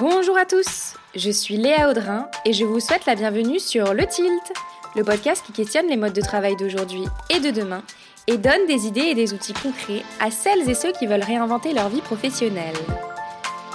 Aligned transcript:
Bonjour 0.00 0.36
à 0.36 0.44
tous, 0.44 0.94
je 1.14 1.30
suis 1.30 1.56
Léa 1.56 1.88
Audrin 1.88 2.28
et 2.44 2.52
je 2.52 2.64
vous 2.64 2.80
souhaite 2.80 3.06
la 3.06 3.14
bienvenue 3.14 3.60
sur 3.60 3.94
Le 3.94 4.04
Tilt, 4.04 4.52
le 4.96 5.04
podcast 5.04 5.44
qui 5.46 5.52
questionne 5.52 5.86
les 5.86 5.96
modes 5.96 6.12
de 6.12 6.20
travail 6.20 6.56
d'aujourd'hui 6.56 7.04
et 7.30 7.38
de 7.38 7.52
demain 7.52 7.80
et 8.26 8.36
donne 8.36 8.66
des 8.66 8.88
idées 8.88 9.02
et 9.02 9.14
des 9.14 9.32
outils 9.34 9.52
concrets 9.52 10.02
à 10.18 10.32
celles 10.32 10.68
et 10.68 10.74
ceux 10.74 10.90
qui 10.90 11.06
veulent 11.06 11.22
réinventer 11.22 11.72
leur 11.72 11.90
vie 11.90 12.00
professionnelle. 12.00 12.74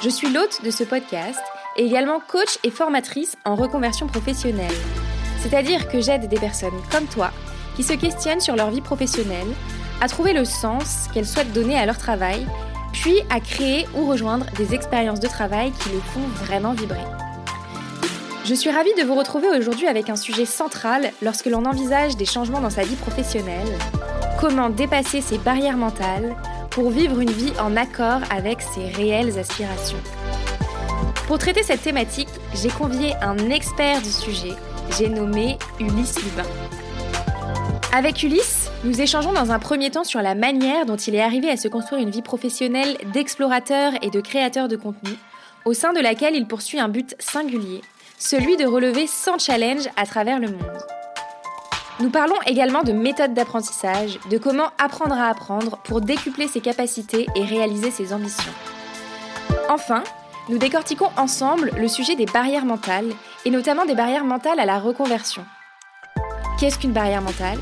Je 0.03 0.09
suis 0.09 0.29
l'hôte 0.29 0.61
de 0.61 0.71
ce 0.71 0.83
podcast 0.83 1.39
et 1.77 1.85
également 1.85 2.19
coach 2.19 2.59
et 2.65 2.69
formatrice 2.69 3.37
en 3.45 3.55
reconversion 3.55 4.07
professionnelle. 4.07 4.75
C'est-à-dire 5.41 5.87
que 5.87 6.01
j'aide 6.01 6.27
des 6.27 6.39
personnes 6.39 6.81
comme 6.91 7.07
toi 7.07 7.31
qui 7.77 7.83
se 7.83 7.93
questionnent 7.93 8.41
sur 8.41 8.57
leur 8.57 8.71
vie 8.71 8.81
professionnelle, 8.81 9.47
à 10.01 10.09
trouver 10.09 10.33
le 10.33 10.43
sens 10.43 11.07
qu'elles 11.13 11.25
souhaitent 11.25 11.53
donner 11.53 11.77
à 11.77 11.85
leur 11.85 11.97
travail, 11.97 12.45
puis 12.93 13.21
à 13.29 13.39
créer 13.39 13.87
ou 13.95 14.05
rejoindre 14.05 14.45
des 14.57 14.73
expériences 14.73 15.19
de 15.19 15.27
travail 15.27 15.71
qui 15.71 15.89
les 15.89 16.01
font 16.01 16.27
vraiment 16.45 16.73
vibrer. 16.73 16.97
Je 18.45 18.53
suis 18.53 18.71
ravie 18.71 18.93
de 18.95 19.03
vous 19.03 19.15
retrouver 19.15 19.49
aujourd'hui 19.49 19.87
avec 19.87 20.09
un 20.09 20.15
sujet 20.15 20.45
central 20.45 21.11
lorsque 21.21 21.45
l'on 21.45 21.65
envisage 21.65 22.17
des 22.17 22.25
changements 22.25 22.61
dans 22.61 22.69
sa 22.69 22.83
vie 22.83 22.95
professionnelle. 22.95 23.77
Comment 24.39 24.69
dépasser 24.69 25.21
ses 25.21 25.37
barrières 25.37 25.77
mentales 25.77 26.35
pour 26.69 26.91
vivre 26.91 27.19
une 27.19 27.31
vie 27.31 27.53
en 27.59 27.75
accord 27.75 28.21
avec 28.29 28.61
ses 28.61 28.87
réelles 28.87 29.37
aspirations. 29.37 29.97
Pour 31.27 31.37
traiter 31.37 31.63
cette 31.63 31.81
thématique, 31.81 32.29
j'ai 32.53 32.69
convié 32.69 33.13
un 33.21 33.37
expert 33.49 34.01
du 34.01 34.09
sujet, 34.09 34.53
j'ai 34.97 35.09
nommé 35.09 35.57
Ulysse 35.79 36.15
Lubin. 36.23 36.49
Avec 37.93 38.23
Ulysse, 38.23 38.68
nous 38.83 39.01
échangeons 39.01 39.33
dans 39.33 39.51
un 39.51 39.59
premier 39.59 39.91
temps 39.91 40.03
sur 40.03 40.21
la 40.21 40.35
manière 40.35 40.85
dont 40.85 40.95
il 40.95 41.15
est 41.15 41.21
arrivé 41.21 41.49
à 41.49 41.57
se 41.57 41.67
construire 41.67 42.01
une 42.01 42.11
vie 42.11 42.21
professionnelle 42.21 42.97
d'explorateur 43.11 43.93
et 44.01 44.09
de 44.09 44.21
créateur 44.21 44.67
de 44.67 44.77
contenu, 44.77 45.11
au 45.65 45.73
sein 45.73 45.91
de 45.91 45.99
laquelle 45.99 46.35
il 46.35 46.47
poursuit 46.47 46.79
un 46.79 46.87
but 46.87 47.15
singulier, 47.19 47.81
celui 48.17 48.55
de 48.55 48.65
relever 48.65 49.05
100 49.05 49.39
challenges 49.39 49.89
à 49.97 50.05
travers 50.05 50.39
le 50.39 50.47
monde. 50.47 50.83
Nous 51.99 52.09
parlons 52.09 52.37
également 52.45 52.83
de 52.83 52.93
méthodes 52.93 53.33
d'apprentissage, 53.33 54.17
de 54.29 54.37
comment 54.37 54.69
apprendre 54.77 55.15
à 55.15 55.27
apprendre 55.27 55.77
pour 55.83 55.99
décupler 55.99 56.47
ses 56.47 56.61
capacités 56.61 57.27
et 57.35 57.43
réaliser 57.43 57.91
ses 57.91 58.13
ambitions. 58.13 58.53
Enfin, 59.67 60.03
nous 60.47 60.57
décortiquons 60.57 61.09
ensemble 61.17 61.71
le 61.77 61.87
sujet 61.89 62.15
des 62.15 62.25
barrières 62.25 62.65
mentales, 62.65 63.11
et 63.43 63.49
notamment 63.49 63.85
des 63.85 63.95
barrières 63.95 64.23
mentales 64.23 64.59
à 64.61 64.65
la 64.65 64.79
reconversion. 64.79 65.43
Qu'est-ce 66.59 66.79
qu'une 66.79 66.93
barrière 66.93 67.21
mentale? 67.21 67.59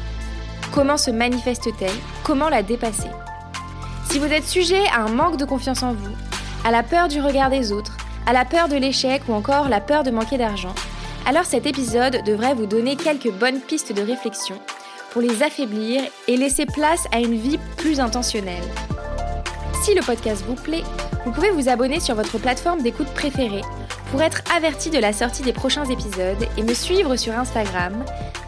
Comment 0.72 0.98
se 0.98 1.12
manifeste-t-elle? 1.12 1.90
Comment 2.24 2.50
la 2.50 2.62
dépasser? 2.62 3.10
Si 4.10 4.20
vous 4.20 4.26
êtes 4.26 4.48
sujet 4.48 4.86
à 4.94 5.02
un 5.02 5.10
manque 5.10 5.38
de 5.38 5.46
confiance 5.46 5.84
en 5.84 5.94
vous, 5.94 6.16
à 6.66 6.72
la 6.72 6.84
peur 6.84 7.08
du 7.08 7.22
regard 7.22 7.50
des 7.50 7.72
autres, 7.72 7.98
à 8.26 8.34
la 8.34 8.46
peur 8.46 8.68
de 8.68 8.76
l'échec 8.76 9.24
ou 9.28 9.34
encore 9.34 9.70
la 9.70 9.82
peur 9.82 10.04
de 10.04 10.12
manquer 10.12 10.38
d'argent, 10.38 10.76
alors 11.26 11.46
cet 11.46 11.66
épisode 11.66 12.24
devrait 12.26 12.54
vous 12.54 12.66
donner 12.66 12.96
quelques 12.96 13.32
bonnes 13.32 13.60
pistes 13.60 13.94
de 13.94 14.02
réflexion 14.02 14.56
pour 15.12 15.22
les 15.22 15.42
affaiblir 15.42 16.02
et 16.28 16.38
laisser 16.38 16.66
place 16.66 17.08
à 17.12 17.20
une 17.20 17.36
vie 17.36 17.60
plus 17.78 18.00
intentionnelle. 18.00 18.64
Si 19.84 19.96
le 19.96 20.02
podcast 20.02 20.44
vous 20.46 20.56
plaît, 20.56 20.84
vous 21.26 21.32
pouvez 21.32 21.52
vous 21.52 21.70
abonner 21.70 22.00
sur 22.00 22.16
votre 22.16 22.38
plateforme 22.38 22.82
d'écoute 22.82 23.14
préférée 23.14 23.64
pour 24.12 24.22
être 24.22 24.42
averti 24.56 24.90
de 24.90 25.00
la 25.00 25.14
sortie 25.14 25.44
des 25.44 25.54
prochains 25.54 25.86
épisodes 25.86 26.48
et 26.58 26.64
me 26.64 26.74
suivre 26.74 27.16
sur 27.16 27.38
Instagram, 27.38 28.04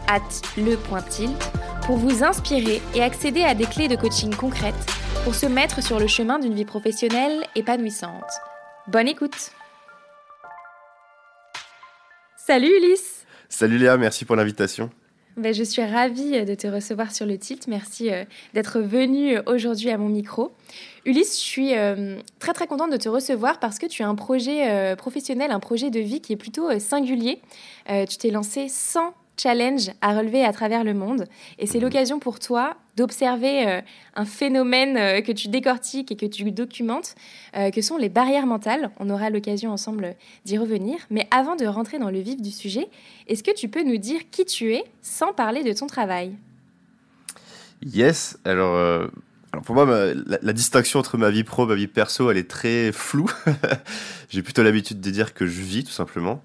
at 0.06 0.20
le.tilt, 0.56 1.30
pour 1.90 1.98
vous 1.98 2.22
inspirer 2.22 2.80
et 2.94 3.02
accéder 3.02 3.42
à 3.42 3.52
des 3.52 3.64
clés 3.64 3.88
de 3.88 3.96
coaching 3.96 4.32
concrètes 4.32 4.76
pour 5.24 5.34
se 5.34 5.46
mettre 5.46 5.82
sur 5.82 5.98
le 5.98 6.06
chemin 6.06 6.38
d'une 6.38 6.54
vie 6.54 6.64
professionnelle 6.64 7.44
épanouissante. 7.56 8.30
Bonne 8.86 9.08
écoute 9.08 9.50
Salut 12.36 12.70
Ulysse 12.76 13.26
Salut 13.48 13.76
Léa, 13.76 13.96
merci 13.96 14.24
pour 14.24 14.36
l'invitation. 14.36 14.88
Ben, 15.36 15.52
je 15.52 15.64
suis 15.64 15.82
ravie 15.82 16.36
euh, 16.36 16.44
de 16.44 16.54
te 16.54 16.68
recevoir 16.68 17.12
sur 17.12 17.26
le 17.26 17.36
tilt. 17.38 17.66
Merci 17.66 18.12
euh, 18.12 18.24
d'être 18.54 18.78
venu 18.78 19.36
euh, 19.36 19.42
aujourd'hui 19.46 19.90
à 19.90 19.98
mon 19.98 20.08
micro. 20.08 20.52
Ulysse, 21.04 21.40
je 21.40 21.44
suis 21.44 21.72
très 22.38 22.52
très 22.52 22.68
contente 22.68 22.92
de 22.92 22.98
te 22.98 23.08
recevoir 23.08 23.58
parce 23.58 23.80
que 23.80 23.86
tu 23.86 24.04
as 24.04 24.08
un 24.08 24.14
projet 24.14 24.94
professionnel, 24.96 25.50
un 25.50 25.58
projet 25.58 25.88
de 25.88 25.98
vie 25.98 26.20
qui 26.20 26.34
est 26.34 26.36
plutôt 26.36 26.78
singulier. 26.78 27.40
tu 27.88 28.18
t'es 28.18 28.30
lancé 28.30 28.68
sans 28.68 29.14
challenge 29.36 29.90
à 30.00 30.16
relever 30.16 30.44
à 30.44 30.52
travers 30.52 30.84
le 30.84 30.94
monde. 30.94 31.26
Et 31.58 31.66
c'est 31.66 31.80
l'occasion 31.80 32.18
pour 32.18 32.38
toi 32.38 32.76
d'observer 32.96 33.66
euh, 33.66 33.80
un 34.14 34.24
phénomène 34.24 34.96
euh, 34.96 35.20
que 35.22 35.32
tu 35.32 35.48
décortiques 35.48 36.12
et 36.12 36.16
que 36.16 36.26
tu 36.26 36.50
documentes, 36.50 37.14
euh, 37.56 37.70
que 37.70 37.80
sont 37.80 37.96
les 37.96 38.08
barrières 38.08 38.46
mentales. 38.46 38.90
On 38.98 39.08
aura 39.10 39.30
l'occasion 39.30 39.70
ensemble 39.70 40.14
d'y 40.44 40.58
revenir. 40.58 40.98
Mais 41.10 41.26
avant 41.30 41.56
de 41.56 41.64
rentrer 41.66 41.98
dans 41.98 42.10
le 42.10 42.20
vif 42.20 42.40
du 42.40 42.50
sujet, 42.50 42.88
est-ce 43.28 43.42
que 43.42 43.54
tu 43.54 43.68
peux 43.68 43.82
nous 43.82 43.96
dire 43.96 44.20
qui 44.30 44.44
tu 44.44 44.74
es 44.74 44.84
sans 45.02 45.32
parler 45.32 45.62
de 45.62 45.72
ton 45.72 45.86
travail? 45.86 46.36
Yes, 47.82 48.38
alors... 48.44 49.08
Alors 49.52 49.64
pour 49.64 49.74
moi, 49.74 49.84
la, 49.84 50.38
la, 50.40 50.52
distinction 50.52 51.00
entre 51.00 51.18
ma 51.18 51.28
vie 51.28 51.42
pro 51.42 51.64
et 51.64 51.66
ma 51.66 51.74
vie 51.74 51.88
perso, 51.88 52.30
elle 52.30 52.36
est 52.36 52.48
très 52.48 52.92
floue. 52.92 53.28
J'ai 54.30 54.42
plutôt 54.42 54.62
l'habitude 54.62 55.00
de 55.00 55.10
dire 55.10 55.34
que 55.34 55.44
je 55.44 55.60
vis, 55.60 55.82
tout 55.82 55.90
simplement. 55.90 56.40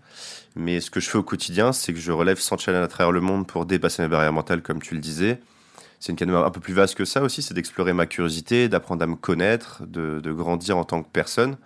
Mais 0.56 0.80
ce 0.80 0.90
que 0.90 1.00
je 1.00 1.10
fais 1.10 1.18
au 1.18 1.24
quotidien, 1.24 1.74
c'est 1.74 1.94
que 1.94 2.00
je 2.00 2.12
relève 2.12 2.40
100 2.40 2.58
challenges 2.58 2.84
à 2.84 2.88
travers 2.88 3.12
le 3.12 3.22
monde 3.22 3.46
pour 3.46 3.66
dépasser 3.66 4.02
mes 4.02 4.08
barrières 4.08 4.34
mentales, 4.34 4.62
comme 4.62 4.82
tu 4.82 4.96
le 4.96 5.02
disais. 5.02 5.40
C'est 6.00 6.12
une 6.12 6.18
canne 6.18 6.30
un 6.30 6.50
peu 6.50 6.60
plus 6.60 6.74
vaste 6.74 6.96
que 6.96 7.06
ça 7.06 7.22
aussi, 7.22 7.42
c'est 7.42 7.54
d'explorer 7.54 7.94
ma 7.94 8.06
curiosité, 8.06 8.70
d'apprendre 8.70 9.04
à 9.04 9.08
me 9.08 9.16
connaître, 9.16 9.84
de, 9.86 10.32
grandir 10.32 10.78
en 10.78 10.84
tant 10.84 11.04
que 11.04 11.10
personne. 11.10 11.58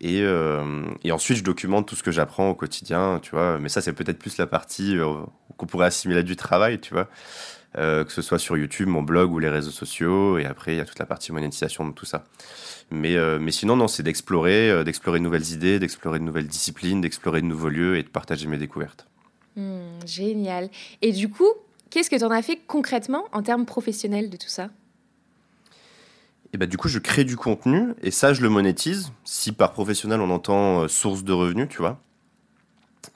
Et, 0.00 0.22
euh, 0.22 0.84
et, 1.04 1.12
ensuite, 1.12 1.38
je 1.38 1.44
documente 1.44 1.86
tout 1.86 1.94
ce 1.94 2.02
que 2.02 2.10
j'apprends 2.10 2.50
au 2.50 2.54
quotidien, 2.54 3.20
tu 3.22 3.30
vois. 3.30 3.58
Mais 3.58 3.68
ça, 3.68 3.80
c'est 3.80 3.92
peut-être 3.92 4.18
plus 4.18 4.36
la 4.36 4.46
partie 4.46 4.96
euh, 4.98 5.14
qu'on 5.56 5.66
pourrait 5.66 5.86
assimiler 5.86 6.22
du 6.22 6.34
travail, 6.34 6.80
tu 6.80 6.92
vois. 6.92 7.08
Euh, 7.78 8.04
que 8.04 8.12
ce 8.12 8.20
soit 8.20 8.38
sur 8.38 8.58
YouTube, 8.58 8.88
mon 8.88 9.02
blog 9.02 9.32
ou 9.32 9.38
les 9.38 9.48
réseaux 9.48 9.70
sociaux. 9.70 10.38
Et 10.38 10.44
après, 10.44 10.74
il 10.74 10.76
y 10.76 10.80
a 10.80 10.84
toute 10.84 10.98
la 10.98 11.06
partie 11.06 11.32
monétisation 11.32 11.88
de 11.88 11.92
tout 11.92 12.04
ça. 12.04 12.24
Mais, 12.90 13.16
euh, 13.16 13.38
mais 13.40 13.50
sinon, 13.50 13.76
non, 13.76 13.88
c'est 13.88 14.02
d'explorer, 14.02 14.70
euh, 14.70 14.84
d'explorer 14.84 15.18
de 15.18 15.24
nouvelles 15.24 15.52
idées, 15.52 15.78
d'explorer 15.78 16.18
de 16.18 16.24
nouvelles 16.24 16.48
disciplines, 16.48 17.00
d'explorer 17.00 17.40
de 17.40 17.46
nouveaux 17.46 17.70
lieux 17.70 17.96
et 17.96 18.02
de 18.02 18.08
partager 18.08 18.46
mes 18.46 18.58
découvertes. 18.58 19.06
Hmm, 19.56 20.04
génial. 20.04 20.68
Et 21.00 21.12
du 21.12 21.30
coup, 21.30 21.48
qu'est-ce 21.88 22.10
que 22.10 22.16
tu 22.16 22.24
en 22.24 22.30
as 22.30 22.42
fait 22.42 22.60
concrètement 22.66 23.24
en 23.32 23.42
termes 23.42 23.64
professionnels 23.64 24.28
de 24.28 24.36
tout 24.36 24.48
ça? 24.48 24.68
Et 26.52 26.58
bah, 26.58 26.66
du 26.66 26.76
coup, 26.76 26.88
je 26.88 26.98
crée 26.98 27.24
du 27.24 27.36
contenu 27.36 27.94
et 28.02 28.10
ça, 28.10 28.34
je 28.34 28.42
le 28.42 28.50
monétise. 28.50 29.12
Si 29.24 29.52
par 29.52 29.72
professionnel, 29.72 30.20
on 30.20 30.28
entend 30.28 30.86
source 30.88 31.24
de 31.24 31.32
revenus, 31.32 31.68
tu 31.70 31.78
vois. 31.78 31.98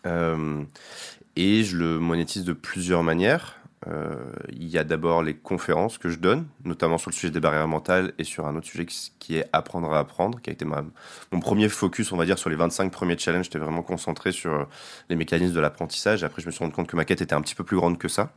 et 0.06 1.64
je 1.64 1.76
le 1.76 1.98
monétise 1.98 2.44
de 2.44 2.54
plusieurs 2.54 3.02
manières. 3.02 3.56
Euh, 3.88 4.16
il 4.50 4.66
y 4.66 4.78
a 4.78 4.84
d'abord 4.84 5.22
les 5.22 5.34
conférences 5.34 5.98
que 5.98 6.08
je 6.08 6.18
donne, 6.18 6.46
notamment 6.64 6.98
sur 6.98 7.10
le 7.10 7.14
sujet 7.14 7.30
des 7.30 7.40
barrières 7.40 7.68
mentales 7.68 8.12
et 8.18 8.24
sur 8.24 8.46
un 8.46 8.56
autre 8.56 8.66
sujet 8.66 8.86
qui 8.86 9.36
est 9.36 9.48
apprendre 9.52 9.92
à 9.92 10.00
apprendre, 10.00 10.40
qui 10.40 10.50
a 10.50 10.52
été 10.52 10.64
mon 10.64 11.40
premier 11.40 11.68
focus, 11.68 12.10
on 12.10 12.16
va 12.16 12.24
dire, 12.24 12.38
sur 12.38 12.50
les 12.50 12.56
25 12.56 12.90
premiers 12.90 13.16
challenges. 13.16 13.44
J'étais 13.44 13.58
vraiment 13.58 13.82
concentré 13.82 14.32
sur 14.32 14.52
euh, 14.52 14.64
les 15.08 15.16
mécanismes 15.16 15.54
de 15.54 15.60
l'apprentissage. 15.60 16.24
Après, 16.24 16.42
je 16.42 16.46
me 16.46 16.50
suis 16.50 16.60
rendu 16.60 16.74
compte 16.74 16.88
que 16.88 16.96
ma 16.96 17.04
quête 17.04 17.20
était 17.20 17.34
un 17.34 17.40
petit 17.40 17.54
peu 17.54 17.64
plus 17.64 17.76
grande 17.76 17.98
que 17.98 18.08
ça. 18.08 18.32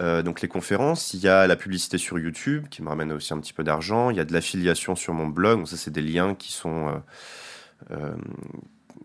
Euh, 0.00 0.22
donc 0.22 0.40
les 0.40 0.48
conférences, 0.48 1.12
il 1.14 1.20
y 1.20 1.28
a 1.28 1.46
la 1.46 1.56
publicité 1.56 1.98
sur 1.98 2.18
YouTube 2.18 2.66
qui 2.68 2.82
me 2.82 2.88
ramène 2.88 3.12
aussi 3.12 3.32
un 3.34 3.38
petit 3.38 3.52
peu 3.52 3.62
d'argent, 3.62 4.10
il 4.10 4.16
y 4.16 4.20
a 4.20 4.24
de 4.24 4.32
l'affiliation 4.32 4.96
sur 4.96 5.12
mon 5.12 5.26
blog, 5.26 5.58
donc 5.58 5.68
ça 5.68 5.76
c'est 5.76 5.90
des 5.90 6.02
liens 6.02 6.34
qui 6.34 6.52
sont 6.52 7.02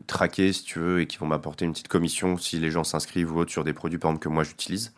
traqués 0.05 0.53
si 0.53 0.63
tu 0.63 0.79
veux 0.79 1.01
et 1.01 1.07
qui 1.07 1.17
vont 1.17 1.25
m'apporter 1.25 1.65
une 1.65 1.73
petite 1.73 1.87
commission 1.89 2.37
si 2.37 2.59
les 2.59 2.71
gens 2.71 2.83
s'inscrivent 2.83 3.33
ou 3.35 3.39
autre 3.39 3.51
sur 3.51 3.63
des 3.63 3.73
produits 3.73 3.97
par 3.97 4.11
exemple 4.11 4.23
que 4.23 4.29
moi 4.29 4.43
j'utilise. 4.43 4.93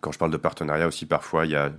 Quand 0.00 0.12
je 0.12 0.18
parle 0.18 0.30
de 0.30 0.36
partenariat 0.36 0.86
aussi, 0.86 1.06
parfois, 1.06 1.46
il 1.46 1.52
y 1.52 1.56
a... 1.56 1.70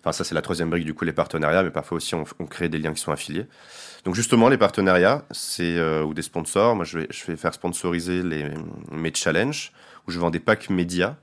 Enfin, 0.00 0.12
ça, 0.12 0.24
c'est 0.24 0.34
la 0.34 0.42
troisième 0.42 0.68
brique, 0.68 0.84
du 0.84 0.92
coup, 0.92 1.06
les 1.06 1.14
partenariats, 1.14 1.62
mais 1.62 1.70
parfois 1.70 1.96
aussi, 1.96 2.14
on, 2.14 2.24
crée 2.46 2.68
des 2.68 2.78
liens 2.78 2.92
qui 2.92 3.00
sont 3.00 3.12
affiliés. 3.12 3.46
Donc, 4.04 4.14
justement, 4.14 4.48
les 4.48 4.58
partenariats, 4.58 5.24
c'est... 5.30 5.78
Euh, 5.78 6.04
ou 6.04 6.12
des 6.12 6.22
sponsors. 6.22 6.76
Moi, 6.76 6.84
je 6.84 6.98
vais, 6.98 7.36
faire 7.36 7.54
sponsoriser 7.54 8.22
mes 8.92 9.14
challenges, 9.14 9.72
où 10.06 10.10
je 10.10 10.18
vends 10.18 10.30
des 10.30 10.40
packs 10.40 10.68
médias. 10.68 11.16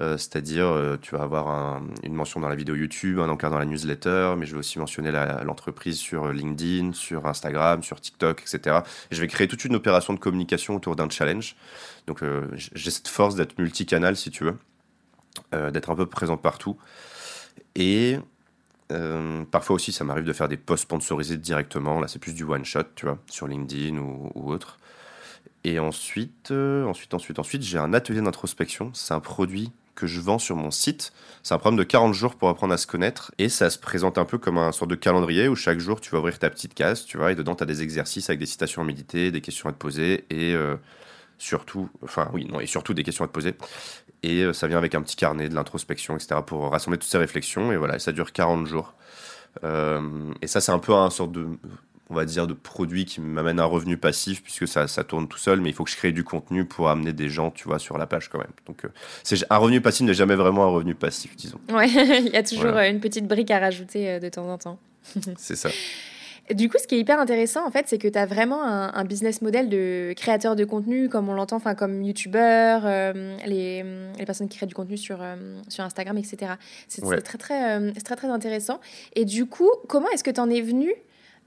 Euh, 0.00 0.16
c'est-à-dire, 0.16 0.66
euh, 0.66 0.96
tu 1.00 1.16
vas 1.16 1.22
avoir 1.22 1.82
une 2.02 2.14
mention 2.14 2.40
dans 2.40 2.48
la 2.48 2.54
vidéo 2.54 2.74
YouTube, 2.74 3.20
un 3.20 3.28
encart 3.28 3.50
dans 3.50 3.58
la 3.58 3.64
newsletter, 3.64 4.34
mais 4.36 4.46
je 4.46 4.52
vais 4.52 4.58
aussi 4.58 4.78
mentionner 4.78 5.10
l'entreprise 5.44 5.98
sur 5.98 6.28
LinkedIn, 6.28 6.92
sur 6.92 7.26
Instagram, 7.26 7.82
sur 7.82 8.00
TikTok, 8.00 8.40
etc. 8.42 8.80
Et 9.10 9.16
je 9.16 9.20
vais 9.20 9.28
créer 9.28 9.48
toute 9.48 9.64
une 9.64 9.74
opération 9.74 10.14
de 10.14 10.18
communication 10.18 10.76
autour 10.76 10.96
d'un 10.96 11.10
challenge. 11.10 11.56
Donc, 12.06 12.22
j'ai 12.54 12.90
cette 12.90 13.08
force 13.08 13.34
d'être 13.34 13.58
multicanal, 13.58 14.16
si 14.16 14.30
tu 14.30 14.44
veux. 14.44 14.56
Euh, 15.54 15.70
d'être 15.70 15.90
un 15.90 15.94
peu 15.94 16.06
présent 16.06 16.36
partout. 16.36 16.76
Et 17.74 18.18
euh, 18.92 19.44
parfois 19.50 19.76
aussi, 19.76 19.92
ça 19.92 20.04
m'arrive 20.04 20.24
de 20.24 20.32
faire 20.32 20.48
des 20.48 20.56
posts 20.56 20.82
sponsorisés 20.82 21.38
directement. 21.38 22.00
Là, 22.00 22.08
c'est 22.08 22.18
plus 22.18 22.34
du 22.34 22.44
one 22.44 22.64
shot, 22.64 22.84
tu 22.94 23.06
vois, 23.06 23.18
sur 23.30 23.46
LinkedIn 23.46 23.96
ou, 23.98 24.52
autre. 24.52 24.78
Et 25.64 25.78
ensuite, 25.78 26.50
euh, 26.50 26.84
ensuite, 26.84 27.14
ensuite, 27.14 27.38
ensuite, 27.38 27.62
j'ai 27.62 27.78
un 27.78 27.94
atelier 27.94 28.20
d'introspection. 28.20 28.90
C'est 28.94 29.14
un 29.14 29.20
produit 29.20 29.72
que 29.94 30.06
je 30.06 30.20
vends 30.20 30.38
sur 30.38 30.54
mon 30.54 30.70
site. 30.70 31.12
C'est 31.42 31.54
un 31.54 31.58
programme 31.58 31.78
de 31.78 31.84
40 31.84 32.12
jours 32.14 32.36
pour 32.36 32.50
apprendre 32.50 32.74
à 32.74 32.76
se 32.76 32.86
connaître 32.86 33.32
et 33.38 33.48
ça 33.48 33.68
se 33.70 33.78
présente 33.78 34.18
un 34.18 34.24
peu 34.24 34.38
comme 34.38 34.58
un 34.58 34.70
sorte 34.70 34.90
de 34.90 34.96
calendrier 34.96 35.48
où 35.48 35.56
chaque 35.56 35.80
jour 35.80 36.00
tu 36.00 36.10
vas 36.10 36.18
ouvrir 36.18 36.38
ta 36.38 36.50
petite 36.50 36.74
case, 36.74 37.04
tu 37.04 37.16
vois, 37.16 37.32
et 37.32 37.34
dedans 37.34 37.56
tu 37.56 37.64
as 37.64 37.66
des 37.66 37.82
exercices 37.82 38.30
avec 38.30 38.38
des 38.38 38.46
citations 38.46 38.82
à 38.82 38.84
méditer, 38.84 39.32
des 39.32 39.40
questions 39.40 39.68
à 39.68 39.72
te 39.72 39.78
poser 39.78 40.24
et 40.30 40.54
surtout, 41.38 41.88
enfin 42.02 42.30
oui, 42.32 42.44
non, 42.44 42.60
et 42.60 42.66
surtout 42.66 42.94
des 42.94 43.02
questions 43.02 43.24
à 43.24 43.28
te 43.28 43.32
poser. 43.32 43.54
Et 44.22 44.42
euh, 44.42 44.52
ça 44.52 44.66
vient 44.66 44.78
avec 44.78 44.94
un 44.94 45.02
petit 45.02 45.16
carnet 45.16 45.48
de 45.48 45.54
l'introspection, 45.54 46.16
etc. 46.16 46.40
pour 46.44 46.70
rassembler 46.70 46.98
toutes 46.98 47.10
ces 47.10 47.18
réflexions 47.18 47.72
et 47.72 47.76
voilà, 47.76 47.98
ça 47.98 48.12
dure 48.12 48.32
40 48.32 48.66
jours. 48.66 48.94
Euh, 49.64 50.00
et 50.42 50.46
ça, 50.46 50.60
c'est 50.60 50.72
un 50.72 50.78
peu 50.78 50.94
un 50.94 51.10
sorte 51.10 51.32
de 51.32 51.46
on 52.10 52.14
va 52.14 52.24
dire, 52.24 52.46
de 52.46 52.54
produits 52.54 53.04
qui 53.04 53.20
m'amènent 53.20 53.60
un 53.60 53.66
revenu 53.66 53.98
passif, 53.98 54.42
puisque 54.42 54.66
ça, 54.66 54.88
ça 54.88 55.04
tourne 55.04 55.28
tout 55.28 55.36
seul, 55.36 55.60
mais 55.60 55.68
il 55.68 55.74
faut 55.74 55.84
que 55.84 55.90
je 55.90 55.96
crée 55.96 56.10
du 56.10 56.24
contenu 56.24 56.64
pour 56.64 56.88
amener 56.88 57.12
des 57.12 57.28
gens, 57.28 57.50
tu 57.50 57.64
vois, 57.68 57.78
sur 57.78 57.98
la 57.98 58.06
page 58.06 58.30
quand 58.30 58.38
même. 58.38 58.48
Donc, 58.66 58.86
euh, 58.86 58.88
c'est 59.22 59.36
un 59.50 59.56
revenu 59.58 59.82
passif 59.82 60.06
n'est 60.06 60.14
jamais 60.14 60.34
vraiment 60.34 60.64
un 60.64 60.70
revenu 60.70 60.94
passif, 60.94 61.36
disons. 61.36 61.60
Ouais, 61.70 61.86
il 62.20 62.32
y 62.32 62.36
a 62.36 62.42
toujours 62.42 62.78
une 62.78 63.00
petite 63.00 63.28
brique 63.28 63.50
à 63.50 63.58
rajouter 63.58 64.20
de 64.20 64.28
temps 64.30 64.48
en 64.48 64.56
temps. 64.56 64.78
c'est 65.36 65.56
ça. 65.56 65.68
Du 66.54 66.68
coup, 66.68 66.78
ce 66.80 66.86
qui 66.86 66.94
est 66.94 66.98
hyper 66.98 67.20
intéressant, 67.20 67.66
en 67.66 67.70
fait, 67.70 67.84
c'est 67.88 67.98
que 67.98 68.08
tu 68.08 68.18
as 68.18 68.26
vraiment 68.26 68.62
un, 68.64 69.04
business 69.04 69.42
model 69.42 69.68
de 69.68 70.14
créateur 70.16 70.56
de 70.56 70.64
contenu, 70.64 71.08
comme 71.08 71.28
on 71.28 71.34
l'entend, 71.34 71.56
enfin, 71.56 71.74
comme 71.74 72.02
youtubeur, 72.02 72.84
les, 73.46 73.84
les, 74.18 74.24
personnes 74.24 74.48
qui 74.48 74.56
créent 74.56 74.66
du 74.66 74.74
contenu 74.74 74.96
sur, 74.96 75.18
sur 75.68 75.84
Instagram, 75.84 76.16
etc. 76.16 76.52
C'est 76.88 77.02
très, 77.02 77.20
très, 77.20 77.92
très, 77.92 78.16
très 78.16 78.28
intéressant. 78.28 78.80
Et 79.14 79.26
du 79.26 79.46
coup, 79.46 79.68
comment 79.88 80.08
est-ce 80.10 80.24
que 80.24 80.30
tu 80.30 80.40
en 80.40 80.48
es 80.48 80.62
venu 80.62 80.94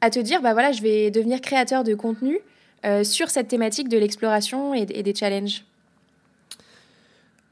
à 0.01 0.09
te 0.09 0.19
dire, 0.19 0.42
bah 0.42 0.53
voilà, 0.53 0.71
je 0.71 0.81
vais 0.81 1.12
devenir 1.12 1.42
créateur 1.42 1.83
de 1.83 1.94
contenu 1.94 2.39
euh, 2.83 3.03
sur 3.03 3.30
cette 3.30 3.48
thématique 3.48 3.88
de 3.89 3.98
l'exploration 3.98 4.74
et, 4.74 4.86
des 4.86 5.15
challenges? 5.15 5.63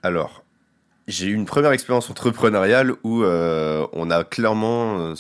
Alors, 0.01 0.43
j'ai 1.09 1.27
eu 1.27 1.33
une 1.33 1.45
première 1.45 1.71
expérience 1.71 2.09
entrepreneuriale 2.09 2.93
où 3.03 3.23
euh, 3.23 3.85
on 3.93 4.09
a 4.11 4.23
clairement 4.23 4.99
euh, 4.99 5.15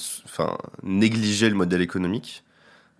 négligé 0.83 1.49
le 1.49 1.55
modèle 1.55 1.81
économique. 1.81 2.43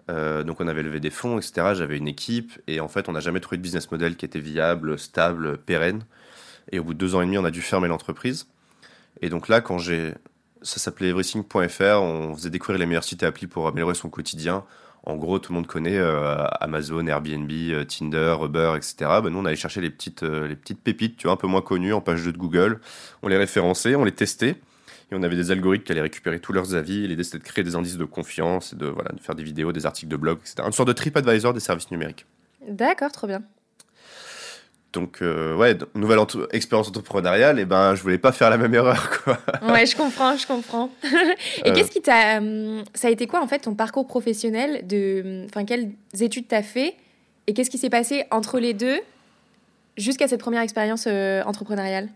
donc 0.08 0.60
on 0.60 0.68
avait 0.68 0.84
levé 0.84 1.00
des 1.00 1.12
fonds, 1.12 1.38
etc. 1.38 1.74
J'avais 1.76 1.98
une 1.98 2.08
équipe 2.08 2.60
et 2.68 2.80
en 2.80 2.88
fait 2.88 3.08
on 3.10 3.12
n'a 3.14 3.20
jamais 3.20 3.40
trouvé 3.40 3.58
de 3.58 3.62
business 3.62 3.92
model 3.92 4.16
qui 4.16 4.26
était 4.26 4.40
viable, 4.40 4.98
stable, 4.98 5.58
pérenne. 5.58 6.04
Et 6.72 6.80
au 6.80 6.84
bout 6.84 6.94
de 6.94 7.00
deux 7.00 7.16
ans 7.16 7.22
et 7.22 7.26
demi, 7.26 7.38
on 7.38 7.46
a 7.46 7.52
dû 7.52 7.62
fermer 7.62 7.88
l'entreprise. 7.88 8.48
Et 9.22 9.30
donc 9.30 9.48
là, 9.48 9.62
quand 9.62 9.78
j'ai 9.78 10.14
ça 10.62 10.80
s'appelait 10.80 11.10
everything.fr. 11.10 12.02
On 12.02 12.36
faisait 12.36 12.50
découvrir 12.50 12.80
les 12.80 12.86
meilleurs 12.86 13.04
sites 13.04 13.24
et 13.24 13.48
pour 13.48 13.68
améliorer 13.68 13.96
son 13.96 14.10
quotidien. 14.10 14.64
En 15.04 15.16
gros, 15.16 15.40
tout 15.40 15.52
le 15.52 15.58
monde 15.58 15.68
connaît 15.68 15.98
euh, 15.98 16.46
Amazon, 16.60 17.06
Airbnb, 17.08 17.50
euh, 17.52 17.86
Tinder, 17.86 18.36
Uber, 18.44 18.74
etc. 18.76 18.96
Ben, 19.24 19.30
nous, 19.30 19.40
on 19.40 19.46
allait 19.46 19.56
chercher 19.56 19.82
les 19.82 19.90
petites, 19.90 20.24
euh, 20.24 20.48
les 20.48 20.56
petites 20.56 20.82
pépites, 20.82 21.18
tu 21.18 21.28
vois, 21.28 21.34
un 21.34 21.38
peu 21.38 21.48
moins 21.48 21.62
connues 21.62 21.94
en 21.94 22.02
page 22.02 22.24
2 22.24 22.34
de 22.34 22.38
Google. 22.38 22.80
On 23.24 23.28
les 23.28 23.38
référençait, 23.38 23.96
on 23.96 24.04
les 24.04 24.12
testait. 24.12 24.56
Et 25.12 25.16
on 25.16 25.24
avait 25.24 25.36
des 25.36 25.50
algorithmes 25.50 25.84
qui 25.84 25.92
allaient 25.92 26.02
récupérer 26.02 26.40
tous 26.40 26.54
leurs 26.54 26.76
avis. 26.76 27.08
L'idée, 27.08 27.24
c'était 27.24 27.40
de 27.40 27.44
créer 27.44 27.64
des 27.64 27.76
indices 27.76 27.98
de 27.98 28.06
confiance 28.06 28.76
de, 28.76 28.86
voilà, 28.86 29.12
de 29.12 29.20
faire 29.20 29.34
des 29.34 29.44
vidéos, 29.44 29.72
des 29.72 29.86
articles 29.88 30.12
de 30.12 30.18
blog, 30.18 30.38
etc. 30.42 30.58
Une 30.66 30.72
sorte 30.72 30.88
de 30.88 30.94
TripAdvisor 30.94 31.54
des 31.54 31.60
services 31.60 31.90
numériques. 31.90 32.28
D'accord, 32.68 33.12
trop 33.12 33.26
bien. 33.26 33.42
Donc, 34.92 35.22
euh, 35.22 35.56
ouais, 35.56 35.78
nouvelle 35.94 36.20
expérience 36.52 36.88
entrepreneuriale, 36.88 37.60
et 37.60 37.66
ben, 37.66 37.94
je 37.94 38.02
voulais 38.02 38.18
pas 38.18 38.32
faire 38.32 38.50
la 38.50 38.58
même 38.58 38.74
erreur, 38.74 39.12
quoi. 39.24 39.38
Ouais, 39.72 39.86
je 39.86 39.96
comprends, 39.96 40.36
je 40.36 40.48
comprends. 40.48 40.90
et 41.04 41.70
euh. 41.70 41.74
qu'est-ce 41.74 41.92
qui 41.92 42.02
t'a. 42.02 42.42
Euh, 42.42 42.82
ça 42.96 43.08
a 43.08 43.12
été 43.12 43.28
quoi, 43.28 43.42
en 43.42 43.48
fait, 43.48 43.60
ton 43.60 43.76
parcours 43.76 44.08
professionnel 44.08 44.88
de. 44.88 45.46
Enfin, 45.46 45.64
quelles 45.64 45.92
études 46.20 46.48
t'as 46.48 46.64
fait 46.64 46.96
Et 47.46 47.54
qu'est-ce 47.54 47.70
qui 47.70 47.78
s'est 47.78 47.92
passé 47.92 48.26
entre 48.32 48.60
les 48.60 48.74
deux 48.74 49.00
jusqu'à 49.96 50.28
cette 50.28 50.40
première 50.40 50.62
expérience 50.62 51.08
entrepreneuriale? 51.46 52.10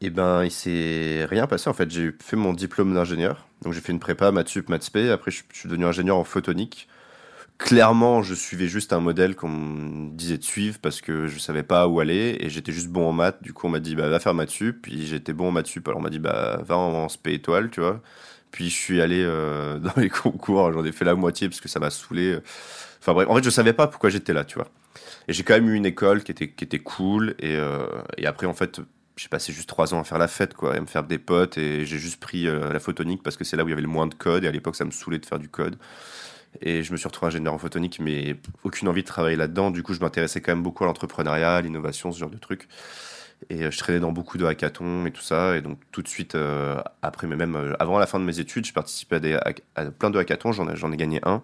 Eh 0.00 0.08
ben, 0.08 0.44
il 0.44 0.50
s'est 0.50 1.26
rien 1.28 1.46
passé, 1.46 1.68
en 1.68 1.74
fait. 1.74 1.90
J'ai 1.90 2.12
fait 2.18 2.36
mon 2.36 2.54
diplôme 2.54 2.94
d'ingénieur. 2.94 3.46
Donc, 3.60 3.74
j'ai 3.74 3.80
fait 3.80 3.92
une 3.92 4.00
prépa, 4.00 4.32
maths 4.32 4.48
sup, 4.48 4.70
maths 4.70 4.84
spé. 4.84 5.10
Après, 5.10 5.30
je 5.30 5.42
suis 5.52 5.68
devenu 5.68 5.84
ingénieur 5.84 6.16
en 6.16 6.24
photonique 6.24 6.88
clairement, 7.62 8.22
je 8.22 8.34
suivais 8.34 8.66
juste 8.66 8.92
un 8.92 9.00
modèle 9.00 9.34
qu'on 9.34 9.48
me 9.48 10.10
disait 10.10 10.38
de 10.38 10.44
suivre 10.44 10.78
parce 10.80 11.00
que 11.00 11.26
je 11.26 11.38
savais 11.38 11.62
pas 11.62 11.88
où 11.88 12.00
aller 12.00 12.36
et 12.40 12.50
j'étais 12.50 12.72
juste 12.72 12.88
bon 12.88 13.08
en 13.08 13.12
maths. 13.12 13.42
Du 13.42 13.52
coup, 13.52 13.66
on 13.66 13.70
m'a 13.70 13.80
dit, 13.80 13.94
bah, 13.94 14.08
va 14.08 14.20
faire 14.20 14.34
maths 14.34 14.50
sup. 14.50 14.82
Puis 14.82 15.06
j'étais 15.06 15.32
bon 15.32 15.48
en 15.48 15.50
maths 15.52 15.66
sup. 15.66 15.86
Alors, 15.88 16.00
on 16.00 16.02
m'a 16.02 16.10
dit, 16.10 16.18
bah, 16.18 16.60
va 16.64 16.76
en, 16.76 17.08
spé 17.08 17.34
étoile, 17.34 17.70
tu 17.70 17.80
vois. 17.80 18.00
Puis 18.50 18.68
je 18.68 18.74
suis 18.74 19.00
allé 19.00 19.22
euh, 19.24 19.78
dans 19.78 19.94
les 19.96 20.10
concours. 20.10 20.72
J'en 20.72 20.84
ai 20.84 20.92
fait 20.92 21.04
la 21.04 21.14
moitié 21.14 21.48
parce 21.48 21.60
que 21.60 21.68
ça 21.68 21.80
m'a 21.80 21.90
saoulé. 21.90 22.38
Enfin, 23.00 23.14
bref, 23.14 23.28
en 23.28 23.36
fait, 23.36 23.44
je 23.44 23.50
savais 23.50 23.72
pas 23.72 23.86
pourquoi 23.86 24.10
j'étais 24.10 24.32
là, 24.32 24.44
tu 24.44 24.56
vois. 24.56 24.68
Et 25.28 25.32
j'ai 25.32 25.42
quand 25.42 25.54
même 25.54 25.68
eu 25.68 25.74
une 25.74 25.86
école 25.86 26.22
qui 26.22 26.32
était, 26.32 26.50
qui 26.50 26.64
était 26.64 26.80
cool. 26.80 27.34
Et, 27.38 27.56
euh, 27.56 27.86
et 28.18 28.26
après, 28.26 28.46
en 28.46 28.54
fait, 28.54 28.80
j'ai 29.16 29.28
passé 29.28 29.52
juste 29.52 29.68
trois 29.68 29.94
ans 29.94 30.00
à 30.00 30.04
faire 30.04 30.18
la 30.18 30.28
fête, 30.28 30.54
quoi, 30.54 30.74
et 30.74 30.78
à 30.78 30.80
me 30.80 30.86
faire 30.86 31.04
des 31.04 31.18
potes. 31.18 31.58
Et 31.58 31.86
j'ai 31.86 31.98
juste 31.98 32.20
pris 32.20 32.48
euh, 32.48 32.72
la 32.72 32.80
photonique 32.80 33.22
parce 33.22 33.36
que 33.36 33.44
c'est 33.44 33.56
là 33.56 33.64
où 33.64 33.68
il 33.68 33.70
y 33.70 33.72
avait 33.72 33.82
le 33.82 33.88
moins 33.88 34.06
de 34.06 34.14
code. 34.14 34.44
Et 34.44 34.48
à 34.48 34.50
l'époque, 34.50 34.76
ça 34.76 34.84
me 34.84 34.90
saoulait 34.90 35.18
de 35.18 35.26
faire 35.26 35.38
du 35.38 35.48
code. 35.48 35.76
Et 36.60 36.82
je 36.82 36.92
me 36.92 36.96
suis 36.96 37.06
retrouvé 37.08 37.28
ingénieur 37.28 37.54
en 37.54 37.58
photonique, 37.58 37.98
mais 37.98 38.36
aucune 38.62 38.88
envie 38.88 39.02
de 39.02 39.06
travailler 39.06 39.36
là-dedans. 39.36 39.70
Du 39.70 39.82
coup, 39.82 39.94
je 39.94 40.00
m'intéressais 40.00 40.40
quand 40.40 40.52
même 40.52 40.62
beaucoup 40.62 40.84
à 40.84 40.86
l'entrepreneuriat, 40.86 41.60
l'innovation, 41.62 42.12
ce 42.12 42.18
genre 42.18 42.30
de 42.30 42.38
trucs. 42.38 42.68
Et 43.50 43.64
euh, 43.64 43.70
je 43.70 43.78
traînais 43.78 44.00
dans 44.00 44.12
beaucoup 44.12 44.38
de 44.38 44.44
hackathons 44.44 45.06
et 45.06 45.10
tout 45.10 45.22
ça. 45.22 45.56
Et 45.56 45.62
donc, 45.62 45.78
tout 45.90 46.02
de 46.02 46.08
suite, 46.08 46.34
euh, 46.34 46.80
après, 47.00 47.26
mais 47.26 47.36
même 47.36 47.56
euh, 47.56 47.74
avant 47.80 47.98
la 47.98 48.06
fin 48.06 48.20
de 48.20 48.24
mes 48.24 48.38
études, 48.38 48.66
je 48.66 48.72
participais 48.72 49.34
à, 49.34 49.52
à 49.74 49.84
plein 49.86 50.10
de 50.10 50.18
hackathons. 50.18 50.52
J'en 50.52 50.92
ai 50.92 50.96
gagné 50.96 51.20
un 51.24 51.42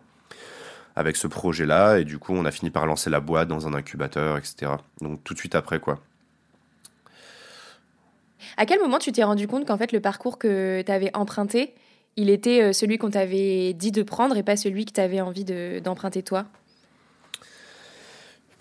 avec 0.95 1.17
ce 1.17 1.27
projet-là. 1.27 1.99
Et 1.99 2.05
du 2.05 2.19
coup, 2.19 2.35
on 2.35 2.45
a 2.45 2.51
fini 2.51 2.71
par 2.71 2.87
lancer 2.87 3.09
la 3.09 3.21
boîte 3.21 3.49
dans 3.49 3.67
un 3.67 3.75
incubateur, 3.75 4.37
etc. 4.37 4.73
Donc, 5.01 5.25
tout 5.25 5.35
de 5.35 5.39
suite 5.39 5.55
après, 5.55 5.81
quoi. 5.81 6.01
À 8.57 8.67
quel 8.67 8.81
moment 8.81 8.99
tu 8.99 9.13
t'es 9.13 9.23
rendu 9.23 9.47
compte 9.47 9.67
qu'en 9.67 9.79
fait, 9.79 9.93
le 9.93 10.01
parcours 10.01 10.39
que 10.39 10.83
tu 10.83 10.93
avais 10.93 11.11
emprunté, 11.15 11.75
il 12.19 12.31
était 12.31 12.63
euh, 12.63 12.73
celui 12.73 12.99
qu'on 12.99 13.11
t'avait 13.11 13.73
dit 13.73 13.93
de 13.93 14.03
prendre 14.03 14.37
et 14.37 14.43
pas 14.43 14.57
celui 14.57 14.85
que 14.85 14.93
tu 14.93 15.01
avais 15.01 15.21
envie 15.21 15.45
d'emprunter 15.45 16.23
toi? 16.23 16.47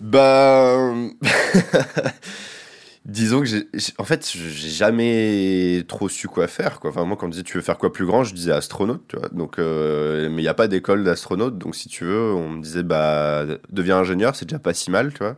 Bah. 0.00 0.94
Disons 3.04 3.40
que 3.40 3.46
j'ai, 3.46 3.66
en 3.96 4.04
fait, 4.04 4.30
j'ai 4.30 4.68
jamais 4.68 5.82
trop 5.88 6.08
su 6.08 6.28
quoi 6.28 6.46
faire. 6.46 6.78
Quoi. 6.78 6.90
Enfin, 6.90 7.04
moi, 7.04 7.16
quand 7.16 7.24
on 7.24 7.28
me 7.28 7.32
disait 7.32 7.42
tu 7.42 7.56
veux 7.56 7.62
faire 7.62 7.78
quoi 7.78 7.90
plus 7.92 8.06
grand, 8.06 8.22
je 8.22 8.34
disais 8.34 8.52
astronaute. 8.52 9.02
Tu 9.08 9.16
vois 9.16 9.28
donc, 9.30 9.58
euh, 9.58 10.28
mais 10.28 10.42
il 10.42 10.44
n'y 10.44 10.48
a 10.48 10.54
pas 10.54 10.68
d'école 10.68 11.02
d'astronaute. 11.02 11.58
Donc, 11.58 11.74
si 11.74 11.88
tu 11.88 12.04
veux, 12.04 12.34
on 12.34 12.50
me 12.50 12.62
disait 12.62 12.84
bah, 12.84 13.44
deviens 13.70 13.96
ingénieur, 13.98 14.36
c'est 14.36 14.44
déjà 14.44 14.58
pas 14.58 14.74
si 14.74 14.90
mal. 14.90 15.12
Tu 15.12 15.18
vois 15.18 15.36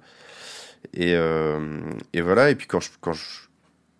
et, 0.93 1.15
euh, 1.15 1.81
et 2.13 2.21
voilà. 2.21 2.51
Et 2.51 2.55
puis, 2.55 2.67
quand 2.67 2.81
je, 2.81 2.91
quand 3.01 3.13
je, 3.13 3.23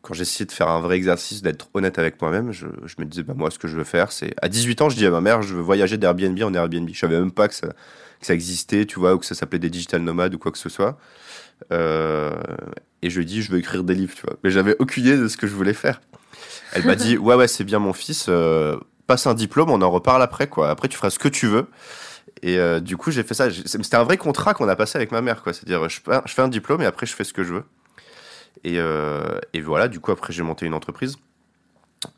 quand 0.03 0.15
j'essayais 0.15 0.47
de 0.47 0.53
faire 0.53 0.69
un 0.69 0.81
vrai 0.81 0.97
exercice, 0.97 1.43
d'être 1.43 1.69
honnête 1.75 1.99
avec 1.99 2.21
moi-même, 2.23 2.53
je, 2.53 2.67
me 2.99 3.05
disais, 3.05 3.23
bah, 3.23 3.35
moi, 3.37 3.51
ce 3.51 3.59
que 3.59 3.69
je 3.69 3.77
veux 3.77 3.85
faire, 3.85 4.13
c'est. 4.13 4.35
À 4.41 4.49
18 4.49 4.83
ans, 4.83 4.89
je 4.89 4.97
dis 4.97 5.07
à 5.07 5.11
ma 5.11 5.21
mère, 5.21 5.43
je 5.43 5.55
veux 5.55 5.61
voyager 5.61 5.99
d'Airbnb 5.99 6.43
en 6.43 6.55
Airbnb. 6.55 6.89
Je 6.91 6.99
savais 6.99 7.19
même 7.19 7.33
pas 7.33 7.49
que 7.49 7.55
ça, 7.55 7.69
que 7.69 8.27
ça 8.27 8.35
existait, 8.35 8.87
tu 8.87 8.99
vois, 8.99 9.15
ou 9.15 9.19
que 9.19 9.27
ça 9.27 9.35
s'appelait 9.35 9.59
des 9.59 9.71
digital 9.71 10.01
nomades 10.03 10.35
ou 10.35 10.39
quoi 10.39 10.53
que 10.53 10.59
ce 10.59 10.69
soit. 10.69 10.99
Euh, 11.73 12.35
et 13.03 13.11
je 13.11 13.17
lui 13.17 13.25
ai 13.25 13.27
dit, 13.27 13.43
je 13.43 13.53
veux 13.53 13.59
écrire 13.59 13.85
des 13.85 13.95
livres, 13.95 14.15
tu 14.15 14.23
vois. 14.23 14.37
Mais 14.43 14.51
j'avais 14.51 14.77
aucune 14.79 15.05
idée 15.05 15.17
de 15.17 15.29
ce 15.29 15.37
que 15.37 15.47
je 15.47 15.55
voulais 15.55 15.75
faire. 15.75 16.01
Elle 16.73 16.85
m'a 16.87 16.95
dit, 16.95 17.19
ouais, 17.19 17.35
ouais, 17.35 17.49
c'est 17.49 17.65
bien, 17.65 17.79
mon 17.79 17.93
fils, 17.93 18.27
euh, 18.29 18.79
passe 19.07 19.27
un 19.27 19.35
diplôme, 19.35 19.71
on 19.71 19.83
en 19.83 19.91
reparle 19.91 20.23
après, 20.23 20.49
quoi. 20.49 20.71
Après, 20.71 20.89
tu 20.89 20.97
feras 20.97 21.11
ce 21.11 21.19
que 21.19 21.29
tu 21.29 21.47
veux. 21.47 21.67
Et 22.43 22.59
euh, 22.59 22.81
du 22.81 22.97
coup, 22.97 23.11
j'ai 23.11 23.23
fait 23.23 23.35
ça. 23.35 23.49
C'était 23.51 23.97
un 23.97 24.05
vrai 24.05 24.17
contrat 24.17 24.55
qu'on 24.55 24.69
a 24.69 24.77
passé 24.77 24.97
avec 24.97 25.13
ma 25.13 25.21
mère, 25.21 25.43
quoi. 25.43 25.53
C'est-à-dire, 25.53 25.89
je, 25.91 26.01
je 26.25 26.33
fais 26.33 26.43
un 26.43 26.49
diplôme 26.49 26.81
et 26.81 26.87
après, 26.87 27.05
je 27.05 27.15
fais 27.15 27.25
ce 27.25 27.35
que 27.35 27.45
je 27.45 27.55
veux. 27.55 27.65
Euh, 28.67 29.39
et, 29.53 29.61
voilà, 29.61 29.89
du 29.89 30.01
coup, 30.01 30.13
après, 30.13 30.33
j'ai 30.33 30.43
monté 30.43 30.67
une 30.67 30.75
entreprise. 30.75 31.17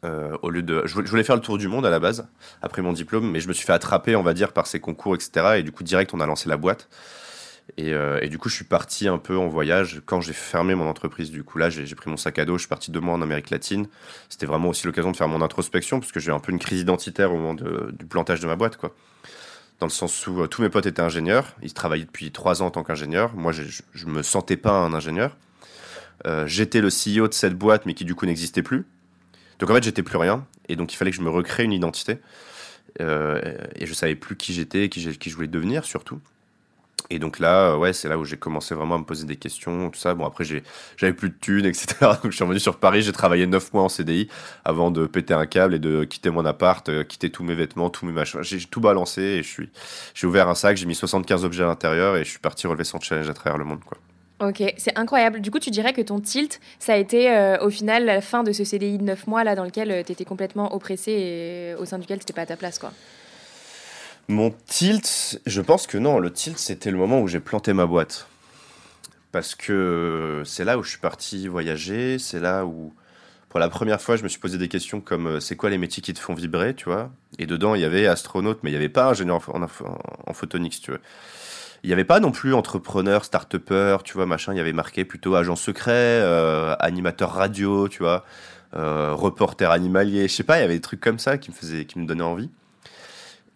Euh, 0.05 0.37
au 0.43 0.51
lieu 0.51 0.63
de, 0.63 0.83
je 0.87 0.95
voulais 0.95 1.25
faire 1.25 1.35
le 1.35 1.43
tour 1.43 1.59
du 1.59 1.67
monde 1.67 1.85
à 1.85 1.91
la 1.91 1.99
base 1.99 2.29
après 2.63 2.83
mon 2.83 2.93
diplôme, 2.93 3.29
mais 3.29 3.41
je 3.41 3.49
me 3.49 3.53
suis 3.53 3.67
fait 3.67 3.73
attraper, 3.73 4.15
on 4.15 4.23
va 4.23 4.33
dire, 4.33 4.53
par 4.53 4.69
ces 4.69 4.79
concours, 4.79 5.15
etc. 5.17 5.57
Et 5.57 5.63
du 5.65 5.73
coup, 5.73 5.83
direct, 5.83 6.15
on 6.15 6.21
a 6.21 6.27
lancé 6.27 6.49
la 6.49 6.57
boîte. 6.57 6.89
Et, 7.77 7.93
euh, 7.93 8.19
et 8.23 8.29
du 8.29 8.39
coup, 8.39 8.49
je 8.49 8.55
suis 8.55 8.65
parti 8.65 9.09
un 9.09 9.19
peu 9.19 9.37
en 9.37 9.49
voyage 9.49 10.03
quand 10.05 10.21
j'ai 10.21 10.33
fermé 10.33 10.75
mon 10.75 10.89
entreprise. 10.89 11.31
Du 11.31 11.43
coup, 11.43 11.59
là, 11.59 11.71
j'ai 11.71 11.95
pris 11.95 12.11
mon 12.11 12.17
sac 12.17 12.39
à 12.39 12.45
dos, 12.45 12.59
je 12.59 12.63
suis 12.63 12.69
parti 12.69 12.91
deux 12.91 13.01
mois 13.01 13.15
en 13.15 13.23
Amérique 13.23 13.51
latine. 13.51 13.89
C'était 14.29 14.47
vraiment 14.47 14.69
aussi 14.69 14.87
l'occasion 14.87 15.11
de 15.11 15.17
faire 15.17 15.29
mon 15.29 15.43
introspection, 15.43 15.99
parce 15.99 16.13
que 16.13 16.21
j'ai 16.21 16.33
un 16.33 16.41
peu 16.41 16.53
une 16.53 16.59
crise 16.59 16.81
identitaire 16.81 17.33
au 17.33 17.37
moment 17.37 17.55
du 17.55 18.07
plantage 18.07 18.41
de 18.41 18.47
ma 18.47 18.57
boîte, 18.57 18.77
quoi. 18.77 18.95
Dans 19.81 19.87
le 19.87 19.93
sens 19.93 20.29
où 20.29 20.47
tous 20.47 20.63
mes 20.63 20.69
potes 20.69 20.87
étaient 20.87 21.03
ingénieurs, 21.03 21.57
ils 21.61 21.75
travaillaient 21.75 22.05
depuis 22.05 22.31
trois 22.31 22.63
ans 22.63 22.67
en 22.67 22.71
tant 22.71 22.85
qu'ingénieurs. 22.85 23.35
Moi, 23.35 23.51
je, 23.51 23.63
je 23.95 24.07
me 24.07 24.23
sentais 24.23 24.57
pas 24.57 24.75
un 24.75 24.95
ingénieur. 24.95 25.37
Euh, 26.27 26.47
j'étais 26.47 26.81
le 26.81 26.89
CEO 26.89 27.29
de 27.29 27.35
cette 27.35 27.55
boîte, 27.55 27.87
mais 27.87 27.95
qui 27.95 28.05
du 28.05 28.15
coup 28.15 28.27
n'existait 28.27 28.63
plus. 28.63 28.85
Donc 29.59 29.71
en 29.71 29.75
fait, 29.75 29.83
j'étais 29.83 30.03
plus 30.03 30.19
rien. 30.19 30.47
Et 30.69 30.77
donc 30.77 30.93
il 30.93 30.97
fallait 30.97 31.11
que 31.11 31.17
je 31.17 31.23
me 31.23 31.31
recrée 31.31 31.65
une 31.65 31.73
identité. 31.73 32.19
Euh, 33.01 33.41
et 33.75 33.87
je 33.87 33.95
savais 33.95 34.15
plus 34.15 34.37
qui 34.37 34.53
j'étais, 34.53 34.89
qui, 34.89 35.17
qui 35.19 35.31
je 35.31 35.35
voulais 35.35 35.49
devenir 35.49 35.85
surtout. 35.85 36.21
Et 37.11 37.19
donc 37.19 37.39
là, 37.39 37.77
ouais, 37.77 37.93
c'est 37.93 38.09
là 38.09 38.17
où 38.17 38.25
j'ai 38.25 38.37
commencé 38.37 38.75
vraiment 38.75 38.95
à 38.95 38.99
me 38.99 39.05
poser 39.05 39.27
des 39.27 39.37
questions, 39.37 39.91
tout 39.91 39.99
ça. 39.99 40.15
Bon, 40.15 40.25
après, 40.25 40.45
j'avais 40.97 41.13
plus 41.13 41.31
de 41.31 41.35
thunes, 41.35 41.67
etc. 41.67 41.87
Donc, 42.01 42.31
je 42.31 42.37
suis 42.37 42.45
revenu 42.45 42.61
sur 42.61 42.79
Paris, 42.79 43.03
j'ai 43.03 43.13
travaillé 43.13 43.47
9 43.47 43.73
mois 43.75 43.83
en 43.83 43.89
CDI 43.89 44.29
avant 44.65 44.91
de 44.91 45.07
péter 45.07 45.35
un 45.35 45.47
câble 45.47 45.75
et 45.75 45.79
de 45.79 46.05
quitter 46.05 46.31
mon 46.31 46.45
appart, 46.45 46.89
euh, 46.89 47.05
quitter 47.05 47.31
tous 47.31 47.45
mes 47.45 47.55
vêtements, 47.55 47.91
tous 47.91 48.07
mes 48.07 48.13
machins. 48.13 48.43
J'ai 48.43 48.61
tout 48.61 48.81
balancé 48.81 49.21
et 49.21 49.43
je 49.43 49.49
suis, 49.49 49.71
j'ai 50.15 50.27
ouvert 50.27 50.49
un 50.49 50.55
sac, 50.55 50.77
j'ai 50.77 50.87
mis 50.87 50.95
75 50.95 51.45
objets 51.45 51.65
à 51.65 51.67
l'intérieur 51.67 52.17
et 52.17 52.25
je 52.25 52.31
suis 52.31 52.39
parti 52.39 52.67
relever 52.67 52.85
son 52.85 53.01
challenge 53.01 53.29
à 53.29 53.35
travers 53.35 53.59
le 53.59 53.65
monde, 53.65 53.85
quoi. 53.85 53.99
Ok, 54.43 54.61
c'est 54.77 54.99
incroyable. 54.99 55.41
Du 55.41 55.53
coup, 55.53 55.61
tu 55.61 55.71
dirais 55.71 55.93
que 55.93 56.01
ton 56.01 56.19
tilt, 56.19 56.61
ça 56.81 56.95
a 56.95 56.97
été 56.97 57.31
euh, 57.31 57.59
au 57.61 57.71
final 57.71 58.05
la 58.05 58.21
fin 58.21 58.43
de 58.43 58.51
ce 58.51 58.65
CDI 58.65 58.99
de 58.99 59.05
9 59.05 59.29
mois 59.29 59.45
là 59.45 59.55
dans 59.55 59.63
lequel 59.63 59.93
euh, 59.93 60.03
tu 60.05 60.11
étais 60.11 60.25
complètement 60.25 60.75
oppressé 60.75 61.13
et 61.13 61.75
au 61.81 61.85
sein 61.85 62.01
duquel 62.01 62.19
tu 62.19 62.23
n'étais 62.23 62.33
pas 62.33 62.43
à 62.43 62.47
ta 62.47 62.57
place, 62.57 62.81
quoi. 62.81 62.93
Mon 64.27 64.53
tilt, 64.67 65.41
je 65.47 65.61
pense 65.61 65.87
que 65.87 65.97
non, 65.97 66.19
le 66.19 66.33
tilt, 66.33 66.59
c'était 66.59 66.91
le 66.91 66.97
moment 66.97 67.21
où 67.21 67.29
j'ai 67.29 67.39
planté 67.39 67.73
ma 67.73 67.87
boîte. 67.87 68.27
Parce 69.31 69.55
que 69.55 70.43
c'est 70.45 70.65
là 70.65 70.77
où 70.77 70.83
je 70.83 70.91
suis 70.91 70.99
parti 70.99 71.47
voyager, 71.47 72.19
c'est 72.19 72.41
là 72.41 72.65
où, 72.67 72.93
pour 73.49 73.61
la 73.61 73.69
première 73.69 74.01
fois, 74.01 74.17
je 74.17 74.25
me 74.25 74.29
suis 74.29 74.41
posé 74.41 74.59
des 74.59 74.69
questions 74.69 75.01
comme 75.01 75.27
euh, 75.27 75.41
c'est 75.41 75.55
quoi 75.55 75.71
les 75.71 75.79
métiers 75.79 76.03
qui 76.03 76.15
te 76.15 76.19
font 76.19 76.35
vibrer, 76.35 76.75
tu 76.75 76.87
vois? 76.87 77.11
Et 77.39 77.47
dedans, 77.47 77.77
il 77.77 77.81
y 77.81 77.85
avait 77.85 78.09
astronaute, 78.09 78.59
mais 78.65 78.71
il 78.71 78.73
n'y 78.73 78.79
avait 78.79 78.89
pas 78.89 79.07
ingénieur 79.07 79.41
en, 79.55 79.63
en, 79.63 80.35
si 80.35 80.81
tu 80.81 80.91
veux. 80.91 81.01
Il 81.85 81.89
n'y 81.89 81.93
avait 81.93 82.05
pas 82.05 82.21
non 82.21 82.31
plus 82.31 82.55
entrepreneur, 82.55 83.25
start-upper, 83.25 83.99
tu 84.05 84.15
vois, 84.15 84.27
machin. 84.27 84.53
Il 84.53 84.57
y 84.57 84.61
avait 84.61 84.73
marqué 84.73 85.05
plutôt 85.05 85.35
agent 85.35 85.57
secret, 85.57 85.91
euh, 85.93 86.77
animateur 86.79 87.33
radio, 87.33 87.89
tu 87.89 87.99
vois, 87.99 88.25
euh, 88.77 89.13
reporter 89.15 89.71
animalier. 89.73 90.29
Je 90.29 90.33
sais 90.33 90.45
pas, 90.45 90.59
il 90.59 90.61
y 90.61 90.65
avait 90.65 90.75
des 90.75 90.81
trucs 90.81 91.01
comme 91.01 91.19
ça 91.19 91.39
qui 91.39 91.51
me, 91.51 91.57
faisaient, 91.57 91.85
qui 91.85 91.99
me 91.99 92.07
donnaient 92.07 92.23
envie. 92.23 92.51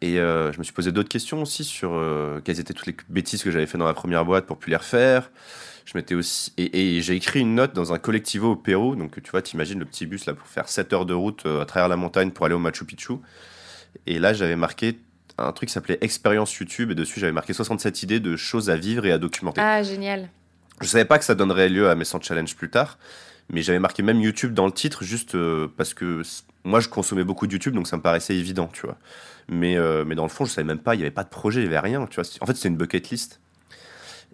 Et 0.01 0.19
euh, 0.19 0.53
je 0.53 0.59
me 0.59 0.65
suis 0.65 0.73
posé 0.73 0.91
d'autres 0.91 1.09
questions 1.09 1.41
aussi 1.41 1.63
sur 1.63 2.03
quelles 2.45 2.59
étaient 2.59 2.75
toutes 2.75 2.87
les 2.87 2.97
bêtises 3.09 3.45
que 3.45 3.51
j'avais 3.53 3.67
fait 3.67 3.79
dans 3.79 3.87
la 3.87 3.95
première 3.95 4.25
boîte 4.25 4.47
pour 4.47 4.59
plus 4.59 4.71
les 4.71 4.77
refaire. 4.77 5.31
Je 5.85 5.97
m'étais 5.97 6.17
aussi 6.17 6.53
et, 6.59 6.97
et 6.97 7.03
j'ai 7.03 7.15
écrit 7.15 7.41
une 7.41 7.55
note 7.55 7.75
dans 7.75 7.93
un 7.93 7.99
collectivo 8.01 8.53
au 8.53 8.57
Pérou. 8.57 8.97
Donc 8.97 9.23
tu 9.23 9.31
vois, 9.31 9.41
t'imagines 9.41 9.79
le 9.79 9.85
petit 9.85 10.05
bus 10.05 10.27
là 10.27 10.35
pour 10.35 10.49
faire 10.49 10.69
7 10.69 10.93
heures 10.93 11.07
de 11.07 11.15
route 11.15 11.47
à 11.47 11.65
travers 11.65 11.89
la 11.89 11.97
montagne 11.97 12.33
pour 12.33 12.45
aller 12.45 12.57
au 12.57 12.59
Machu 12.59 12.85
Picchu. 12.85 13.15
Et 14.07 14.19
là, 14.19 14.33
j'avais 14.33 14.57
marqué 14.57 14.99
un 15.39 15.53
truc 15.53 15.69
qui 15.69 15.73
s'appelait 15.73 15.99
Expérience 16.01 16.55
YouTube 16.57 16.91
et 16.91 16.95
dessus 16.95 17.21
j'avais 17.21 17.33
marqué 17.33 17.53
67 17.53 18.03
idées 18.03 18.21
de 18.21 18.37
choses 18.37 18.71
à 18.71 18.77
vivre 18.77 19.05
et 19.07 19.13
à 19.13 19.19
documenter. 19.19 19.61
Ah, 19.61 19.83
génial. 19.83 20.29
Je 20.81 20.87
savais 20.87 21.05
pas 21.05 21.19
que 21.19 21.25
ça 21.25 21.35
donnerait 21.35 21.69
lieu 21.69 21.89
à 21.89 21.95
mes 21.95 22.05
100 22.05 22.21
challenges 22.23 22.55
plus 22.57 22.71
tard, 22.71 22.99
mais 23.51 23.63
j'avais 23.63 23.79
marqué 23.79 24.03
même 24.03 24.21
YouTube 24.21 24.53
dans 24.55 24.67
le 24.67 24.73
titre 24.73 25.05
juste 25.05 25.35
euh, 25.35 25.69
parce 25.77 25.95
que 25.95 26.23
moi 26.65 26.81
je 26.81 26.89
consommais 26.89 27.25
beaucoup 27.25 27.47
de 27.47 27.53
YouTube 27.53 27.75
donc 27.75 27.87
ça 27.87 27.97
me 27.97 28.03
paraissait 28.03 28.35
évident, 28.37 28.69
tu 28.73 28.83
vois. 28.87 28.97
Mais, 29.49 29.77
euh, 29.77 30.05
mais 30.05 30.15
dans 30.17 30.25
le 30.25 30.29
fond, 30.29 30.45
je 30.45 30.51
savais 30.51 30.67
même 30.67 30.81
pas, 30.81 30.95
il 30.97 30.99
y 30.99 31.03
avait 31.03 31.11
pas 31.13 31.23
de 31.23 31.29
projet, 31.29 31.61
il 31.61 31.65
y 31.65 31.67
avait 31.69 31.79
rien, 31.79 32.05
tu 32.07 32.21
vois. 32.21 32.29
En 32.41 32.47
fait, 32.47 32.55
c'était 32.55 32.69
une 32.69 32.77
bucket 32.77 33.11
list. 33.11 33.41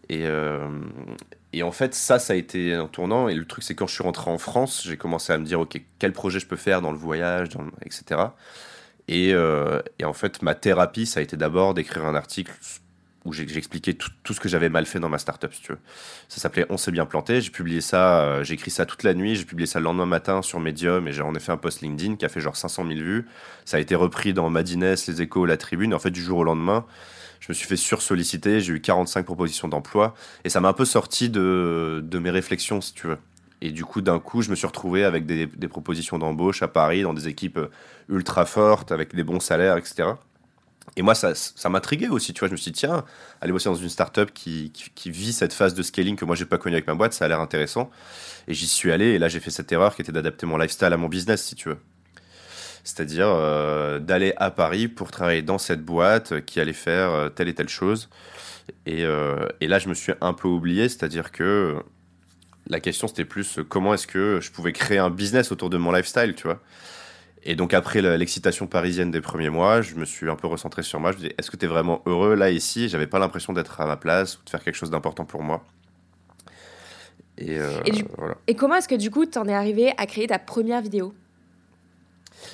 Et, 0.09 0.23
euh, 0.27 0.69
et 1.53 1.63
en 1.63 1.71
fait, 1.71 1.95
ça, 1.95 2.19
ça 2.19 2.33
a 2.33 2.37
été 2.37 2.73
un 2.75 2.87
tournant. 2.87 3.29
Et 3.29 3.35
le 3.35 3.45
truc, 3.45 3.63
c'est 3.63 3.75
quand 3.75 3.87
je 3.87 3.93
suis 3.93 4.03
rentré 4.03 4.31
en 4.31 4.39
France, 4.39 4.83
j'ai 4.87 4.97
commencé 4.97 5.33
à 5.33 5.37
me 5.39 5.45
dire, 5.45 5.61
OK, 5.61 5.81
quel 5.99 6.13
projet 6.13 6.41
je 6.41 6.47
peux 6.47 6.57
faire 6.57 6.81
dans 6.81 6.93
le 6.93 6.97
voyage, 6.97 7.51
dans 7.51 7.61
le- 7.63 7.71
etc. 7.85 8.21
Et, 9.09 9.33
euh, 9.35 9.81
et 9.99 10.05
en 10.05 10.13
fait, 10.13 10.43
ma 10.43 10.55
thérapie, 10.55 11.07
ça 11.07 11.21
a 11.21 11.23
été 11.23 11.37
d'abord 11.37 11.75
d'écrire 11.75 12.05
un 12.05 12.15
article 12.15 12.53
où 13.25 13.33
j'expliquais 13.33 13.95
tout, 13.95 14.11
tout 14.25 14.35
ce 14.35 14.41
que 14.41 14.49
j'avais 14.49 14.69
mal 14.69 14.85
fait 14.85 14.99
dans 14.99 15.09
ma 15.09 15.19
startup, 15.19 15.53
si 15.55 15.63
tu 15.63 15.73
veux. 15.73 15.79
Ça 16.29 16.41
s'appelait 16.41 16.67
On 16.71 16.77
s'est 16.77 16.91
bien 16.91 17.07
planté. 17.07 17.41
J'ai 17.41 17.51
publié 17.51 17.81
ça, 17.81 18.21
euh, 18.21 18.45
j'ai 18.45 18.55
écrit 18.55 18.71
ça 18.71 18.85
toute 18.85 19.05
la 19.05 19.15
nuit. 19.15 19.37
J'ai 19.37 19.45
publié 19.45 19.67
ça 19.67 19.79
le 19.79 19.85
lendemain 19.85 20.07
matin 20.07 20.43
sur 20.43 20.59
Medium 20.59 21.07
et 21.07 21.13
j'ai 21.13 21.23
en 21.23 21.35
effet 21.35 21.53
un 21.53 21.57
post 21.57 21.83
LinkedIn 21.83 22.17
qui 22.17 22.25
a 22.25 22.29
fait 22.29 22.41
genre 22.41 22.57
500 22.57 22.85
000 22.87 22.99
vues. 23.01 23.27
Ça 23.65 23.77
a 23.77 23.81
été 23.81 23.95
repris 23.95 24.35
dans 24.35 24.51
Madines, 24.51 24.97
Les 25.07 25.23
Échos, 25.23 25.47
La 25.47 25.57
Tribune. 25.57 25.95
En 25.95 26.01
fait, 26.01 26.11
du 26.11 26.21
jour 26.21 26.39
au 26.39 26.45
lendemain, 26.45 26.85
je 27.39 27.47
me 27.49 27.55
suis 27.55 27.69
fait 27.69 27.77
sursolliciter. 27.77 28.61
J'ai 28.61 28.73
eu 28.73 28.81
45 28.81 29.25
propositions 29.25 29.69
d'emploi 29.69 30.15
et 30.45 30.49
ça 30.49 30.61
m'a 30.61 30.69
un 30.69 30.73
peu 30.73 30.85
sorti 30.85 31.31
de, 31.31 32.01
de 32.05 32.19
mes 32.19 32.31
réflexions, 32.31 32.81
si 32.81 32.93
tu 32.93 33.07
veux. 33.07 33.19
Et 33.65 33.71
du 33.71 33.85
coup, 33.85 34.01
d'un 34.01 34.19
coup, 34.19 34.43
je 34.43 34.51
me 34.51 34.57
suis 34.57 34.67
retrouvé 34.67 35.05
avec 35.05 35.25
des, 35.25 35.47
propositions 35.69 36.19
d'embauche 36.19 36.63
à 36.65 36.69
Paris, 36.69 37.03
dans 37.03 37.15
des 37.15 37.29
équipes 37.29 37.59
euh, 37.59 37.71
ultra 38.09 38.45
fortes, 38.45 38.91
avec 38.91 39.15
des 39.15 39.23
bons 39.23 39.39
salaires, 39.39 39.77
etc. 39.77 40.09
Et 40.97 41.03
moi, 41.03 41.15
ça, 41.15 41.33
ça 41.37 41.69
m'intriguait 41.69 42.09
aussi, 42.09 42.35
tu 42.35 42.41
vois. 42.41 42.49
Je 42.49 42.55
me 42.55 42.57
suis 42.57 42.73
dit, 42.73 42.81
tiens, 42.81 43.05
aller 43.41 43.53
bosser 43.53 43.69
dans 43.69 43.77
une 43.77 43.89
startup 43.89 44.33
qui, 44.35 44.73
qui, 44.73 45.11
vit 45.13 45.33
cette 45.33 45.53
phase 45.53 45.75
de 45.75 45.83
scaling 45.85 46.17
que 46.17 46.25
moi, 46.25 46.35
j'ai 46.35 46.45
pas 46.45 46.59
connue 46.59 46.75
avec 46.75 46.89
ma 46.89 46.95
boîte, 46.95 47.13
ça 47.13 47.25
a 47.25 47.29
l'air 47.29 47.39
intéressant. 47.39 47.89
Et 48.49 48.55
j'y 48.55 48.67
suis 48.67 48.91
allé, 48.91 49.11
et 49.11 49.19
là, 49.21 49.29
j'ai 49.29 49.39
fait 49.39 49.53
cette 49.53 49.71
erreur 49.71 49.95
qui 49.95 50.03
était 50.03 50.11
d'adapter 50.11 50.45
mon 50.45 50.59
lifestyle 50.59 50.93
à 50.93 50.97
mon 50.97 51.09
business, 51.09 51.45
si 51.45 51.55
tu 51.55 51.69
veux. 51.69 51.79
C'est-à-dire 52.83 53.29
euh, 53.29 54.01
d'aller 54.01 54.35
à 54.39 54.51
Paris 54.51 54.89
pour 54.89 55.13
travailler 55.13 55.43
dans 55.43 55.59
cette 55.59 55.85
boîte 55.85 56.45
qui 56.47 56.59
allait 56.59 56.73
faire 56.73 57.11
euh, 57.11 57.29
telle 57.29 57.47
et 57.47 57.55
telle 57.55 57.69
chose. 57.69 58.09
Et, 58.87 59.05
euh, 59.05 59.47
et 59.61 59.69
là, 59.69 59.79
je 59.79 59.89
me 59.89 59.95
suis 59.95 60.13
un 60.21 60.33
peu 60.33 60.49
oublié, 60.49 60.89
c'est-à-dire 60.89 61.31
que 61.31 61.81
la 62.69 62.81
question, 62.81 63.09
c'était 63.09 63.25
plus 63.25 63.59
euh, 63.59 63.65
comment 63.65 63.95
est-ce 63.95 64.07
que 64.07 64.39
je 64.41 64.51
pouvais 64.51 64.73
créer 64.73 64.99
un 64.99 65.11
business 65.11 65.53
autour 65.53 65.71
de 65.71 65.77
mon 65.77 65.93
lifestyle, 65.93 66.35
tu 66.35 66.45
vois. 66.45 66.61
Et 67.45 67.57
donc 67.57 67.75
après 67.75 68.03
le- 68.03 68.17
l'excitation 68.17 68.67
parisienne 68.69 69.11
des 69.11 69.21
premiers 69.21 69.51
mois, 69.51 69.83
je 69.83 69.97
me 69.97 70.05
suis 70.05 70.31
un 70.31 70.37
peu 70.37 70.47
recentré 70.47 70.83
sur 70.85 71.01
moi. 71.01 71.11
Je 71.11 71.17
me 71.17 71.23
disais, 71.23 71.35
est-ce 71.39 71.51
que 71.51 71.57
tu 71.57 71.65
es 71.65 71.69
vraiment 71.69 72.01
heureux 72.07 72.35
là, 72.37 72.51
ici? 72.51 72.89
J'avais 72.89 73.09
pas 73.09 73.19
l'impression 73.19 73.53
d'être 73.53 73.81
à 73.81 73.87
ma 73.87 73.97
place 73.97 74.39
ou 74.39 74.45
de 74.45 74.51
faire 74.51 74.63
quelque 74.63 74.77
chose 74.77 74.91
d'important 74.91 75.25
pour 75.25 75.43
moi. 75.43 75.65
Et, 77.39 77.59
euh, 77.59 77.81
Et 77.85 77.91
du- 77.91 78.05
voilà. 78.17 78.37
Et 78.47 78.55
comment 78.55 78.77
est-ce 78.77 78.87
que 78.89 78.95
du 78.95 79.11
coup, 79.11 79.27
t'en 79.27 79.47
es 79.49 79.55
arrivé 79.55 79.93
à 79.97 80.07
créer 80.07 80.29
ta 80.29 80.39
première 80.39 80.83
vidéo? 80.83 81.15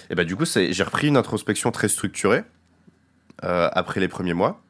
Et 0.08 0.14
bah 0.14 0.24
du 0.24 0.36
coup, 0.36 0.44
j'ai 0.46 0.82
repris 0.82 1.08
une 1.08 1.16
introspection 1.16 1.70
très 1.70 1.88
structurée 1.88 2.44
euh, 3.44 3.68
après 3.72 4.00
les 4.00 4.08
premiers 4.08 4.34
mois. 4.34 4.62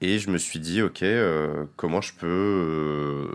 Et 0.00 0.18
je 0.18 0.30
me 0.30 0.38
suis 0.38 0.60
dit, 0.60 0.80
ok, 0.82 1.02
euh, 1.02 1.64
comment 1.76 2.00
je 2.00 2.12
peux 2.14 3.30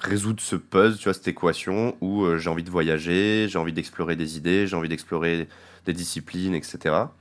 résoudre 0.00 0.40
ce 0.40 0.56
puzzle, 0.56 0.96
tu 0.98 1.04
vois, 1.04 1.14
cette 1.14 1.28
équation 1.28 1.96
où 2.00 2.24
euh, 2.24 2.38
j'ai 2.38 2.50
envie 2.50 2.62
de 2.64 2.70
voyager, 2.70 3.46
j'ai 3.48 3.58
envie 3.58 3.72
d'explorer 3.72 4.16
des 4.16 4.36
idées, 4.36 4.66
j'ai 4.66 4.76
envie 4.76 4.88
d'explorer 4.88 5.48
des 5.86 5.92
disciplines, 5.92 6.54
etc. 6.54 7.12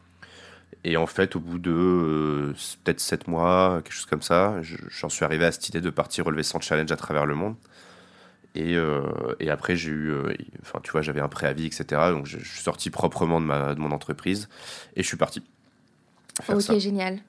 Et 0.84 0.98
en 0.98 1.08
fait, 1.08 1.36
au 1.36 1.40
bout 1.40 1.60
de 1.60 1.72
euh, 1.72 2.54
peut-être 2.84 3.00
7 3.00 3.28
mois, 3.28 3.82
quelque 3.84 3.94
chose 3.94 4.06
comme 4.06 4.22
ça, 4.22 4.62
je- 4.62 4.78
j'en 4.90 5.10
suis 5.10 5.26
arrivé 5.26 5.46
à 5.46 5.52
cette 5.52 5.68
idée 5.70 5.82
de 5.82 5.90
partir 5.90 6.26
relever 6.26 6.44
100 6.44 6.62
challenges 6.62 6.92
à 6.92 6.98
travers 6.98 7.26
le 7.26 7.36
monde. 7.36 7.56
Et, 8.56 8.76
euh, 8.76 9.04
et 9.40 9.50
après, 9.52 9.76
j'ai 9.76 9.92
eu, 9.92 10.14
enfin, 10.62 10.80
tu 10.84 10.92
vois, 10.92 11.02
j'avais 11.02 11.22
un 11.22 11.28
préavis, 11.30 11.68
etc. 11.68 12.12
Donc, 12.12 12.26
je 12.26 12.38
suis 12.40 12.62
sorti 12.62 12.90
proprement 12.90 13.40
de, 13.40 13.46
ma, 13.46 13.76
de 13.76 13.80
mon 13.80 13.92
entreprise 13.92 14.50
et 14.96 15.04
je 15.04 15.08
suis 15.08 15.18
parti. 15.18 15.44
Faire 16.48 16.56
Ok, 16.56 16.62
ça. 16.62 16.80
génial. 16.80 17.20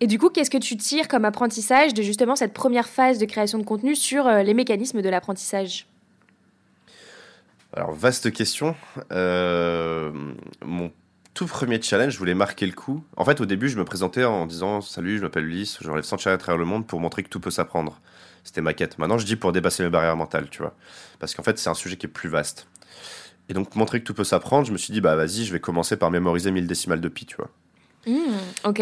Et 0.00 0.06
du 0.06 0.18
coup, 0.18 0.28
qu'est-ce 0.28 0.50
que 0.50 0.58
tu 0.58 0.76
tires 0.76 1.08
comme 1.08 1.24
apprentissage 1.24 1.94
de 1.94 2.02
justement 2.02 2.36
cette 2.36 2.52
première 2.52 2.88
phase 2.88 3.18
de 3.18 3.24
création 3.24 3.58
de 3.58 3.64
contenu 3.64 3.96
sur 3.96 4.26
euh, 4.26 4.42
les 4.42 4.54
mécanismes 4.54 5.02
de 5.02 5.08
l'apprentissage? 5.08 5.86
Alors, 7.72 7.92
vaste 7.92 8.30
question. 8.32 8.76
Euh, 9.12 10.12
mon 10.64 10.90
tout 11.34 11.46
premier 11.46 11.80
challenge, 11.80 12.12
je 12.12 12.18
voulais 12.18 12.34
marquer 12.34 12.66
le 12.66 12.72
coup. 12.72 13.02
En 13.16 13.24
fait, 13.24 13.40
au 13.40 13.46
début, 13.46 13.68
je 13.68 13.78
me 13.78 13.84
présentais 13.84 14.24
en 14.24 14.46
disant 14.46 14.80
Salut, 14.80 15.18
je 15.18 15.22
m'appelle 15.22 15.44
Ulysse, 15.46 15.78
je 15.80 15.90
relève 15.90 16.04
100 16.04 16.18
challenges 16.18 16.34
à 16.34 16.38
travers 16.38 16.58
le 16.58 16.64
monde 16.64 16.86
pour 16.86 17.00
montrer 17.00 17.22
que 17.22 17.28
tout 17.28 17.40
peut 17.40 17.50
s'apprendre. 17.50 18.00
C'était 18.44 18.60
ma 18.60 18.74
quête. 18.74 18.98
Maintenant, 18.98 19.18
je 19.18 19.26
dis 19.26 19.36
pour 19.36 19.52
dépasser 19.52 19.82
mes 19.82 19.90
barrières 19.90 20.16
mentales, 20.16 20.48
tu 20.50 20.62
vois. 20.62 20.74
Parce 21.18 21.34
qu'en 21.34 21.42
fait, 21.42 21.58
c'est 21.58 21.68
un 21.68 21.74
sujet 21.74 21.96
qui 21.96 22.06
est 22.06 22.10
plus 22.10 22.28
vaste. 22.28 22.66
Et 23.48 23.54
donc, 23.54 23.74
montrer 23.76 24.00
que 24.00 24.04
tout 24.04 24.14
peut 24.14 24.24
s'apprendre, 24.24 24.66
je 24.66 24.72
me 24.72 24.78
suis 24.78 24.92
dit 24.92 25.00
Bah, 25.00 25.16
vas-y, 25.16 25.44
je 25.44 25.52
vais 25.52 25.60
commencer 25.60 25.96
par 25.96 26.10
mémoriser 26.10 26.50
1000 26.50 26.66
décimales 26.66 27.00
de 27.00 27.08
pi, 27.08 27.24
tu 27.26 27.36
vois. 27.36 27.50
Hmm, 28.06 28.36
Ok. 28.64 28.80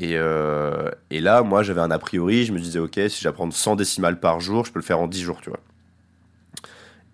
Et, 0.00 0.12
euh, 0.16 0.90
et 1.10 1.20
là, 1.20 1.42
moi, 1.42 1.62
j'avais 1.64 1.80
un 1.80 1.90
a 1.90 1.98
priori. 1.98 2.44
Je 2.44 2.52
me 2.52 2.58
disais, 2.60 2.78
OK, 2.78 2.94
si 3.08 3.20
j'apprends 3.20 3.50
100 3.50 3.74
décimales 3.76 4.20
par 4.20 4.40
jour, 4.40 4.64
je 4.64 4.70
peux 4.72 4.78
le 4.78 4.84
faire 4.84 5.00
en 5.00 5.08
10 5.08 5.20
jours, 5.22 5.40
tu 5.40 5.50
vois. 5.50 5.58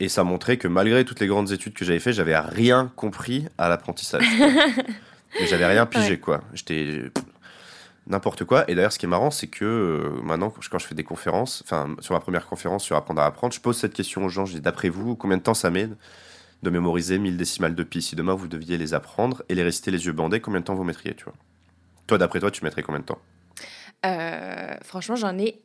Et 0.00 0.08
ça 0.08 0.22
montrait 0.24 0.56
que 0.58 0.68
malgré 0.68 1.04
toutes 1.04 1.20
les 1.20 1.26
grandes 1.26 1.50
études 1.52 1.72
que 1.72 1.84
j'avais 1.84 2.00
fait, 2.00 2.12
j'avais 2.12 2.36
rien 2.38 2.92
compris 2.96 3.46
à 3.56 3.68
l'apprentissage. 3.70 4.24
j'avais 5.48 5.66
rien 5.66 5.86
pigé, 5.86 6.10
Ouais. 6.10 6.18
quoi. 6.18 6.42
J'étais 6.52 7.04
n'importe 8.06 8.44
quoi. 8.44 8.68
Et 8.70 8.74
d'ailleurs, 8.74 8.92
ce 8.92 8.98
qui 8.98 9.06
est 9.06 9.08
marrant, 9.08 9.30
c'est 9.30 9.46
que 9.46 9.64
euh, 9.64 10.20
maintenant, 10.22 10.50
quand 10.50 10.60
je, 10.60 10.68
quand 10.68 10.78
je 10.78 10.86
fais 10.86 10.94
des 10.94 11.04
conférences, 11.04 11.62
enfin, 11.64 11.94
sur 12.00 12.12
ma 12.12 12.20
première 12.20 12.46
conférence 12.46 12.84
sur 12.84 12.96
apprendre 12.96 13.22
à 13.22 13.26
apprendre, 13.26 13.54
je 13.54 13.60
pose 13.60 13.78
cette 13.78 13.94
question 13.94 14.24
aux 14.24 14.28
gens. 14.28 14.44
Je 14.44 14.54
dis, 14.56 14.60
d'après 14.60 14.90
vous, 14.90 15.14
combien 15.16 15.38
de 15.38 15.42
temps 15.42 15.54
ça 15.54 15.70
met 15.70 15.88
de 16.64 16.70
mémoriser 16.70 17.18
1000 17.18 17.36
décimales 17.36 17.74
de 17.76 17.82
pi. 17.84 18.02
Si 18.02 18.16
demain, 18.16 18.34
vous 18.34 18.48
deviez 18.48 18.76
les 18.76 18.94
apprendre 18.94 19.42
et 19.48 19.54
les 19.54 19.62
réciter 19.62 19.90
les 19.92 20.06
yeux 20.06 20.12
bandés, 20.12 20.40
combien 20.40 20.60
de 20.60 20.64
temps 20.64 20.74
vous 20.74 20.82
mettriez, 20.84 21.14
tu 21.14 21.24
vois? 21.24 21.34
Toi, 22.08 22.18
d'après 22.18 22.40
toi, 22.40 22.50
tu 22.50 22.64
mettrais 22.64 22.82
combien 22.82 23.00
de 23.00 23.04
temps? 23.06 23.18
Euh, 24.04 24.74
franchement, 24.82 25.16
j'en 25.16 25.38
ai 25.38 25.62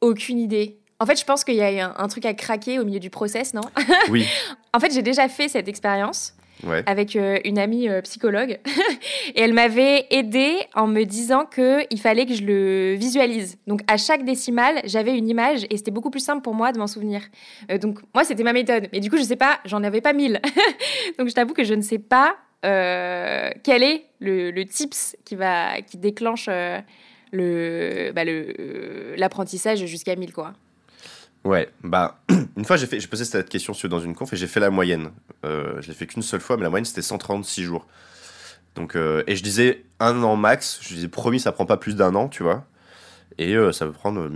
aucune 0.00 0.38
idée. 0.38 0.78
En 1.00 1.06
fait, 1.06 1.18
je 1.18 1.24
pense 1.24 1.44
qu'il 1.44 1.56
y 1.56 1.62
a 1.62 1.86
un, 1.88 1.94
un 1.96 2.08
truc 2.08 2.24
à 2.24 2.34
craquer 2.34 2.78
au 2.78 2.84
milieu 2.84 3.00
du 3.00 3.10
process, 3.10 3.52
non? 3.52 3.62
Oui, 4.08 4.26
En 4.72 4.80
fait, 4.80 4.92
j'ai 4.92 5.02
déjà 5.02 5.28
fait 5.28 5.48
cette 5.48 5.68
expérience 5.68 6.33
avec 6.86 7.16
euh, 7.16 7.38
une 7.44 7.58
amie 7.58 7.88
euh, 7.88 8.00
psychologue 8.02 8.58
et 9.34 9.40
elle 9.40 9.52
m'avait 9.52 10.06
aidée 10.10 10.56
en 10.74 10.86
me 10.86 11.04
disant 11.04 11.44
que 11.44 11.80
il 11.90 12.00
fallait 12.00 12.26
que 12.26 12.34
je 12.34 12.44
le 12.44 12.94
visualise. 12.94 13.58
Donc 13.66 13.80
à 13.86 13.96
chaque 13.96 14.24
décimale, 14.24 14.80
j'avais 14.84 15.16
une 15.16 15.28
image 15.28 15.66
et 15.70 15.76
c'était 15.76 15.90
beaucoup 15.90 16.10
plus 16.10 16.24
simple 16.24 16.42
pour 16.42 16.54
moi 16.54 16.72
de 16.72 16.78
m'en 16.78 16.86
souvenir. 16.86 17.22
Euh, 17.70 17.78
donc 17.78 17.98
moi, 18.14 18.24
c'était 18.24 18.44
ma 18.44 18.52
méthode. 18.52 18.88
Mais 18.92 19.00
du 19.00 19.10
coup, 19.10 19.16
je 19.16 19.22
sais 19.22 19.36
pas, 19.36 19.58
j'en 19.64 19.82
avais 19.82 20.00
pas 20.00 20.12
mille. 20.12 20.40
donc 21.18 21.28
je 21.28 21.34
t'avoue 21.34 21.54
que 21.54 21.64
je 21.64 21.74
ne 21.74 21.82
sais 21.82 21.98
pas 21.98 22.36
quel 22.62 23.82
est 23.82 24.06
le, 24.20 24.62
tips 24.62 25.16
qui 25.26 25.34
va 25.34 25.82
qui 25.82 25.98
déclenche 25.98 26.48
le 27.30 28.10
bah, 28.14 28.22
l'apprentissage 29.18 29.84
jusqu'à 29.84 30.16
1000 30.16 30.32
quoi. 30.32 30.54
Ouais, 31.44 31.70
bah, 31.82 32.20
une 32.56 32.64
fois 32.64 32.76
j'ai 32.76 32.86
fait, 32.86 33.00
j'ai 33.00 33.06
posé 33.06 33.24
cette 33.24 33.48
question 33.50 33.74
dans 33.88 34.00
une 34.00 34.14
conf 34.14 34.32
et 34.32 34.36
j'ai 34.36 34.46
fait 34.46 34.60
la 34.60 34.70
moyenne. 34.70 35.10
Euh, 35.44 35.80
je 35.82 35.88
l'ai 35.88 35.94
fait 35.94 36.06
qu'une 36.06 36.22
seule 36.22 36.40
fois, 36.40 36.56
mais 36.56 36.62
la 36.62 36.70
moyenne 36.70 36.86
c'était 36.86 37.02
136 37.02 37.62
jours. 37.62 37.86
Donc, 38.74 38.96
euh, 38.96 39.22
et 39.26 39.36
je 39.36 39.42
disais 39.42 39.84
un 40.00 40.22
an 40.22 40.36
max, 40.36 40.80
je 40.82 40.94
disais 40.94 41.08
promis 41.08 41.38
ça 41.38 41.52
prend 41.52 41.66
pas 41.66 41.76
plus 41.76 41.96
d'un 41.96 42.14
an, 42.14 42.28
tu 42.28 42.42
vois. 42.42 42.66
Et 43.38 43.54
euh, 43.56 43.72
ça 43.72 43.84
peut 43.84 43.92
prendre, 43.92 44.28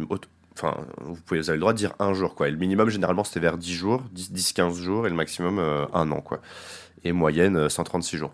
enfin, 0.55 0.77
vous, 1.01 1.17
pouvez, 1.25 1.41
vous 1.41 1.51
avez 1.51 1.57
le 1.57 1.61
droit 1.61 1.73
de 1.73 1.79
dire 1.79 1.95
un 1.99 2.13
jour, 2.13 2.35
quoi. 2.35 2.49
Et 2.49 2.51
le 2.51 2.59
minimum, 2.59 2.91
généralement, 2.91 3.25
c'était 3.25 3.41
vers 3.41 3.57
10 3.57 3.73
jours, 3.73 4.03
10-15 4.15 4.75
jours, 4.75 5.07
et 5.07 5.11
le 5.11 5.17
maximum, 5.17 5.59
un 5.59 6.13
an, 6.13 6.21
quoi. 6.21 6.41
Et 7.05 7.13
moyenne, 7.13 7.69
136 7.69 8.19
jours. 8.19 8.33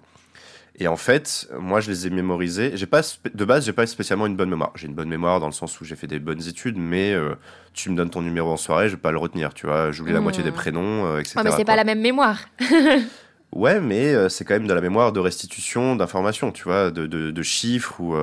Et 0.76 0.88
en 0.88 0.97
fait, 0.97 1.49
moi, 1.57 1.81
je 1.81 1.90
les 1.90 2.07
ai 2.07 2.11
mémorisés. 2.11 2.73
J'ai 2.75 2.87
pas 2.87 3.02
de 3.33 3.45
base, 3.45 3.64
j'ai 3.64 3.73
pas 3.73 3.87
spécialement 3.87 4.26
une 4.26 4.35
bonne 4.35 4.50
mémoire. 4.50 4.73
J'ai 4.75 4.88
une 4.88 4.95
bonne 4.95 5.09
mémoire 5.09 5.38
dans 5.38 5.47
le 5.47 5.52
sens 5.52 5.81
où 5.81 5.85
j'ai 5.85 5.95
fait 5.95 6.09
des 6.09 6.19
bonnes 6.19 6.43
études, 6.49 6.76
mais 6.76 7.12
euh, 7.12 7.37
tu 7.75 7.90
me 7.90 7.97
donnes 7.97 8.11
ton 8.11 8.23
numéro 8.23 8.50
en 8.50 8.57
soirée, 8.57 8.88
je 8.88 8.97
vais 8.97 9.00
pas 9.00 9.12
le 9.12 9.19
retenir. 9.19 9.54
Tu 9.54 9.66
vois, 9.66 9.93
j'oublie 9.93 10.12
la 10.12 10.21
moitié 10.21 10.43
des 10.43 10.50
hmm. 10.50 10.54
prénoms, 10.54 11.07
euh, 11.07 11.21
etc. 11.21 11.40
mais 11.45 11.52
c'est 11.52 11.64
pas 11.64 11.76
la 11.76 11.85
même 11.85 12.00
mémoire. 12.00 12.40
ouais, 13.52 13.81
mais 13.81 14.14
euh, 14.14 14.28
c'est 14.28 14.45
quand 14.45 14.54
même 14.54 14.66
de 14.66 14.75
la 14.75 14.81
mémoire 14.81 15.12
de 15.12 15.21
restitution 15.21 15.95
d'informations, 15.95 16.50
tu 16.50 16.64
vois, 16.64 16.90
de, 16.90 17.07
de, 17.07 17.43
chiffres 17.43 18.00
ou 18.00 18.16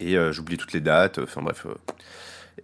et 0.00 0.16
j'oublie 0.30 0.56
toutes 0.56 0.72
les 0.72 0.80
dates. 0.80 1.18
Enfin 1.18 1.42
bref. 1.42 1.66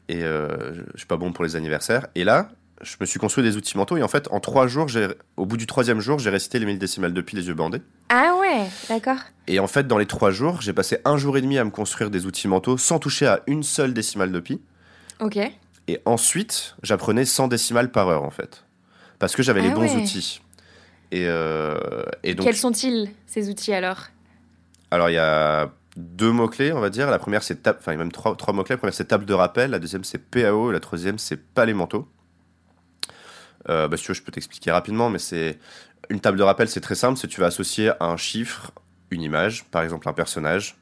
et 0.09 0.21
je 0.21 0.83
suis 0.97 1.07
pas 1.07 1.19
bon 1.19 1.33
pour 1.33 1.45
les 1.45 1.57
anniversaires. 1.57 2.07
Et 2.15 2.25
là, 2.25 2.49
je 2.83 2.97
me 3.01 3.07
suis 3.07 3.19
construit 3.19 3.45
des 3.45 3.57
outils 3.57 3.77
mentaux 3.77 3.97
et 3.97 4.03
en 4.03 4.09
fait, 4.09 4.29
en 4.31 4.41
trois 4.41 4.67
jours, 4.67 4.87
au 5.37 5.47
bout 5.47 5.57
du 5.57 5.67
troisième 5.67 6.01
jour, 6.01 6.19
j'ai 6.19 6.31
récité 6.31 6.59
les 6.59 6.67
1000 6.67 6.79
décimales 6.79 7.15
de 7.15 7.21
pi 7.21 7.37
les 7.37 7.47
yeux 7.47 7.55
bandés. 7.55 7.83
Ah 8.09 8.35
ouais, 8.41 8.67
d'accord. 8.89 9.19
Et 9.47 9.59
en 9.59 9.67
fait, 9.67 9.87
dans 9.87 9.99
les 9.99 10.07
trois 10.07 10.31
jours, 10.31 10.61
j'ai 10.61 10.73
passé 10.73 10.99
un 11.05 11.17
jour 11.17 11.37
et 11.37 11.43
demi 11.43 11.59
à 11.59 11.65
me 11.65 11.71
construire 11.71 12.11
des 12.11 12.27
outils 12.27 12.49
mentaux 12.49 12.77
sans 12.77 12.99
toucher 12.99 13.27
à 13.27 13.41
une 13.47 13.63
seule 13.63 13.95
décimale 13.95 14.33
de 14.33 14.41
pi. 14.41 14.61
Ok. 15.21 15.39
Et 15.89 16.01
ensuite, 16.05 16.77
j'apprenais 16.83 17.25
100 17.25 17.49
décimales 17.49 17.91
par 17.91 18.09
heure 18.09 18.23
en 18.23 18.31
fait. 18.31 18.65
Parce 19.19 19.37
que 19.37 19.43
j'avais 19.43 19.63
les 19.63 19.71
ah 19.71 19.75
bons 19.75 19.95
outils. 19.97 20.41
Et, 21.13 21.27
euh, 21.27 22.03
et 22.23 22.35
donc, 22.35 22.47
Quels 22.47 22.57
sont-ils, 22.57 23.11
ces 23.27 23.51
outils 23.51 23.73
alors? 23.73 24.07
Alors, 24.91 25.11
il 25.11 25.15
y 25.15 25.19
a 25.19 25.71
deux 25.97 26.33
mots-clés, 26.33 26.73
on 26.73 26.81
va 26.81 26.91
dire. 26.91 27.11
La 27.11 27.19
première, 27.19 27.43
c'est 27.43 27.63
table, 27.63 27.79
enfin, 27.81 27.97
même 27.97 28.11
trois, 28.11 28.35
trois 28.37 28.55
mots-clés. 28.55 28.75
La 28.75 28.79
première, 28.79 28.95
c'est 28.95 29.05
table 29.05 29.25
de 29.25 29.35
rappel. 29.35 29.71
La 29.71 29.79
deuxième, 29.79 30.05
c'est 30.05 30.19
PAO. 30.19 30.71
Et 30.71 30.73
la 30.73 30.81
troisième, 30.81 31.19
c'est 31.19 31.37
palais 31.37 31.75
mentaux. 31.75 32.09
Euh, 33.69 33.89
bah, 33.89 33.97
si 33.97 34.05
tu 34.05 34.09
veux, 34.09 34.15
je 34.15 34.23
peux 34.23 34.33
t'expliquer 34.33 34.71
rapidement, 34.71 35.11
mais 35.11 35.19
c'est 35.19 35.59
une 36.11 36.21
table 36.21 36.39
de 36.39 36.43
rappel, 36.43 36.69
c'est 36.69 36.81
très 36.81 36.95
simple. 36.95 37.19
C'est 37.19 37.29
tu 37.29 37.41
vas 37.41 37.47
associer 37.47 37.93
un 38.01 38.17
chiffre, 38.17 38.73
une 39.11 39.23
image, 39.23 39.65
par 39.65 39.83
exemple 39.83 40.09
un 40.09 40.13
personnage. 40.13 40.77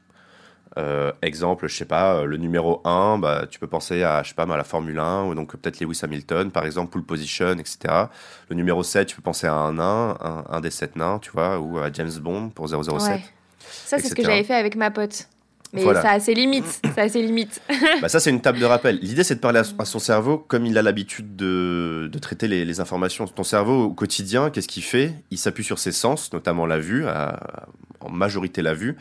Euh, 0.77 1.11
exemple, 1.21 1.67
je 1.67 1.75
sais 1.75 1.85
pas, 1.85 2.15
euh, 2.15 2.25
le 2.25 2.37
numéro 2.37 2.81
1, 2.85 3.17
bah, 3.17 3.45
tu 3.49 3.59
peux 3.59 3.67
penser 3.67 4.03
à, 4.03 4.23
je 4.23 4.29
sais 4.29 4.35
pas, 4.35 4.43
à 4.43 4.57
la 4.57 4.63
Formule 4.63 4.99
1, 4.99 5.25
ou 5.25 5.35
donc 5.35 5.57
peut-être 5.57 5.81
Lewis 5.81 5.99
Hamilton, 6.01 6.49
par 6.49 6.65
exemple, 6.65 6.93
pole 6.93 7.03
position, 7.03 7.51
etc. 7.53 8.05
Le 8.47 8.55
numéro 8.55 8.81
7, 8.81 9.07
tu 9.07 9.17
peux 9.17 9.21
penser 9.21 9.47
à 9.47 9.53
un 9.53 9.73
nain, 9.73 10.17
un, 10.21 10.61
des 10.61 10.71
7 10.71 10.95
nains, 10.95 11.19
tu 11.19 11.31
vois, 11.31 11.59
ou 11.59 11.77
à 11.77 11.91
James 11.91 12.13
Bond 12.21 12.49
pour 12.49 12.69
007. 12.69 12.79
Ouais. 12.79 13.21
Ça, 13.59 13.99
c'est 13.99 14.07
ce 14.07 14.15
que 14.15 14.23
j'avais 14.23 14.45
fait 14.45 14.55
avec 14.55 14.77
ma 14.77 14.91
pote. 14.91 15.27
Mais 15.73 15.83
ça 15.83 16.11
a 16.11 16.19
ses 16.19 16.33
limites. 16.33 16.81
ça 16.95 17.03
a 17.03 17.09
ses 17.09 17.21
limites. 17.21 17.61
bah 18.01 18.09
ça, 18.09 18.19
c'est 18.19 18.29
une 18.29 18.41
table 18.41 18.59
de 18.59 18.65
rappel. 18.65 18.99
L'idée, 19.01 19.23
c'est 19.23 19.35
de 19.35 19.39
parler 19.39 19.59
à, 19.59 19.85
son 19.85 19.99
cerveau 19.99 20.37
comme 20.37 20.65
il 20.65 20.77
a 20.77 20.81
l'habitude 20.81 21.35
de, 21.35 22.09
de, 22.11 22.19
traiter 22.19 22.47
les, 22.47 22.65
les, 22.65 22.79
informations. 22.79 23.25
Ton 23.27 23.43
cerveau, 23.43 23.85
au 23.85 23.93
quotidien, 23.93 24.49
qu'est-ce 24.49 24.67
qu'il 24.67 24.83
fait? 24.83 25.13
Il 25.31 25.37
s'appuie 25.37 25.63
sur 25.63 25.79
ses 25.79 25.91
sens, 25.91 26.33
notamment 26.33 26.65
la 26.65 26.79
vue, 26.79 27.05
en 28.01 28.09
majorité 28.09 28.61
la 28.61 28.73
vue, 28.73 28.97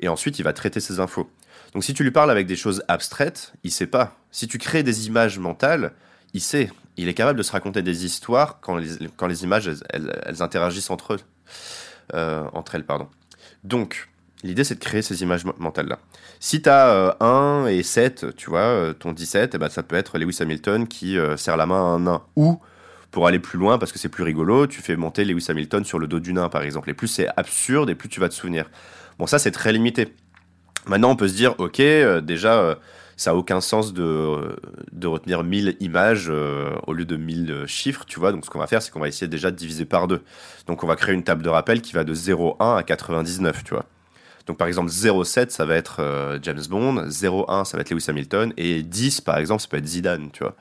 et 0.00 0.08
ensuite, 0.08 0.38
il 0.38 0.42
va 0.42 0.52
traiter 0.52 0.80
ses 0.80 1.00
infos. 1.00 1.28
Donc, 1.72 1.84
si 1.84 1.94
tu 1.94 2.02
lui 2.02 2.10
parles 2.10 2.30
avec 2.30 2.46
des 2.46 2.56
choses 2.56 2.84
abstraites, 2.88 3.52
il 3.64 3.70
sait 3.70 3.86
pas. 3.86 4.16
Si 4.30 4.46
tu 4.46 4.58
crées 4.58 4.82
des 4.82 5.06
images 5.06 5.38
mentales, 5.38 5.92
il 6.34 6.40
sait. 6.40 6.70
Il 6.96 7.08
est 7.08 7.14
capable 7.14 7.38
de 7.38 7.42
se 7.42 7.52
raconter 7.52 7.82
des 7.82 8.04
histoires 8.04 8.60
quand 8.60 8.76
les, 8.76 9.08
quand 9.16 9.26
les 9.26 9.44
images, 9.44 9.68
elles, 9.68 10.20
elles, 10.26 10.42
interagissent 10.42 10.90
entre 10.90 11.14
eux. 11.14 11.20
Euh, 12.14 12.44
entre 12.52 12.74
elles, 12.74 12.84
pardon. 12.84 13.08
Donc, 13.64 14.08
L'idée, 14.44 14.64
c'est 14.64 14.74
de 14.74 14.80
créer 14.80 15.02
ces 15.02 15.22
images 15.22 15.44
mentales-là. 15.58 16.00
Si 16.40 16.62
tu 16.62 16.68
as 16.68 17.16
1 17.20 17.66
et 17.66 17.84
7, 17.84 18.34
tu 18.36 18.50
vois, 18.50 18.60
euh, 18.60 18.92
ton 18.92 19.12
17, 19.12 19.54
eh 19.54 19.58
ben, 19.58 19.68
ça 19.68 19.84
peut 19.84 19.94
être 19.94 20.18
Lewis 20.18 20.38
Hamilton 20.40 20.88
qui 20.88 21.16
euh, 21.16 21.36
serre 21.36 21.56
la 21.56 21.66
main 21.66 21.76
à 21.76 21.86
un 21.86 22.00
nain. 22.00 22.22
Ou, 22.34 22.60
pour 23.12 23.28
aller 23.28 23.38
plus 23.38 23.58
loin, 23.58 23.78
parce 23.78 23.92
que 23.92 24.00
c'est 24.00 24.08
plus 24.08 24.24
rigolo, 24.24 24.66
tu 24.66 24.82
fais 24.82 24.96
monter 24.96 25.24
Lewis 25.24 25.46
Hamilton 25.48 25.84
sur 25.84 26.00
le 26.00 26.08
dos 26.08 26.18
du 26.18 26.32
nain, 26.32 26.48
par 26.48 26.62
exemple. 26.62 26.90
Et 26.90 26.94
plus 26.94 27.06
c'est 27.06 27.28
absurde, 27.36 27.88
et 27.88 27.94
plus 27.94 28.08
tu 28.08 28.18
vas 28.18 28.28
te 28.28 28.34
souvenir. 28.34 28.68
Bon, 29.18 29.26
ça, 29.28 29.38
c'est 29.38 29.52
très 29.52 29.72
limité. 29.72 30.12
Maintenant, 30.86 31.10
on 31.10 31.16
peut 31.16 31.28
se 31.28 31.34
dire, 31.34 31.54
ok, 31.58 31.78
euh, 31.78 32.20
déjà, 32.20 32.76
ça 33.16 33.30
n'a 33.30 33.36
aucun 33.36 33.60
sens 33.60 33.92
de, 33.92 34.56
de 34.90 35.06
retenir 35.06 35.44
1000 35.44 35.76
images 35.78 36.32
au 36.86 36.92
lieu 36.92 37.04
de 37.04 37.16
1000 37.16 37.64
chiffres, 37.68 38.04
tu 38.06 38.18
vois. 38.18 38.32
Donc, 38.32 38.44
ce 38.44 38.50
qu'on 38.50 38.58
va 38.58 38.66
faire, 38.66 38.82
c'est 38.82 38.90
qu'on 38.90 38.98
va 38.98 39.06
essayer 39.06 39.28
déjà 39.28 39.52
de 39.52 39.56
diviser 39.56 39.84
par 39.84 40.08
deux. 40.08 40.22
Donc, 40.66 40.82
on 40.82 40.88
va 40.88 40.96
créer 40.96 41.14
une 41.14 41.22
table 41.22 41.44
de 41.44 41.48
rappel 41.48 41.80
qui 41.80 41.92
va 41.92 42.02
de 42.02 42.12
0,1 42.12 42.78
à 42.78 42.82
99, 42.82 43.62
tu 43.62 43.74
vois. 43.74 43.86
Donc 44.46 44.58
par 44.58 44.66
exemple 44.68 44.90
0,7 44.90 45.50
ça 45.50 45.64
va 45.64 45.76
être 45.76 46.00
euh, 46.00 46.38
James 46.42 46.62
Bond, 46.68 47.06
0,1 47.06 47.64
ça 47.64 47.76
va 47.76 47.82
être 47.82 47.90
Lewis 47.90 48.06
Hamilton 48.08 48.52
et 48.56 48.82
10 48.82 49.20
par 49.20 49.38
exemple 49.38 49.62
ça 49.62 49.68
peut 49.68 49.76
être 49.76 49.86
Zidane, 49.86 50.30
tu 50.32 50.42
vois. 50.42 50.54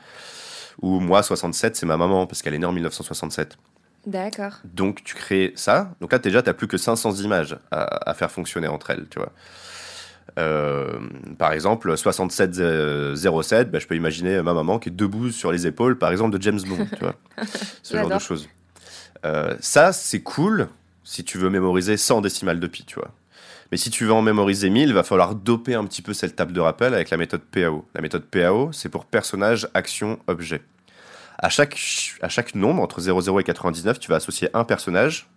Ou 0.81 0.99
moi 0.99 1.23
67 1.23 1.75
c'est 1.75 1.85
ma 1.85 1.97
maman 1.97 2.27
parce 2.27 2.41
qu'elle 2.41 2.53
est 2.53 2.59
née 2.59 2.65
en 2.65 2.71
1967. 2.71 3.57
D'accord. 4.05 4.53
Donc 4.63 5.03
tu 5.03 5.15
crées 5.15 5.53
ça. 5.55 5.93
Donc 5.99 6.11
là 6.11 6.19
déjà 6.19 6.41
tu 6.41 6.49
n'as 6.49 6.53
plus 6.53 6.67
que 6.67 6.77
500 6.77 7.15
images 7.15 7.57
à, 7.71 8.13
faire 8.13 8.31
fonctionner 8.31 8.67
entre 8.67 8.91
elles, 8.91 9.07
tu 9.09 9.19
vois. 9.19 9.31
Euh, 10.39 10.99
par 11.39 11.51
exemple 11.51 11.97
67 11.97 13.15
07, 13.15 13.71
bah, 13.71 13.79
je 13.79 13.87
peux 13.87 13.95
imaginer 13.95 14.41
ma 14.41 14.53
maman 14.53 14.79
qui 14.79 14.89
est 14.89 14.91
debout 14.91 15.29
sur 15.29 15.51
les 15.51 15.67
épaules 15.67 15.97
par 15.97 16.11
exemple 16.11 16.37
de 16.37 16.41
James 16.41 16.61
Bond, 16.65 16.87
tu 16.93 16.99
vois. 16.99 17.15
Ce 17.83 17.97
genre 17.97 18.09
de 18.09 18.19
choses. 18.19 18.47
Euh, 19.25 19.55
ça 19.59 19.91
c'est 19.91 20.21
cool 20.21 20.67
si 21.03 21.23
tu 21.23 21.37
veux 21.37 21.49
mémoriser 21.49 21.97
100 21.97 22.21
décimales 22.21 22.59
de 22.59 22.67
pi, 22.67 22.85
tu 22.85 22.95
vois. 22.95 23.11
Mais 23.71 23.77
si 23.77 23.89
tu 23.89 24.05
veux 24.05 24.13
en 24.13 24.21
mémoriser 24.21 24.69
1000, 24.69 24.89
il 24.89 24.93
va 24.93 25.03
falloir 25.03 25.33
doper 25.33 25.75
un 25.75 25.85
petit 25.85 26.01
peu 26.01 26.13
cette 26.13 26.35
table 26.35 26.51
de 26.51 26.59
rappel 26.59 26.93
avec 26.93 27.09
la 27.09 27.17
méthode 27.17 27.41
PAO. 27.41 27.85
La 27.95 28.01
méthode 28.01 28.25
PAO, 28.25 28.71
c'est 28.73 28.89
pour 28.89 29.05
personnage, 29.05 29.69
action, 29.73 30.19
objet. 30.27 30.61
À 31.39 31.49
chaque, 31.49 32.53
nombre, 32.53 32.83
entre 32.83 32.99
00 32.99 33.39
et 33.39 33.43
99, 33.43 33.99
tu 33.99 34.09
vas 34.09 34.17
associer 34.17 34.49
un 34.53 34.63
personnage, 34.63 35.29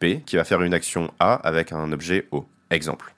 P, 0.00 0.22
qui 0.26 0.36
va 0.36 0.44
faire 0.44 0.62
une 0.62 0.74
action 0.74 1.12
A 1.20 1.34
avec 1.34 1.72
un 1.72 1.92
objet 1.92 2.26
O. 2.32 2.46
Exemple. 2.70 3.14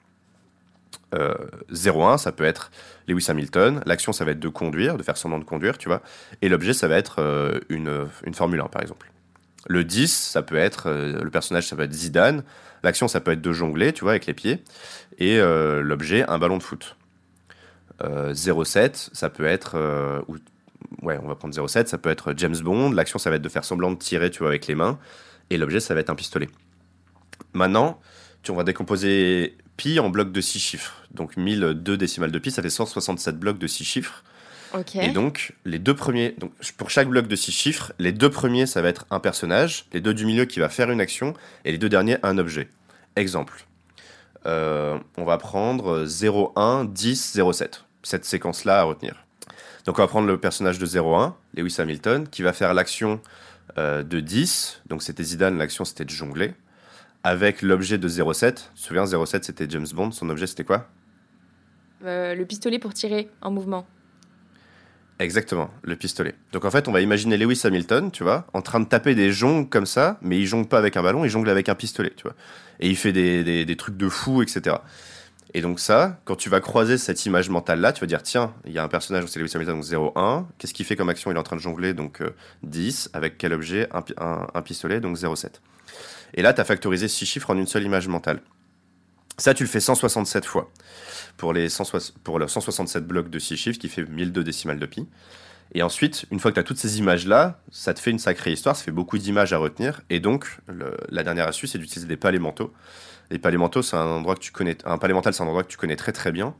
Euh, 1.15 1.33
01, 1.71 2.17
ça 2.17 2.33
peut 2.33 2.43
être 2.43 2.69
Lewis 3.07 3.25
Hamilton. 3.29 3.81
L'action, 3.85 4.11
ça 4.11 4.25
va 4.25 4.31
être 4.31 4.39
de 4.39 4.49
conduire, 4.49 4.97
de 4.97 5.03
faire 5.03 5.17
son 5.17 5.29
nom 5.29 5.39
de 5.39 5.45
conduire, 5.45 5.77
tu 5.77 5.87
vois. 5.87 6.01
Et 6.41 6.49
l'objet, 6.49 6.73
ça 6.73 6.87
va 6.87 6.97
être 6.97 7.15
euh, 7.19 7.59
une, 7.69 8.07
une 8.25 8.33
Formule 8.33 8.59
1, 8.59 8.65
par 8.65 8.81
exemple. 8.81 9.09
Le 9.67 9.83
10, 9.83 10.13
ça 10.13 10.41
peut 10.41 10.57
être, 10.57 10.89
euh, 10.89 11.23
le 11.23 11.29
personnage, 11.31 11.67
ça 11.67 11.75
peut 11.75 11.83
être 11.83 11.93
Zidane. 11.93 12.43
L'action, 12.83 13.07
ça 13.07 13.19
peut 13.19 13.31
être 13.31 13.41
de 13.41 13.51
jongler, 13.51 13.93
tu 13.93 14.03
vois, 14.03 14.11
avec 14.11 14.25
les 14.25 14.33
pieds. 14.33 14.63
Et 15.17 15.39
euh, 15.39 15.81
l'objet, 15.81 16.23
un 16.27 16.37
ballon 16.37 16.57
de 16.57 16.63
foot. 16.63 16.95
0,7, 17.99 18.77
euh, 18.79 18.89
ça 19.13 19.29
peut 19.29 19.45
être. 19.45 19.75
Euh, 19.75 20.21
ouais, 21.01 21.19
on 21.23 21.27
va 21.27 21.35
prendre 21.35 21.55
0,7, 21.55 21.87
ça 21.87 21.97
peut 21.97 22.09
être 22.09 22.33
James 22.37 22.57
Bond. 22.57 22.91
L'action, 22.91 23.17
ça 23.19 23.29
va 23.29 23.37
être 23.37 23.41
de 23.41 23.49
faire 23.49 23.65
semblant 23.65 23.91
de 23.91 23.97
tirer, 23.97 24.29
tu 24.29 24.39
vois, 24.39 24.49
avec 24.49 24.67
les 24.67 24.75
mains. 24.75 24.99
Et 25.49 25.57
l'objet, 25.57 25.79
ça 25.79 25.93
va 25.93 26.01
être 26.01 26.09
un 26.09 26.15
pistolet. 26.15 26.49
Maintenant, 27.53 27.99
tu, 28.43 28.51
on 28.51 28.55
va 28.55 28.63
décomposer 28.63 29.57
pi 29.77 29.99
en 29.99 30.09
blocs 30.09 30.31
de 30.31 30.41
6 30.41 30.59
chiffres. 30.59 31.03
Donc 31.11 31.37
1002 31.37 31.97
décimales 31.97 32.31
de 32.31 32.39
pi, 32.39 32.51
ça 32.51 32.61
fait 32.61 32.69
167 32.69 33.39
blocs 33.39 33.57
de 33.57 33.67
6 33.67 33.83
chiffres. 33.83 34.23
Et 34.95 35.09
donc, 35.09 35.53
les 35.65 35.79
deux 35.79 35.95
premiers, 35.95 36.31
donc 36.37 36.51
pour 36.77 36.89
chaque 36.89 37.07
bloc 37.07 37.27
de 37.27 37.35
6 37.35 37.51
chiffres, 37.51 37.93
les 37.99 38.11
deux 38.11 38.29
premiers, 38.29 38.65
ça 38.65 38.81
va 38.81 38.89
être 38.89 39.05
un 39.11 39.19
personnage, 39.19 39.85
les 39.93 40.01
deux 40.01 40.13
du 40.13 40.25
milieu 40.25 40.45
qui 40.45 40.59
va 40.59 40.69
faire 40.69 40.91
une 40.91 41.01
action, 41.01 41.33
et 41.65 41.71
les 41.71 41.77
deux 41.77 41.89
derniers, 41.89 42.17
un 42.23 42.37
objet. 42.37 42.69
Exemple. 43.15 43.65
Euh, 44.45 44.97
on 45.17 45.25
va 45.25 45.37
prendre 45.37 46.05
0, 46.05 46.53
1, 46.55 46.85
10, 46.85 47.33
0, 47.33 47.53
7. 47.53 47.83
Cette 48.03 48.25
séquence-là 48.25 48.79
à 48.79 48.83
retenir. 48.83 49.25
Donc 49.85 49.99
on 49.99 50.01
va 50.01 50.07
prendre 50.07 50.27
le 50.27 50.37
personnage 50.37 50.79
de 50.79 50.85
0, 50.85 51.33
Lewis 51.55 51.75
Hamilton, 51.79 52.27
qui 52.27 52.41
va 52.41 52.53
faire 52.53 52.73
l'action 52.73 53.21
euh, 53.77 54.03
de 54.03 54.19
10. 54.19 54.83
Donc 54.87 55.01
c'était 55.01 55.23
Zidane, 55.23 55.57
l'action 55.57 55.85
c'était 55.85 56.05
de 56.05 56.09
jongler. 56.09 56.53
Avec 57.23 57.61
l'objet 57.61 57.97
de 57.97 58.07
0,7. 58.07 58.53
Tu 58.53 58.61
te 58.61 58.63
souviens, 58.75 59.05
0,7 59.05 59.43
c'était 59.43 59.65
James 59.69 59.87
Bond. 59.93 60.11
Son 60.11 60.29
objet 60.29 60.47
c'était 60.47 60.63
quoi? 60.63 60.87
Euh, 62.05 62.35
Le 62.35 62.45
pistolet 62.45 62.79
pour 62.79 62.93
tirer 62.93 63.29
en 63.41 63.51
mouvement. 63.51 63.85
Exactement, 65.19 65.71
le 65.81 65.95
pistolet. 65.95 66.35
Donc 66.51 66.65
en 66.65 66.69
fait, 66.69 66.87
on 66.87 66.91
va 66.91 67.01
imaginer 67.01 67.37
Lewis 67.37 67.61
Hamilton, 67.63 68.11
tu 68.11 68.21
vois, 68.21 68.45
en 68.53 68.61
train 68.61 68.79
de 68.79 68.85
taper 68.85 69.15
des 69.15 69.31
jongles 69.31 69.67
comme 69.67 69.87
ça, 69.87 70.19
mais 70.21 70.37
il 70.37 70.45
jongle 70.45 70.67
pas 70.67 70.77
avec 70.77 70.95
un 70.95 71.01
ballon, 71.01 71.25
il 71.25 71.29
jongle 71.29 71.49
avec 71.49 71.69
un 71.69 71.75
pistolet, 71.75 72.13
tu 72.15 72.23
vois. 72.23 72.35
Et 72.79 72.87
il 72.87 72.95
fait 72.95 73.11
des, 73.11 73.65
des, 73.65 73.75
trucs 73.75 73.97
de 73.97 74.09
fou, 74.09 74.43
etc. 74.43 74.75
Et 75.55 75.61
donc 75.61 75.79
ça, 75.79 76.19
quand 76.25 76.35
tu 76.35 76.49
vas 76.49 76.59
croiser 76.59 76.99
cette 76.99 77.25
image 77.25 77.49
mentale-là, 77.49 77.93
tu 77.93 78.01
vas 78.01 78.05
dire, 78.05 78.21
tiens, 78.21 78.53
il 78.65 78.73
y 78.73 78.77
a 78.77 78.83
un 78.83 78.87
personnage, 78.87 79.25
c'est 79.25 79.39
Lewis 79.39 79.51
Hamilton, 79.55 79.77
donc 79.77 79.85
0,1. 79.85 80.45
Qu'est-ce 80.59 80.75
qu'il 80.75 80.85
fait 80.85 80.95
comme 80.95 81.09
action? 81.09 81.31
Il 81.31 81.35
est 81.35 81.39
en 81.39 81.43
train 81.43 81.55
de 81.55 81.61
jongler, 81.61 81.95
donc 81.95 82.21
10. 82.61 83.07
Euh, 83.07 83.17
avec 83.17 83.39
quel 83.39 83.53
objet? 83.53 83.89
Un, 83.91 84.45
un, 84.53 84.61
pistolet, 84.61 84.99
donc 84.99 85.17
0,7. 85.17 85.53
Et 86.35 86.43
là, 86.43 86.53
tu 86.53 86.61
as 86.61 86.63
factorisé 86.63 87.07
6 87.07 87.25
chiffres 87.25 87.49
en 87.49 87.57
une 87.57 87.65
seule 87.65 87.83
image 87.83 88.07
mentale. 88.07 88.39
Ça, 89.39 89.53
tu 89.53 89.63
le 89.63 89.69
fais 89.69 89.79
167 89.79 90.45
fois 90.45 90.71
pour, 91.37 91.53
les 91.53 91.63
le 91.65 91.69
167 91.69 93.05
blocs 93.05 93.29
de 93.29 93.37
6 93.37 93.55
chiffres 93.55 93.79
qui 93.79 93.87
fait 93.87 94.03
1002 94.03 94.43
décimales 94.43 94.79
de 94.79 94.85
pi. 94.87 95.07
Et 95.73 95.83
ensuite, 95.83 96.25
une 96.31 96.39
fois 96.39 96.49
que 96.49 96.55
tu 96.55 96.59
as 96.59 96.63
toutes 96.63 96.79
ces 96.79 96.97
images-là, 96.97 97.59
ça 97.71 97.93
te 97.93 97.99
fait 97.99 98.09
une 98.09 98.17
sacrée 98.17 98.51
histoire, 98.51 98.75
ça 98.75 98.83
fait 98.83 98.91
beaucoup 98.91 99.19
d'images 99.19 99.53
à 99.53 99.59
retenir. 99.59 100.01
Et 100.09 100.19
donc, 100.19 100.57
la 101.09 101.23
dernière 101.23 101.47
astuce, 101.47 101.73
c'est 101.73 101.77
d'utiliser 101.77 102.07
des 102.07 102.17
palais 102.17 102.39
mentaux. 102.39 102.73
Les 103.29 103.37
palais 103.37 103.57
mentaux, 103.57 103.83
c'est 103.83 103.95
un 103.95 104.05
endroit 104.05 104.33
que 104.33 104.39
tu 104.39 104.51
connais. 104.51 104.77
Un 104.85 104.97
palais 104.97 105.13
mental, 105.13 105.33
c'est 105.35 105.43
un 105.43 105.47
endroit 105.47 105.63
que 105.63 105.69
tu 105.69 105.77
connais 105.77 105.97
très 105.97 106.13
très 106.13 106.31
bien. 106.31 106.55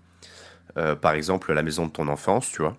Euh, 0.77 0.95
par 0.95 1.13
exemple, 1.13 1.51
la 1.53 1.63
maison 1.63 1.87
de 1.87 1.91
ton 1.91 2.07
enfance, 2.07 2.51
tu 2.51 2.61
vois. 2.61 2.77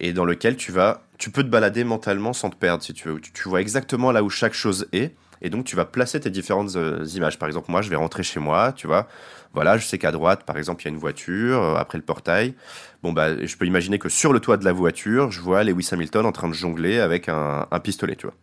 et 0.00 0.12
dans 0.12 0.24
lequel 0.24 0.56
tu 0.56 0.72
vas, 0.72 1.02
tu 1.16 1.30
peux 1.30 1.44
te 1.44 1.48
balader 1.48 1.84
mentalement 1.84 2.32
sans 2.34 2.50
te 2.50 2.56
perdre 2.56 2.82
si 2.82 2.92
tu 2.92 3.08
veux. 3.08 3.20
Tu 3.20 3.48
vois 3.48 3.62
exactement 3.62 4.12
là 4.12 4.22
où 4.22 4.28
chaque 4.28 4.52
chose 4.52 4.88
est, 4.92 5.14
et 5.44 5.50
donc 5.50 5.66
tu 5.66 5.76
vas 5.76 5.84
placer 5.84 6.18
tes 6.18 6.30
différentes 6.30 6.74
euh, 6.74 7.04
images. 7.14 7.38
Par 7.38 7.46
exemple, 7.46 7.70
moi, 7.70 7.82
je 7.82 7.90
vais 7.90 7.96
rentrer 7.96 8.22
chez 8.22 8.40
moi, 8.40 8.72
tu 8.72 8.86
vois. 8.86 9.06
Voilà, 9.52 9.76
je 9.76 9.86
sais 9.86 9.98
qu'à 9.98 10.10
droite, 10.10 10.42
par 10.44 10.56
exemple, 10.56 10.82
il 10.82 10.86
y 10.86 10.88
a 10.88 10.92
une 10.92 10.98
voiture, 10.98 11.62
euh, 11.62 11.74
après 11.76 11.98
le 11.98 12.04
portail. 12.04 12.54
Bon, 13.02 13.12
bah, 13.12 13.44
je 13.44 13.56
peux 13.56 13.66
imaginer 13.66 13.98
que 13.98 14.08
sur 14.08 14.32
le 14.32 14.40
toit 14.40 14.56
de 14.56 14.64
la 14.64 14.72
voiture, 14.72 15.30
je 15.30 15.42
vois 15.42 15.62
Lewis 15.62 15.90
Hamilton 15.92 16.24
en 16.24 16.32
train 16.32 16.48
de 16.48 16.54
jongler 16.54 16.98
avec 16.98 17.28
un, 17.28 17.66
pistolet, 17.82 18.16
tu 18.16 18.26
vois. 18.26 18.34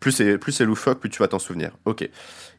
Plus 0.00 0.10
c'est, 0.10 0.38
plus 0.38 0.50
c'est 0.50 0.64
loufoque, 0.64 0.98
plus 0.98 1.08
tu 1.08 1.20
vas 1.20 1.28
t'en 1.28 1.38
souvenir. 1.38 1.70
Ok. 1.84 2.08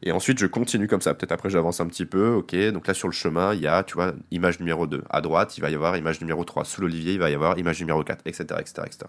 Et 0.02 0.10
ensuite, 0.10 0.38
je 0.38 0.46
continue 0.46 0.88
comme 0.88 1.02
ça. 1.02 1.12
Peut-être 1.12 1.32
après, 1.32 1.50
j'avance 1.50 1.80
un 1.80 1.86
petit 1.86 2.06
peu. 2.06 2.30
Ok. 2.30 2.56
Donc 2.72 2.86
là, 2.86 2.94
sur 2.94 3.08
le 3.08 3.12
chemin, 3.12 3.52
il 3.52 3.60
y 3.60 3.66
a, 3.66 3.82
tu 3.82 3.94
vois, 3.94 4.14
image 4.30 4.58
numéro 4.58 4.86
2. 4.86 5.04
À 5.10 5.20
droite, 5.20 5.58
il 5.58 5.60
va 5.60 5.68
y 5.68 5.74
avoir 5.74 5.96
image 5.98 6.20
numéro 6.20 6.44
3. 6.44 6.64
Sous 6.64 6.80
l'olivier, 6.80 7.12
il 7.12 7.18
va 7.18 7.28
y 7.30 7.34
avoir 7.34 7.58
image 7.58 7.80
numéro 7.80 8.02
4, 8.02 8.22
etc., 8.24 8.44
etc., 8.60 8.82
etc. 8.86 9.06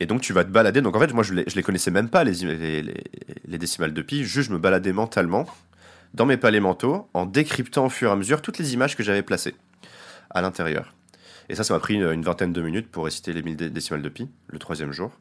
Et 0.00 0.06
donc, 0.06 0.20
tu 0.20 0.32
vas 0.32 0.44
te 0.44 0.50
balader. 0.50 0.80
Donc, 0.80 0.96
en 0.96 1.00
fait, 1.00 1.12
moi, 1.12 1.24
je 1.24 1.34
les, 1.34 1.44
les 1.44 1.62
connaissais 1.62 1.90
même 1.90 2.08
pas, 2.08 2.24
les, 2.24 2.82
les 3.46 3.58
décimales 3.58 3.92
de 3.92 4.02
pi. 4.02 4.24
Juste, 4.24 4.48
je 4.48 4.54
me 4.54 4.58
baladais 4.58 4.92
mentalement 4.92 5.46
dans 6.14 6.26
mes 6.26 6.36
palais 6.36 6.60
mentaux 6.60 7.08
en 7.14 7.26
décryptant 7.26 7.86
au 7.86 7.90
fur 7.90 8.10
et 8.10 8.12
à 8.12 8.16
mesure 8.16 8.40
toutes 8.42 8.58
les 8.58 8.74
images 8.74 8.96
que 8.96 9.02
j'avais 9.02 9.22
placées 9.22 9.54
à 10.30 10.40
l'intérieur. 10.40 10.94
Et 11.48 11.54
ça, 11.54 11.64
ça 11.64 11.74
m'a 11.74 11.80
pris 11.80 11.94
une, 11.94 12.10
une, 12.12 12.22
vingtaine 12.22 12.52
de 12.52 12.62
minutes 12.62 12.90
pour 12.90 13.04
réciter 13.04 13.32
les 13.32 13.42
1000 13.42 13.56
décimales 13.72 14.02
de 14.02 14.08
pi, 14.08 14.28
le 14.48 14.58
troisième 14.58 14.92
jour. 14.92 15.12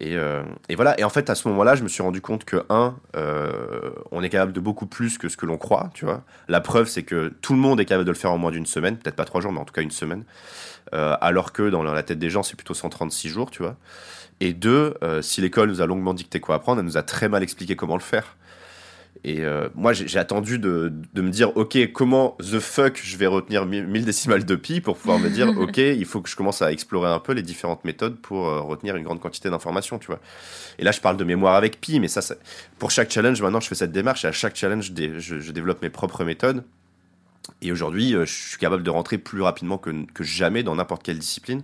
Et, 0.00 0.16
euh, 0.16 0.42
et, 0.68 0.76
voilà. 0.76 0.98
Et 1.00 1.04
en 1.04 1.10
fait, 1.10 1.28
à 1.30 1.34
ce 1.34 1.48
moment-là, 1.48 1.74
je 1.74 1.82
me 1.82 1.88
suis 1.88 2.02
rendu 2.02 2.20
compte 2.20 2.44
que, 2.44 2.64
un, 2.68 2.96
euh, 3.16 3.90
on 4.12 4.22
est 4.22 4.28
capable 4.28 4.52
de 4.52 4.60
beaucoup 4.60 4.86
plus 4.86 5.18
que 5.18 5.28
ce 5.28 5.36
que 5.36 5.46
l'on 5.46 5.58
croit, 5.58 5.90
tu 5.94 6.04
vois. 6.04 6.22
La 6.48 6.60
preuve, 6.60 6.86
c'est 6.86 7.02
que 7.02 7.32
tout 7.42 7.52
le 7.52 7.58
monde 7.58 7.80
est 7.80 7.84
capable 7.84 8.04
de 8.04 8.12
le 8.12 8.16
faire 8.16 8.32
en 8.32 8.38
moins 8.38 8.52
d'une 8.52 8.66
semaine, 8.66 8.96
peut-être 8.96 9.16
pas 9.16 9.24
trois 9.24 9.40
jours, 9.40 9.52
mais 9.52 9.60
en 9.60 9.64
tout 9.64 9.72
cas 9.72 9.82
une 9.82 9.90
semaine. 9.90 10.24
Euh, 10.94 11.16
alors 11.20 11.52
que 11.52 11.68
dans 11.68 11.82
la 11.82 12.02
tête 12.02 12.18
des 12.18 12.30
gens, 12.30 12.42
c'est 12.42 12.56
plutôt 12.56 12.74
136 12.74 13.28
jours, 13.28 13.50
tu 13.50 13.62
vois. 13.62 13.76
Et 14.40 14.52
deux, 14.52 14.94
si 15.20 15.40
l'école 15.40 15.68
nous 15.68 15.82
a 15.82 15.86
longuement 15.86 16.14
dicté 16.14 16.38
quoi 16.38 16.54
apprendre, 16.54 16.78
elle 16.78 16.86
nous 16.86 16.96
a 16.96 17.02
très 17.02 17.28
mal 17.28 17.42
expliqué 17.42 17.74
comment 17.74 17.96
le 17.96 18.00
faire. 18.00 18.36
Et 19.24 19.40
euh, 19.40 19.68
moi, 19.74 19.92
j'ai 19.92 20.18
attendu 20.18 20.58
de, 20.58 20.92
de, 21.12 21.22
me 21.22 21.30
dire, 21.30 21.56
ok, 21.56 21.92
comment 21.92 22.36
the 22.40 22.60
fuck 22.60 23.00
je 23.02 23.16
vais 23.16 23.26
retenir 23.26 23.66
1000 23.66 24.04
décimales 24.04 24.44
de 24.44 24.54
pi 24.54 24.80
pour 24.80 24.96
pouvoir 24.96 25.18
me 25.18 25.28
dire, 25.28 25.48
ok, 25.58 25.78
il 25.78 26.04
faut 26.04 26.20
que 26.20 26.28
je 26.28 26.36
commence 26.36 26.62
à 26.62 26.72
explorer 26.72 27.10
un 27.10 27.18
peu 27.18 27.32
les 27.32 27.42
différentes 27.42 27.84
méthodes 27.84 28.16
pour 28.16 28.48
euh, 28.48 28.60
retenir 28.60 28.96
une 28.96 29.04
grande 29.04 29.20
quantité 29.20 29.50
d'informations, 29.50 29.98
tu 29.98 30.06
vois. 30.06 30.20
Et 30.78 30.84
là, 30.84 30.92
je 30.92 31.00
parle 31.00 31.16
de 31.16 31.24
mémoire 31.24 31.56
avec 31.56 31.80
pi, 31.80 32.00
mais 32.00 32.08
ça, 32.08 32.22
ça, 32.22 32.36
pour 32.78 32.90
chaque 32.90 33.10
challenge, 33.10 33.42
maintenant, 33.42 33.60
je 33.60 33.68
fais 33.68 33.74
cette 33.74 33.92
démarche 33.92 34.24
et 34.24 34.28
à 34.28 34.32
chaque 34.32 34.56
challenge, 34.56 34.92
je, 34.96 35.18
je 35.18 35.52
développe 35.52 35.82
mes 35.82 35.90
propres 35.90 36.24
méthodes. 36.24 36.64
Et 37.62 37.72
aujourd'hui, 37.72 38.14
euh, 38.14 38.24
je 38.24 38.32
suis 38.32 38.58
capable 38.58 38.82
de 38.82 38.90
rentrer 38.90 39.18
plus 39.18 39.42
rapidement 39.42 39.78
que, 39.78 39.90
que 40.12 40.22
jamais 40.24 40.62
dans 40.62 40.76
n'importe 40.76 41.02
quelle 41.02 41.18
discipline 41.18 41.62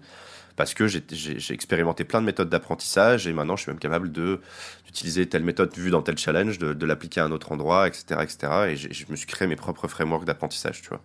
parce 0.56 0.74
que 0.74 0.86
j'ai 0.86 1.54
expérimenté 1.54 2.04
plein 2.04 2.20
de 2.20 2.26
méthodes 2.26 2.48
d'apprentissage 2.48 3.26
et 3.26 3.32
maintenant 3.32 3.56
je 3.56 3.62
suis 3.62 3.70
même 3.70 3.80
capable 3.80 4.10
d'utiliser 4.12 5.26
telle 5.26 5.42
méthode 5.42 5.76
vue 5.76 5.90
dans 5.90 6.02
tel 6.02 6.16
challenge, 6.16 6.58
de, 6.58 6.72
de 6.72 6.86
l'appliquer 6.86 7.20
à 7.20 7.24
un 7.24 7.32
autre 7.32 7.52
endroit, 7.52 7.88
etc. 7.88 8.20
etc. 8.22 8.52
et 8.68 8.76
je 8.76 9.04
me 9.08 9.16
suis 9.16 9.26
créé 9.26 9.48
mes 9.48 9.56
propres 9.56 9.88
frameworks 9.88 10.24
d'apprentissage, 10.24 10.82
tu 10.82 10.88
vois. 10.88 11.00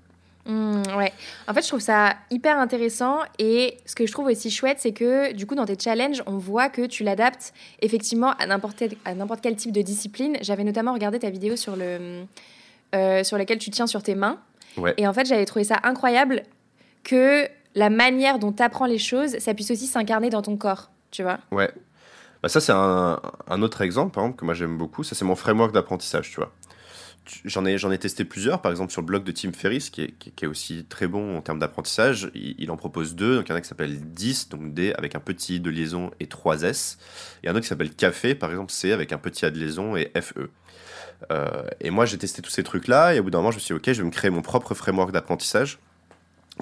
Mmh, 0.50 0.98
ouais. 0.98 1.14
En 1.48 1.54
fait, 1.54 1.62
je 1.62 1.68
trouve 1.68 1.80
ça 1.80 2.16
hyper 2.32 2.58
intéressant 2.58 3.20
et 3.38 3.78
ce 3.86 3.94
que 3.94 4.08
je 4.08 4.12
trouve 4.12 4.28
aussi 4.28 4.50
chouette, 4.50 4.78
c'est 4.80 4.94
que 4.94 5.32
du 5.34 5.46
coup, 5.46 5.54
dans 5.54 5.66
tes 5.66 5.78
challenges, 5.78 6.24
on 6.26 6.38
voit 6.38 6.70
que 6.70 6.86
tu 6.88 7.04
l'adaptes 7.04 7.54
effectivement 7.82 8.32
à 8.32 8.48
n'importe 8.48 9.42
quel 9.42 9.56
type 9.56 9.72
de 9.72 9.82
discipline. 9.82 10.38
J'avais 10.42 10.64
notamment 10.64 10.94
regardé 10.94 11.20
ta 11.20 11.30
vidéo 11.30 11.56
sur, 11.56 11.76
le, 11.76 12.24
euh, 12.96 13.24
sur 13.24 13.38
laquelle 13.38 13.60
tu 13.60 13.70
tiens 13.70 13.86
sur 13.86 14.02
tes 14.02 14.16
mains. 14.16 14.40
Ouais. 14.78 14.94
Et 14.98 15.08
en 15.08 15.14
fait, 15.14 15.26
j'avais 15.26 15.46
trouvé 15.46 15.66
ça 15.66 15.80
incroyable 15.84 16.44
que 17.04 17.48
la 17.80 17.90
manière 17.90 18.40
dont 18.40 18.52
tu 18.52 18.62
apprends 18.62 18.86
les 18.86 18.98
choses, 18.98 19.40
ça 19.40 19.54
puisse 19.54 19.72
aussi 19.72 19.88
s'incarner 19.88 20.30
dans 20.30 20.42
ton 20.42 20.58
corps, 20.58 20.92
tu 21.12 21.24
vois. 21.24 21.40
Ouais. 21.52 21.72
Bah 22.44 22.50
ça, 22.50 22.60
c'est 22.60 22.74
un, 22.74 23.62
autre 23.62 23.82
exemple, 23.82 24.14
par 24.14 24.24
exemple, 24.24 24.40
que 24.40 24.46
moi 24.46 24.54
j'aime 24.54 24.78
beaucoup. 24.78 25.04
Ça, 25.04 25.16
c'est 25.16 25.26
mon 25.26 25.36
framework 25.36 25.74
d'apprentissage, 25.74 26.30
tu 26.30 26.36
vois. 26.36 26.52
J'en 27.46 27.64
ai, 27.64 27.78
j'en 27.78 27.92
ai 27.92 27.98
testé 27.98 28.26
plusieurs, 28.26 28.62
par 28.62 28.72
exemple 28.72 28.92
sur 28.92 29.02
le 29.02 29.06
blog 29.06 29.24
de 29.24 29.32
Tim 29.32 29.52
Ferriss, 29.54 29.90
qui 29.92 30.02
est, 30.02 30.12
qui, 30.18 30.44
est 30.44 30.48
aussi 30.48 30.86
très 30.90 31.08
bon 31.08 31.38
en 31.38 31.42
termes 31.42 31.60
d'apprentissage. 31.60 32.32
Il, 32.34 32.56
il, 32.58 32.72
en 32.72 32.76
propose 32.76 33.16
deux. 33.16 33.36
Donc, 33.36 33.48
il 33.48 33.52
y 33.52 33.54
en 33.54 33.56
a 33.56 33.62
qui 33.62 33.68
s'appelle 33.68 34.00
10, 34.00 34.50
donc 34.50 34.74
D 34.74 34.94
avec 34.98 35.16
un 35.16 35.20
petit 35.20 35.56
i 35.56 35.60
de 35.60 35.70
liaison 35.70 36.12
et 36.20 36.28
3 36.28 36.64
S. 36.64 36.98
Et 37.44 37.50
un 37.50 37.52
autre 37.52 37.62
qui 37.62 37.68
s'appelle 37.68 37.94
Café, 37.94 38.36
par 38.36 38.50
exemple 38.50 38.72
C 38.72 38.92
avec 38.92 39.14
un 39.14 39.18
petit 39.20 39.46
a 39.46 39.52
de 39.52 39.60
liaison 39.60 39.96
et 39.96 40.12
FE. 40.20 40.50
Euh, 41.32 41.64
et 41.80 41.92
moi, 41.92 42.06
j'ai 42.06 42.18
testé 42.18 42.42
tous 42.42 42.52
ces 42.52 42.64
trucs-là, 42.64 43.14
et 43.14 43.20
au 43.20 43.24
bout 43.24 43.32
d'un 43.32 43.40
moment, 43.40 43.52
je 43.52 43.58
me 43.58 43.60
suis 43.60 43.74
dit, 43.74 43.78
ok, 43.78 43.94
je 43.94 44.02
vais 44.02 44.08
me 44.08 44.12
créer 44.12 44.32
mon 44.32 44.42
propre 44.42 44.74
framework 44.74 45.12
d'apprentissage 45.12 45.80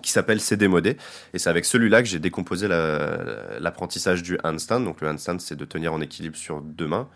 qui 0.02 0.12
s'appelle 0.12 0.40
CD 0.40 0.68
modé. 0.68 0.98
Et 1.34 1.40
c'est 1.40 1.50
avec 1.50 1.66
celui-là 1.66 2.02
que 2.02 2.08
j'ai 2.08 2.20
décomposé 2.20 2.68
l'apprentissage 2.68 4.20
la, 4.20 4.24
du 4.24 4.38
handstand. 4.44 4.82
Donc 4.82 5.02
le 5.02 5.10
handstand, 5.10 5.40
c'est 5.40 5.56
de 5.56 5.66
tenir 5.66 5.94
en 5.94 6.02
équilibre 6.02 6.36
sur 6.36 6.62
deux 6.62 6.88
mains. 6.88 7.08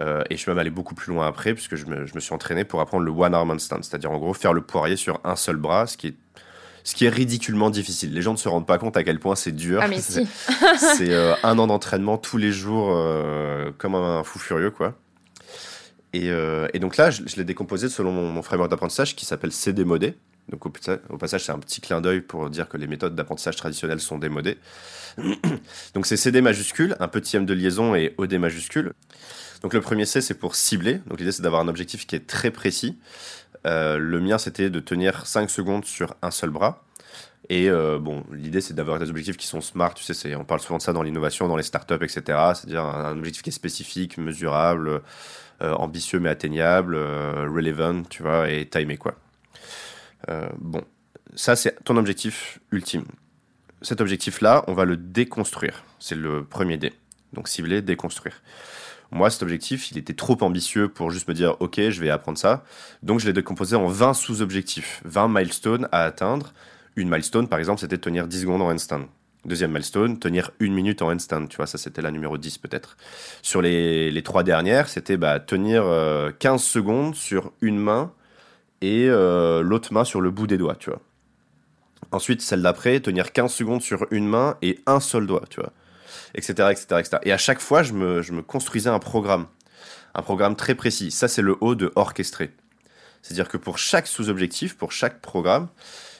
Euh, 0.00 0.22
et 0.30 0.36
je 0.36 0.40
suis 0.40 0.50
même 0.50 0.58
allé 0.58 0.70
beaucoup 0.70 0.94
plus 0.94 1.12
loin 1.12 1.26
après, 1.26 1.54
puisque 1.54 1.76
je 1.76 1.84
me, 1.86 2.06
je 2.06 2.14
me 2.14 2.20
suis 2.20 2.34
entraîné 2.34 2.64
pour 2.64 2.80
apprendre 2.80 3.04
le 3.04 3.10
one 3.10 3.34
arm 3.34 3.50
handstand, 3.50 3.82
c'est-à-dire 3.82 4.10
en 4.10 4.18
gros 4.18 4.32
faire 4.32 4.52
le 4.52 4.62
poirier 4.62 4.96
sur 4.96 5.20
un 5.24 5.36
seul 5.36 5.56
bras, 5.56 5.86
ce 5.86 5.96
qui 5.96 6.08
est 6.08 6.14
ce 6.84 6.96
qui 6.96 7.04
est 7.04 7.10
ridiculement 7.10 7.70
difficile. 7.70 8.12
Les 8.12 8.22
gens 8.22 8.32
ne 8.32 8.38
se 8.38 8.48
rendent 8.48 8.66
pas 8.66 8.76
compte 8.76 8.96
à 8.96 9.04
quel 9.04 9.20
point 9.20 9.36
c'est 9.36 9.52
dur. 9.52 9.80
Ah, 9.80 9.88
si. 10.00 10.26
c'est 10.78 11.12
euh, 11.12 11.32
un 11.44 11.56
an 11.60 11.68
d'entraînement 11.68 12.18
tous 12.18 12.38
les 12.38 12.50
jours, 12.50 12.88
euh, 12.90 13.70
comme 13.78 13.94
un 13.94 14.24
fou 14.24 14.40
furieux, 14.40 14.72
quoi. 14.72 14.94
Et, 16.12 16.26
et 16.26 16.78
donc 16.78 16.98
là, 16.98 17.10
je, 17.10 17.22
je 17.24 17.36
l'ai 17.36 17.44
décomposé 17.44 17.88
selon 17.88 18.12
mon, 18.12 18.30
mon 18.30 18.42
framework 18.42 18.70
d'apprentissage 18.70 19.16
qui 19.16 19.24
s'appelle 19.24 19.50
CD 19.50 19.82
modé. 19.82 20.14
Donc 20.48 20.66
au, 20.66 20.70
passage, 20.70 21.44
c'est 21.44 21.52
un 21.52 21.58
petit 21.58 21.80
clin 21.80 22.00
d'œil 22.00 22.20
pour 22.20 22.50
dire 22.50 22.68
que 22.68 22.76
les 22.76 22.86
méthodes 22.86 23.14
d'apprentissage 23.14 23.56
traditionnelles 23.56 24.00
sont 24.00 24.18
démodées. 24.18 24.58
donc 25.94 26.06
c'est 26.06 26.16
CD 26.16 26.40
majuscule, 26.40 26.96
un 27.00 27.08
petit 27.08 27.36
M 27.36 27.46
de 27.46 27.54
liaison 27.54 27.94
et 27.94 28.14
OD 28.18 28.34
majuscule. 28.34 28.92
Donc 29.62 29.74
le 29.74 29.80
premier 29.80 30.04
C, 30.04 30.20
c'est 30.20 30.34
pour 30.34 30.56
cibler. 30.56 31.00
Donc 31.06 31.20
l'idée, 31.20 31.32
c'est 31.32 31.42
d'avoir 31.42 31.62
un 31.62 31.68
objectif 31.68 32.06
qui 32.06 32.16
est 32.16 32.26
très 32.26 32.50
précis. 32.50 32.98
Euh, 33.66 33.98
le 33.98 34.20
mien, 34.20 34.38
c'était 34.38 34.70
de 34.70 34.80
tenir 34.80 35.26
5 35.26 35.48
secondes 35.48 35.84
sur 35.84 36.14
un 36.22 36.30
seul 36.30 36.50
bras. 36.50 36.84
Et 37.48 37.70
euh, 37.70 37.98
bon, 37.98 38.24
l'idée, 38.32 38.60
c'est 38.60 38.74
d'avoir 38.74 38.98
des 38.98 39.10
objectifs 39.10 39.36
qui 39.36 39.46
sont 39.46 39.60
smart. 39.60 39.94
Tu 39.94 40.04
sais, 40.04 40.34
on 40.34 40.44
parle 40.44 40.60
souvent 40.60 40.78
de 40.78 40.82
ça 40.82 40.92
dans 40.92 41.02
l'innovation, 41.02 41.48
dans 41.48 41.56
les 41.56 41.62
startups, 41.62 41.94
etc. 41.94 42.22
C'est-à-dire 42.54 42.84
un, 42.84 43.16
objectif 43.16 43.42
qui 43.42 43.50
est 43.50 43.52
spécifique, 43.52 44.18
mesurable, 44.18 45.02
euh, 45.62 45.72
ambitieux 45.74 46.18
mais 46.18 46.28
atteignable, 46.28 46.96
relevant, 46.96 48.02
tu 48.08 48.22
vois, 48.22 48.50
et 48.50 48.66
timé, 48.68 48.96
quoi. 48.96 49.14
Euh, 50.30 50.48
bon, 50.58 50.82
ça 51.34 51.56
c'est 51.56 51.82
ton 51.84 51.96
objectif 51.96 52.60
ultime. 52.70 53.04
Cet 53.82 54.00
objectif-là, 54.00 54.64
on 54.68 54.74
va 54.74 54.84
le 54.84 54.96
déconstruire. 54.96 55.84
C'est 55.98 56.14
le 56.14 56.44
premier 56.44 56.76
D. 56.76 56.92
Donc 57.32 57.48
cibler, 57.48 57.82
déconstruire. 57.82 58.42
Moi, 59.10 59.28
cet 59.28 59.42
objectif, 59.42 59.90
il 59.90 59.98
était 59.98 60.14
trop 60.14 60.38
ambitieux 60.40 60.88
pour 60.88 61.10
juste 61.10 61.28
me 61.28 61.34
dire, 61.34 61.56
OK, 61.60 61.76
je 61.76 62.00
vais 62.00 62.08
apprendre 62.08 62.38
ça. 62.38 62.64
Donc 63.02 63.20
je 63.20 63.26
l'ai 63.26 63.34
décomposé 63.34 63.76
en 63.76 63.86
20 63.86 64.14
sous-objectifs, 64.14 65.02
20 65.04 65.28
milestones 65.28 65.86
à 65.92 66.04
atteindre. 66.04 66.54
Une 66.96 67.10
milestone, 67.10 67.46
par 67.46 67.58
exemple, 67.58 67.80
c'était 67.80 67.98
tenir 67.98 68.26
10 68.26 68.40
secondes 68.40 68.62
en 68.62 68.70
handstand. 68.70 69.02
Deuxième 69.44 69.70
milestone, 69.70 70.18
tenir 70.18 70.50
une 70.60 70.72
minute 70.72 71.02
en 71.02 71.10
handstand. 71.12 71.48
Tu 71.48 71.56
vois, 71.56 71.66
ça 71.66 71.76
c'était 71.76 72.00
la 72.00 72.10
numéro 72.10 72.38
10 72.38 72.58
peut-être. 72.58 72.96
Sur 73.42 73.60
les, 73.60 74.10
les, 74.10 74.22
trois 74.22 74.44
dernières, 74.44 74.88
c'était 74.88 75.18
bah, 75.18 75.40
tenir 75.40 75.82
euh, 75.84 76.30
15 76.38 76.62
secondes 76.62 77.14
sur 77.14 77.52
une 77.60 77.78
main 77.78 78.12
et 78.82 79.06
euh, 79.08 79.62
l'autre 79.62 79.92
main 79.92 80.04
sur 80.04 80.20
le 80.20 80.30
bout 80.30 80.46
des 80.46 80.58
doigts, 80.58 80.74
tu 80.74 80.90
vois. 80.90 81.00
Ensuite, 82.10 82.42
celle 82.42 82.60
d'après, 82.60 83.00
tenir 83.00 83.32
15 83.32 83.50
secondes 83.50 83.80
sur 83.80 84.06
une 84.10 84.26
main 84.26 84.58
et 84.60 84.80
un 84.86 85.00
seul 85.00 85.26
doigt, 85.26 85.44
tu 85.48 85.60
vois. 85.60 85.72
Etc, 86.34 86.52
etc, 86.70 86.86
etc. 86.98 87.18
Et 87.22 87.32
à 87.32 87.38
chaque 87.38 87.60
fois, 87.60 87.82
je 87.82 87.92
me, 87.92 88.42
construisais 88.42 88.90
un 88.90 88.98
programme. 88.98 89.46
Un 90.14 90.22
programme 90.22 90.56
très 90.56 90.74
précis. 90.74 91.10
Ça, 91.10 91.28
c'est 91.28 91.40
le 91.40 91.56
haut 91.60 91.74
de 91.74 91.92
orchestré. 91.94 92.50
C'est-à-dire 93.22 93.48
que 93.48 93.56
pour 93.56 93.78
chaque 93.78 94.08
sous-objectif, 94.08 94.76
pour 94.76 94.92
chaque 94.92 95.20
programme, 95.20 95.68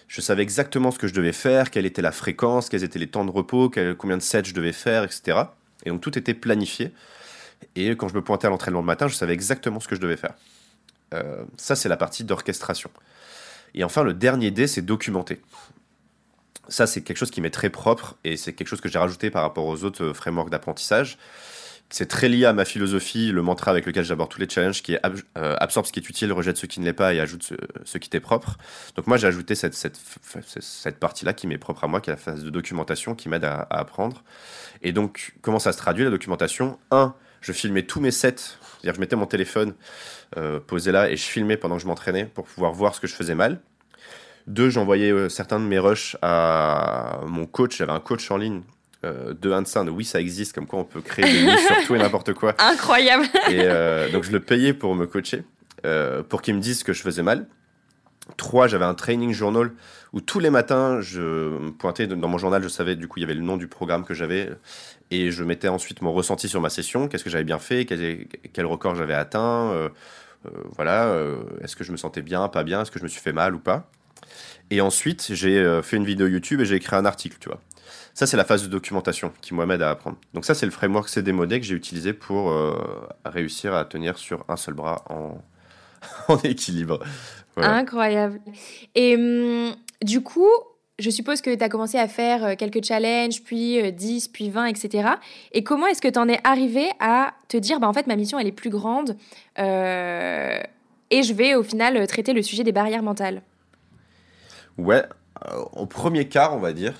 je 0.06 0.20
savais 0.20 0.42
exactement 0.42 0.92
ce 0.92 0.98
que 0.98 1.08
je 1.08 1.14
devais 1.14 1.32
faire, 1.32 1.70
quelle 1.70 1.84
était 1.84 2.00
la 2.00 2.12
fréquence, 2.12 2.68
quels 2.68 2.84
étaient 2.84 3.00
les 3.00 3.08
temps 3.08 3.24
de 3.24 3.30
repos, 3.30 3.70
combien 3.98 4.16
de 4.16 4.22
sets 4.22 4.44
je 4.44 4.54
devais 4.54 4.72
faire, 4.72 5.02
etc. 5.02 5.40
Et 5.84 5.90
donc 5.90 6.00
tout 6.00 6.16
était 6.16 6.34
planifié. 6.34 6.92
Et 7.74 7.90
quand 7.96 8.08
je 8.08 8.14
me 8.14 8.22
pointais 8.22 8.46
à 8.46 8.50
l'entraînement 8.50 8.80
le 8.80 8.86
matin, 8.86 9.08
je 9.08 9.14
savais 9.14 9.32
exactement 9.32 9.80
ce 9.80 9.88
que 9.88 9.96
je 9.96 10.00
devais 10.00 10.16
faire. 10.16 10.34
Euh, 11.12 11.44
ça, 11.56 11.76
c'est 11.76 11.88
la 11.88 11.96
partie 11.96 12.24
d'orchestration. 12.24 12.90
Et 13.74 13.84
enfin, 13.84 14.02
le 14.02 14.14
dernier 14.14 14.50
D, 14.50 14.66
c'est 14.66 14.82
documenter. 14.82 15.40
Ça, 16.68 16.86
c'est 16.86 17.02
quelque 17.02 17.16
chose 17.16 17.30
qui 17.30 17.40
m'est 17.40 17.50
très 17.50 17.70
propre 17.70 18.16
et 18.24 18.36
c'est 18.36 18.52
quelque 18.52 18.68
chose 18.68 18.80
que 18.80 18.88
j'ai 18.88 18.98
rajouté 18.98 19.30
par 19.30 19.42
rapport 19.42 19.66
aux 19.66 19.84
autres 19.84 20.12
frameworks 20.12 20.50
d'apprentissage. 20.50 21.18
C'est 21.92 22.06
très 22.06 22.30
lié 22.30 22.46
à 22.46 22.54
ma 22.54 22.64
philosophie, 22.64 23.32
le 23.32 23.42
mantra 23.42 23.70
avec 23.70 23.84
lequel 23.84 24.02
j'aborde 24.02 24.30
tous 24.30 24.40
les 24.40 24.48
challenges, 24.48 24.82
qui 24.82 24.94
est 24.94 25.00
euh, 25.36 25.56
absorbe 25.60 25.84
ce 25.84 25.92
qui 25.92 26.00
est 26.00 26.08
utile, 26.08 26.32
rejette 26.32 26.56
ce 26.56 26.64
qui 26.64 26.80
ne 26.80 26.86
l'est 26.86 26.94
pas 26.94 27.12
et 27.12 27.20
ajoute 27.20 27.52
ce, 27.84 27.98
qui 27.98 28.08
t'est 28.08 28.20
propre. 28.20 28.56
Donc 28.96 29.06
moi, 29.06 29.18
j'ai 29.18 29.26
ajouté 29.26 29.54
cette, 29.54 29.74
cette, 29.74 30.00
cette 30.60 30.98
partie-là 30.98 31.34
qui 31.34 31.46
m'est 31.46 31.58
propre 31.58 31.84
à 31.84 31.88
moi, 31.88 32.00
qui 32.00 32.08
est 32.08 32.14
la 32.14 32.18
phase 32.18 32.44
de 32.44 32.48
documentation, 32.48 33.14
qui 33.14 33.28
m'aide 33.28 33.44
à, 33.44 33.66
apprendre. 33.68 34.24
Et 34.80 34.92
donc, 34.92 35.34
comment 35.42 35.58
ça 35.58 35.72
se 35.72 35.76
traduit 35.76 36.04
la 36.04 36.10
documentation? 36.10 36.78
Un, 36.90 37.14
je 37.42 37.52
filmais 37.52 37.82
tous 37.82 38.00
mes 38.00 38.10
sets, 38.10 38.56
c'est-à-dire 38.82 38.96
je 38.96 39.00
mettais 39.00 39.16
mon 39.16 39.26
téléphone 39.26 39.74
euh, 40.36 40.58
posé 40.60 40.90
là 40.90 41.10
et 41.10 41.16
je 41.16 41.22
filmais 41.22 41.56
pendant 41.56 41.76
que 41.76 41.82
je 41.82 41.86
m'entraînais 41.86 42.24
pour 42.24 42.46
pouvoir 42.46 42.72
voir 42.72 42.94
ce 42.94 43.00
que 43.00 43.06
je 43.06 43.14
faisais 43.14 43.34
mal. 43.34 43.60
Deux, 44.48 44.70
j'envoyais 44.70 45.28
certains 45.28 45.60
de 45.60 45.64
mes 45.64 45.78
rushs 45.78 46.16
à 46.20 47.20
mon 47.26 47.46
coach. 47.46 47.76
J'avais 47.76 47.92
un 47.92 48.00
coach 48.00 48.28
en 48.32 48.36
ligne 48.38 48.62
de 49.04 49.52
Hansen. 49.52 49.88
Oui, 49.88 50.04
ça 50.04 50.20
existe, 50.20 50.52
comme 50.52 50.66
quoi 50.66 50.80
on 50.80 50.84
peut 50.84 51.00
créer 51.00 51.24
des 51.24 51.46
niches 51.46 51.64
sur 51.64 51.86
tout 51.86 51.94
et 51.94 51.98
n'importe 51.98 52.32
quoi. 52.32 52.56
Incroyable. 52.58 53.26
et 53.48 54.10
donc, 54.10 54.24
je 54.24 54.32
le 54.32 54.40
payais 54.40 54.74
pour 54.74 54.96
me 54.96 55.06
coacher, 55.06 55.44
pour 56.28 56.42
qu'il 56.42 56.56
me 56.56 56.60
dise 56.60 56.80
ce 56.80 56.84
que 56.84 56.92
je 56.92 57.02
faisais 57.02 57.22
mal. 57.22 57.46
Trois, 58.36 58.66
j'avais 58.66 58.84
un 58.84 58.94
training 58.94 59.32
journal 59.32 59.70
où 60.12 60.20
tous 60.20 60.38
les 60.38 60.50
matins, 60.50 61.00
je 61.00 61.70
pointais 61.78 62.06
dans 62.06 62.28
mon 62.28 62.38
journal, 62.38 62.62
je 62.62 62.68
savais 62.68 62.96
du 62.96 63.08
coup, 63.08 63.18
il 63.18 63.22
y 63.22 63.24
avait 63.24 63.34
le 63.34 63.42
nom 63.42 63.56
du 63.56 63.66
programme 63.66 64.04
que 64.04 64.14
j'avais 64.14 64.50
et 65.12 65.30
je 65.30 65.44
mettais 65.44 65.68
ensuite 65.68 66.00
mon 66.00 66.12
ressenti 66.12 66.48
sur 66.48 66.62
ma 66.62 66.70
session, 66.70 67.06
qu'est-ce 67.06 67.22
que 67.22 67.28
j'avais 67.28 67.44
bien 67.44 67.58
fait, 67.58 67.84
quel, 67.84 68.66
record 68.66 68.94
j'avais 68.94 69.12
atteint, 69.12 69.70
euh, 69.70 69.90
euh, 70.46 70.50
voilà, 70.74 71.08
euh, 71.08 71.42
est-ce 71.60 71.76
que 71.76 71.84
je 71.84 71.92
me 71.92 71.98
sentais 71.98 72.22
bien, 72.22 72.48
pas 72.48 72.64
bien, 72.64 72.80
est-ce 72.80 72.90
que 72.90 72.98
je 72.98 73.04
me 73.04 73.08
suis 73.08 73.20
fait 73.20 73.34
mal 73.34 73.54
ou 73.54 73.58
pas? 73.58 73.90
Et 74.70 74.80
ensuite, 74.80 75.34
j'ai 75.34 75.80
fait 75.82 75.98
une 75.98 76.06
vidéo 76.06 76.28
YouTube 76.28 76.62
et 76.62 76.64
j'ai 76.64 76.76
écrit 76.76 76.96
un 76.96 77.04
article, 77.04 77.36
tu 77.40 77.50
vois. 77.50 77.60
Ça, 78.14 78.26
c'est 78.26 78.38
la 78.38 78.44
phase 78.44 78.62
de 78.62 78.68
documentation 78.68 79.32
qui 79.42 79.52
m'aide 79.52 79.82
à 79.82 79.90
apprendre. 79.90 80.16
Donc 80.32 80.46
ça, 80.46 80.54
c'est 80.54 80.64
le 80.64 80.72
framework 80.72 81.10
CDMOD 81.10 81.50
que 81.50 81.62
j'ai 81.62 81.74
utilisé 81.74 82.14
pour 82.14 82.54
réussir 83.26 83.74
à 83.74 83.84
tenir 83.84 84.16
sur 84.16 84.46
un 84.48 84.56
seul 84.56 84.72
bras 84.72 85.04
en, 85.10 85.42
en 86.28 86.38
équilibre. 86.38 87.00
Incroyable. 87.58 88.40
Et 88.94 89.16
hum, 89.16 89.74
du 90.02 90.22
coup, 90.22 90.48
je 91.02 91.10
suppose 91.10 91.40
que 91.42 91.54
tu 91.54 91.62
as 91.62 91.68
commencé 91.68 91.98
à 91.98 92.08
faire 92.08 92.44
euh, 92.44 92.54
quelques 92.56 92.84
challenges, 92.84 93.42
puis 93.42 93.92
10, 93.92 94.26
euh, 94.26 94.30
puis 94.32 94.50
20, 94.50 94.66
etc. 94.66 95.08
Et 95.52 95.64
comment 95.64 95.86
est-ce 95.86 96.00
que 96.00 96.08
tu 96.08 96.18
en 96.18 96.28
es 96.28 96.38
arrivé 96.44 96.88
à 97.00 97.34
te 97.48 97.56
dire, 97.56 97.80
bah, 97.80 97.88
en 97.88 97.92
fait, 97.92 98.06
ma 98.06 98.16
mission, 98.16 98.38
elle 98.38 98.46
est 98.46 98.52
plus 98.52 98.70
grande 98.70 99.16
euh, 99.58 100.60
et 101.10 101.22
je 101.22 101.34
vais 101.34 101.54
au 101.56 101.62
final 101.62 102.06
traiter 102.06 102.32
le 102.32 102.42
sujet 102.42 102.64
des 102.64 102.72
barrières 102.72 103.02
mentales? 103.02 103.42
Ouais, 104.78 105.02
au 105.72 105.86
premier 105.86 106.28
quart, 106.28 106.54
on 106.54 106.60
va 106.60 106.72
dire, 106.72 106.94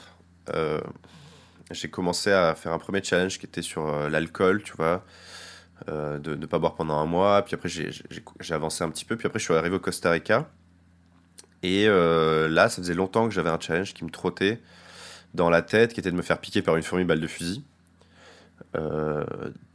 j'ai 1.70 1.88
commencé 1.88 2.30
à 2.30 2.54
faire 2.54 2.72
un 2.72 2.78
premier 2.78 3.02
challenge 3.02 3.38
qui 3.38 3.46
était 3.46 3.62
sur 3.62 4.10
l'alcool, 4.10 4.62
tu 4.62 4.74
vois. 4.76 5.02
de 5.88 6.34
ne 6.34 6.44
pas 6.44 6.58
boire 6.58 6.74
pendant 6.74 6.98
un 6.98 7.06
mois, 7.06 7.40
puis 7.42 7.54
après 7.54 7.70
j'ai 7.70 8.54
avancé 8.54 8.84
un 8.84 8.90
petit 8.90 9.06
peu, 9.06 9.16
puis 9.16 9.26
après 9.26 9.38
je 9.38 9.44
suis 9.44 9.54
arrivé 9.54 9.76
au 9.76 9.80
Costa 9.80 10.10
Rica, 10.10 10.50
et 11.62 11.86
euh, 11.88 12.48
là, 12.48 12.68
ça 12.68 12.82
faisait 12.82 12.94
longtemps 12.94 13.28
que 13.28 13.34
j'avais 13.34 13.50
un 13.50 13.60
challenge 13.60 13.94
qui 13.94 14.04
me 14.04 14.10
trottait 14.10 14.60
dans 15.34 15.50
la 15.50 15.62
tête, 15.62 15.94
qui 15.94 16.00
était 16.00 16.10
de 16.10 16.16
me 16.16 16.22
faire 16.22 16.38
piquer 16.38 16.62
par 16.62 16.76
une 16.76 16.82
fourmi 16.82 17.04
balle 17.04 17.20
de 17.20 17.26
fusil. 17.26 17.62
Euh, 18.76 19.24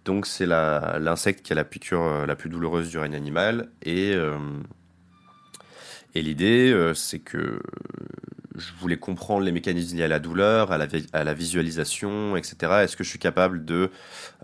donc 0.06 0.26
c'est 0.26 0.46
l'insecte 0.46 1.46
qui 1.46 1.52
a 1.52 1.56
la 1.56 1.66
piqûre 1.66 2.02
euh, 2.02 2.26
la 2.26 2.36
plus 2.36 2.50
douloureuse 2.50 2.90
du 2.90 2.98
règne 2.98 3.16
animal. 3.16 3.70
Et, 3.84 4.14
et 6.16 6.22
l'idée, 6.22 6.92
c'est 6.96 7.20
que 7.20 7.60
je 8.58 8.74
voulais 8.80 8.98
comprendre 8.98 9.46
les 9.46 9.52
mécanismes 9.52 9.98
liés 9.98 10.04
à 10.04 10.08
la 10.08 10.20
douleur, 10.20 10.72
à 10.72 10.78
la, 10.78 10.88
à 11.14 11.24
la 11.24 11.34
visualisation, 11.34 12.36
etc. 12.36 12.56
Est-ce 12.84 12.98
que 12.98 13.04
je 13.04 13.10
suis 13.10 13.20
capable 13.20 13.64
de, 13.66 13.92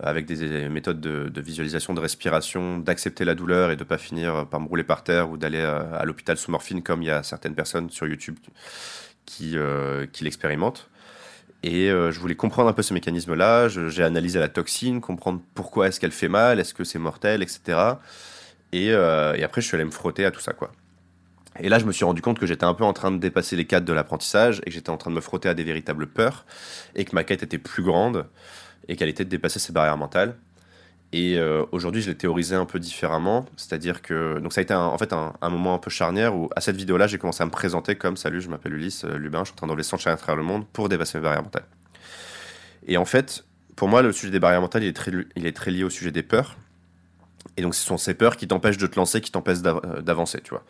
avec 0.01 0.25
des 0.25 0.69
méthodes 0.69 1.01
de, 1.01 1.41
visualisation, 1.41 1.93
de 1.93 1.99
respiration, 1.99 2.77
d'accepter 2.77 3.25
la 3.25 3.35
douleur 3.35 3.71
et 3.71 3.75
de 3.75 3.83
ne 3.83 3.87
pas 3.87 3.97
finir 3.97 4.47
par 4.47 4.59
me 4.59 4.67
rouler 4.67 4.83
par 4.83 5.03
terre 5.03 5.29
ou 5.29 5.37
d'aller 5.37 5.61
à, 5.61 6.03
l'hôpital 6.05 6.37
sous 6.37 6.51
morphine 6.51 6.83
comme 6.83 7.01
il 7.01 7.07
y 7.07 7.11
a 7.11 7.23
certaines 7.23 7.55
personnes 7.55 7.89
sur 7.89 8.07
YouTube 8.07 8.37
qui, 9.25 9.57
euh, 9.57 10.05
qui 10.05 10.23
l'expérimentent? 10.23 10.89
Et 11.63 11.89
euh, 11.89 12.11
je 12.11 12.19
voulais 12.19 12.35
comprendre 12.35 12.69
un 12.69 12.73
peu 12.73 12.83
ce 12.83 12.93
mécanisme-là. 12.93 13.69
J'ai 13.69 14.03
analysé 14.03 14.37
la 14.37 14.49
toxine, 14.49 15.01
comprendre 15.01 15.41
pourquoi 15.55 15.87
est-ce 15.87 15.99
qu'elle 15.99 16.11
fait 16.11 16.27
mal, 16.27 16.59
est-ce 16.59 16.73
que 16.73 16.83
c'est 16.83 16.99
mortel, 16.99 17.41
etc. 17.41 17.79
Et, 18.73 18.91
euh, 18.91 19.33
et 19.35 19.43
après, 19.43 19.61
je 19.61 19.67
suis 19.67 19.75
allé 19.75 19.85
me 19.85 19.91
frotter 19.91 20.25
à 20.25 20.31
tout 20.31 20.41
ça, 20.41 20.51
quoi. 20.51 20.71
Et 21.59 21.69
là, 21.69 21.79
je 21.79 21.85
me 21.85 21.91
suis 21.91 22.05
rendu 22.05 22.21
compte 22.21 22.39
que 22.39 22.45
j'étais 22.45 22.65
un 22.65 22.73
peu 22.73 22.83
en 22.83 22.93
train 22.93 23.11
de 23.11 23.17
dépasser 23.17 23.55
les 23.55 23.65
cadres 23.65 23.85
de 23.85 23.93
l'apprentissage 23.93 24.59
et 24.59 24.65
que 24.65 24.71
j'étais 24.71 24.89
en 24.89 24.97
train 24.97 25.11
de 25.11 25.15
me 25.15 25.21
frotter 25.21 25.49
à 25.49 25.53
des 25.53 25.63
véritables 25.63 26.07
peurs 26.07 26.45
et 26.95 27.05
que 27.05 27.13
ma 27.15 27.23
quête 27.23 27.43
était 27.43 27.57
plus 27.57 27.83
grande 27.83 28.25
et 28.87 28.95
qu'elle 28.95 29.09
était 29.09 29.25
de 29.25 29.29
dépasser 29.29 29.59
ces 29.59 29.71
barrières 29.71 29.97
mentales. 29.97 30.35
Et 31.13 31.37
euh, 31.37 31.63
aujourd'hui, 31.71 32.01
je 32.01 32.09
l'ai 32.09 32.17
théorisé 32.17 32.55
un 32.55 32.65
peu 32.65 32.79
différemment, 32.79 33.45
c'est-à-dire 33.55 34.01
que 34.01 34.39
donc 34.39 34.51
ça 34.51 34.61
a 34.61 34.63
été 34.63 34.73
en 34.73 34.97
fait 34.97 35.13
un, 35.13 35.33
moment 35.43 35.75
un 35.75 35.77
peu 35.77 35.91
charnière 35.91 36.35
où 36.35 36.49
à 36.55 36.59
cette 36.59 36.75
vidéo-là, 36.75 37.05
j'ai 37.05 37.19
commencé 37.19 37.43
à 37.43 37.45
me 37.45 37.51
présenter 37.51 37.95
comme 37.95 38.17
salut, 38.17 38.41
je 38.41 38.49
m'appelle 38.49 38.73
Ulysse 38.73 39.05
euh, 39.05 39.15
Lubin, 39.19 39.41
je 39.41 39.49
suis 39.49 39.53
en 39.53 39.57
train 39.57 39.67
d'enlever 39.67 39.83
100 39.83 40.07
à 40.07 40.15
travers 40.15 40.35
le 40.35 40.41
monde 40.41 40.65
pour 40.73 40.89
dépasser 40.89 41.19
mes 41.19 41.23
barrières 41.23 41.43
mentales. 41.43 41.67
Et 42.87 42.97
en 42.97 43.05
fait, 43.05 43.45
pour 43.75 43.87
moi, 43.89 44.01
le 44.01 44.11
sujet 44.11 44.31
des 44.31 44.39
barrières 44.39 44.61
mentales, 44.61 44.83
il 44.83 44.89
est 44.89 44.93
très, 44.93 45.11
il 45.35 45.45
est 45.45 45.55
très 45.55 45.69
lié 45.69 45.83
au 45.83 45.91
sujet 45.91 46.11
des 46.11 46.23
peurs. 46.23 46.57
Et 47.57 47.61
donc, 47.61 47.75
ce 47.75 47.85
sont 47.85 47.97
ces 47.97 48.15
peurs 48.15 48.35
qui 48.35 48.47
t'empêchent 48.47 48.77
de 48.77 48.87
te 48.87 48.95
lancer, 48.95 49.21
qui 49.21 49.31
t'empêchent 49.31 49.59
euh, 49.65 50.01
d'avancer, 50.01 50.41
tu 50.41 50.49
vois. 50.49 50.63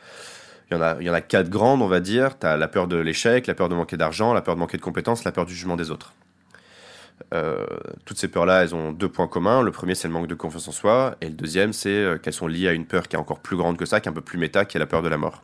Il 0.73 0.77
y, 0.77 0.79
en 0.79 0.81
a, 0.81 0.95
il 0.99 1.05
y 1.05 1.09
en 1.09 1.13
a 1.13 1.21
quatre 1.21 1.49
grandes, 1.49 1.83
on 1.83 1.87
va 1.87 1.99
dire. 1.99 2.39
Tu 2.39 2.47
as 2.47 2.57
la 2.57 2.67
peur 2.67 2.87
de 2.87 2.95
l'échec, 2.97 3.45
la 3.45 3.53
peur 3.53 3.69
de 3.69 3.75
manquer 3.75 3.95
d'argent, 3.95 4.33
la 4.33 4.41
peur 4.41 4.55
de 4.55 4.59
manquer 4.59 4.77
de 4.77 4.81
compétences, 4.81 5.23
la 5.23 5.31
peur 5.31 5.45
du 5.45 5.53
jugement 5.53 5.75
des 5.75 5.91
autres. 5.91 6.13
Euh, 7.33 7.65
toutes 8.05 8.17
ces 8.17 8.27
peurs-là, 8.27 8.63
elles 8.63 8.73
ont 8.73 8.91
deux 8.91 9.07
points 9.07 9.27
communs. 9.27 9.61
Le 9.61 9.71
premier, 9.71 9.93
c'est 9.93 10.07
le 10.07 10.13
manque 10.13 10.27
de 10.27 10.33
confiance 10.33 10.67
en 10.67 10.71
soi. 10.71 11.15
Et 11.21 11.27
le 11.27 11.35
deuxième, 11.35 11.73
c'est 11.73 11.89
euh, 11.89 12.17
qu'elles 12.17 12.33
sont 12.33 12.47
liées 12.47 12.67
à 12.67 12.73
une 12.73 12.87
peur 12.87 13.07
qui 13.07 13.15
est 13.15 13.19
encore 13.19 13.39
plus 13.39 13.55
grande 13.55 13.77
que 13.77 13.85
ça, 13.85 13.99
qui 13.99 14.07
est 14.07 14.11
un 14.11 14.15
peu 14.15 14.21
plus 14.21 14.39
méta, 14.39 14.65
qui 14.65 14.77
est 14.77 14.79
la 14.79 14.87
peur 14.87 15.03
de 15.03 15.09
la 15.09 15.17
mort. 15.17 15.43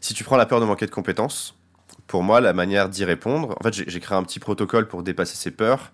Si 0.00 0.14
tu 0.14 0.22
prends 0.22 0.36
la 0.36 0.46
peur 0.46 0.60
de 0.60 0.66
manquer 0.66 0.86
de 0.86 0.92
compétences, 0.92 1.56
pour 2.06 2.22
moi, 2.22 2.40
la 2.40 2.52
manière 2.52 2.88
d'y 2.88 3.04
répondre, 3.04 3.56
en 3.58 3.62
fait, 3.64 3.74
j'ai 3.74 4.00
créé 4.00 4.16
un 4.16 4.22
petit 4.22 4.38
protocole 4.38 4.86
pour 4.86 5.02
dépasser 5.02 5.34
ces 5.34 5.50
peurs 5.50 5.90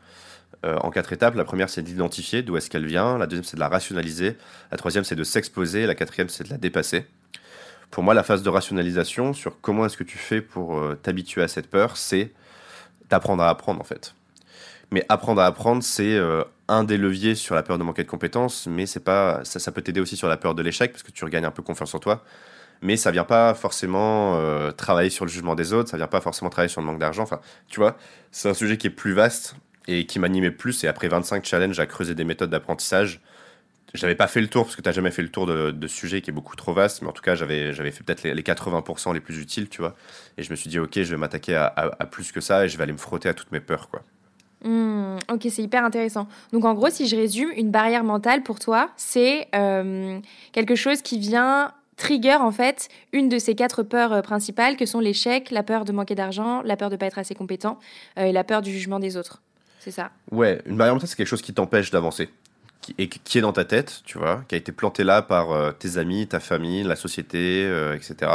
euh, 0.67 0.77
en 0.83 0.91
quatre 0.91 1.15
étapes. 1.15 1.35
La 1.35 1.45
première, 1.45 1.71
c'est 1.71 1.83
d'identifier 1.83 2.43
d'où 2.43 2.59
est-ce 2.59 2.69
qu'elle 2.69 2.87
vient. 2.87 3.17
La 3.17 3.27
deuxième, 3.27 3.45
c'est 3.45 3.57
de 3.57 3.61
la 3.61 3.69
rationaliser. 3.69 4.37
La 4.71 4.77
troisième, 4.77 5.05
c'est 5.05 5.17
de 5.17 5.25
s'exposer. 5.25 5.87
La 5.87 5.95
quatrième, 5.95 6.29
c'est 6.29 6.45
de 6.45 6.51
la 6.51 6.59
dépasser 6.59 7.07
pour 7.95 8.03
moi, 8.03 8.13
la 8.13 8.25
phase 8.25 8.43
de 8.43 8.49
rationalisation 8.49 9.33
sur 9.35 9.61
comment 9.61 9.87
est-ce 9.87 9.97
que 9.97 10.03
tu 10.03 10.19
fais 10.19 10.41
pour 10.41 10.79
euh, 10.79 10.99
t'habituer 11.01 11.45
à 11.45 11.49
cette 11.49 11.71
peur, 11.71 11.97
c'est 11.97 12.33
d'apprendre 13.09 13.45
à 13.45 13.49
apprendre 13.49 13.81
en 13.81 13.85
fait. 13.85 14.17
Mais 14.91 15.07
apprendre 15.09 15.41
à 15.41 15.47
apprendre, 15.47 15.81
c'est 15.81 16.17
euh, 16.17 16.43
un 16.67 16.83
des 16.83 16.97
leviers 16.97 17.37
sur 17.37 17.55
la 17.55 17.63
peur 17.63 17.79
de 17.79 17.85
manquer 17.85 18.03
de 18.03 18.09
compétences, 18.09 18.67
mais 18.67 18.87
ça, 18.87 18.99
peut 18.99 19.83
t'aider 19.83 20.01
aussi 20.01 20.17
sur 20.17 20.27
la 20.27 20.37
peur 20.37 20.57
de 20.57 20.63
l'échec 20.63 20.91
parce 20.91 21.05
que 21.05 21.13
tu 21.13 21.25
regagnes 21.25 21.45
un 21.45 21.53
peu 21.53 21.63
confiance 21.63 21.95
en 21.95 22.01
toi. 22.01 22.25
Mais 22.83 22.97
ça 22.97 23.13
vient 23.13 23.23
pas 23.23 23.55
forcément 23.55 24.41
euh, 24.41 24.73
travailler 24.73 25.09
sur 25.09 25.25
le 25.25 25.31
jugement 25.31 25.55
des 25.55 25.73
autres, 25.73 25.89
ça 25.89 25.97
vient 25.97 26.09
pas 26.09 26.21
forcément 26.21 26.51
travailler 26.51 26.73
sur 26.73 26.81
le 26.81 26.89
manque 26.89 26.99
d'argent. 26.99 27.23
Enfin, 27.23 27.39
tu 27.69 27.79
vois, 27.79 27.97
c'est 28.33 28.49
un 28.49 28.55
sujet 28.55 28.77
qui 28.77 28.89
est 28.89 28.91
plus 28.91 29.13
vaste 29.13 29.55
et 29.87 30.05
qui 30.05 30.19
m'animait 30.19 30.51
plus. 30.51 30.83
Et 30.83 30.89
après 30.89 31.07
25 31.07 31.45
challenges 31.45 31.79
à 31.79 31.87
creuser 31.87 32.17
des 32.17 32.25
méthodes 32.25 32.51
d'apprentissage, 32.51 33.21
j'avais 33.95 34.15
pas 34.15 34.27
fait 34.27 34.41
le 34.41 34.49
tour 34.49 34.65
parce 34.65 34.77
que 34.77 34.83
tu 34.83 34.89
n'as 34.89 34.93
jamais 34.93 35.11
fait 35.11 35.23
le 35.23 35.29
tour 35.29 35.47
de, 35.47 35.71
de, 35.71 35.87
sujet 35.87 36.21
qui 36.21 36.31
est 36.31 36.33
beaucoup 36.33 36.57
trop 36.57 36.73
vaste, 36.73 37.03
mais 37.03 37.09
en 37.09 37.13
tout 37.13 37.23
cas, 37.23 37.35
j'avais, 37.35 37.73
j'avais 37.73 37.93
fait 37.93 38.03
peut-être 38.03 38.25
les, 38.25 38.43
80% 38.43 39.15
les 39.15 39.21
plus 39.21 39.39
utiles, 39.39 39.69
tu 39.69 39.81
vois. 39.81 39.95
Et 40.37 40.43
je 40.43 40.51
me 40.51 40.57
suis 40.57 40.69
dit, 40.69 40.79
ok, 40.79 40.93
je 40.95 41.11
vais 41.11 41.17
m'attaquer 41.17 41.55
à, 41.55 41.67
à, 41.77 42.07
plus 42.07 42.33
que 42.33 42.41
ça 42.41 42.65
et 42.65 42.69
je 42.69 42.77
vais 42.77 42.83
aller 42.83 42.93
me 42.93 42.99
frotter 42.99 43.29
à 43.29 43.35
toutes 43.35 43.53
mes 43.53 43.61
peurs, 43.61 43.89
quoi. 43.89 44.03
Hmm, 44.65 45.19
ok, 45.31 45.47
c'est 45.51 45.63
hyper 45.63 45.85
intéressant. 45.85 46.27
Donc 46.53 46.65
en 46.65 46.75
gros, 46.75 46.89
si 46.89 47.07
je 47.07 47.17
résume, 47.17 47.51
une 47.57 47.71
barrière 47.71 48.03
mentale 48.03 48.43
pour 48.43 48.59
toi, 48.59 48.91
c'est 48.97 49.47
euh, 49.55 50.19
quelque 50.53 50.75
chose 50.75 51.03
qui 51.03 51.19
vient 51.19 51.73
trigger 51.97 52.37
en 52.37 52.51
fait 52.51 52.89
une 53.13 53.29
de 53.29 53.39
ces 53.39 53.55
quatre 53.55 53.83
peurs 53.83 54.13
euh, 54.13 54.23
principales 54.23 54.77
que 54.77 54.87
sont 54.87 55.01
l'échec, 55.01 55.51
la 55.51 55.63
peur 55.63 55.85
de 55.85 55.93
manquer 55.93 56.15
d'argent, 56.15 56.63
la 56.63 56.77
peur 56.77 56.91
de 56.91 56.97
pas 56.97 57.07
être 57.07 57.19
assez 57.19 57.35
compétent 57.35 57.79
euh, 58.19 58.25
et 58.25 58.33
la 58.33 58.43
peur 58.43 58.63
du 58.63 58.73
jugement 58.73 58.99
des 58.99 59.17
autres. 59.17 59.43
C'est 59.81 59.91
ça? 59.91 60.11
Ouais, 60.31 60.63
une 60.65 60.77
barrière 60.79 60.95
mentale, 60.95 61.09
c'est 61.09 61.17
quelque 61.17 61.29
chose 61.29 61.43
qui 61.43 61.53
t'empêche 61.53 61.91
d'avancer 61.91 62.31
qui, 62.85 62.95
et 62.99 63.09
qui 63.09 63.39
est 63.39 63.41
dans 63.41 63.53
ta 63.53 63.65
tête, 63.65 64.03
tu 64.05 64.19
vois, 64.19 64.45
qui 64.47 64.55
a 64.55 64.59
été 64.59 64.71
planté 64.71 65.05
là 65.05 65.23
par 65.23 65.53
euh, 65.53 65.73
tes 65.73 65.97
amis, 65.97 66.27
ta 66.27 66.39
famille, 66.39 66.83
la 66.83 66.97
société, 66.97 67.65
euh, 67.65 67.97
etc. 67.97 68.31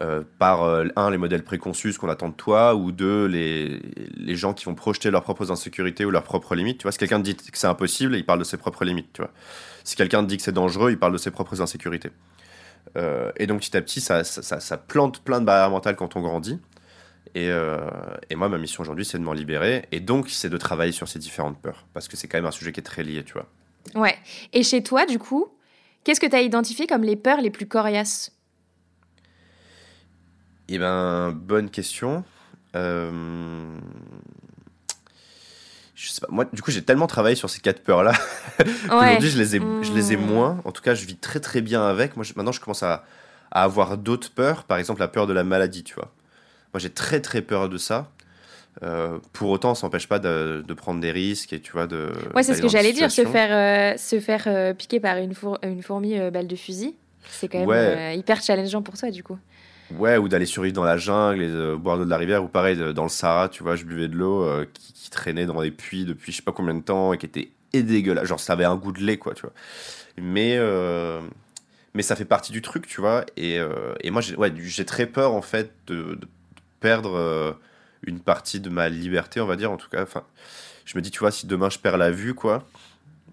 Euh, 0.00 0.22
par 0.38 0.64
un, 0.64 1.10
les 1.10 1.18
modèles 1.18 1.44
préconçus, 1.44 1.92
qu'on 1.98 2.08
attend 2.08 2.30
de 2.30 2.34
toi, 2.34 2.74
ou 2.74 2.92
deux, 2.92 3.26
les, 3.26 3.78
les 4.16 4.36
gens 4.36 4.54
qui 4.54 4.64
vont 4.64 4.74
projeter 4.74 5.10
leurs 5.10 5.22
propres 5.22 5.52
insécurités 5.52 6.06
ou 6.06 6.10
leurs 6.10 6.22
propres 6.22 6.54
limites. 6.54 6.78
Tu 6.78 6.84
vois, 6.84 6.92
si 6.92 6.98
quelqu'un 6.98 7.18
dit 7.18 7.36
que 7.36 7.58
c'est 7.58 7.66
impossible, 7.66 8.16
il 8.16 8.24
parle 8.24 8.38
de 8.38 8.44
ses 8.44 8.56
propres 8.56 8.86
limites, 8.86 9.12
tu 9.12 9.20
vois. 9.20 9.30
Si 9.84 9.96
quelqu'un 9.96 10.22
dit 10.22 10.38
que 10.38 10.42
c'est 10.42 10.52
dangereux, 10.52 10.90
il 10.90 10.98
parle 10.98 11.12
de 11.12 11.18
ses 11.18 11.30
propres 11.30 11.60
insécurités. 11.60 12.10
et 13.36 13.46
donc 13.46 13.60
petit 13.60 13.76
à 13.76 13.82
petit, 13.82 14.00
ça, 14.00 14.24
ça, 14.24 14.60
ça, 14.60 14.76
plante 14.78 15.22
plein 15.22 15.40
de 15.40 15.44
barrières 15.44 15.70
mentales 15.70 15.96
quand 15.96 16.16
on 16.16 16.20
grandit. 16.22 16.58
Euh, 17.36 17.88
et, 18.28 18.34
moi, 18.34 18.48
ma 18.48 18.58
mission 18.58 18.82
aujourd'hui, 18.82 19.04
c'est 19.04 19.18
de 19.18 19.22
m'en 19.22 19.32
libérer. 19.32 19.86
Et 19.90 20.00
donc, 20.00 20.28
c'est 20.28 20.50
de 20.50 20.56
travailler 20.56 20.92
sur 20.92 21.08
ces 21.08 21.18
différentes 21.18 21.60
peurs. 21.60 21.86
Parce 21.94 22.08
que 22.08 22.16
c'est 22.16 22.28
quand 22.28 22.38
même 22.38 22.46
un 22.46 22.52
sujet 22.52 22.72
qui 22.72 22.80
est 22.80 22.84
très 22.84 23.02
lié, 23.02 23.24
tu 23.24 23.34
vois. 23.34 23.46
Ouais. 23.94 24.16
Et 24.52 24.62
chez 24.62 24.82
toi, 24.82 25.06
du 25.06 25.18
coup, 25.18 25.48
qu'est-ce 26.04 26.20
que 26.20 26.26
tu 26.26 26.36
as 26.36 26.42
identifié 26.42 26.86
comme 26.86 27.02
les 27.02 27.16
peurs 27.16 27.40
les 27.40 27.50
plus 27.50 27.66
coriaces? 27.66 28.32
Eh 30.68 30.78
ben, 30.78 31.32
bonne 31.32 31.70
question. 31.70 32.24
Euh, 32.76 33.78
je 35.94 36.10
sais 36.10 36.20
pas. 36.20 36.28
Moi, 36.30 36.46
du 36.52 36.62
coup, 36.62 36.70
j'ai 36.70 36.82
tellement 36.82 37.06
travaillé 37.06 37.36
sur 37.36 37.50
ces 37.50 37.60
quatre 37.60 37.82
peurs-là. 37.82 38.12
Aujourd'hui, 38.84 39.30
je, 39.30 39.38
les 39.38 39.56
ai, 39.56 39.60
je 39.82 39.92
les 39.92 40.12
ai 40.12 40.16
mmh. 40.16 40.26
moins. 40.26 40.60
En 40.64 40.72
tout 40.72 40.82
cas, 40.82 40.94
je 40.94 41.04
vis 41.06 41.16
très, 41.16 41.40
très 41.40 41.60
bien 41.62 41.82
avec. 41.82 42.16
Moi, 42.16 42.24
maintenant, 42.36 42.52
je 42.52 42.60
commence 42.60 42.82
à, 42.82 43.04
à 43.50 43.64
avoir 43.64 43.98
d'autres 43.98 44.30
peurs. 44.30 44.64
Par 44.64 44.78
exemple, 44.78 45.00
la 45.00 45.08
peur 45.08 45.26
de 45.26 45.32
la 45.32 45.44
maladie, 45.44 45.82
tu 45.82 45.94
vois. 45.94 46.12
Moi, 46.72 46.80
j'ai 46.80 46.90
très 46.90 47.20
très 47.20 47.42
peur 47.42 47.68
de 47.68 47.78
ça. 47.78 48.10
Euh, 48.82 49.18
pour 49.32 49.50
autant, 49.50 49.74
ça 49.74 49.86
n'empêche 49.86 50.08
pas 50.08 50.18
de, 50.18 50.64
prendre 50.74 51.00
des 51.00 51.10
risques 51.10 51.52
et 51.52 51.60
tu 51.60 51.72
vois 51.72 51.86
de. 51.86 52.10
Ouais, 52.34 52.42
c'est 52.42 52.54
ce 52.54 52.62
que 52.62 52.68
j'allais 52.68 52.92
dire, 52.92 53.10
se 53.10 53.24
faire 53.24 53.94
euh, 53.94 53.96
se 53.98 54.18
faire 54.18 54.44
euh, 54.46 54.72
piquer 54.72 54.98
par 54.98 55.18
une, 55.18 55.34
une 55.62 55.82
fourmi 55.82 56.18
balle 56.30 56.46
de 56.46 56.56
fusil, 56.56 56.94
c'est 57.28 57.48
quand 57.48 57.66
même 57.66 58.18
hyper 58.18 58.42
challengeant 58.42 58.82
pour 58.82 58.96
toi 58.96 59.10
du 59.10 59.22
coup. 59.22 59.38
Ouais, 59.98 60.16
ou 60.16 60.26
d'aller 60.26 60.46
survivre 60.46 60.74
dans 60.74 60.84
la 60.84 60.96
jungle 60.96 61.42
et 61.42 61.76
boire 61.76 61.98
l'eau 61.98 62.06
de 62.06 62.10
la 62.10 62.16
rivière, 62.16 62.42
ou 62.42 62.48
pareil, 62.48 62.78
dans 62.94 63.02
le 63.02 63.10
Sahara, 63.10 63.50
tu 63.50 63.62
vois, 63.62 63.76
je 63.76 63.84
buvais 63.84 64.08
de 64.08 64.16
l'eau 64.16 64.48
qui, 64.72 64.94
qui, 64.94 65.10
traînait 65.10 65.44
dans 65.44 65.60
des 65.60 65.70
puits 65.70 66.06
depuis 66.06 66.32
je 66.32 66.38
sais 66.38 66.42
pas 66.42 66.52
combien 66.52 66.72
de 66.72 66.80
temps 66.80 67.12
et 67.12 67.18
qui 67.18 67.26
était 67.26 67.50
dégueulasse. 67.74 68.26
Genre, 68.26 68.40
ça 68.40 68.54
avait 68.54 68.64
un 68.64 68.76
goût 68.76 68.92
de 68.92 69.00
lait, 69.00 69.18
quoi, 69.18 69.34
tu 69.34 69.42
vois. 69.42 69.52
Mais, 70.16 70.58
mais 71.92 72.00
ça 72.00 72.16
fait 72.16 72.24
partie 72.24 72.52
du 72.52 72.62
truc, 72.62 72.86
tu 72.86 73.02
vois. 73.02 73.26
Et, 73.36 73.58
et 74.00 74.10
moi, 74.10 74.22
j'ai 74.22 74.34
ouais, 74.34 74.50
très 74.86 75.04
peur, 75.04 75.34
en 75.34 75.42
fait, 75.42 75.74
de, 75.88 76.14
de 76.14 76.26
perdre 76.82 77.56
une 78.06 78.20
partie 78.20 78.60
de 78.60 78.68
ma 78.68 78.88
liberté, 78.88 79.40
on 79.40 79.46
va 79.46 79.56
dire, 79.56 79.70
en 79.70 79.76
tout 79.76 79.88
cas. 79.88 80.02
Enfin, 80.02 80.24
je 80.84 80.96
me 80.96 81.02
dis, 81.02 81.10
tu 81.10 81.20
vois, 81.20 81.30
si 81.30 81.46
demain 81.46 81.70
je 81.70 81.78
perds 81.78 81.96
la 81.96 82.10
vue, 82.10 82.34
quoi, 82.34 82.66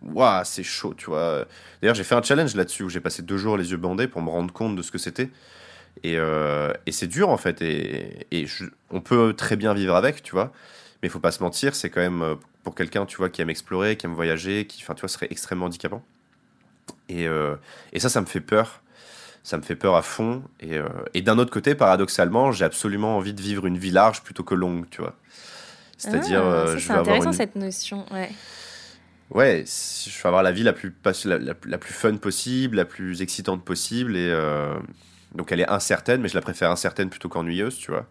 waouh, 0.01 0.43
c'est 0.45 0.63
chaud, 0.63 0.93
tu 0.95 1.07
vois. 1.07 1.45
D'ailleurs, 1.81 1.95
j'ai 1.95 2.03
fait 2.03 2.15
un 2.15 2.21
challenge 2.21 2.55
là-dessus 2.55 2.83
où 2.83 2.89
j'ai 2.89 2.99
passé 2.99 3.21
deux 3.21 3.37
jours 3.37 3.57
les 3.57 3.71
yeux 3.71 3.77
bandés 3.77 4.07
pour 4.07 4.21
me 4.21 4.29
rendre 4.29 4.53
compte 4.53 4.75
de 4.75 4.81
ce 4.81 4.91
que 4.91 4.97
c'était. 4.97 5.29
Et, 6.03 6.17
euh, 6.17 6.73
et 6.85 6.91
c'est 6.91 7.07
dur, 7.07 7.29
en 7.29 7.37
fait. 7.37 7.61
Et, 7.61 8.27
et 8.31 8.45
on 8.89 9.01
peut 9.01 9.33
très 9.33 9.55
bien 9.55 9.73
vivre 9.73 9.95
avec, 9.95 10.23
tu 10.23 10.31
vois. 10.31 10.51
Mais 11.01 11.07
il 11.07 11.11
faut 11.11 11.19
pas 11.19 11.31
se 11.31 11.41
mentir, 11.43 11.75
c'est 11.75 11.89
quand 11.89 12.01
même 12.01 12.21
euh, 12.21 12.35
pour 12.63 12.75
quelqu'un, 12.75 13.05
tu 13.05 13.17
vois, 13.17 13.29
qui 13.29 13.41
aime 13.41 13.49
explorer, 13.49 13.95
qui 13.95 14.05
aime 14.05 14.13
voyager, 14.13 14.65
qui, 14.67 14.83
enfin, 14.83 14.93
tu 14.93 15.01
vois, 15.01 15.09
serait 15.09 15.27
extrêmement 15.29 15.65
handicapant. 15.65 16.03
Et, 17.07 17.27
euh, 17.27 17.55
et 17.93 17.99
ça, 17.99 18.09
ça 18.09 18.21
me 18.21 18.25
fait 18.25 18.41
peur 18.41 18.81
ça 19.49 19.57
me 19.57 19.63
fait 19.63 19.75
peur 19.75 19.95
à 19.95 20.03
fond. 20.03 20.43
Et, 20.59 20.77
euh, 20.77 20.87
et 21.15 21.23
d'un 21.23 21.39
autre 21.39 21.49
côté, 21.49 21.73
paradoxalement, 21.73 22.51
j'ai 22.51 22.65
absolument 22.65 23.17
envie 23.17 23.33
de 23.33 23.41
vivre 23.41 23.65
une 23.65 23.79
vie 23.79 23.89
large 23.89 24.21
plutôt 24.21 24.43
que 24.43 24.53
longue, 24.53 24.85
tu 24.91 25.01
vois. 25.01 25.15
C'est-à-dire, 25.97 26.43
ah, 26.43 26.53
euh, 26.53 26.77
je 26.77 26.91
intéressant 26.91 26.99
avoir 26.99 27.23
une... 27.23 27.33
cette 27.33 27.55
notion, 27.55 28.05
ouais. 28.11 28.29
Ouais, 29.31 29.65
je 29.65 30.21
vais 30.21 30.27
avoir 30.27 30.43
la 30.43 30.51
vie 30.51 30.61
la 30.61 30.73
plus, 30.73 30.93
la, 31.25 31.39
la, 31.39 31.77
plus 31.79 31.93
fun 31.93 32.17
possible, 32.17 32.77
la 32.77 32.85
plus 32.85 33.23
excitante 33.23 33.65
possible. 33.65 34.15
Et 34.15 34.29
euh, 34.31 34.75
donc, 35.33 35.51
elle 35.51 35.61
est 35.61 35.69
incertaine, 35.69 36.21
mais 36.21 36.29
je 36.29 36.35
la 36.35 36.41
préfère 36.41 36.69
incertaine 36.69 37.09
plutôt 37.09 37.27
qu'ennuyeuse, 37.27 37.75
tu 37.75 37.89
vois. 37.89 38.05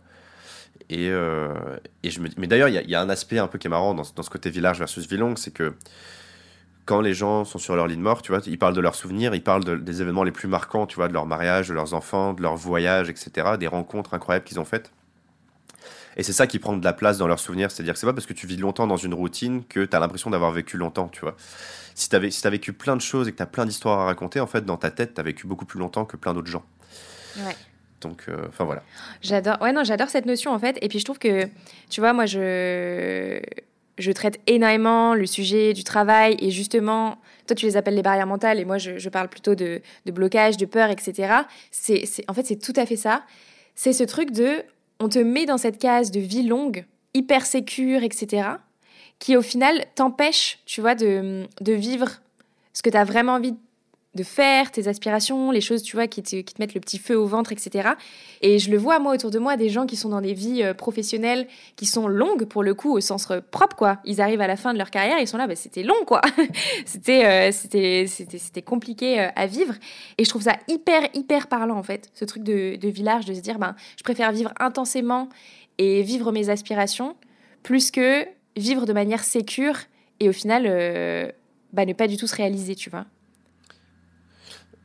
Et, 0.90 1.06
et 1.06 2.10
je 2.10 2.20
me... 2.20 2.28
Mais 2.36 2.48
d'ailleurs, 2.48 2.68
il 2.68 2.80
y, 2.80 2.90
y, 2.90 2.94
a 2.96 3.00
un 3.00 3.10
aspect 3.10 3.38
un 3.38 3.46
peu 3.46 3.58
qui 3.58 3.68
est 3.68 3.70
marrant 3.70 3.94
dans, 3.94 4.04
dans 4.16 4.22
ce 4.24 4.30
côté 4.30 4.50
village 4.50 4.80
versus 4.80 5.06
vie 5.06 5.18
longue, 5.18 5.38
c'est 5.38 5.52
que 5.52 5.74
quand 6.88 7.02
les 7.02 7.12
gens 7.12 7.44
sont 7.44 7.58
sur 7.58 7.76
leur 7.76 7.86
lit 7.86 7.98
de 7.98 8.00
mort, 8.00 8.22
tu 8.22 8.32
vois, 8.32 8.40
ils 8.46 8.58
parlent 8.58 8.74
de 8.74 8.80
leurs 8.80 8.94
souvenirs, 8.94 9.34
ils 9.34 9.42
parlent 9.42 9.84
des 9.84 10.00
événements 10.00 10.24
les 10.24 10.32
plus 10.32 10.48
marquants, 10.48 10.86
tu 10.86 10.96
vois, 10.96 11.06
de 11.08 11.12
leur 11.12 11.26
mariage, 11.26 11.68
de 11.68 11.74
leurs 11.74 11.92
enfants, 11.92 12.32
de 12.32 12.40
leurs 12.40 12.56
voyages, 12.56 13.10
etc., 13.10 13.58
des 13.60 13.66
rencontres 13.66 14.14
incroyables 14.14 14.46
qu'ils 14.46 14.58
ont 14.58 14.64
faites. 14.64 14.90
Et 16.16 16.22
c'est 16.22 16.32
ça 16.32 16.46
qui 16.46 16.58
prend 16.58 16.74
de 16.74 16.82
la 16.82 16.94
place 16.94 17.18
dans 17.18 17.28
leurs 17.28 17.40
souvenirs, 17.40 17.70
c'est-à-dire 17.70 17.92
que 17.92 18.00
c'est 18.00 18.06
pas 18.06 18.14
parce 18.14 18.24
que 18.24 18.32
tu 18.32 18.46
vis 18.46 18.56
longtemps 18.56 18.86
dans 18.86 18.96
une 18.96 19.12
routine 19.12 19.64
que 19.66 19.84
tu 19.84 19.94
as 19.94 20.00
l'impression 20.00 20.30
d'avoir 20.30 20.50
vécu 20.50 20.78
longtemps, 20.78 21.08
tu 21.08 21.20
vois. 21.20 21.36
Si 21.94 22.08
tu 22.08 22.16
as, 22.16 22.30
si 22.30 22.48
vécu 22.48 22.72
plein 22.72 22.96
de 22.96 23.02
choses 23.02 23.28
et 23.28 23.32
que 23.32 23.36
tu 23.36 23.42
as 23.42 23.46
plein 23.46 23.66
d'histoires 23.66 24.00
à 24.00 24.06
raconter, 24.06 24.40
en 24.40 24.46
fait, 24.46 24.64
dans 24.64 24.78
ta 24.78 24.90
tête, 24.90 25.12
tu 25.12 25.20
as 25.20 25.24
vécu 25.24 25.46
beaucoup 25.46 25.66
plus 25.66 25.78
longtemps 25.78 26.06
que 26.06 26.16
plein 26.16 26.32
d'autres 26.32 26.50
gens. 26.50 26.64
Ouais. 27.36 27.54
Donc, 28.00 28.24
euh, 28.30 28.46
enfin 28.48 28.64
voilà. 28.64 28.82
J'adore. 29.20 29.60
Ouais, 29.60 29.72
non, 29.72 29.84
j'adore 29.84 30.08
cette 30.08 30.24
notion 30.24 30.52
en 30.54 30.58
fait. 30.58 30.78
Et 30.80 30.88
puis 30.88 31.00
je 31.00 31.04
trouve 31.04 31.18
que, 31.18 31.50
tu 31.90 32.00
vois, 32.00 32.14
moi, 32.14 32.24
je 32.24 33.42
je 33.98 34.12
traite 34.12 34.40
énormément 34.46 35.14
le 35.14 35.26
sujet 35.26 35.72
du 35.72 35.84
travail 35.84 36.36
et 36.40 36.50
justement, 36.50 37.18
toi 37.46 37.56
tu 37.56 37.66
les 37.66 37.76
appelles 37.76 37.94
les 37.94 38.02
barrières 38.02 38.26
mentales 38.26 38.60
et 38.60 38.64
moi 38.64 38.78
je, 38.78 39.08
parle 39.08 39.28
plutôt 39.28 39.54
de, 39.54 39.80
blocage, 40.06 40.56
de 40.56 40.66
peur, 40.66 40.90
etc. 40.90 41.34
C'est, 41.70 42.04
en 42.28 42.34
fait, 42.34 42.46
c'est 42.46 42.56
tout 42.56 42.72
à 42.76 42.86
fait 42.86 42.96
ça. 42.96 43.24
C'est 43.74 43.92
ce 43.92 44.04
truc 44.04 44.30
de, 44.30 44.62
on 45.00 45.08
te 45.08 45.18
met 45.18 45.46
dans 45.46 45.58
cette 45.58 45.78
case 45.78 46.10
de 46.10 46.20
vie 46.20 46.42
longue, 46.42 46.84
hyper 47.14 47.46
sécure, 47.46 48.02
etc., 48.02 48.48
qui 49.18 49.36
au 49.36 49.42
final 49.42 49.84
t'empêche, 49.96 50.60
tu 50.64 50.80
vois, 50.80 50.94
de, 50.94 51.44
de 51.60 51.72
vivre 51.72 52.20
ce 52.72 52.82
que 52.82 52.90
tu 52.90 52.96
as 52.96 53.04
vraiment 53.04 53.34
envie 53.34 53.54
de 54.18 54.24
faire, 54.24 54.70
tes 54.70 54.88
aspirations, 54.88 55.50
les 55.50 55.60
choses, 55.60 55.82
tu 55.82 55.96
vois, 55.96 56.08
qui 56.08 56.22
te, 56.22 56.36
qui 56.36 56.54
te, 56.54 56.60
mettent 56.60 56.74
le 56.74 56.80
petit 56.80 56.98
feu 56.98 57.16
au 57.16 57.26
ventre, 57.26 57.52
etc. 57.52 57.90
Et 58.42 58.58
je 58.58 58.70
le 58.70 58.76
vois, 58.76 58.98
moi, 58.98 59.14
autour 59.14 59.30
de 59.30 59.38
moi, 59.38 59.56
des 59.56 59.68
gens 59.68 59.86
qui 59.86 59.96
sont 59.96 60.08
dans 60.08 60.20
des 60.20 60.34
vies 60.34 60.62
euh, 60.62 60.74
professionnelles 60.74 61.46
qui 61.76 61.86
sont 61.86 62.08
longues, 62.08 62.44
pour 62.44 62.62
le 62.62 62.74
coup, 62.74 62.92
au 62.92 63.00
sens 63.00 63.28
propre, 63.50 63.76
quoi. 63.76 63.98
Ils 64.04 64.20
arrivent 64.20 64.40
à 64.40 64.46
la 64.46 64.56
fin 64.56 64.72
de 64.72 64.78
leur 64.78 64.90
carrière, 64.90 65.18
ils 65.20 65.28
sont 65.28 65.38
là, 65.38 65.46
bah, 65.46 65.56
c'était 65.56 65.82
long, 65.82 66.04
quoi. 66.06 66.20
c'était, 66.84 67.24
euh, 67.24 67.52
c'était, 67.52 68.06
c'était, 68.08 68.38
c'était 68.38 68.62
compliqué 68.62 69.20
euh, 69.20 69.28
à 69.36 69.46
vivre. 69.46 69.74
Et 70.18 70.24
je 70.24 70.28
trouve 70.28 70.42
ça 70.42 70.56
hyper, 70.66 71.02
hyper 71.14 71.46
parlant, 71.46 71.78
en 71.78 71.82
fait, 71.84 72.10
ce 72.14 72.24
truc 72.24 72.42
de, 72.42 72.76
de 72.76 72.88
village, 72.88 73.24
de 73.24 73.34
se 73.34 73.40
dire, 73.40 73.58
ben, 73.58 73.76
je 73.96 74.02
préfère 74.02 74.32
vivre 74.32 74.52
intensément 74.58 75.28
et 75.78 76.02
vivre 76.02 76.32
mes 76.32 76.50
aspirations, 76.50 77.14
plus 77.62 77.90
que 77.90 78.26
vivre 78.56 78.84
de 78.84 78.92
manière 78.92 79.22
sécure 79.22 79.76
et 80.20 80.28
au 80.28 80.32
final, 80.32 81.32
bah, 81.72 81.86
ne 81.86 81.92
pas 81.92 82.08
du 82.08 82.16
tout 82.16 82.26
se 82.26 82.34
réaliser, 82.34 82.74
tu 82.74 82.90
vois. 82.90 83.06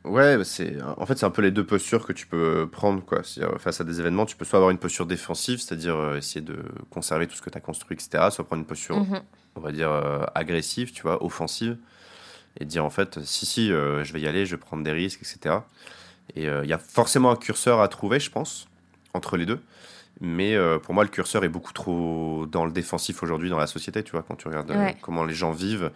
Ouais, 0.04 0.36
bah, 0.36 0.44
c'est 0.44 0.76
en 0.82 1.06
fait 1.06 1.16
c'est 1.16 1.24
un 1.24 1.30
peu 1.30 1.40
les 1.40 1.50
deux 1.50 1.64
postures 1.64 2.06
que 2.06 2.12
tu 2.12 2.26
peux 2.26 2.68
prendre 2.70 3.02
quoi. 3.02 3.22
Face 3.58 3.80
à 3.80 3.84
des 3.84 4.00
événements, 4.00 4.26
tu 4.26 4.36
peux 4.36 4.44
soit 4.44 4.58
avoir 4.58 4.70
une 4.70 4.78
posture 4.78 5.06
défensive, 5.06 5.60
c'est-à-dire 5.60 5.96
euh, 5.96 6.18
essayer 6.18 6.42
de 6.42 6.58
conserver 6.90 7.26
tout 7.26 7.36
ce 7.36 7.42
que 7.42 7.48
tu 7.48 7.56
as 7.56 7.62
construit, 7.62 7.94
etc. 7.96 8.28
Soit 8.30 8.44
prendre 8.44 8.60
une 8.60 8.66
posture, 8.66 9.00
mhm. 9.00 9.22
on 9.56 9.60
va 9.60 9.72
dire 9.72 9.90
euh, 9.90 10.22
agressive, 10.34 10.92
tu 10.92 11.02
vois, 11.02 11.24
offensive, 11.24 11.78
et 12.60 12.66
dire 12.66 12.84
en 12.84 12.90
fait 12.90 13.18
si 13.24 13.46
si 13.46 13.72
euh, 13.72 14.04
je 14.04 14.12
vais 14.12 14.20
y 14.20 14.28
aller, 14.28 14.44
je 14.44 14.56
vais 14.56 14.60
prendre 14.60 14.84
des 14.84 14.92
risques, 14.92 15.20
etc. 15.22 15.56
Et 16.36 16.44
il 16.44 16.68
y 16.68 16.72
a 16.72 16.78
forcément 16.78 17.30
un 17.30 17.36
curseur 17.36 17.80
à 17.80 17.88
trouver, 17.88 18.18
je 18.18 18.30
pense, 18.30 18.66
entre 19.12 19.36
les 19.36 19.46
deux. 19.46 19.60
Mais 20.20 20.56
pour 20.82 20.94
moi, 20.94 21.04
le 21.04 21.10
curseur 21.10 21.44
est 21.44 21.50
beaucoup 21.50 21.74
trop 21.74 22.46
dans 22.50 22.64
le 22.64 22.72
défensif 22.72 23.22
aujourd'hui 23.22 23.50
dans 23.50 23.58
la 23.58 23.66
société, 23.66 24.02
tu 24.02 24.12
vois, 24.12 24.22
quand 24.22 24.36
tu 24.36 24.48
regardes 24.48 24.72
comment 25.02 25.24
les 25.24 25.34
gens 25.34 25.52
vivent, 25.52 25.90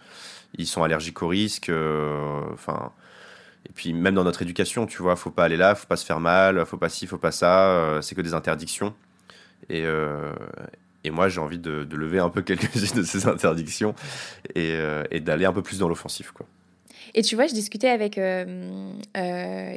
ils 0.55 0.67
sont 0.67 0.83
allergiques 0.83 1.23
aux 1.23 1.27
risques, 1.27 1.71
enfin 2.53 2.91
et 3.67 3.71
puis 3.73 3.93
même 3.93 4.15
dans 4.15 4.23
notre 4.23 4.41
éducation, 4.41 4.85
tu 4.85 5.01
vois, 5.01 5.15
faut 5.15 5.31
pas 5.31 5.43
aller 5.43 5.57
là, 5.57 5.75
faut 5.75 5.87
pas 5.87 5.97
se 5.97 6.05
faire 6.05 6.19
mal, 6.19 6.65
faut 6.65 6.77
pas 6.77 6.89
ci, 6.89 7.07
faut 7.07 7.17
pas 7.17 7.31
ça, 7.31 7.69
euh, 7.69 8.01
c'est 8.01 8.15
que 8.15 8.21
des 8.21 8.33
interdictions. 8.33 8.93
Et, 9.69 9.83
euh, 9.83 10.33
et 11.03 11.11
moi, 11.11 11.29
j'ai 11.29 11.39
envie 11.39 11.59
de, 11.59 11.87
lever 11.91 12.19
un 12.19 12.29
peu 12.29 12.41
quelques-unes 12.43 12.97
de 12.97 13.03
ces 13.03 13.27
interdictions 13.27 13.93
et, 14.55 14.71
euh, 14.73 15.03
et 15.11 15.19
d'aller 15.19 15.45
un 15.45 15.53
peu 15.53 15.61
plus 15.61 15.79
dans 15.79 15.89
l'offensif, 15.89 16.31
quoi. 16.31 16.45
Et 17.15 17.23
tu 17.23 17.33
vois, 17.33 17.47
je 17.47 17.55
discutais 17.55 17.89
avec 17.89 18.19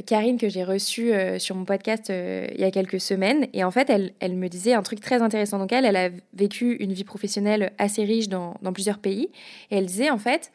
Karine 0.07 0.37
que 0.39 0.51
j'ai 0.51 0.65
reçue 0.65 1.15
sur 1.39 1.57
mon 1.57 1.65
podcast 1.65 2.11
il 2.11 2.61
y 2.61 2.65
a 2.65 2.71
quelques 2.71 3.01
semaines. 3.01 3.47
Et 3.55 3.65
en 3.65 3.71
fait, 3.71 3.89
elle, 3.89 4.13
elle, 4.21 4.37
me 4.37 4.49
disait 4.49 4.75
un 4.75 4.83
truc 4.83 5.01
très 5.01 5.23
intéressant. 5.23 5.59
Donc 5.59 5.73
elle, 5.73 5.87
elle 5.87 5.97
a 5.97 6.11
vécu 6.35 6.75
une 6.75 6.93
vie 6.93 7.05
professionnelle 7.05 7.73
assez 7.79 8.05
riche 8.05 8.29
dans, 8.29 8.57
dans 8.61 8.75
plusieurs 8.75 8.99
pays. 8.99 9.31
Et 9.71 9.79
elle 9.79 9.87
disait, 9.87 10.11
en 10.11 10.19
fait, 10.19 10.53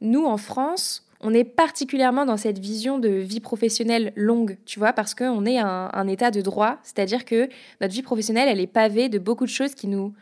nous, 0.00 0.24
en 0.24 0.38
France, 0.38 1.03
on 1.24 1.32
est 1.32 1.44
particulièrement 1.44 2.26
dans 2.26 2.36
cette 2.36 2.58
vision 2.58 2.98
de 2.98 3.08
vie 3.08 3.40
professionnelle 3.40 4.12
longue, 4.14 4.58
tu 4.66 4.78
vois, 4.78 4.92
parce 4.92 5.14
qu'on 5.14 5.46
est 5.46 5.58
un, 5.58 5.90
un, 5.92 6.06
état 6.06 6.30
de 6.30 6.42
droit, 6.42 6.76
c'est-à-dire 6.82 7.24
que 7.24 7.48
notre 7.80 7.94
vie 7.94 8.02
professionnelle, 8.02 8.48
elle 8.48 8.60
est 8.60 8.66
pavée 8.66 9.08
de 9.08 9.18
beaucoup 9.18 9.44
de 9.44 9.50
choses 9.50 9.74
qui 9.74 9.88
nous 9.88 10.14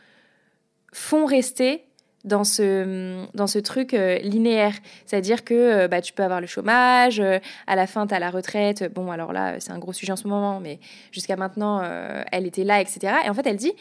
font 0.93 1.27
rester 1.27 1.85
dans 2.25 2.45
ce, 2.45 3.27
dans 3.35 3.47
ce 3.47 3.59
truc 3.59 3.95
euh, 3.95 4.19
linéaire. 4.19 4.75
C'est-à-dire 5.07 5.45
que 5.45 5.55
euh, 5.55 5.89
bah, 5.89 6.01
tu 6.01 6.13
peux 6.13 6.23
avoir 6.23 6.41
le 6.41 6.47
chômage, 6.47 7.21
euh, 7.21 7.39
à 7.67 7.77
la 7.77 7.87
fin, 7.87 8.07
tu 8.07 8.15
as 8.15 8.19
la 8.19 8.31
retraite. 8.31 8.93
Bon, 8.95 9.11
alors 9.11 9.33
là, 9.33 9.59
c'est 9.59 9.73
un 9.73 9.79
gros 9.79 9.93
sujet 9.93 10.13
en 10.13 10.17
ce 10.17 10.29
moment, 10.29 10.61
mais 10.61 10.79
jusqu'à 11.11 11.37
maintenant, 11.37 11.83
elle 12.31 12.47
était 12.47 12.65
là, 12.65 12.81
etc. 12.81 13.15
Et 13.25 13.31
en 13.31 13.35
fait, 13.35 13.47
elle 13.47 13.57
dit, 13.57 13.73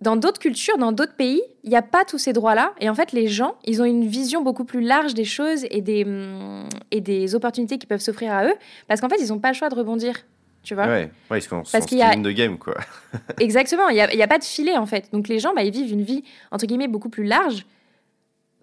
dans 0.00 0.16
d'autres 0.16 0.38
cultures, 0.38 0.76
dans 0.76 0.92
d'autres 0.92 1.14
pays, 1.14 1.42
il 1.64 1.70
n'y 1.70 1.76
a 1.76 1.82
pas 1.82 2.04
tous 2.04 2.18
ces 2.18 2.32
droits-là. 2.32 2.72
Et 2.80 2.90
en 2.90 2.94
fait, 2.94 3.12
les 3.12 3.28
gens, 3.28 3.56
ils 3.64 3.80
ont 3.80 3.84
une 3.84 4.06
vision 4.06 4.42
beaucoup 4.42 4.64
plus 4.64 4.80
large 4.80 5.14
des 5.14 5.24
choses 5.24 5.64
et 5.70 5.80
des, 5.80 6.04
hum, 6.04 6.68
et 6.90 7.00
des 7.00 7.34
opportunités 7.34 7.78
qui 7.78 7.86
peuvent 7.86 8.00
s'offrir 8.00 8.32
à 8.32 8.44
eux. 8.44 8.54
Parce 8.88 9.00
qu'en 9.00 9.08
fait, 9.08 9.16
ils 9.20 9.28
n'ont 9.28 9.38
pas 9.38 9.48
le 9.48 9.54
choix 9.54 9.68
de 9.68 9.74
rebondir. 9.74 10.14
Tu 10.62 10.74
vois 10.74 10.86
Ouais, 10.86 11.10
ouais 11.30 11.38
ils 11.38 11.42
sont 11.42 11.62
parce 11.70 11.86
qu'il 11.86 11.98
y 11.98 12.02
a 12.02 12.14
de 12.14 12.30
game, 12.30 12.58
quoi. 12.58 12.74
Exactement, 13.40 13.88
il 13.88 13.94
n'y 13.94 14.00
a, 14.00 14.24
a, 14.24 14.26
pas 14.26 14.38
de 14.38 14.44
filet, 14.44 14.76
en 14.76 14.86
fait. 14.86 15.08
Donc 15.12 15.28
les 15.28 15.38
gens, 15.38 15.54
bah, 15.54 15.62
ils 15.62 15.72
vivent 15.72 15.92
une 15.92 16.02
vie, 16.02 16.24
entre 16.50 16.66
guillemets, 16.66 16.88
beaucoup 16.88 17.08
plus 17.08 17.24
large 17.24 17.64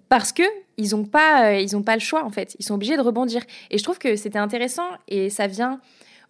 parce 0.10 0.32
que 0.32 0.44
ils 0.78 0.92
n'ont 0.92 1.06
pas, 1.06 1.54
euh, 1.54 1.60
ils 1.60 1.84
pas 1.84 1.96
le 1.96 2.00
choix, 2.00 2.24
en 2.24 2.30
fait. 2.30 2.56
Ils 2.60 2.64
sont 2.64 2.76
obligés 2.76 2.98
de 2.98 3.02
rebondir. 3.02 3.42
Et 3.72 3.80
je 3.80 3.84
trouve 3.84 3.98
que 3.98 4.16
c'était 4.16 4.38
intéressant 4.38 4.88
et 5.08 5.32
ça 5.32 5.48
vient, 5.48 5.80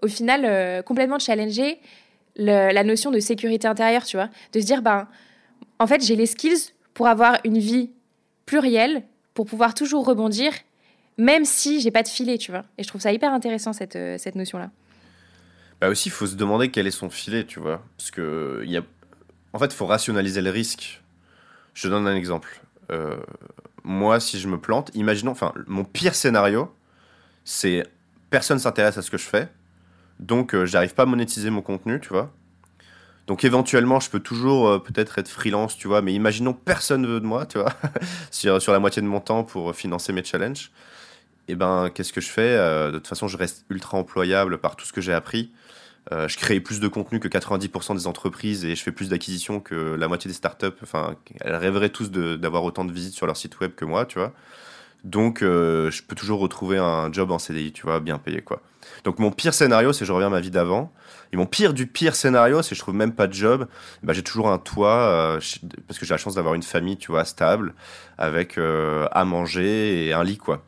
au 0.01 0.07
final, 0.07 0.43
euh, 0.45 0.81
complètement 0.81 1.19
challenger 1.19 1.79
la 2.36 2.84
notion 2.84 3.12
de 3.12 3.19
sécurité 3.19 3.67
intérieure, 3.67 4.06
tu 4.06 4.17
vois. 4.17 4.30
De 4.54 4.60
se 4.60 4.65
dire, 4.65 4.82
ben, 4.82 5.08
en 5.79 5.88
fait, 5.88 6.04
j'ai 6.04 6.15
les 6.15 6.25
skills 6.25 6.73
pour 6.94 7.08
avoir 7.08 7.38
une 7.44 7.58
vie 7.58 7.92
plurielle, 8.46 9.04
pour 9.34 9.46
pouvoir 9.46 9.73
toujours 9.73 10.06
rebondir, 10.06 10.54
même 11.17 11.46
si 11.46 11.79
j'ai 11.79 11.92
pas 11.92 12.04
de 12.04 12.08
filet, 12.08 12.38
tu 12.38 12.52
vois. 12.52 12.65
Et 12.77 12.84
je 12.84 12.88
trouve 12.88 13.02
ça 13.02 13.12
hyper 13.12 13.31
intéressant, 13.31 13.73
cette, 13.73 13.96
euh, 13.96 14.17
cette 14.17 14.36
notion-là. 14.36 14.71
Bah 15.81 15.90
aussi, 15.90 16.10
il 16.10 16.12
faut 16.12 16.27
se 16.27 16.36
demander 16.36 16.71
quel 16.71 16.88
est 16.88 16.92
son 16.92 17.10
filet, 17.10 17.46
tu 17.46 17.60
vois. 17.60 17.84
Parce 17.98 18.12
que, 18.12 18.63
y 18.65 18.77
a... 18.77 18.81
en 19.54 19.60
fait, 19.60 19.65
il 19.65 19.73
faut 19.73 19.86
rationaliser 19.86 20.42
le 20.42 20.50
risque. 20.50 21.02
Je 21.73 21.90
donne 21.90 22.08
un 22.08 22.15
exemple. 22.15 22.62
Euh, 22.92 23.17
moi, 23.84 24.19
si 24.19 24.40
je 24.40 24.48
me 24.48 24.60
plante, 24.60 24.92
imaginons, 24.94 25.31
enfin, 25.31 25.54
mon 25.67 25.84
pire 25.84 26.15
scénario, 26.15 26.73
c'est 27.44 27.84
personne 28.29 28.60
s'intéresse 28.60 28.98
à 28.98 29.02
ce 29.02 29.12
que 29.12 29.17
je 29.17 29.25
fais, 29.25 29.50
donc, 30.19 30.55
euh, 30.55 30.65
j'arrive 30.65 30.93
pas 30.93 31.03
à 31.03 31.05
monétiser 31.05 31.49
mon 31.49 31.61
contenu, 31.61 31.99
tu 31.99 32.09
vois. 32.09 32.31
Donc, 33.27 33.43
éventuellement, 33.43 33.99
je 33.99 34.09
peux 34.09 34.19
toujours 34.19 34.67
euh, 34.67 34.79
peut-être 34.79 35.17
être 35.17 35.29
freelance, 35.29 35.77
tu 35.77 35.87
vois. 35.87 36.01
Mais 36.01 36.13
imaginons 36.13 36.53
personne 36.53 37.05
veut 37.05 37.19
de 37.19 37.25
moi, 37.25 37.45
tu 37.45 37.57
vois, 37.57 37.73
sur, 38.31 38.71
la 38.71 38.79
moitié 38.79 39.01
de 39.01 39.07
mon 39.07 39.19
temps 39.19 39.43
pour 39.43 39.75
financer 39.75 40.13
mes 40.13 40.23
challenges. 40.23 40.71
Et 41.49 41.53
eh 41.53 41.55
ben, 41.55 41.89
qu'est-ce 41.93 42.13
que 42.13 42.21
je 42.21 42.29
fais 42.29 42.41
euh, 42.41 42.87
De 42.91 42.97
toute 42.99 43.07
façon, 43.07 43.27
je 43.27 43.35
reste 43.35 43.65
ultra 43.69 43.97
employable 43.97 44.59
par 44.59 44.77
tout 44.77 44.85
ce 44.85 44.93
que 44.93 45.01
j'ai 45.01 45.13
appris. 45.13 45.51
Euh, 46.11 46.27
je 46.27 46.37
crée 46.37 46.59
plus 46.59 46.79
de 46.79 46.87
contenu 46.87 47.19
que 47.19 47.27
90% 47.27 47.95
des 47.95 48.07
entreprises 48.07 48.65
et 48.65 48.75
je 48.75 48.83
fais 48.83 48.91
plus 48.91 49.09
d'acquisitions 49.09 49.59
que 49.59 49.95
la 49.95 50.07
moitié 50.07 50.29
des 50.29 50.35
startups. 50.35 50.67
Enfin, 50.81 51.15
elles 51.41 51.55
rêveraient 51.55 51.89
tous 51.89 52.11
d'avoir 52.11 52.63
autant 52.63 52.85
de 52.85 52.93
visites 52.93 53.13
sur 53.13 53.25
leur 53.25 53.37
site 53.37 53.59
web 53.59 53.73
que 53.75 53.85
moi, 53.85 54.05
tu 54.05 54.19
vois. 54.19 54.33
Donc, 55.04 55.41
euh, 55.41 55.91
je 55.91 56.01
peux 56.01 56.15
toujours 56.15 56.39
retrouver 56.39 56.77
un 56.77 57.12
job 57.12 57.31
en 57.31 57.39
CDI, 57.39 57.73
tu 57.73 57.83
vois, 57.83 57.99
bien 57.99 58.17
payé, 58.17 58.41
quoi. 58.41 58.62
Donc, 59.04 59.19
mon 59.19 59.31
pire 59.31 59.54
scénario, 59.54 59.91
c'est 59.91 60.06
je 60.06 60.12
reviens 60.12 60.27
à 60.27 60.31
ma 60.31 60.39
vie 60.39 60.51
d'avant. 60.51 60.93
Et 61.31 61.37
mon 61.37 61.45
pire 61.45 61.73
du 61.73 61.87
pire 61.87 62.15
scénario, 62.15 62.62
c'est 62.62 62.75
je 62.75 62.79
trouve 62.79 62.95
même 62.95 63.13
pas 63.13 63.27
de 63.27 63.33
job. 63.33 63.67
Bah, 64.01 64.13
j'ai 64.13 64.23
toujours 64.23 64.49
un 64.49 64.60
toit, 64.60 65.10
euh, 65.10 65.39
parce 65.87 65.99
que 65.99 66.06
j'ai 66.06 66.13
la 66.13 66.17
chance 66.17 66.35
d'avoir 66.35 66.54
une 66.54 66.63
famille, 66.63 66.97
tu 66.97 67.12
vois, 67.12 67.25
stable, 67.25 67.73
avec 68.17 68.58
à 68.58 69.25
manger 69.25 70.08
et 70.08 70.13
un 70.13 70.23
lit, 70.23 70.37
quoi. 70.37 70.63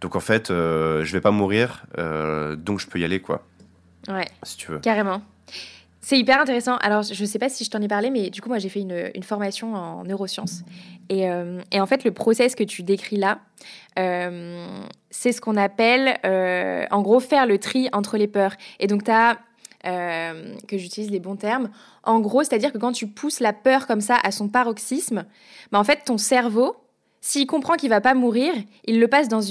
Donc, 0.00 0.16
en 0.16 0.20
fait, 0.20 0.48
je 0.48 1.12
vais 1.12 1.20
pas 1.20 1.30
mourir, 1.30 1.84
donc 1.96 2.80
je 2.80 2.86
peux 2.86 2.98
y 2.98 3.04
aller, 3.04 3.20
quoi. 3.20 3.46
Ouais. 4.08 4.26
Si 4.42 4.56
tu 4.56 4.70
veux. 4.70 4.78
Carrément. 4.78 5.22
C'est 6.06 6.20
hyper 6.20 6.40
intéressant. 6.40 6.76
Alors, 6.76 7.02
je 7.02 7.20
ne 7.20 7.26
sais 7.26 7.40
pas 7.40 7.48
si 7.48 7.64
je 7.64 7.70
t'en 7.70 7.82
ai 7.82 7.88
parlé, 7.88 8.10
mais 8.10 8.30
du 8.30 8.40
coup, 8.40 8.48
moi, 8.48 8.60
j'ai 8.60 8.68
fait 8.68 8.78
une, 8.78 9.24
formation 9.24 9.74
en 9.74 10.04
neurosciences. 10.04 10.62
Et, 11.08 11.28
euh, 11.28 11.60
et, 11.72 11.80
en 11.80 11.86
fait, 11.86 12.04
le 12.04 12.12
process 12.12 12.54
que 12.54 12.62
tu 12.62 12.84
décris 12.84 13.16
là, 13.16 13.40
euh, 13.98 14.68
c'est 15.10 15.32
ce 15.32 15.40
qu'on 15.40 15.56
appelle, 15.56 16.16
euh, 16.24 16.86
en 16.92 17.02
gros, 17.02 17.18
faire 17.18 17.44
le 17.44 17.58
tri 17.58 17.88
entre 17.92 18.18
les 18.18 18.28
peurs. 18.28 18.54
Et 18.78 18.86
donc, 18.86 19.02
tu 19.02 19.10
as, 19.10 19.36
que 19.82 20.78
j'utilise 20.78 21.10
les 21.10 21.18
bons 21.18 21.34
termes, 21.34 21.70
en 22.04 22.20
gros, 22.20 22.44
c'est-à-dire 22.44 22.72
que 22.72 22.78
quand 22.78 22.92
tu 22.92 23.08
pousses 23.08 23.40
la 23.40 23.52
peur 23.52 23.88
comme 23.88 24.00
ça 24.00 24.16
à 24.22 24.30
son 24.30 24.46
paroxysme, 24.46 25.24
bah, 25.72 25.80
en 25.80 25.84
fait, 25.84 26.04
ton 26.04 26.18
cerveau, 26.18 26.76
s'il 27.20 27.48
comprend 27.48 27.74
qu'il 27.74 27.90
va 27.90 28.00
pas 28.00 28.14
mourir, 28.14 28.54
il 28.84 29.00
le 29.00 29.08
passe 29.08 29.26
dans, 29.26 29.42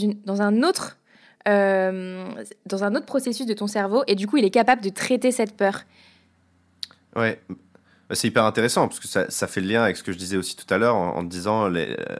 un 0.41 0.63
autre 0.63 0.99
dans 1.45 2.83
un 2.83 2.95
autre 2.95 3.05
processus 3.05 3.45
de 3.45 3.53
ton 3.53 3.67
cerveau 3.67 4.03
et 4.07 4.15
du 4.15 4.25
coup, 4.25 4.37
il 4.37 4.45
est 4.45 4.51
capable 4.51 4.81
de 4.81 4.89
traiter 4.89 5.31
cette 5.31 5.57
peur. 5.57 5.83
Ouais, 7.15 7.39
bah, 8.09 8.15
c'est 8.15 8.27
hyper 8.27 8.45
intéressant 8.45 8.87
parce 8.87 8.99
que 8.99 9.07
ça, 9.07 9.29
ça, 9.29 9.47
fait 9.47 9.61
le 9.61 9.67
lien 9.67 9.83
avec 9.83 9.97
ce 9.97 10.03
que 10.03 10.11
je 10.11 10.17
disais 10.17 10.37
aussi 10.37 10.55
tout 10.55 10.71
à 10.71 10.77
l'heure 10.77 10.95
en, 10.95 11.23
disant 11.23 11.67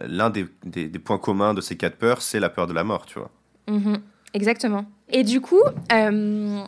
l'un 0.02 0.30
des, 0.30 0.48
des, 0.64 1.00
points 1.00 1.20
communs 1.20 1.54
de 1.54 1.62
ces 1.62 1.78
quatre 1.78 1.98
peurs, 1.98 2.22
c'est 2.22 2.40
la 2.40 2.50
peur 2.50 2.68
de 2.68 2.74
la 2.74 2.84
mort, 2.84 3.06
tu 3.06 3.20
vois. 3.20 3.30
Mm-hmm. 3.68 4.00
exactement. 4.34 4.86
Et 5.10 5.24
du 5.24 5.42
coup, 5.42 5.62
euh, 5.92 6.64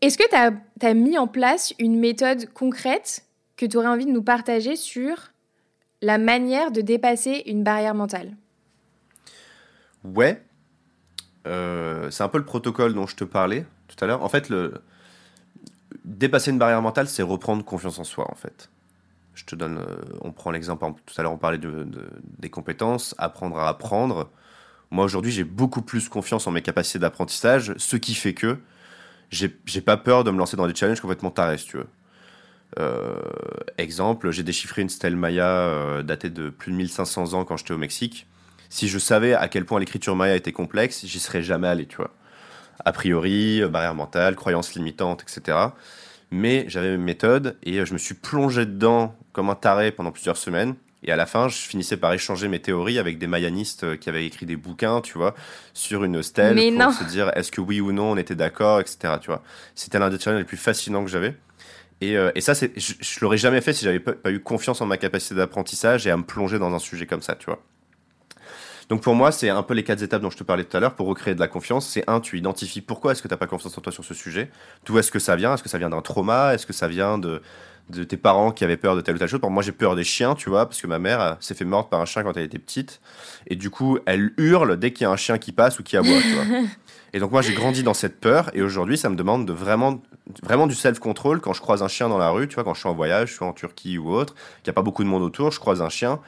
est-ce 0.00 0.18
que 0.18 0.28
tu 0.28 0.36
as, 0.36 0.52
as, 0.82 0.94
mis 0.94 1.18
en 1.18 1.26
place 1.26 1.72
une 1.78 1.98
méthode 1.98 2.52
concrète 2.52 3.24
que 3.56 3.66
tu 3.66 3.76
aurais 3.76 3.88
envie 3.88 4.06
de 4.06 4.12
nous 4.12 4.22
partager 4.22 4.76
sur 4.76 5.32
la 6.02 6.18
manière 6.18 6.70
de 6.70 6.82
dépasser 6.82 7.42
une 7.46 7.64
barrière 7.64 7.94
mentale? 7.94 8.36
Ouais, 10.04 10.40
euh, 11.46 12.10
c'est 12.10 12.22
un 12.22 12.28
peu 12.28 12.38
le 12.38 12.44
protocole 12.44 12.94
dont 12.94 13.06
je 13.06 13.16
te 13.16 13.24
parlais 13.24 13.64
tout 13.88 14.04
à 14.04 14.06
l'heure. 14.06 14.22
En 14.22 14.28
fait, 14.28 14.48
le... 14.48 14.74
dépasser 16.06 16.50
une 16.50 16.58
barrière 16.58 16.80
mentale, 16.80 17.08
c'est 17.08 17.22
reprendre 17.22 17.64
confiance 17.64 17.98
en 17.98 18.04
soi, 18.04 18.26
en 18.30 18.34
fait. 18.34 18.70
Je 19.34 19.44
te 19.44 19.54
donne, 19.54 19.78
euh, 19.78 20.18
on 20.22 20.32
prend 20.32 20.50
l'exemple, 20.50 20.86
tout 21.04 21.14
à 21.18 21.22
l'heure 21.22 21.32
on 21.32 21.38
parlait 21.38 21.58
de, 21.58 21.86
des 22.38 22.48
compétences, 22.48 23.14
apprendre 23.18 23.58
à 23.58 23.68
apprendre. 23.68 24.30
Moi 24.90 25.04
aujourd'hui 25.04 25.30
j'ai 25.30 25.44
beaucoup 25.44 25.82
plus 25.82 26.08
confiance 26.08 26.46
en 26.46 26.52
mes 26.52 26.62
capacités 26.62 26.98
d'apprentissage, 26.98 27.74
ce 27.76 27.96
qui 27.96 28.14
fait 28.14 28.32
que 28.32 28.58
j'ai 29.30 29.50
pas 29.84 29.98
peur 29.98 30.24
de 30.24 30.30
me 30.30 30.38
lancer 30.38 30.56
dans 30.56 30.66
des 30.66 30.74
challenges 30.74 31.00
complètement 31.00 31.30
tarés, 31.30 31.58
si 31.58 31.66
tu 31.66 31.76
veux. 31.76 31.88
Euh, 32.78 33.20
exemple, 33.76 34.30
j'ai 34.30 34.42
déchiffré 34.42 34.80
une 34.80 34.88
stèle 34.88 35.16
Maya 35.16 36.02
datée 36.02 36.30
de 36.30 36.48
plus 36.48 36.72
de 36.72 36.76
1500 36.76 37.34
ans 37.34 37.44
quand 37.44 37.58
j'étais 37.58 37.74
au 37.74 37.78
Mexique 37.78 38.26
si 38.68 38.88
je 38.88 38.98
savais 38.98 39.34
à 39.34 39.48
quel 39.48 39.64
point 39.64 39.80
l'écriture 39.80 40.16
maya 40.16 40.36
était 40.36 40.52
complexe, 40.52 41.04
j'y 41.06 41.20
serais 41.20 41.42
jamais 41.42 41.68
allé, 41.68 41.86
tu 41.86 41.96
vois. 41.96 42.10
A 42.84 42.92
priori, 42.92 43.62
euh, 43.62 43.68
barrière 43.68 43.94
mentale, 43.94 44.36
croyances 44.36 44.74
limitantes, 44.74 45.22
etc. 45.22 45.58
Mais 46.30 46.64
j'avais 46.68 46.90
mes 46.90 47.04
méthodes 47.04 47.56
et 47.62 47.78
euh, 47.78 47.84
je 47.84 47.92
me 47.92 47.98
suis 47.98 48.14
plongé 48.14 48.66
dedans 48.66 49.14
comme 49.32 49.50
un 49.50 49.54
taré 49.54 49.92
pendant 49.92 50.12
plusieurs 50.12 50.36
semaines. 50.36 50.74
Et 51.02 51.12
à 51.12 51.16
la 51.16 51.26
fin, 51.26 51.48
je 51.48 51.56
finissais 51.56 51.96
par 51.96 52.12
échanger 52.12 52.48
mes 52.48 52.58
théories 52.60 52.98
avec 52.98 53.18
des 53.18 53.26
mayanistes 53.26 53.84
euh, 53.84 53.96
qui 53.96 54.08
avaient 54.08 54.26
écrit 54.26 54.46
des 54.46 54.56
bouquins, 54.56 55.00
tu 55.00 55.18
vois, 55.18 55.34
sur 55.72 56.04
une 56.04 56.22
stèle 56.22 56.56
pour 56.74 56.92
se 56.92 57.04
dire 57.04 57.30
est-ce 57.36 57.52
que 57.52 57.60
oui 57.60 57.80
ou 57.80 57.92
non 57.92 58.12
on 58.12 58.16
était 58.16 58.34
d'accord, 58.34 58.80
etc. 58.80 59.14
Tu 59.20 59.28
vois, 59.28 59.42
c'était 59.74 59.98
l'un 59.98 60.10
des 60.10 60.18
challenges 60.18 60.40
les 60.40 60.46
plus 60.46 60.56
fascinants 60.56 61.04
que 61.04 61.10
j'avais. 61.10 61.36
Et, 62.02 62.14
et, 62.34 62.42
ça, 62.42 62.54
c'est, 62.54 62.78
je, 62.78 62.92
je 63.00 63.20
l'aurais 63.22 63.38
jamais 63.38 63.62
fait 63.62 63.72
si 63.72 63.82
j'avais 63.82 64.00
pas 64.00 64.30
eu 64.30 64.40
confiance 64.40 64.82
en 64.82 64.86
ma 64.86 64.98
capacité 64.98 65.34
d'apprentissage 65.34 66.06
et 66.06 66.10
à 66.10 66.16
me 66.18 66.24
plonger 66.24 66.58
dans 66.58 66.74
un 66.74 66.78
sujet 66.78 67.06
comme 67.06 67.22
ça, 67.22 67.36
tu 67.36 67.46
vois. 67.46 67.62
Donc 68.88 69.02
pour 69.02 69.14
moi, 69.14 69.32
c'est 69.32 69.48
un 69.48 69.62
peu 69.62 69.74
les 69.74 69.82
quatre 69.82 70.02
étapes 70.02 70.22
dont 70.22 70.30
je 70.30 70.36
te 70.36 70.44
parlais 70.44 70.64
tout 70.64 70.76
à 70.76 70.80
l'heure 70.80 70.94
pour 70.94 71.08
recréer 71.08 71.34
de 71.34 71.40
la 71.40 71.48
confiance. 71.48 71.88
C'est 71.88 72.08
un, 72.08 72.20
tu 72.20 72.38
identifies 72.38 72.80
pourquoi 72.80 73.12
est-ce 73.12 73.22
que 73.22 73.28
tu 73.28 73.34
n'as 73.34 73.38
pas 73.38 73.46
confiance 73.46 73.76
en 73.76 73.80
toi 73.80 73.92
sur 73.92 74.04
ce 74.04 74.14
sujet. 74.14 74.50
D'où 74.84 74.98
est-ce 74.98 75.10
que 75.10 75.18
ça 75.18 75.34
vient? 75.34 75.54
Est-ce 75.54 75.62
que 75.62 75.68
ça 75.68 75.78
vient 75.78 75.90
d'un 75.90 76.02
trauma? 76.02 76.54
Est-ce 76.54 76.66
que 76.66 76.72
ça 76.72 76.86
vient 76.86 77.18
de, 77.18 77.42
de 77.90 78.04
tes 78.04 78.16
parents 78.16 78.52
qui 78.52 78.62
avaient 78.62 78.76
peur 78.76 78.94
de 78.94 79.00
telle 79.00 79.16
ou 79.16 79.18
telle 79.18 79.28
chose? 79.28 79.40
moi, 79.42 79.62
j'ai 79.62 79.72
peur 79.72 79.96
des 79.96 80.04
chiens, 80.04 80.36
tu 80.36 80.50
vois, 80.50 80.66
parce 80.66 80.80
que 80.80 80.86
ma 80.86 81.00
mère 81.00 81.36
s'est 81.40 81.54
fait 81.54 81.64
morte 81.64 81.90
par 81.90 82.00
un 82.00 82.04
chien 82.04 82.22
quand 82.22 82.36
elle 82.36 82.44
était 82.44 82.60
petite. 82.60 83.00
Et 83.48 83.56
du 83.56 83.70
coup, 83.70 83.98
elle 84.06 84.32
hurle 84.36 84.76
dès 84.76 84.92
qu'il 84.92 85.04
y 85.04 85.06
a 85.06 85.10
un 85.10 85.16
chien 85.16 85.38
qui 85.38 85.50
passe 85.50 85.80
ou 85.80 85.82
qui 85.82 85.96
aboie, 85.96 86.20
tu 86.20 86.32
vois. 86.34 86.44
Et 87.12 87.18
donc, 87.18 87.32
moi, 87.32 87.40
j'ai 87.40 87.54
grandi 87.54 87.82
dans 87.82 87.94
cette 87.94 88.20
peur. 88.20 88.50
Et 88.54 88.62
aujourd'hui, 88.62 88.98
ça 88.98 89.08
me 89.08 89.16
demande 89.16 89.46
de 89.46 89.52
vraiment, 89.52 90.02
vraiment 90.42 90.66
du 90.66 90.74
self-control 90.74 91.40
quand 91.40 91.54
je 91.54 91.60
croise 91.60 91.82
un 91.82 91.88
chien 91.88 92.08
dans 92.08 92.18
la 92.18 92.30
rue, 92.30 92.46
tu 92.46 92.54
vois, 92.54 92.64
quand 92.64 92.74
je 92.74 92.80
suis 92.80 92.88
en 92.88 92.94
voyage, 92.94 93.30
je 93.30 93.34
suis 93.34 93.44
en 93.44 93.52
Turquie 93.52 93.98
ou 93.98 94.12
autre, 94.12 94.34
qu'il 94.34 94.66
n'y 94.66 94.70
a 94.70 94.74
pas 94.74 94.82
beaucoup 94.82 95.02
de 95.02 95.08
monde 95.08 95.22
autour, 95.22 95.50
je 95.50 95.58
croise 95.58 95.80
un 95.82 95.88
chien. 95.88 96.20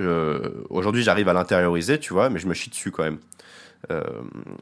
Euh, 0.00 0.50
aujourd'hui, 0.70 1.02
j'arrive 1.02 1.28
à 1.28 1.32
l'intérioriser, 1.32 1.98
tu 1.98 2.12
vois, 2.12 2.30
mais 2.30 2.38
je 2.38 2.46
me 2.46 2.54
chie 2.54 2.70
dessus 2.70 2.90
quand 2.90 3.04
même. 3.04 3.18
Euh, 3.90 4.02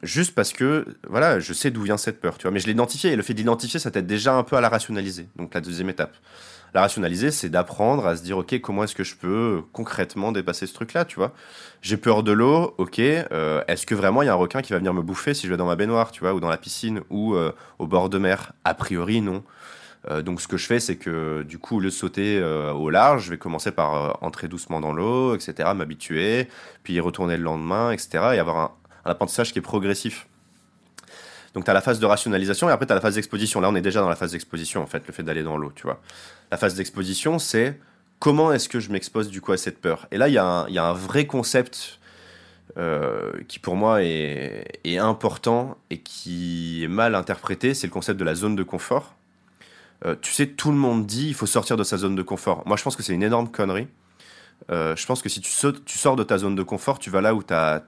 juste 0.02 0.34
parce 0.34 0.52
que 0.52 0.84
voilà, 1.08 1.38
je 1.38 1.52
sais 1.52 1.70
d'où 1.70 1.82
vient 1.82 1.96
cette 1.96 2.20
peur, 2.20 2.38
tu 2.38 2.42
vois. 2.42 2.50
Mais 2.50 2.60
je 2.60 2.66
l'ai 2.66 2.72
et 3.04 3.16
le 3.16 3.22
fait 3.22 3.34
d'identifier, 3.34 3.78
ça 3.78 3.90
t'aide 3.90 4.06
déjà 4.06 4.34
un 4.34 4.42
peu 4.42 4.56
à 4.56 4.60
la 4.60 4.68
rationaliser. 4.68 5.28
Donc 5.36 5.54
la 5.54 5.60
deuxième 5.60 5.88
étape. 5.88 6.16
La 6.74 6.80
rationaliser, 6.80 7.30
c'est 7.30 7.50
d'apprendre 7.50 8.06
à 8.06 8.16
se 8.16 8.22
dire, 8.22 8.38
ok, 8.38 8.58
comment 8.62 8.82
est-ce 8.82 8.94
que 8.94 9.04
je 9.04 9.14
peux 9.14 9.62
concrètement 9.72 10.32
dépasser 10.32 10.66
ce 10.66 10.72
truc-là, 10.72 11.04
tu 11.04 11.16
vois. 11.16 11.32
J'ai 11.82 11.98
peur 11.98 12.22
de 12.22 12.32
l'eau, 12.32 12.74
ok. 12.78 12.98
Euh, 12.98 13.62
est-ce 13.68 13.84
que 13.84 13.94
vraiment 13.94 14.22
il 14.22 14.26
y 14.26 14.28
a 14.28 14.32
un 14.32 14.36
requin 14.36 14.62
qui 14.62 14.72
va 14.72 14.78
venir 14.78 14.94
me 14.94 15.02
bouffer 15.02 15.34
si 15.34 15.46
je 15.46 15.52
vais 15.52 15.58
dans 15.58 15.66
ma 15.66 15.76
baignoire, 15.76 16.12
tu 16.12 16.20
vois, 16.20 16.32
ou 16.32 16.40
dans 16.40 16.48
la 16.48 16.56
piscine, 16.56 17.02
ou 17.10 17.36
au 17.78 17.86
bord 17.86 18.08
de 18.08 18.18
mer? 18.18 18.52
A 18.64 18.72
priori, 18.74 19.20
non. 19.20 19.44
Euh, 20.10 20.22
donc 20.22 20.40
ce 20.40 20.48
que 20.48 20.56
je 20.56 20.66
fais, 20.66 20.80
c'est 20.80 20.96
que 20.96 21.42
du 21.42 21.58
coup, 21.58 21.76
au 21.76 21.80
lieu 21.80 21.88
de 21.88 21.94
sauter 21.94 22.38
euh, 22.38 22.72
au 22.72 22.90
large, 22.90 23.24
je 23.24 23.30
vais 23.30 23.38
commencer 23.38 23.70
par 23.70 23.94
euh, 23.94 24.12
entrer 24.20 24.48
doucement 24.48 24.80
dans 24.80 24.92
l'eau, 24.92 25.34
etc., 25.34 25.70
m'habituer, 25.74 26.48
puis 26.82 26.98
retourner 27.00 27.36
le 27.36 27.44
lendemain, 27.44 27.92
etc., 27.92 28.08
et 28.34 28.38
avoir 28.38 28.56
un, 28.56 28.72
apprentissage 29.04 29.52
qui 29.52 29.58
est 29.58 29.62
progressif. 29.62 30.26
Donc 31.54 31.64
tu 31.64 31.70
as 31.70 31.74
la 31.74 31.82
phase 31.82 31.98
de 31.98 32.06
rationalisation 32.06 32.68
et 32.68 32.72
après 32.72 32.86
tu 32.86 32.92
as 32.92 32.94
la 32.94 33.00
phase 33.00 33.14
d'exposition. 33.14 33.60
Là, 33.60 33.68
on 33.68 33.74
est 33.74 33.82
déjà 33.82 34.00
dans 34.00 34.08
la 34.08 34.16
phase 34.16 34.32
d'exposition, 34.32 34.82
en 34.82 34.86
fait, 34.86 35.06
le 35.06 35.12
fait 35.12 35.22
d'aller 35.22 35.42
dans 35.42 35.56
l'eau, 35.56 35.72
tu 35.74 35.82
vois. 35.82 36.00
La 36.50 36.56
phase 36.56 36.74
d'exposition, 36.74 37.38
c'est 37.38 37.78
comment 38.18 38.52
est-ce 38.52 38.68
que 38.68 38.80
je 38.80 38.90
m'expose 38.90 39.28
du 39.28 39.40
coup 39.40 39.52
à 39.52 39.56
cette 39.56 39.80
peur 39.80 40.06
Et 40.10 40.18
là, 40.18 40.28
il 40.28 40.34
y, 40.34 40.38
a 40.38 40.66
un 40.84 40.92
vrai 40.92 41.26
concept 41.26 41.98
qui 43.48 43.58
pour 43.58 43.76
moi 43.76 44.02
est, 44.02 44.96
important 44.96 45.76
et 45.90 45.98
qui 45.98 46.84
est 46.84 46.88
mal 46.88 47.14
interprété, 47.14 47.74
c'est 47.74 47.86
le 47.86 47.92
concept 47.92 48.18
de 48.18 48.24
la 48.24 48.34
zone 48.34 48.56
de 48.56 48.62
confort. 48.62 49.14
Euh, 50.04 50.16
tu 50.20 50.32
sais, 50.32 50.46
tout 50.46 50.70
le 50.70 50.76
monde 50.76 51.06
dit 51.06 51.28
il 51.28 51.34
faut 51.34 51.46
sortir 51.46 51.76
de 51.76 51.84
sa 51.84 51.96
zone 51.96 52.16
de 52.16 52.22
confort. 52.22 52.62
Moi, 52.66 52.76
je 52.76 52.82
pense 52.82 52.96
que 52.96 53.02
c'est 53.02 53.12
une 53.12 53.22
énorme 53.22 53.48
connerie. 53.48 53.88
Euh, 54.70 54.94
je 54.96 55.06
pense 55.06 55.22
que 55.22 55.28
si 55.28 55.40
tu, 55.40 55.50
sors 55.50 56.16
de 56.16 56.22
ta 56.22 56.38
zone 56.38 56.54
de 56.54 56.62
confort, 56.62 56.98
tu 56.98 57.10
vas 57.10 57.20
là 57.20 57.34
où 57.34 57.42
tu 57.42 57.52
n'as 57.52 57.82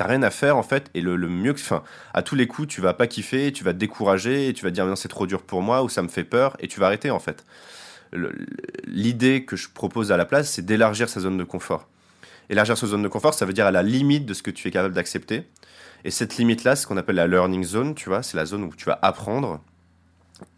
rien 0.00 0.22
à 0.22 0.30
faire 0.30 0.56
en 0.56 0.62
fait. 0.62 0.90
Et 0.94 1.00
le, 1.00 1.16
mieux 1.16 1.52
que. 1.52 1.60
Enfin, 1.60 1.82
à 2.14 2.22
tous 2.22 2.34
les 2.34 2.46
coups, 2.46 2.68
tu 2.68 2.80
vas 2.80 2.94
pas 2.94 3.06
kiffer, 3.06 3.52
tu 3.52 3.64
vas 3.64 3.72
te 3.72 3.78
décourager, 3.78 4.48
et 4.48 4.52
tu 4.54 4.64
vas 4.64 4.70
dire 4.70 4.86
non, 4.86 4.96
c'est 4.96 5.08
trop 5.08 5.26
dur 5.26 5.42
pour 5.42 5.62
moi, 5.62 5.82
ou 5.82 5.88
ça 5.88 6.02
me 6.02 6.08
fait 6.08 6.24
peur, 6.24 6.56
et 6.60 6.68
tu 6.68 6.80
vas 6.80 6.86
arrêter 6.86 7.10
en 7.10 7.18
fait. 7.18 7.44
L'idée 8.86 9.44
que 9.44 9.56
je 9.56 9.68
propose 9.68 10.12
à 10.12 10.16
la 10.16 10.24
place, 10.24 10.50
c'est 10.50 10.64
d'élargir 10.64 11.08
sa 11.08 11.20
zone 11.20 11.36
de 11.36 11.44
confort. 11.44 11.86
Élargir 12.48 12.78
sa 12.78 12.86
zone 12.86 13.02
de 13.02 13.08
confort, 13.08 13.34
ça 13.34 13.44
veut 13.44 13.52
dire 13.52 13.66
à 13.66 13.70
la 13.70 13.82
limite 13.82 14.24
de 14.24 14.32
ce 14.32 14.42
que 14.42 14.50
tu 14.50 14.66
es 14.68 14.70
capable 14.70 14.94
d'accepter. 14.94 15.44
Et 16.04 16.10
cette 16.10 16.38
limite-là, 16.38 16.76
c'est 16.76 16.82
ce 16.82 16.86
qu'on 16.86 16.96
appelle 16.96 17.16
la 17.16 17.26
learning 17.26 17.64
zone, 17.64 17.94
tu 17.94 18.08
vois, 18.08 18.22
c'est 18.22 18.36
la 18.36 18.46
zone 18.46 18.64
où 18.64 18.74
tu 18.74 18.86
vas 18.86 18.98
apprendre, 19.02 19.60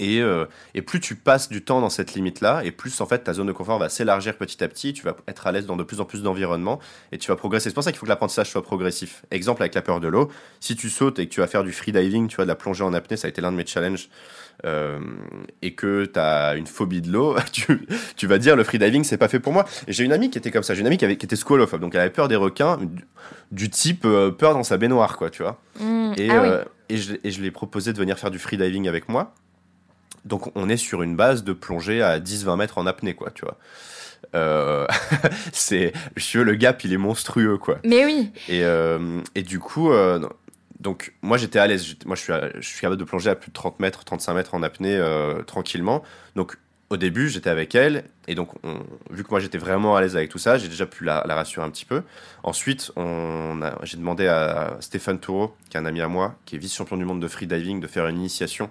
euh, 0.00 0.46
et, 0.74 0.82
plus 0.82 1.00
tu 1.00 1.14
passes 1.14 1.48
du 1.48 1.62
temps 1.62 1.80
dans 1.80 1.90
cette 1.90 2.14
limite-là, 2.14 2.62
et 2.64 2.70
plus 2.70 3.00
en 3.00 3.06
fait 3.06 3.20
ta 3.20 3.32
zone 3.32 3.46
de 3.46 3.52
confort 3.52 3.78
va 3.78 3.88
s'élargir 3.88 4.36
petit 4.36 4.62
à 4.62 4.68
petit, 4.68 4.92
tu 4.92 5.02
vas 5.02 5.16
être 5.28 5.46
à 5.46 5.52
l'aise 5.52 5.66
dans 5.66 5.76
de 5.76 5.82
plus 5.82 6.00
en 6.00 6.04
plus 6.04 6.22
d'environnements, 6.22 6.78
et 7.12 7.18
tu 7.18 7.28
vas 7.28 7.36
progresser. 7.36 7.70
C'est 7.70 7.74
pour 7.74 7.84
ça 7.84 7.92
qu'il 7.92 7.98
faut 7.98 8.06
que 8.06 8.10
l'apprentissage 8.10 8.50
soit 8.50 8.62
progressif. 8.62 9.24
Exemple 9.30 9.62
avec 9.62 9.74
la 9.74 9.82
peur 9.82 10.00
de 10.00 10.08
l'eau, 10.08 10.30
si 10.60 10.76
tu 10.76 10.90
sautes 10.90 11.18
et 11.18 11.26
que 11.26 11.32
tu 11.32 11.40
vas 11.40 11.46
faire 11.46 11.64
du 11.64 11.72
freediving, 11.72 12.28
tu 12.28 12.36
vois, 12.36 12.44
de 12.44 12.48
la 12.48 12.54
plongée 12.54 12.84
en 12.84 12.92
apnée, 12.92 13.16
ça 13.16 13.26
a 13.26 13.30
été 13.30 13.40
l'un 13.40 13.52
de 13.52 13.56
mes 13.56 13.66
challenges, 13.66 14.08
euh, 14.64 15.00
et 15.62 15.74
que 15.74 16.04
tu 16.04 16.18
as 16.18 16.54
une 16.56 16.66
phobie 16.66 17.00
de 17.00 17.10
l'eau, 17.10 17.36
tu, 18.16 18.26
vas 18.26 18.38
dire 18.38 18.56
le 18.56 18.64
freediving 18.64 19.04
c'est 19.04 19.18
pas 19.18 19.28
fait 19.28 19.40
pour 19.40 19.52
moi. 19.52 19.64
J'ai 19.88 20.04
une 20.04 20.12
amie 20.12 20.30
qui 20.30 20.38
était 20.38 20.50
comme 20.50 20.62
ça, 20.62 20.74
j'ai 20.74 20.80
une 20.80 20.86
amie 20.86 20.98
qui, 20.98 21.04
avait, 21.04 21.16
qui 21.16 21.26
était 21.26 21.36
scolophobe, 21.36 21.80
donc 21.80 21.94
elle 21.94 22.02
avait 22.02 22.10
peur 22.10 22.28
des 22.28 22.36
requins, 22.36 22.78
du, 23.50 23.70
type 23.70 24.04
euh, 24.04 24.30
peur 24.30 24.54
dans 24.54 24.62
sa 24.62 24.76
baignoire, 24.76 25.16
quoi, 25.16 25.30
tu 25.30 25.42
vois. 25.42 25.60
Mmh. 25.78 26.12
et, 26.16 26.30
ah 26.30 26.64
et 26.90 26.96
je, 26.96 27.14
et 27.22 27.30
je 27.30 27.40
lui 27.40 27.46
ai 27.46 27.50
proposé 27.50 27.92
de 27.92 27.98
venir 27.98 28.18
faire 28.18 28.30
du 28.30 28.38
freediving 28.38 28.88
avec 28.88 29.08
moi. 29.08 29.32
Donc 30.24 30.56
on 30.56 30.68
est 30.68 30.76
sur 30.76 31.02
une 31.02 31.16
base 31.16 31.44
de 31.44 31.52
plongée 31.52 32.02
à 32.02 32.18
10-20 32.18 32.56
mètres 32.56 32.78
en 32.78 32.86
apnée, 32.86 33.14
quoi, 33.14 33.30
tu 33.30 33.44
vois. 33.44 33.58
Euh, 34.34 34.86
c'est 35.52 35.92
le 36.34 36.54
gap 36.54 36.84
il 36.84 36.92
est 36.92 36.98
monstrueux 36.98 37.56
quoi 37.56 37.78
mais 37.84 38.04
oui 38.04 38.30
et, 38.48 38.62
euh, 38.64 39.20
et 39.34 39.42
du 39.42 39.58
coup 39.58 39.90
euh, 39.90 40.20
Donc, 40.78 41.14
moi, 41.20 41.36
j'étais 41.36 41.58
à 41.58 41.66
l'aise. 41.66 41.96
Moi, 42.06 42.16
je 42.16 42.22
suis, 42.22 42.32
je 42.60 42.66
suis 42.66 42.80
capable 42.80 42.98
de 42.98 43.04
plonger 43.04 43.30
à 43.30 43.34
plus 43.34 43.48
de 43.48 43.54
30 43.54 43.80
mètres, 43.80 44.04
35 44.04 44.34
mètres 44.34 44.54
en 44.54 44.62
apnée 44.62 44.98
tranquillement. 45.46 46.02
Donc, 46.36 46.56
au 46.88 46.96
début, 46.96 47.28
j'étais 47.28 47.50
avec 47.50 47.74
elle. 47.74 48.04
Et 48.28 48.34
donc, 48.34 48.48
vu 49.10 49.22
que 49.22 49.30
moi, 49.30 49.40
j'étais 49.40 49.58
vraiment 49.58 49.94
à 49.94 50.00
l'aise 50.00 50.16
avec 50.16 50.30
tout 50.30 50.38
ça, 50.38 50.56
j'ai 50.56 50.68
déjà 50.68 50.86
pu 50.86 51.04
la, 51.04 51.20
rassurer 51.20 51.66
un 51.66 51.70
petit 51.70 51.84
peu. 51.84 52.02
Ensuite, 52.42 52.92
j'ai 53.82 53.96
demandé 53.98 54.26
à 54.26 54.78
Stéphane 54.80 55.18
Toureau, 55.18 55.54
qui 55.68 55.76
est 55.76 55.80
un 55.80 55.84
ami 55.84 56.00
à 56.00 56.08
moi, 56.08 56.36
qui 56.46 56.56
est 56.56 56.58
vice-champion 56.58 56.96
du 56.96 57.04
monde 57.04 57.20
de 57.20 57.28
freediving, 57.28 57.78
de 57.78 57.86
faire 57.86 58.06
une 58.06 58.16
initiation 58.16 58.70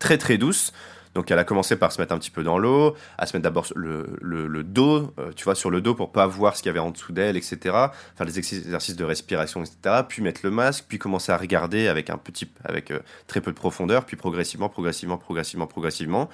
très, 0.00 0.18
très 0.18 0.36
douce 0.36 0.72
donc 1.14 1.30
elle 1.30 1.38
a 1.38 1.44
commencé 1.44 1.76
par 1.76 1.90
se 1.90 2.00
mettre 2.00 2.14
un 2.14 2.18
petit 2.18 2.30
peu 2.30 2.44
dans 2.44 2.58
l'eau, 2.58 2.94
à 3.18 3.26
se 3.26 3.36
mettre 3.36 3.42
d'abord 3.42 3.66
le, 3.74 4.16
le, 4.20 4.62
dos, 4.62 5.12
euh, 5.18 5.32
tu 5.34 5.44
vois, 5.44 5.56
sur 5.56 5.70
le 5.70 5.80
dos 5.80 5.94
pour 5.94 6.12
pas 6.12 6.26
voir 6.26 6.56
ce 6.56 6.62
qu'il 6.62 6.68
y 6.68 6.70
avait 6.70 6.78
en 6.78 6.90
dessous 6.90 7.12
d'elle, 7.12 7.36
etc. 7.36 7.58
Faire 8.16 8.26
des 8.26 8.38
exercices 8.38 8.96
de 8.96 9.04
respiration, 9.04 9.62
etc. 9.62 10.02
Puis 10.08 10.22
mettre 10.22 10.42
le 10.44 10.50
masque, 10.50 10.84
puis 10.86 10.98
commencer 10.98 11.32
à 11.32 11.36
regarder 11.36 11.88
avec 11.88 12.10
un 12.10 12.16
petit, 12.16 12.48
avec 12.64 12.92
euh, 12.92 13.00
très 13.26 13.40
peu 13.40 13.50
de 13.50 13.56
profondeur, 13.56 14.04
puis 14.04 14.16
progressivement, 14.16 14.68
progressivement, 14.68 15.18
progressivement, 15.18 15.66
progressivement. 15.66 16.28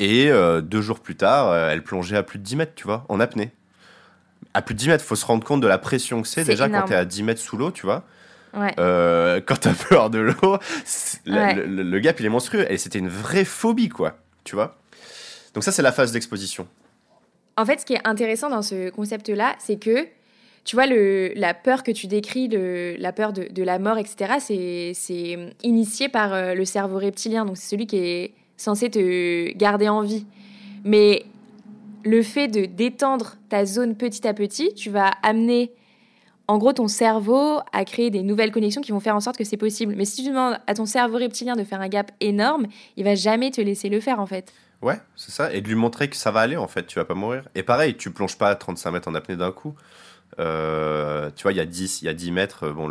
Et 0.00 0.30
euh, 0.30 0.62
deux 0.62 0.80
jours 0.80 1.00
plus 1.00 1.16
tard, 1.16 1.54
elle 1.54 1.84
plongeait 1.84 2.16
à 2.16 2.22
plus 2.22 2.38
de 2.38 2.44
10 2.44 2.56
mètres, 2.56 2.74
tu 2.74 2.84
vois, 2.84 3.04
en 3.10 3.20
apnée. 3.20 3.52
À 4.54 4.62
plus 4.62 4.74
de 4.74 4.78
10 4.78 4.88
mètres, 4.88 5.04
faut 5.04 5.16
se 5.16 5.26
rendre 5.26 5.44
compte 5.44 5.60
de 5.60 5.66
la 5.66 5.78
pression 5.78 6.22
que 6.22 6.28
c'est 6.28 6.44
déjà 6.44 6.68
quand 6.68 6.84
tu 6.84 6.92
es 6.92 6.96
à 6.96 7.04
10 7.04 7.22
mètres 7.24 7.40
sous 7.40 7.58
l'eau, 7.58 7.70
tu 7.70 7.84
vois. 7.84 8.04
Ouais. 8.56 8.72
Euh, 8.78 9.40
quand 9.44 9.56
t'as 9.56 9.74
peur 9.74 10.10
de 10.10 10.18
l'eau, 10.18 10.58
le, 11.26 11.98
gap 11.98 12.20
il 12.20 12.26
est 12.26 12.30
monstrueux 12.30 12.70
et 12.70 12.78
c'était 12.78 12.98
une 12.98 13.08
vraie 13.08 13.44
phobie 13.44 13.88
quoi, 13.88 14.16
tu 14.44 14.54
vois? 14.54 14.76
Donc 15.54 15.64
ça 15.64 15.72
c'est 15.72 15.82
la 15.82 15.92
phase 15.92 16.12
d'exposition. 16.12 16.66
En 17.56 17.64
fait, 17.64 17.80
ce 17.80 17.86
qui 17.86 17.94
est 17.94 18.00
intéressant 18.04 18.50
dans 18.50 18.62
ce 18.62 18.90
concept-là, 18.90 19.54
c'est 19.58 19.76
que 19.76 20.06
tu 20.64 20.76
vois 20.76 20.86
le, 20.86 21.32
la 21.36 21.54
peur 21.54 21.82
que 21.82 21.92
tu 21.92 22.06
décris, 22.06 22.48
le, 22.48 22.96
la 22.98 23.12
peur 23.12 23.32
de, 23.32 23.46
de 23.50 23.62
la 23.62 23.78
mort, 23.78 23.98
etc. 23.98 24.34
C'est 24.92 25.38
initié 25.62 26.08
par 26.08 26.32
euh, 26.32 26.54
le 26.54 26.64
cerveau 26.64 26.98
reptilien, 26.98 27.44
donc 27.44 27.56
c'est 27.56 27.68
celui 27.68 27.86
qui 27.86 27.98
est 27.98 28.32
censé 28.56 28.90
te 28.90 29.52
garder 29.56 29.88
en 29.88 30.00
vie. 30.00 30.26
Mais 30.84 31.24
le 32.04 32.22
fait 32.22 32.48
de 32.48 32.64
détendre 32.64 33.36
ta 33.48 33.64
zone 33.64 33.94
petit 33.94 34.26
à 34.26 34.34
petit, 34.34 34.74
tu 34.74 34.90
vas 34.90 35.10
amener 35.22 35.70
en 36.46 36.58
gros, 36.58 36.72
ton 36.72 36.88
cerveau 36.88 37.60
a 37.72 37.84
créé 37.84 38.10
des 38.10 38.22
nouvelles 38.22 38.52
connexions 38.52 38.82
qui 38.82 38.92
vont 38.92 39.00
faire 39.00 39.16
en 39.16 39.20
sorte 39.20 39.36
que 39.36 39.44
c'est 39.44 39.56
possible. 39.56 39.94
Mais 39.96 40.04
si 40.04 40.22
tu 40.22 40.28
demandes 40.28 40.58
à 40.66 40.74
ton 40.74 40.84
cerveau 40.84 41.16
reptilien 41.16 41.56
de 41.56 41.64
faire 41.64 41.80
un 41.80 41.88
gap 41.88 42.12
énorme, 42.20 42.66
il 42.96 43.04
va 43.04 43.14
jamais 43.14 43.50
te 43.50 43.60
laisser 43.60 43.88
le 43.88 44.00
faire 44.00 44.20
en 44.20 44.26
fait. 44.26 44.52
Ouais, 44.82 45.00
c'est 45.16 45.30
ça. 45.30 45.52
Et 45.54 45.62
de 45.62 45.68
lui 45.68 45.74
montrer 45.74 46.10
que 46.10 46.16
ça 46.16 46.30
va 46.30 46.40
aller 46.40 46.56
en 46.56 46.68
fait, 46.68 46.86
tu 46.86 46.98
vas 46.98 47.06
pas 47.06 47.14
mourir. 47.14 47.44
Et 47.54 47.62
pareil, 47.62 47.96
tu 47.96 48.10
plonges 48.10 48.36
pas 48.36 48.50
à 48.50 48.54
35 48.54 48.90
mètres 48.90 49.08
en 49.08 49.14
apnée 49.14 49.36
d'un 49.36 49.52
coup. 49.52 49.74
Euh, 50.40 51.30
tu 51.34 51.44
vois, 51.44 51.52
il 51.52 51.56
y 51.56 51.60
a 51.60 51.64
10, 51.64 52.02
il 52.02 52.06
y 52.06 52.08
a 52.08 52.14
10 52.14 52.32
mètres, 52.32 52.68
bon, 52.70 52.90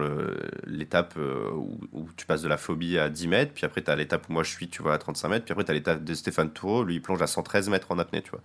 l'étape 0.66 1.16
euh, 1.18 1.52
où, 1.92 2.08
tu 2.16 2.26
passes 2.26 2.42
de 2.42 2.48
la 2.48 2.58
phobie 2.58 2.98
à 2.98 3.10
10 3.10 3.28
mètres, 3.28 3.52
puis 3.54 3.66
après 3.66 3.82
tu 3.82 3.92
as 3.92 3.96
l'étape 3.96 4.30
où 4.30 4.34
moi 4.34 4.44
je 4.44 4.50
suis, 4.50 4.70
tu 4.70 4.82
vois, 4.82 4.94
à 4.94 4.98
35 4.98 5.28
mètres, 5.28 5.46
puis 5.46 5.52
après 5.52 5.66
tu 5.66 5.72
as 5.72 5.74
l'étape 5.74 6.04
de 6.04 6.14
Stéphane 6.14 6.52
Toureau, 6.52 6.84
lui 6.84 6.96
il 6.96 7.02
plonge 7.02 7.22
à 7.22 7.28
113 7.28 7.70
mètres 7.70 7.88
en 7.92 8.00
apnée, 8.00 8.22
tu 8.22 8.32
vois. 8.32 8.42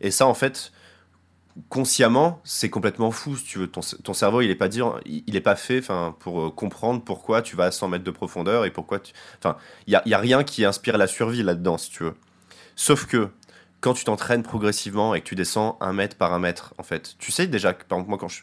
Et 0.00 0.10
ça, 0.10 0.26
en 0.26 0.34
fait, 0.34 0.70
consciemment, 1.68 2.40
c'est 2.44 2.70
complètement 2.70 3.10
fou, 3.10 3.36
si 3.36 3.44
tu 3.44 3.58
veux. 3.58 3.66
Ton, 3.68 4.12
cerveau, 4.12 4.40
il 4.40 4.48
n'est 4.48 4.54
pas, 4.54 4.68
dire, 4.68 5.00
il, 5.06 5.36
est 5.36 5.40
pas 5.40 5.56
fait 5.56 5.80
pour 6.20 6.40
euh, 6.40 6.50
comprendre 6.50 7.02
pourquoi 7.02 7.42
tu 7.42 7.56
vas 7.56 7.64
à 7.64 7.70
100 7.70 7.88
mètres 7.88 8.04
de 8.04 8.10
profondeur 8.10 8.64
et 8.64 8.70
pourquoi. 8.70 9.00
Enfin, 9.38 9.56
il 9.86 10.00
y 10.04 10.14
a 10.14 10.18
rien 10.18 10.44
qui 10.44 10.64
inspire 10.64 10.98
la 10.98 11.06
survie 11.06 11.42
là-dedans, 11.42 11.78
si 11.78 11.90
tu 11.90 12.04
veux. 12.04 12.14
Sauf 12.76 13.06
que 13.06 13.28
quand 13.80 13.94
tu 13.94 14.04
t'entraînes 14.04 14.42
progressivement 14.42 15.14
et 15.14 15.20
que 15.20 15.26
tu 15.26 15.34
descends 15.34 15.78
un 15.80 15.92
mètre 15.92 16.16
par 16.16 16.32
un 16.34 16.38
mètre, 16.38 16.74
en 16.78 16.82
fait, 16.82 17.16
tu 17.18 17.32
sais 17.32 17.46
déjà, 17.46 17.72
par 17.72 17.98
exemple, 17.98 18.10
moi, 18.10 18.18
quand 18.18 18.28
je 18.28 18.42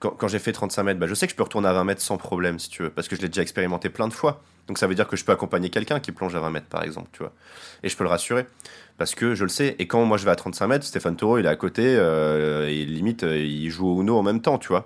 quand, 0.00 0.28
j'ai 0.28 0.38
fait 0.38 0.52
35 0.52 0.82
mètres, 0.84 1.00
bah, 1.00 1.06
je 1.06 1.14
sais 1.14 1.26
que 1.26 1.32
je 1.32 1.36
peux 1.36 1.42
retourner 1.42 1.68
à 1.68 1.72
20 1.72 1.84
mètres 1.84 2.02
sans 2.02 2.18
problème, 2.18 2.58
si 2.58 2.70
tu 2.70 2.84
veux, 2.84 2.90
parce 2.90 3.08
que 3.08 3.16
je 3.16 3.20
l'ai 3.20 3.28
déjà 3.28 3.42
expérimenté 3.42 3.88
plein 3.88 4.06
de 4.06 4.12
fois. 4.12 4.42
Donc 4.68 4.78
ça 4.78 4.86
veut 4.86 4.94
dire 4.94 5.08
que 5.08 5.16
je 5.16 5.24
peux 5.24 5.32
accompagner 5.32 5.70
quelqu'un 5.70 5.98
qui 5.98 6.12
plonge 6.12 6.36
à 6.36 6.40
20 6.40 6.50
mètres, 6.50 6.68
par 6.68 6.84
exemple, 6.84 7.08
tu 7.12 7.18
vois. 7.18 7.32
Et 7.82 7.88
je 7.88 7.96
peux 7.96 8.04
le 8.04 8.10
rassurer, 8.10 8.46
parce 8.98 9.14
que 9.14 9.34
je 9.34 9.44
le 9.44 9.48
sais. 9.48 9.76
Et 9.78 9.86
quand 9.86 10.04
moi 10.04 10.18
je 10.18 10.24
vais 10.24 10.30
à 10.32 10.36
35 10.36 10.66
mètres, 10.66 10.84
Stéphane 10.84 11.16
Taureau, 11.16 11.38
il 11.38 11.46
est 11.46 11.48
à 11.48 11.56
côté, 11.56 11.84
euh, 11.86 12.68
et 12.68 12.84
limite, 12.84 13.22
euh, 13.22 13.38
il 13.38 13.70
joue 13.70 13.88
au 13.88 14.02
Uno 14.02 14.18
en 14.18 14.22
même 14.22 14.42
temps, 14.42 14.58
tu 14.58 14.68
vois. 14.68 14.84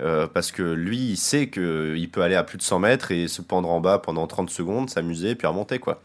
Euh, 0.00 0.26
parce 0.26 0.52
que 0.52 0.62
lui, 0.62 0.98
il 0.98 1.16
sait 1.16 1.48
qu'il 1.48 2.10
peut 2.12 2.20
aller 2.20 2.34
à 2.34 2.42
plus 2.42 2.58
de 2.58 2.62
100 2.62 2.80
mètres 2.80 3.12
et 3.12 3.28
se 3.28 3.40
pendre 3.40 3.70
en 3.70 3.80
bas 3.80 3.98
pendant 3.98 4.26
30 4.26 4.50
secondes, 4.50 4.90
s'amuser, 4.90 5.34
puis 5.36 5.46
remonter, 5.46 5.78
quoi. 5.78 6.02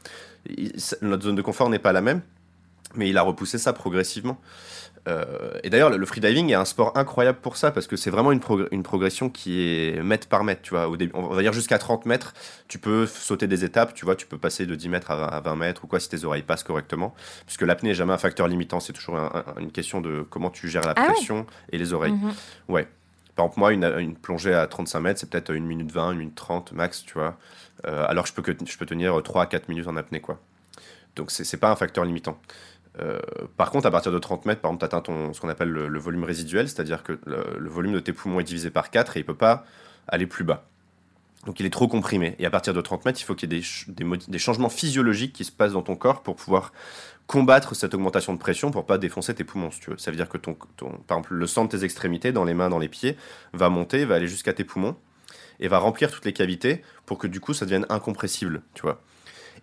notre 1.02 1.24
zone 1.24 1.36
de 1.36 1.42
confort 1.42 1.70
n'est 1.70 1.80
pas 1.80 1.92
la 1.92 2.02
même, 2.02 2.22
mais 2.96 3.10
il 3.10 3.18
a 3.18 3.24
repoussé 3.24 3.58
ça 3.58 3.74
progressivement. 3.74 4.40
Euh, 5.08 5.52
et 5.64 5.70
d'ailleurs, 5.70 5.90
le 5.90 6.06
freediving 6.06 6.52
est 6.52 6.56
un 6.56 6.66
sport 6.66 6.96
incroyable 6.96 7.40
pour 7.42 7.58
ça, 7.58 7.72
parce 7.72 7.88
que 7.88 7.96
c'est 7.96 8.12
vraiment 8.12 8.32
une, 8.32 8.42
une, 8.72 8.84
progression 8.84 9.30
qui 9.30 9.62
est 9.62 10.04
mètre 10.04 10.28
par 10.28 10.44
mètre. 10.44 10.62
Tu 10.62 10.72
vois, 10.72 10.88
Au 10.88 10.98
début, 10.98 11.12
on 11.16 11.28
va 11.28 11.42
dire 11.42 11.54
jusqu'à 11.54 11.80
30 11.80 12.06
mètres, 12.06 12.34
tu 12.68 12.78
peux 12.78 13.08
sauter 13.08 13.48
des 13.48 13.66
étapes, 13.66 13.94
tu 13.94 14.06
vois, 14.06 14.16
tu 14.16 14.28
peux 14.28 14.38
passer 14.38 14.66
de 14.66 14.76
10 14.76 14.90
mètres 14.90 15.12
à 15.12 15.40
20, 15.40 15.56
mètres 15.56 15.86
ou 15.86 15.88
quoi 15.88 16.00
si 16.00 16.10
tes 16.10 16.24
oreilles 16.24 16.44
passent 16.44 16.64
correctement. 16.64 17.16
Puisque 17.46 17.64
l'apnée 17.64 17.90
n'est 17.90 17.96
jamais 17.96 18.14
un 18.14 18.20
facteur 18.20 18.48
limitant, 18.48 18.80
c'est 18.80 18.94
toujours 18.94 19.18
une 19.60 19.72
question 19.72 20.02
de 20.02 20.24
comment 20.30 20.52
tu 20.52 20.70
gères 20.70 20.84
la 20.86 20.94
ah 20.96 21.06
pression 21.06 21.48
et 21.72 21.78
les 21.78 21.94
oreilles. 21.94 22.14
Mhm. 22.14 22.34
Ouais. 22.70 22.88
Par 23.36 23.46
exemple, 23.46 23.60
moi, 23.60 23.74
une, 23.74 23.86
une, 23.98 24.16
plongée 24.16 24.54
à 24.54 24.68
35 24.68 25.00
mètres, 25.00 25.20
c'est 25.20 25.30
peut-être 25.30 25.52
1 25.52 25.62
minute 25.62 25.92
20, 25.92 26.10
1 26.10 26.14
minute 26.14 26.36
30 26.36 26.74
max, 26.74 27.04
tu 27.06 27.14
vois. 27.14 27.38
Euh, 27.88 28.06
alors 28.08 28.28
je 28.28 28.34
peux, 28.34 28.44
que 28.44 28.52
je 28.52 28.78
peux 28.78 28.86
tenir 28.86 29.20
3 29.24 29.44
à 29.44 29.46
4 29.48 29.70
minutes 29.70 29.88
en 29.88 29.96
apnée, 29.96 30.20
quoi. 30.20 30.40
Donc, 31.16 31.32
c'est 31.32 31.58
pas 31.58 31.72
un 31.72 31.76
facteur 31.76 32.06
limitant. 32.06 32.40
Euh, 33.02 33.20
par 33.58 33.72
contre, 33.72 33.88
à 33.88 33.92
partir 33.92 34.12
de 34.12 34.20
30 34.20 34.46
mètres, 34.46 34.62
par 34.62 34.72
exemple, 34.72 34.88
tu 34.88 34.96
atteins 34.96 35.34
ce 35.34 35.40
qu'on 35.40 35.50
appelle 35.50 35.70
le, 35.70 36.00
volume 36.00 36.24
résiduel, 36.24 36.68
c'est-à-dire 36.68 37.04
que 37.04 37.20
le, 37.26 37.70
volume 37.70 37.94
de 37.94 38.00
tes 38.00 38.14
poumons 38.14 38.40
est 38.40 38.44
divisé 38.44 38.70
par 38.70 38.90
4 38.90 39.18
et 39.18 39.20
il 39.20 39.24
ne 39.24 39.28
peut 39.28 39.36
pas 39.36 39.66
aller 40.08 40.28
plus 40.28 40.44
bas. 40.44 40.66
Donc 41.46 41.60
il 41.60 41.66
est 41.66 41.72
trop 41.72 41.88
comprimé. 41.88 42.36
Et 42.38 42.46
à 42.46 42.52
partir 42.52 42.74
de 42.74 42.82
30 42.82 43.06
mètres, 43.06 43.20
il 43.20 43.24
faut 43.24 43.34
qu'il 43.34 43.52
y 43.52 43.58
ait 43.58 43.62
des, 43.88 44.06
des, 44.28 44.40
changements 44.40 44.70
physiologiques 44.70 45.34
qui 45.34 45.44
se 45.44 45.52
passent 45.52 45.74
dans 45.74 45.82
ton 45.82 45.96
corps 45.96 46.22
pour 46.22 46.36
pouvoir 46.36 46.72
combattre 47.26 47.76
cette 47.76 47.94
augmentation 47.96 48.34
de 48.34 48.38
pression 48.38 48.70
pour 48.70 48.86
pas 48.86 49.00
défoncer 49.00 49.34
tes 49.34 49.44
poumons. 49.44 49.70
Ça 49.98 50.12
veut 50.12 50.18
dire 50.18 50.30
que 50.30 50.38
ton, 50.38 50.54
par 51.08 51.18
exemple, 51.18 51.34
le 51.34 51.48
sang 51.48 51.66
de 51.66 51.70
tes 51.70 51.84
extrémités, 51.84 52.32
dans 52.32 52.44
les 52.44 52.54
mains, 52.54 52.70
dans 52.70 52.78
les 52.78 52.90
pieds, 52.90 53.18
va 53.54 53.70
monter, 53.70 54.06
va 54.06 54.16
aller 54.16 54.28
jusqu'à 54.28 54.54
tes 54.54 54.64
poumons 54.64 54.96
et 55.60 55.68
va 55.68 55.80
remplir 55.80 56.12
toutes 56.12 56.26
les 56.26 56.34
cavités 56.34 56.84
pour 57.06 57.18
que 57.18 57.28
du 57.28 57.40
coup 57.40 57.54
ça 57.54 57.66
devienne 57.66 57.86
incompressible, 57.90 58.62
tu 58.74 58.82
vois. 58.82 59.02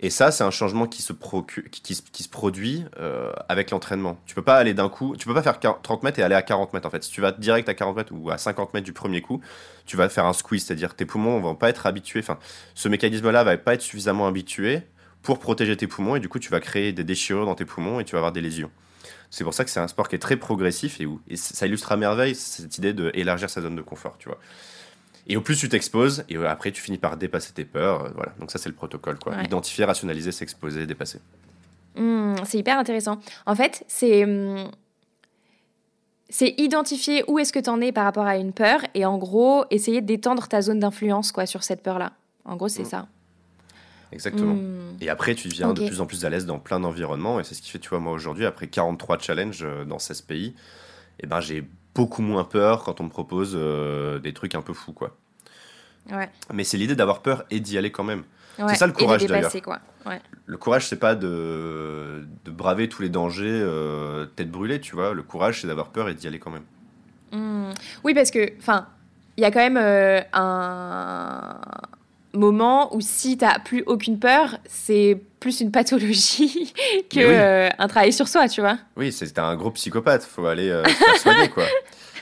Et 0.01 0.11
ça, 0.11 0.31
c'est 0.31 0.45
un 0.45 0.51
changement 0.53 0.87
qui 0.87 1.03
se, 1.03 1.13
qui, 1.13 1.95
se 1.95 2.29
produit 2.29 2.85
euh, 3.01 3.33
avec 3.49 3.73
l'entraînement. 3.73 4.17
Tu 4.27 4.35
peux 4.37 4.43
pas 4.43 4.57
aller 4.57 4.73
d'un 4.73 4.89
coup, 4.89 5.17
tu 5.17 5.27
peux 5.27 5.35
pas 5.35 5.43
faire 5.43 5.59
30 5.59 6.05
mètres 6.05 6.21
et 6.21 6.23
aller 6.23 6.37
à 6.37 6.43
40 6.43 6.73
mètres 6.73 6.87
en 6.87 6.91
fait. 6.91 7.03
Si 7.03 7.11
tu 7.11 7.21
vas 7.21 7.33
direct 7.33 7.69
à 7.69 7.75
40 7.75 7.97
mètres 7.97 8.13
ou 8.15 8.31
à 8.31 8.39
50 8.39 8.75
mètres 8.75 8.85
du 8.85 8.93
premier 8.93 9.23
coup, 9.23 9.41
tu 9.87 9.97
vas 9.97 10.09
faire 10.09 10.25
un 10.25 10.33
squeeze, 10.33 10.65
c'est-à-dire 10.65 10.95
tes 10.95 11.05
poumons 11.05 11.41
vont 11.41 11.57
pas 11.57 11.69
être 11.69 11.87
habitués. 11.87 12.21
Enfin, 12.21 12.39
ce 12.75 12.89
mécanisme-là 12.89 13.43
va 13.43 13.57
pas 13.57 13.75
être 13.75 13.83
suffisamment 13.83 14.29
habitué 14.29 14.83
pour 15.23 15.41
protéger 15.41 15.77
tes 15.77 15.89
poumons 15.89 16.15
et 16.15 16.21
du 16.21 16.29
coup, 16.29 16.39
tu 16.39 16.51
vas 16.51 16.61
créer 16.61 16.93
des 16.93 17.05
déchirures 17.05 17.47
dans 17.47 17.57
tes 17.57 17.65
poumons 17.65 17.99
et 17.99 18.05
tu 18.05 18.13
vas 18.13 18.19
avoir 18.19 18.33
des 18.33 18.41
lésions. 18.41 18.71
C'est 19.31 19.45
pour 19.45 19.53
ça 19.53 19.65
que 19.65 19.71
c'est 19.71 19.81
un 19.81 19.89
sport 19.89 20.09
qui 20.09 20.15
est 20.15 20.21
très 20.21 20.37
progressif 20.37 21.01
et, 21.01 21.07
où, 21.07 21.21
ça 21.35 21.67
illustre 21.67 21.91
à 21.91 21.97
merveille 21.97 22.35
cette 22.35 22.79
idée 22.79 22.93
d'élargir 22.93 23.51
sa 23.51 23.61
zone 23.61 23.77
de 23.77 23.83
confort, 23.83 24.17
tu 24.19 24.29
vois. 24.29 24.39
Et 25.29 25.37
au 25.37 25.41
plus 25.43 25.57
tu 25.57 25.69
t'exposes, 25.69 26.25
et 26.29 26.37
après 26.37 26.73
tu 26.73 26.81
finis 26.81 26.99
par 26.99 27.17
dépasser 27.17 27.53
tes 27.53 27.65
peurs. 27.65 28.07
Euh, 28.07 28.11
voilà. 28.15 28.33
Donc 28.41 28.51
ça, 28.51 28.59
c'est 28.59 28.69
le 28.69 28.75
protocole. 28.75 29.19
Quoi. 29.19 29.35
Identifier, 29.43 29.85
rationaliser, 29.85 30.33
s'exposer, 30.33 30.87
dépasser. 30.87 31.21
Mmh, 31.97 32.37
c'est 32.45 32.59
hyper 32.59 32.79
intéressant. 32.79 33.19
En 33.47 33.55
fait, 33.55 33.85
c'est... 33.89 34.25
Mmh, 34.25 34.71
c'est 36.31 36.55
identifier 36.59 37.25
où 37.27 37.39
est-ce 37.39 37.55
que 37.55 37.59
tu 37.59 37.71
en 37.71 37.81
es 37.81 37.91
par 37.91 38.05
rapport 38.05 38.27
à 38.27 38.37
une 38.37 38.53
peur 38.53 38.81
et 38.93 39.07
en 39.07 39.17
gros, 39.17 39.65
essayer 39.71 40.03
d'étendre 40.03 40.47
ta 40.47 40.61
zone 40.61 40.79
d'influence 40.79 41.33
quoi 41.33 41.47
sur 41.47 41.63
cette 41.63 41.83
peur-là. 41.83 42.13
En 42.45 42.57
gros, 42.57 42.69
c'est 42.69 42.83
mmh. 42.83 42.87
ça. 42.87 43.09
Exactement. 44.13 44.57
Et 45.01 45.09
après, 45.09 45.35
tu 45.35 45.49
deviens 45.49 45.73
de 45.73 45.87
plus 45.87 46.01
en 46.01 46.07
plus 46.07 46.25
à 46.25 46.31
l'aise 46.31 46.47
dans 46.47 46.59
plein 46.59 46.81
d'environnements. 46.81 47.41
Et 47.41 47.45
c'est 47.45 47.55
ce 47.55 47.63
qui 47.63 47.71
fait, 47.71 47.79
tu 47.79 47.91
vois, 47.91 48.01
moi 48.01 48.13
aujourd'hui, 48.13 48.47
après 48.47 48.67
43 48.67 49.19
challenges 49.19 49.63
euh, 49.63 49.85
dans 49.85 49.99
16 49.99 50.23
pays, 50.23 50.55
eh 51.21 51.27
ben, 51.27 51.41
j'ai 51.41 51.69
beaucoup 51.95 52.23
moins 52.23 52.45
peur 52.45 52.85
quand 52.85 53.01
on 53.01 53.05
me 53.05 53.09
propose 53.11 53.53
euh, 53.55 54.19
des 54.19 54.33
trucs 54.33 54.55
un 54.55 54.63
peu 54.63 54.73
fous, 54.73 54.93
quoi. 54.93 55.17
Ouais. 56.11 56.31
Mais 56.53 56.65
c'est 56.65 56.77
l'idée 56.77 56.97
d'avoir 56.97 57.21
peur 57.21 57.45
et 57.51 57.61
d'y 57.61 57.77
aller 57.77 57.91
quand 57.91 58.05
même. 58.05 58.25
C'est 58.69 58.75
ça 58.75 58.87
le 58.87 58.93
courage 58.93 59.25
d'ailleurs. 59.25 59.53
Ouais. 60.05 60.21
Le 60.47 60.57
courage, 60.57 60.89
c'est 60.89 60.99
pas 60.99 61.15
de, 61.15 62.27
de, 62.45 62.51
braver 62.51 62.89
tous 62.89 63.03
les 63.03 63.09
dangers 63.09 63.47
euh, 63.47 64.27
tête 64.27 64.51
brûlée, 64.51 64.81
tu 64.81 64.97
vois. 64.97 65.15
Le 65.15 65.23
courage, 65.23 65.61
c'est 65.61 65.69
d'avoir 65.69 65.91
peur 65.91 66.09
et 66.09 66.15
d'y 66.15 66.27
aller 66.27 66.41
quand 66.41 66.51
même. 66.51 66.65
Mmh. 67.31 67.73
Oui, 68.03 68.15
parce 68.15 68.33
que, 68.33 68.51
enfin, 68.59 68.89
il 69.37 69.43
y 69.43 69.45
a 69.45 69.53
quand 69.53 69.61
même 69.61 69.77
euh, 69.77 70.21
un 70.33 71.61
moment 72.35 72.95
où 72.95 73.01
si 73.01 73.37
tu 73.39 73.45
n'as 73.45 73.59
plus 73.59 73.83
aucune 73.87 74.19
peur, 74.19 74.59
c'est 74.67 75.21
plus 75.41 75.61
une 75.61 75.71
pathologie 75.71 76.73
que 77.11 77.21
euh, 77.21 77.69
un 77.79 77.89
travail 77.89 78.13
sur 78.13 78.29
soi, 78.29 78.49
tu 78.49 78.61
vois. 78.61 78.79
Oui, 78.97 79.13
c'est 79.13 79.39
un 79.39 79.57
gros 79.57 79.71
psychopathe, 79.71 80.25
faut 80.25 80.47
aller 80.47 80.69
euh, 80.69 80.85
faire 80.85 81.17
soigner 81.17 81.49
quoi. 81.49 81.65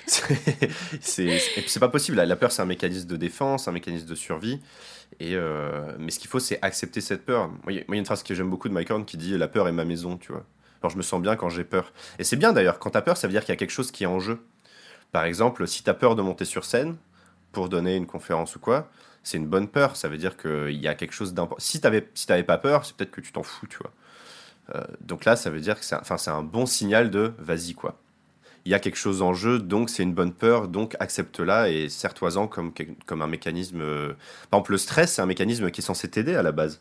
c'est 1.00 1.80
pas 1.80 1.88
possible. 1.88 2.20
La 2.20 2.36
peur, 2.36 2.52
c'est 2.52 2.62
un 2.62 2.66
mécanisme 2.66 3.08
de 3.08 3.16
défense, 3.16 3.66
un 3.66 3.72
mécanisme 3.72 4.06
de 4.06 4.14
survie. 4.14 4.60
Et 5.18 5.34
euh, 5.34 5.92
mais 5.98 6.10
ce 6.10 6.18
qu'il 6.18 6.28
faut, 6.28 6.38
c'est 6.38 6.58
accepter 6.62 7.00
cette 7.00 7.24
peur. 7.24 7.48
Moi, 7.48 7.72
il 7.72 7.76
y 7.76 7.80
a 7.80 7.84
une 7.88 8.04
phrase 8.04 8.22
que 8.22 8.34
j'aime 8.34 8.50
beaucoup 8.50 8.68
de 8.68 8.74
Mike 8.74 8.90
Horn 8.90 9.04
qui 9.04 9.16
dit 9.16 9.36
La 9.36 9.48
peur 9.48 9.66
est 9.68 9.72
ma 9.72 9.84
maison, 9.84 10.16
tu 10.16 10.32
vois. 10.32 10.44
Alors, 10.82 10.90
je 10.90 10.96
me 10.96 11.02
sens 11.02 11.20
bien 11.20 11.36
quand 11.36 11.48
j'ai 11.48 11.64
peur. 11.64 11.92
Et 12.18 12.24
c'est 12.24 12.36
bien 12.36 12.52
d'ailleurs, 12.52 12.78
quand 12.78 12.90
tu 12.90 12.98
as 12.98 13.02
peur, 13.02 13.16
ça 13.16 13.26
veut 13.26 13.32
dire 13.32 13.40
qu'il 13.40 13.52
y 13.52 13.52
a 13.52 13.56
quelque 13.56 13.70
chose 13.70 13.90
qui 13.90 14.04
est 14.04 14.08
en 14.08 14.20
jeu. 14.20 14.38
Par 15.10 15.24
exemple, 15.24 15.66
si 15.66 15.82
tu 15.82 15.90
as 15.90 15.94
peur 15.94 16.14
de 16.14 16.22
monter 16.22 16.44
sur 16.44 16.64
scène 16.64 16.96
pour 17.52 17.68
donner 17.68 17.96
une 17.96 18.06
conférence 18.06 18.54
ou 18.56 18.58
quoi, 18.60 18.90
c'est 19.26 19.38
une 19.38 19.48
bonne 19.48 19.66
peur. 19.66 19.96
Ça 19.96 20.08
veut 20.08 20.18
dire 20.18 20.36
qu'il 20.36 20.80
y 20.80 20.86
a 20.86 20.94
quelque 20.94 21.12
chose 21.12 21.34
d'important. 21.34 21.60
Si 21.60 21.80
tu 21.80 21.86
n'avais 21.88 22.44
pas 22.44 22.58
peur, 22.58 22.84
c'est 22.84 22.94
peut-être 22.96 23.10
que 23.10 23.20
tu 23.20 23.32
t'en 23.32 23.42
fous, 23.42 23.66
tu 23.66 23.76
vois. 23.78 23.90
Euh, 24.76 24.84
donc 25.00 25.24
là, 25.24 25.34
ça 25.34 25.50
veut 25.50 25.60
dire 25.60 25.78
que 25.78 25.84
c'est 25.84 25.96
un, 25.96 26.32
un 26.32 26.42
bon 26.44 26.64
signal 26.64 27.10
de 27.10 27.32
vas-y, 27.38 27.74
quoi. 27.74 27.98
Il 28.64 28.70
y 28.70 28.74
a 28.74 28.78
quelque 28.78 28.96
chose 28.96 29.22
en 29.22 29.34
jeu, 29.34 29.58
donc 29.58 29.90
c'est 29.90 30.04
une 30.04 30.14
bonne 30.14 30.32
peur, 30.32 30.68
donc 30.68 30.96
accepte-la 31.00 31.70
et 31.70 31.88
serre-toi-en 31.88 32.46
comme, 32.46 32.72
comme 33.04 33.20
un 33.20 33.26
mécanisme. 33.26 33.80
Euh, 33.80 34.12
par 34.50 34.58
exemple, 34.58 34.72
le 34.72 34.78
stress, 34.78 35.14
c'est 35.14 35.22
un 35.22 35.26
mécanisme 35.26 35.72
qui 35.72 35.80
est 35.80 35.84
censé 35.84 36.08
t'aider 36.08 36.36
à 36.36 36.42
la 36.42 36.52
base. 36.52 36.80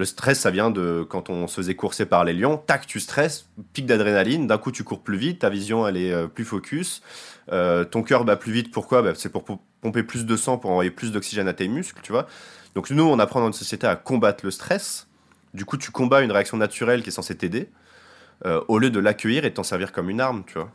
Le 0.00 0.06
stress, 0.06 0.40
ça 0.40 0.50
vient 0.50 0.70
de 0.70 1.06
quand 1.08 1.30
on 1.30 1.46
se 1.46 1.56
faisait 1.56 1.74
courser 1.74 2.06
par 2.06 2.24
les 2.24 2.32
lions, 2.32 2.56
tac, 2.56 2.86
tu 2.86 3.00
stresses, 3.00 3.48
pic 3.74 3.84
d'adrénaline, 3.84 4.46
d'un 4.46 4.58
coup 4.58 4.72
tu 4.72 4.82
cours 4.82 5.02
plus 5.02 5.18
vite, 5.18 5.40
ta 5.40 5.50
vision 5.50 5.86
elle 5.86 5.96
est 5.98 6.10
euh, 6.10 6.26
plus 6.26 6.44
focus, 6.44 7.02
ton 7.48 8.02
cœur 8.02 8.24
bat 8.24 8.36
plus 8.36 8.52
vite, 8.52 8.70
pourquoi? 8.70 9.02
Bah, 9.02 9.12
C'est 9.14 9.28
pour 9.28 9.44
pomper 9.80 10.02
plus 10.02 10.24
de 10.24 10.36
sang, 10.36 10.56
pour 10.56 10.70
envoyer 10.70 10.90
plus 10.90 11.12
d'oxygène 11.12 11.48
à 11.48 11.52
tes 11.52 11.68
muscles, 11.68 12.00
tu 12.02 12.12
vois. 12.12 12.26
Donc 12.74 12.90
nous, 12.90 13.02
on 13.02 13.18
apprend 13.18 13.40
dans 13.40 13.46
notre 13.46 13.58
société 13.58 13.86
à 13.86 13.96
combattre 13.96 14.44
le 14.44 14.50
stress, 14.50 15.06
du 15.54 15.64
coup, 15.64 15.76
tu 15.76 15.90
combats 15.90 16.22
une 16.22 16.32
réaction 16.32 16.56
naturelle 16.56 17.02
qui 17.02 17.08
est 17.08 17.12
censée 17.12 17.36
t'aider, 17.36 17.68
euh, 18.46 18.60
au 18.68 18.78
lieu 18.78 18.90
de 18.90 19.00
l'accueillir 19.00 19.44
et 19.44 19.50
de 19.50 19.54
t'en 19.54 19.62
servir 19.62 19.92
comme 19.92 20.10
une 20.10 20.20
arme, 20.20 20.44
tu 20.46 20.54
vois. 20.54 20.70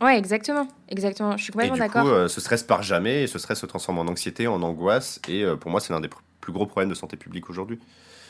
Ouais, 0.00 0.16
exactement, 0.16 0.68
exactement. 0.88 1.36
Je 1.36 1.44
suis 1.44 1.52
complètement 1.52 1.76
d'accord. 1.76 2.04
Du 2.04 2.10
coup, 2.10 2.14
euh, 2.14 2.28
ce 2.28 2.40
stress 2.40 2.62
part 2.62 2.82
jamais 2.82 3.24
et 3.24 3.26
ce 3.26 3.38
stress 3.38 3.58
se 3.58 3.66
transforme 3.66 3.98
en 3.98 4.02
anxiété, 4.02 4.46
en 4.46 4.62
angoisse. 4.62 5.20
Et 5.28 5.42
euh, 5.42 5.56
pour 5.56 5.70
moi, 5.70 5.80
c'est 5.80 5.92
l'un 5.92 6.00
des 6.00 6.10
plus 6.40 6.52
gros 6.52 6.66
problèmes 6.66 6.90
de 6.90 6.94
santé 6.94 7.16
publique 7.16 7.50
aujourd'hui. 7.50 7.80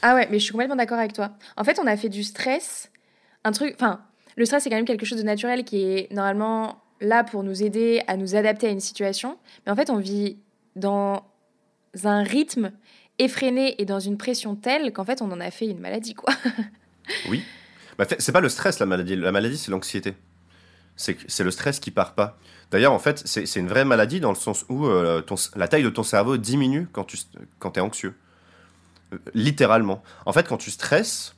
Ah 0.02 0.14
ouais, 0.14 0.28
mais 0.30 0.38
je 0.38 0.44
suis 0.44 0.52
complètement 0.52 0.76
d'accord 0.76 0.98
avec 0.98 1.12
toi. 1.12 1.30
En 1.56 1.64
fait, 1.64 1.78
on 1.78 1.86
a 1.86 1.96
fait 1.96 2.08
du 2.08 2.24
stress 2.24 2.90
un 3.44 3.52
truc. 3.52 3.74
Enfin, 3.74 4.00
le 4.36 4.44
stress, 4.44 4.64
c'est 4.64 4.70
quand 4.70 4.76
même 4.76 4.84
quelque 4.84 5.06
chose 5.06 5.18
de 5.18 5.24
naturel 5.24 5.64
qui 5.64 5.82
est 5.82 6.12
normalement 6.12 6.82
là 7.00 7.24
pour 7.24 7.42
nous 7.42 7.62
aider 7.62 8.02
à 8.06 8.16
nous 8.16 8.34
adapter 8.34 8.66
à 8.66 8.70
une 8.70 8.80
situation. 8.80 9.38
Mais 9.66 9.72
en 9.72 9.76
fait, 9.76 9.90
on 9.90 9.98
vit 9.98 10.38
dans 10.76 11.24
un 12.04 12.22
rythme 12.22 12.72
effréné 13.18 13.80
et 13.80 13.84
dans 13.84 14.00
une 14.00 14.16
pression 14.16 14.54
telle 14.54 14.92
qu'en 14.92 15.04
fait 15.04 15.22
on 15.22 15.30
en 15.32 15.40
a 15.40 15.50
fait 15.50 15.66
une 15.66 15.80
maladie 15.80 16.14
quoi. 16.14 16.32
oui. 17.28 17.42
Bah, 17.98 18.04
c'est 18.18 18.32
pas 18.32 18.40
le 18.40 18.48
stress 18.48 18.78
la 18.78 18.86
maladie, 18.86 19.16
la 19.16 19.32
maladie 19.32 19.58
c'est 19.58 19.70
l'anxiété. 19.70 20.14
C'est 20.96 21.44
le 21.44 21.50
stress 21.52 21.78
qui 21.78 21.92
part 21.92 22.14
pas. 22.14 22.38
D'ailleurs 22.70 22.92
en 22.92 22.98
fait 22.98 23.22
c'est 23.24 23.56
une 23.56 23.68
vraie 23.68 23.84
maladie 23.84 24.20
dans 24.20 24.30
le 24.30 24.36
sens 24.36 24.64
où 24.68 24.86
euh, 24.86 25.22
la 25.56 25.68
taille 25.68 25.82
de 25.82 25.90
ton 25.90 26.02
cerveau 26.02 26.36
diminue 26.36 26.88
quand 26.92 27.04
tu 27.04 27.18
quand 27.58 27.76
es 27.76 27.80
anxieux. 27.80 28.14
Euh, 29.12 29.18
littéralement. 29.34 30.02
En 30.26 30.32
fait 30.32 30.48
quand 30.48 30.58
tu 30.58 30.70
stresses, 30.70 31.34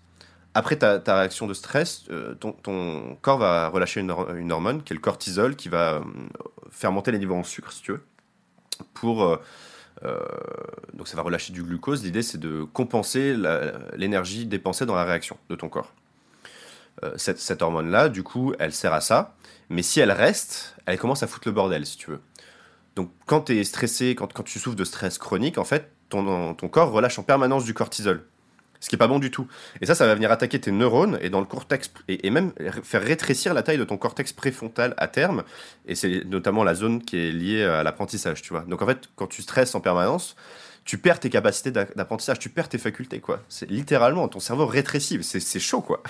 après 0.54 0.76
ta, 0.76 0.98
ta 0.98 1.18
réaction 1.18 1.46
de 1.46 1.54
stress, 1.54 2.04
euh, 2.10 2.34
ton, 2.34 3.16
corps 3.22 3.38
va 3.38 3.68
relâcher 3.68 4.00
une, 4.00 4.10
hormone 4.52 4.82
qui 4.82 4.92
est 4.92 4.96
le 4.96 5.00
cortisol 5.00 5.56
qui 5.56 5.68
va 5.68 6.02
faire 6.70 6.92
monter 6.92 7.12
les 7.12 7.18
niveaux 7.18 7.36
en 7.36 7.44
sucre 7.44 7.72
si 7.72 7.82
tu 7.82 7.92
veux 7.92 8.02
pour 8.94 9.38
euh, 10.04 10.18
donc 10.94 11.08
ça 11.08 11.16
va 11.16 11.22
relâcher 11.22 11.52
du 11.52 11.62
glucose. 11.62 12.02
L'idée, 12.02 12.22
c'est 12.22 12.38
de 12.38 12.64
compenser 12.64 13.36
l'énergie 13.96 14.46
dépensée 14.46 14.86
dans 14.86 14.94
la 14.94 15.04
réaction 15.04 15.36
de 15.48 15.56
ton 15.56 15.68
corps. 15.68 15.92
Euh, 17.04 17.12
cette, 17.16 17.62
hormone-là, 17.62 18.08
du 18.08 18.22
coup, 18.22 18.54
elle 18.58 18.72
sert 18.72 18.92
à 18.92 19.00
ça. 19.00 19.36
Mais 19.68 19.82
si 19.82 20.00
elle 20.00 20.12
reste, 20.12 20.76
elle 20.86 20.98
commence 20.98 21.22
à 21.22 21.26
foutre 21.26 21.48
le 21.48 21.52
bordel, 21.52 21.86
si 21.86 21.96
tu 21.96 22.10
veux. 22.10 22.20
Donc 22.96 23.10
quand 23.26 23.42
tu 23.42 23.58
es 23.58 23.64
stressé, 23.64 24.14
quand, 24.14 24.32
quand, 24.32 24.42
tu 24.42 24.58
souffres 24.58 24.76
de 24.76 24.84
stress 24.84 25.16
chronique, 25.16 25.58
en 25.58 25.64
fait, 25.64 25.90
ton, 26.10 26.54
corps 26.54 26.90
relâche 26.90 27.18
en 27.18 27.22
permanence 27.22 27.64
du 27.64 27.74
cortisol 27.74 28.24
ce 28.80 28.88
qui 28.88 28.94
est 28.94 28.98
pas 28.98 29.08
bon 29.08 29.18
du 29.18 29.30
tout. 29.30 29.46
Et 29.82 29.86
ça, 29.86 29.94
ça 29.94 30.06
va 30.06 30.14
venir 30.14 30.32
attaquer 30.32 30.58
tes 30.58 30.72
neurones 30.72 31.18
et 31.20 31.28
dans 31.28 31.40
le 31.40 31.46
cortex 31.46 31.92
et, 32.08 32.30
même 32.30 32.52
faire 32.82 33.02
rétrécir 33.02 33.52
la 33.52 33.62
taille 33.62 33.76
de 33.76 33.84
ton 33.84 33.98
cortex 33.98 34.32
préfrontal 34.32 34.94
à 34.96 35.06
terme. 35.06 35.44
Et 35.86 35.94
c'est 35.94 36.24
notamment 36.24 36.64
la 36.64 36.74
zone 36.74 37.02
qui 37.02 37.18
est 37.18 37.30
liée 37.30 37.62
à 37.62 37.82
l'apprentissage, 37.82 38.40
tu 38.40 38.54
vois. 38.54 38.62
Donc 38.62 38.80
en 38.80 38.86
fait, 38.86 39.10
quand 39.16 39.26
tu 39.26 39.42
stresses 39.42 39.74
en 39.74 39.80
permanence, 39.80 40.34
tu 40.84 40.98
perds 40.98 41.20
tes 41.20 41.30
capacités 41.30 41.70
d'apprentissage, 41.70 42.38
tu 42.38 42.48
perds 42.48 42.68
tes 42.68 42.78
facultés, 42.78 43.20
quoi. 43.20 43.40
C'est 43.48 43.70
littéralement 43.70 44.26
ton 44.28 44.40
cerveau 44.40 44.66
rétrécit. 44.66 45.22
C'est 45.22 45.60
chaud, 45.60 45.82
quoi. 45.82 46.02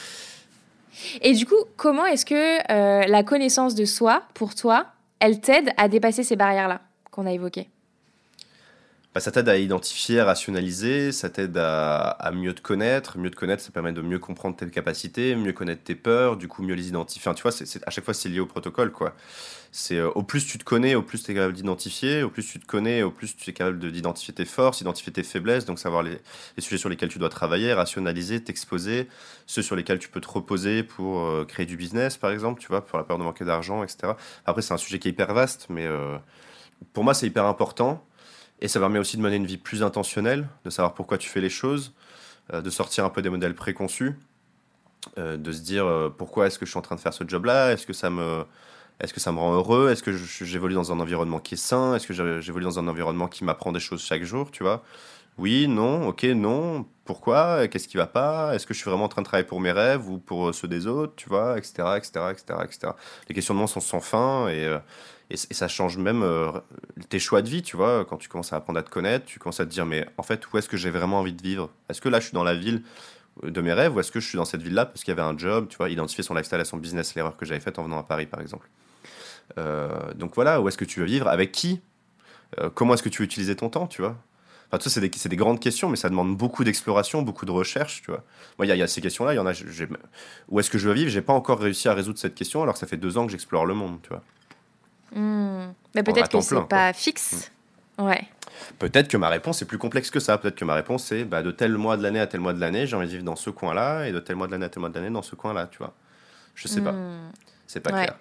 et 1.20 1.32
du 1.32 1.44
coup, 1.44 1.62
comment 1.76 2.06
est-ce 2.06 2.24
que 2.24 2.72
euh, 2.72 3.06
la 3.06 3.22
connaissance 3.24 3.74
de 3.74 3.84
soi, 3.84 4.22
pour 4.34 4.54
toi, 4.54 4.86
elle 5.18 5.40
t'aide 5.40 5.70
à 5.76 5.88
dépasser 5.88 6.22
ces 6.22 6.36
barrières-là 6.36 6.82
qu'on 7.10 7.26
a 7.26 7.32
évoquées? 7.32 7.68
Bah, 9.14 9.20
ça 9.20 9.30
t'aide 9.30 9.48
à 9.48 9.56
identifier, 9.58 10.18
à 10.18 10.24
rationaliser, 10.24 11.12
ça 11.12 11.30
t'aide 11.30 11.56
à, 11.56 12.32
mieux 12.34 12.52
te 12.52 12.60
connaître. 12.60 13.16
Mieux 13.16 13.30
te 13.30 13.36
connaître, 13.36 13.62
ça 13.62 13.70
permet 13.70 13.92
de 13.92 14.02
mieux 14.02 14.18
comprendre 14.18 14.56
tes 14.56 14.68
capacités, 14.68 15.36
mieux 15.36 15.52
connaître 15.52 15.84
tes 15.84 15.94
peurs, 15.94 16.36
du 16.36 16.48
coup 16.48 16.62
mieux 16.64 16.74
les 16.74 16.88
identifier. 16.88 17.20
Enfin, 17.22 17.34
tu 17.34 17.42
vois, 17.42 17.52
à 17.86 17.90
chaque 17.90 18.04
fois, 18.04 18.12
c'est 18.12 18.28
lié 18.28 18.40
au 18.40 18.46
protocole, 18.46 18.90
quoi. 18.90 19.14
C'est 19.70 19.98
euh, 19.98 20.10
au 20.10 20.24
plus 20.24 20.46
tu 20.46 20.58
te 20.58 20.64
connais, 20.64 20.96
au 20.96 21.02
plus 21.02 21.22
tu 21.22 21.30
es 21.30 21.34
capable 21.34 21.52
d'identifier, 21.52 22.24
au 22.24 22.30
plus 22.30 22.44
tu 22.44 22.58
te 22.58 22.66
connais, 22.66 23.04
au 23.04 23.12
plus 23.12 23.36
tu 23.36 23.50
es 23.50 23.52
capable 23.52 23.78
d'identifier 23.92 24.34
tes 24.34 24.44
forces, 24.44 24.80
identifier 24.80 25.12
tes 25.12 25.22
faiblesses, 25.22 25.64
donc 25.64 25.78
savoir 25.78 26.02
les, 26.02 26.20
sujets 26.58 26.78
sur 26.78 26.88
lesquels 26.88 27.08
tu 27.08 27.20
dois 27.20 27.28
travailler, 27.28 27.72
rationaliser, 27.72 28.42
t'exposer, 28.42 29.08
ceux 29.46 29.62
sur 29.62 29.76
lesquels 29.76 30.00
tu 30.00 30.08
peux 30.08 30.20
te 30.20 30.28
reposer 30.28 30.82
pour 30.82 31.20
euh, 31.20 31.44
créer 31.44 31.66
du 31.66 31.76
business, 31.76 32.16
par 32.16 32.32
exemple, 32.32 32.60
tu 32.60 32.68
vois, 32.68 32.84
pour 32.84 32.98
la 32.98 33.04
peur 33.04 33.18
de 33.18 33.24
manquer 33.24 33.44
d'argent, 33.44 33.84
etc. 33.84 34.14
Après, 34.44 34.62
c'est 34.62 34.74
un 34.74 34.78
sujet 34.78 34.98
qui 34.98 35.08
est 35.08 35.12
hyper 35.12 35.34
vaste, 35.34 35.66
mais 35.70 35.86
euh, 35.86 36.18
pour 36.92 37.04
moi, 37.04 37.14
c'est 37.14 37.26
hyper 37.26 37.46
important. 37.46 38.04
Et 38.60 38.68
ça 38.68 38.80
permet 38.80 38.98
aussi 38.98 39.16
de 39.16 39.22
mener 39.22 39.36
une 39.36 39.46
vie 39.46 39.58
plus 39.58 39.82
intentionnelle, 39.82 40.48
de 40.64 40.70
savoir 40.70 40.94
pourquoi 40.94 41.18
tu 41.18 41.28
fais 41.28 41.40
les 41.40 41.50
choses, 41.50 41.92
euh, 42.52 42.62
de 42.62 42.70
sortir 42.70 43.04
un 43.04 43.10
peu 43.10 43.22
des 43.22 43.30
modèles 43.30 43.54
préconçus, 43.54 44.14
euh, 45.18 45.36
de 45.36 45.52
se 45.52 45.60
dire 45.60 45.86
euh, 45.86 46.08
pourquoi 46.08 46.46
est-ce 46.46 46.58
que 46.58 46.66
je 46.66 46.70
suis 46.70 46.78
en 46.78 46.82
train 46.82 46.96
de 46.96 47.00
faire 47.00 47.14
ce 47.14 47.24
job-là, 47.26 47.72
est-ce 47.72 47.86
que 47.86 47.92
ça 47.92 48.10
me, 48.10 48.44
est-ce 49.00 49.12
que 49.12 49.20
ça 49.20 49.32
me 49.32 49.38
rend 49.38 49.54
heureux, 49.54 49.90
est-ce 49.90 50.02
que 50.02 50.12
j'évolue 50.12 50.74
dans 50.74 50.92
un 50.92 51.00
environnement 51.00 51.40
qui 51.40 51.54
est 51.54 51.58
sain, 51.58 51.94
est-ce 51.94 52.06
que 52.06 52.40
j'évolue 52.40 52.64
dans 52.64 52.78
un 52.78 52.88
environnement 52.88 53.28
qui 53.28 53.44
m'apprend 53.44 53.72
des 53.72 53.80
choses 53.80 54.02
chaque 54.02 54.22
jour, 54.24 54.50
tu 54.50 54.62
vois? 54.62 54.82
Oui, 55.38 55.66
non, 55.68 56.08
ok, 56.08 56.22
non, 56.24 56.86
pourquoi, 57.04 57.66
qu'est-ce 57.68 57.88
qui 57.88 57.96
va 57.96 58.06
pas, 58.06 58.54
est-ce 58.54 58.66
que 58.66 58.74
je 58.74 58.78
suis 58.78 58.88
vraiment 58.88 59.04
en 59.04 59.08
train 59.08 59.22
de 59.22 59.26
travailler 59.26 59.46
pour 59.46 59.60
mes 59.60 59.72
rêves 59.72 60.08
ou 60.08 60.18
pour 60.18 60.54
ceux 60.54 60.68
des 60.68 60.86
autres, 60.86 61.14
tu 61.16 61.28
vois, 61.28 61.58
etc., 61.58 61.72
etc., 61.96 62.12
etc., 62.30 62.44
etc. 62.64 62.92
Les 63.28 63.34
questionnements 63.34 63.66
sont 63.66 63.80
sans 63.80 64.00
fin 64.00 64.48
et 64.48 64.78
et, 65.30 65.36
ça 65.36 65.68
change 65.68 65.96
même 65.96 66.22
euh, 66.22 66.52
tes 67.08 67.18
choix 67.18 67.42
de 67.42 67.48
vie, 67.48 67.62
tu 67.62 67.76
vois. 67.76 68.04
Quand 68.04 68.16
tu 68.16 68.28
commences 68.28 68.52
à 68.52 68.56
apprendre 68.56 68.78
à 68.78 68.82
te 68.82 68.90
connaître, 68.90 69.24
tu 69.24 69.38
commences 69.38 69.60
à 69.60 69.64
te 69.64 69.70
dire, 69.70 69.86
mais 69.86 70.06
en 70.18 70.22
fait, 70.22 70.52
où 70.52 70.58
est-ce 70.58 70.68
que 70.68 70.76
j'ai 70.76 70.90
vraiment 70.90 71.20
envie 71.20 71.32
de 71.32 71.42
vivre? 71.42 71.70
Est-ce 71.88 72.00
que 72.00 72.08
là, 72.08 72.20
je 72.20 72.26
suis 72.26 72.34
dans 72.34 72.44
la 72.44 72.54
ville 72.54 72.82
de 73.42 73.60
mes 73.60 73.72
rêves 73.72 73.96
ou 73.96 74.00
est-ce 74.00 74.12
que 74.12 74.20
je 74.20 74.28
suis 74.28 74.36
dans 74.36 74.44
cette 74.44 74.62
ville-là 74.62 74.86
parce 74.86 75.02
qu'il 75.02 75.12
y 75.12 75.18
avait 75.18 75.28
un 75.28 75.36
job, 75.36 75.66
tu 75.68 75.76
vois, 75.76 75.88
identifier 75.88 76.22
son 76.22 76.34
lifestyle 76.34 76.60
à 76.60 76.64
son 76.64 76.76
business, 76.76 77.14
l'erreur 77.14 77.36
que 77.36 77.44
j'avais 77.44 77.60
faite 77.60 77.78
en 77.78 77.84
venant 77.84 77.98
à 77.98 78.04
Paris, 78.04 78.26
par 78.26 78.40
exemple. 78.40 78.68
Euh, 79.58 80.12
donc 80.14 80.34
voilà, 80.34 80.60
où 80.60 80.68
est-ce 80.68 80.78
que 80.78 80.84
tu 80.84 81.00
veux 81.00 81.06
vivre? 81.06 81.26
Avec 81.28 81.50
qui? 81.50 81.80
Euh, 82.60 82.70
Comment 82.72 82.94
est-ce 82.94 83.02
que 83.02 83.08
tu 83.08 83.22
veux 83.22 83.26
utiliser 83.26 83.56
ton 83.56 83.70
temps, 83.70 83.86
tu 83.86 84.02
vois? 84.02 84.16
Enfin, 84.74 84.82
tout 84.82 84.88
ça, 84.88 85.00
c'est 85.00 85.08
des, 85.08 85.28
des, 85.28 85.36
grandes 85.36 85.60
questions, 85.60 85.88
mais 85.88 85.94
ça 85.94 86.08
demande 86.08 86.36
beaucoup 86.36 86.64
d'exploration, 86.64 87.22
beaucoup 87.22 87.46
de 87.46 87.52
recherche, 87.52 88.02
tu 88.02 88.10
vois. 88.10 88.24
Moi, 88.58 88.66
il 88.66 88.76
y, 88.76 88.82
a 88.82 88.86
ces 88.88 89.00
questions-là, 89.00 89.32
il 89.32 89.36
y 89.36 89.38
en 89.38 89.46
a. 89.46 89.52
Où 90.48 90.58
est-ce 90.58 90.68
que 90.68 90.78
je 90.78 90.88
veux 90.88 90.94
vivre? 90.94 91.08
J'ai 91.10 91.22
pas 91.22 91.32
encore 91.32 91.60
réussi 91.60 91.88
à 91.88 91.94
résoudre 91.94 92.18
cette 92.18 92.34
question, 92.34 92.60
alors 92.60 92.74
que 92.74 92.80
ça 92.80 92.88
fait 92.88 92.96
deux 92.96 93.16
ans 93.16 93.24
que 93.24 93.30
j'explore 93.30 93.66
le 93.66 93.74
monde, 93.74 94.00
tu 94.02 94.08
vois. 94.08 94.22
Hmm. 95.14 95.72
Mais 95.94 96.02
peut-être 96.02 96.28
que 96.28 96.40
c'est 96.40 96.60
pas 96.68 96.92
fixe. 96.92 97.52
Hmm. 97.98 98.06
Ouais. 98.06 98.24
Peut-être 98.80 99.06
que 99.06 99.16
ma 99.16 99.28
réponse 99.28 99.62
est 99.62 99.64
plus 99.64 99.78
complexe 99.78 100.10
que 100.10 100.18
ça. 100.18 100.38
Peut-être 100.38 100.56
que 100.56 100.64
ma 100.64 100.74
réponse 100.74 101.12
est 101.12 101.22
bah, 101.24 101.44
de 101.44 101.52
tel 101.52 101.78
mois 101.78 101.96
de 101.96 102.02
l'année 102.02 102.18
à 102.18 102.26
tel 102.26 102.40
mois 102.40 102.52
de 102.52 102.58
l'année, 102.58 102.88
j'ai 102.88 102.96
envie 102.96 103.06
de 103.06 103.12
vivre 103.12 103.24
dans 103.24 103.36
ce 103.36 103.50
coin-là, 103.50 104.08
et 104.08 104.12
de 104.12 104.18
tel 104.18 104.34
mois 104.34 104.48
de 104.48 104.52
l'année 104.52 104.66
à 104.66 104.70
tel 104.70 104.80
mois 104.80 104.88
de 104.88 104.94
l'année 104.96 105.10
dans 105.10 105.22
ce 105.22 105.36
coin-là, 105.36 105.68
tu 105.70 105.78
vois. 105.78 105.94
Je 106.56 106.66
sais 106.66 106.80
pas. 106.80 106.90
Hmm. 106.90 107.30
C'est 107.68 107.78
pas 107.78 107.90
clair. 107.90 108.18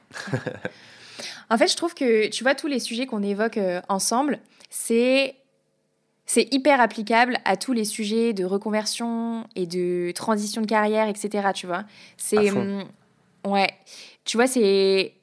en 1.50 1.58
fait, 1.58 1.68
je 1.68 1.76
trouve 1.76 1.96
que, 1.96 2.30
tu 2.30 2.44
vois, 2.44 2.54
tous 2.54 2.68
les 2.68 2.80
sujets 2.80 3.08
qu'on 3.08 3.24
évoque 3.24 3.58
euh, 3.58 3.82
ensemble, 3.90 4.38
c'est 4.70 5.36
c'est 6.26 6.54
hyper 6.54 6.80
applicable 6.80 7.38
à 7.46 7.58
tous 7.58 7.74
les 7.74 7.86
sujets 7.86 8.34
de 8.34 8.46
reconversion 8.46 9.46
et 9.56 9.66
de 9.66 10.12
transition 10.12 10.62
de 10.62 10.68
carrière, 10.68 11.08
etc. 11.08 11.50
Tu 11.54 11.68
vois, 11.68 11.84
c'est 12.18 12.52
ouais, 13.46 13.70
tu 14.26 14.38
vois, 14.38 14.48
c'est 14.48 15.14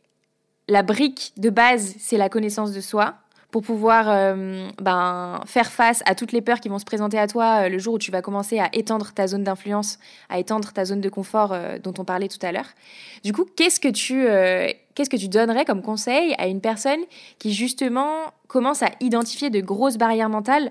la 0.69 0.83
brique 0.83 1.33
de 1.37 1.51
base, 1.51 1.95
c'est 1.99 2.17
la 2.17 2.29
connaissance 2.29 2.73
de 2.73 2.81
soi 2.81 3.17
pour 3.51 3.63
pouvoir 3.63 4.09
euh, 4.09 4.69
ben, 4.81 5.41
faire 5.45 5.71
face 5.73 6.03
à 6.07 6.15
toutes 6.15 6.31
les 6.31 6.41
peurs 6.41 6.61
qui 6.61 6.69
vont 6.69 6.79
se 6.79 6.85
présenter 6.85 7.19
à 7.19 7.27
toi 7.27 7.65
euh, 7.65 7.69
le 7.69 7.79
jour 7.79 7.95
où 7.95 7.99
tu 7.99 8.13
vas 8.13 8.23
commencer 8.23 8.61
à 8.61 8.69
étendre 8.73 9.13
ta 9.13 9.27
zone 9.27 9.43
d'influence, 9.43 9.99
à 10.29 10.39
étendre 10.39 10.73
ta 10.73 10.85
zone 10.85 11.01
de 11.01 11.09
confort 11.09 11.53
euh, 11.53 11.79
dont 11.79 11.95
on 11.99 12.05
parlait 12.05 12.29
tout 12.29 12.39
à 12.43 12.53
l'heure. 12.53 12.69
Du 13.25 13.33
coup, 13.33 13.45
qu'est-ce 13.57 13.81
que 13.81 13.89
tu 13.89 14.27
qu'est-ce 14.95 15.11
que 15.11 15.17
tu 15.17 15.29
donnerais 15.29 15.65
comme 15.65 15.83
conseil 15.83 16.35
à 16.39 16.47
une 16.47 16.61
personne 16.61 17.01
qui 17.39 17.53
justement 17.53 18.33
commence 18.47 18.83
à 18.83 18.91
identifier 19.01 19.51
de 19.51 19.61
grosses 19.61 19.99
barrières 19.99 20.29
mentales 20.29 20.71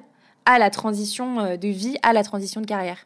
à 0.49 0.59
la 0.59 0.69
transition 0.69 1.55
de 1.55 1.67
vie, 1.67 1.97
à 2.03 2.13
la 2.13 2.23
transition 2.23 2.61
de 2.61 2.65
carrière 2.65 3.05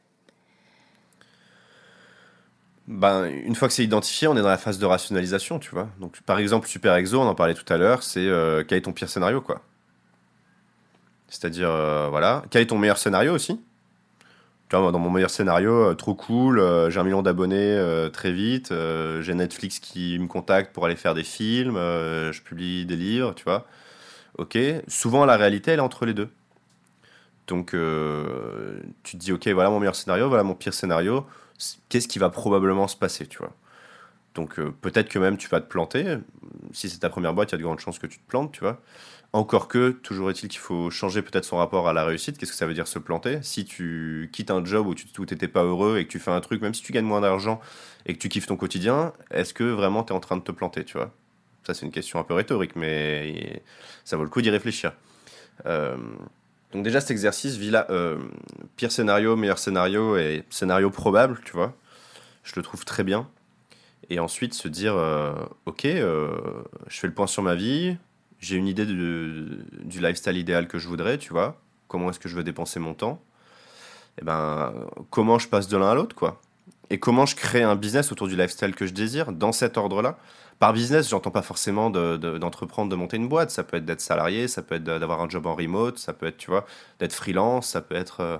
ben, 2.88 3.26
une 3.26 3.56
fois 3.56 3.68
que 3.68 3.74
c'est 3.74 3.84
identifié, 3.84 4.28
on 4.28 4.36
est 4.36 4.42
dans 4.42 4.50
la 4.50 4.58
phase 4.58 4.78
de 4.78 4.86
rationalisation, 4.86 5.60
tu 5.60 5.72
vois. 5.72 5.88
Donc, 6.00 6.22
par 6.24 6.40
exemple, 6.40 6.68
Super 6.68 6.96
Exo, 6.96 7.20
on 7.22 7.28
en 7.28 7.36
parlait 7.36 7.54
tout 7.54 7.72
à 7.72 7.78
l'heure, 7.78 8.04
c'est 8.04 8.28
euh, 8.28 8.64
quel 8.68 8.80
est 8.80 8.82
ton 8.82 8.92
pire 8.92 9.10
scénario, 9.10 9.42
quoi. 9.42 9.62
C'est-à-dire, 11.30 11.70
euh, 11.70 12.08
voilà, 12.10 12.44
quel 12.50 12.62
est 12.62 12.68
ton 12.68 12.78
meilleur 12.78 12.98
scénario 12.98 13.34
aussi? 13.34 13.60
Tu 14.70 14.76
vois, 14.76 14.92
dans 14.92 15.00
mon 15.00 15.10
meilleur 15.10 15.30
scénario, 15.30 15.72
euh, 15.72 15.94
trop 15.94 16.14
cool, 16.14 16.62
j'ai 16.90 17.00
un 17.00 17.04
million 17.04 17.22
d'abonnés 17.22 18.10
très 18.12 18.32
vite, 18.34 18.74
j'ai 19.22 19.34
Netflix 19.34 19.80
qui 19.80 20.20
me 20.20 20.28
contacte 20.28 20.74
pour 20.74 20.86
aller 20.86 20.96
faire 20.96 21.14
des 21.14 21.24
films, 21.24 21.76
je 21.76 22.42
publie 22.42 22.86
des 22.86 22.98
livres, 22.98 23.34
tu 23.34 23.46
vois. 23.46 23.66
Ok, 24.38 24.58
souvent 24.88 25.26
la 25.26 25.38
réalité, 25.38 25.72
elle 25.72 25.80
est 25.80 25.84
entre 25.84 26.06
les 26.06 26.14
deux. 26.14 26.30
Donc, 27.48 27.74
euh, 27.74 28.80
tu 29.04 29.18
te 29.18 29.22
dis, 29.22 29.32
ok, 29.32 29.48
voilà 29.50 29.70
mon 29.70 29.80
meilleur 29.80 29.96
scénario, 29.96 30.28
voilà 30.28 30.44
mon 30.44 30.56
pire 30.56 30.74
scénario. 30.74 31.26
Qu'est-ce 31.90 32.08
qui 32.08 32.20
va 32.20 32.30
probablement 32.30 32.88
se 32.88 32.96
passer, 32.96 33.28
tu 33.28 33.38
vois? 33.40 33.54
Donc, 34.36 34.60
euh, 34.60 34.74
peut-être 34.82 35.10
que 35.10 35.20
même 35.20 35.38
tu 35.38 35.48
vas 35.48 35.62
te 35.62 35.68
planter. 35.68 36.18
Si 36.72 36.90
c'est 36.90 37.00
ta 37.00 37.10
première 37.10 37.34
boîte, 37.34 37.52
il 37.52 37.54
y 37.54 37.56
a 37.56 37.58
de 37.60 37.64
grandes 37.64 37.80
chances 37.80 38.00
que 38.00 38.08
tu 38.08 38.18
te 38.20 38.28
plantes, 38.28 38.52
tu 38.52 38.62
vois. 38.62 38.82
Encore 39.34 39.68
que, 39.68 39.92
toujours 39.92 40.30
est-il 40.30 40.48
qu'il 40.48 40.60
faut 40.60 40.90
changer 40.90 41.22
peut-être 41.22 41.46
son 41.46 41.58
rapport 41.58 41.88
à 41.88 41.94
la 41.94 42.06
réussite. 42.06 42.38
Qu'est-ce 42.38 42.52
que 42.52 42.58
ça 42.58 42.68
veut 42.68 42.74
dire 42.74 42.88
se 42.88 43.00
planter? 43.00 43.40
Si 43.42 43.66
tu 43.66 44.30
quittes 44.32 44.52
un 44.52 44.64
job 44.64 44.88
où 44.88 44.96
tu 44.96 45.08
n'étais 45.22 45.48
pas 45.48 45.64
heureux 45.64 45.98
et 45.98 46.06
que 46.06 46.12
tu 46.12 46.20
fais 46.20 46.32
un 46.32 46.42
truc, 46.42 46.62
même 46.62 46.74
si 46.74 46.84
tu 46.84 46.92
gagnes 46.94 47.06
moins 47.06 47.22
d'argent 47.22 47.60
et 48.06 48.14
que 48.14 48.20
tu 48.20 48.30
kiffes 48.30 48.46
ton 48.46 48.58
quotidien, 48.58 49.14
est-ce 49.32 49.54
que 49.54 49.64
vraiment 49.64 50.04
tu 50.04 50.14
es 50.14 50.16
en 50.16 50.20
train 50.20 50.38
de 50.38 50.44
te 50.44 50.52
planter, 50.52 50.86
tu 50.86 50.98
vois? 50.98 51.12
Ça, 51.64 51.74
c'est 51.74 51.86
une 51.86 51.92
question 51.92 52.20
un 52.20 52.24
peu 52.24 52.34
rhétorique, 52.34 52.76
mais 52.76 53.64
ça 54.04 54.18
vaut 54.18 54.24
le 54.24 54.30
coup 54.30 54.42
d'y 54.42 54.50
réfléchir. 54.50 54.94
Euh, 55.66 55.98
donc 56.74 56.84
déjà 56.84 57.00
cet 57.00 57.12
exercice, 57.12 57.60
euh, 57.62 58.18
pire 58.76 58.92
scénario, 58.92 59.36
meilleur 59.36 59.60
scénario 59.60 60.18
et 60.18 60.44
scénario 60.50 60.90
probable, 60.90 61.40
tu 61.46 61.54
vois, 61.54 61.74
je 62.44 62.54
le 62.56 62.64
trouve 62.64 62.84
très 62.84 63.04
bien. 63.04 63.30
Et 64.10 64.20
ensuite 64.20 64.54
se 64.54 64.68
dire, 64.68 64.96
euh, 64.96 65.34
ok, 65.66 65.86
euh, 65.86 66.32
je 66.88 67.00
fais 67.00 67.08
le 67.08 67.14
point 67.14 67.28
sur 67.28 67.44
ma 67.44 67.56
vie, 67.56 67.96
j'ai 68.40 68.58
une 68.58 68.68
idée 68.68 68.86
du 68.86 70.00
lifestyle 70.00 70.36
idéal 70.36 70.68
que 70.68 70.80
je 70.80 70.88
voudrais, 70.88 71.18
tu 71.20 71.32
vois, 71.32 71.62
comment 71.88 72.10
est-ce 72.10 72.20
que 72.20 72.28
je 72.28 72.36
veux 72.36 72.44
dépenser 72.44 72.80
mon 72.80 72.96
temps, 72.96 73.22
et 74.18 74.22
eh 74.22 74.26
ben 74.26 74.74
comment 75.10 75.40
je 75.40 75.48
passe 75.48 75.68
de 75.68 75.78
l'un 75.78 75.90
à 75.90 75.96
l'autre, 75.96 76.16
quoi? 76.16 76.42
Et 76.90 77.00
comment 77.00 77.26
je 77.26 77.36
crée 77.36 77.64
un 77.64 77.76
business 77.76 78.12
autour 78.12 78.28
du 78.28 78.36
lifestyle 78.36 78.76
que 78.76 78.86
je 78.86 78.94
désire, 78.94 79.32
dans 79.32 79.52
cet 79.52 79.78
ordre-là? 79.78 80.18
Par 80.60 80.74
business, 80.74 81.10
j'entends 81.10 81.32
pas 81.32 81.42
forcément 81.42 81.90
d'entreprendre, 81.90 82.90
de, 82.90 82.96
monter 82.96 83.18
une 83.18 83.28
boîte. 83.28 83.52
Ça 83.52 83.64
peut 83.64 83.78
être 83.78 83.86
d'être 83.86 84.02
salarié, 84.02 84.48
ça 84.48 84.62
peut 84.62 84.76
être 84.76 84.84
d'avoir 84.84 85.22
un 85.22 85.30
job 85.30 85.46
en 85.46 85.56
remote, 85.56 85.98
ça 85.98 86.14
peut 86.14 86.26
être, 86.26 86.38
tu 86.38 86.50
vois, 86.50 86.66
d'être 87.00 87.14
freelance, 87.14 87.70
ça 87.70 87.82
peut 87.82 87.96
être. 87.96 88.22
Euh, 88.22 88.38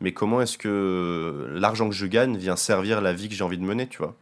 mais 0.00 0.12
comment 0.12 0.40
est-ce 0.40 0.56
que 0.58 1.48
l'argent 1.54 1.88
que 1.88 1.94
je 1.94 2.06
gagne 2.06 2.36
vient 2.36 2.56
servir 2.56 3.00
la 3.00 3.12
vie 3.12 3.28
que 3.28 3.34
j'ai 3.34 3.44
envie 3.44 3.58
de 3.58 3.64
mener, 3.64 3.88
tu 3.88 3.98
vois? 3.98 4.14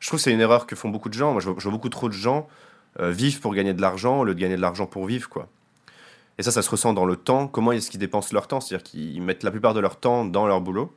Je 0.00 0.08
trouve 0.08 0.18
que 0.18 0.24
c'est 0.24 0.32
une 0.32 0.40
erreur 0.40 0.66
que 0.66 0.76
font 0.76 0.88
beaucoup 0.88 1.08
de 1.08 1.14
gens. 1.14 1.32
Moi, 1.32 1.40
je 1.40 1.50
vois, 1.50 1.72
beaucoup 1.72 1.88
trop 1.88 2.08
de 2.08 2.14
gens 2.14 2.48
euh, 3.00 3.10
vivre 3.10 3.40
pour 3.40 3.54
gagner 3.54 3.74
de 3.74 3.80
l'argent 3.80 4.20
au 4.20 4.24
lieu 4.24 4.34
de 4.34 4.40
gagner 4.40 4.56
de 4.56 4.60
l'argent 4.60 4.86
pour 4.86 5.06
vivre, 5.06 5.28
quoi. 5.28 5.48
Et 6.38 6.42
ça, 6.42 6.50
ça 6.50 6.62
se 6.62 6.70
ressent 6.70 6.92
dans 6.92 7.06
le 7.06 7.16
temps. 7.16 7.48
Comment 7.48 7.72
est-ce 7.72 7.90
qu'ils 7.90 8.00
dépensent 8.00 8.28
leur 8.32 8.46
temps? 8.46 8.60
C'est-à-dire 8.60 8.84
qu'ils 8.84 9.22
mettent 9.22 9.42
la 9.42 9.50
plupart 9.50 9.74
de 9.74 9.80
leur 9.80 9.96
temps 9.96 10.24
dans 10.24 10.46
leur 10.46 10.60
boulot. 10.60 10.94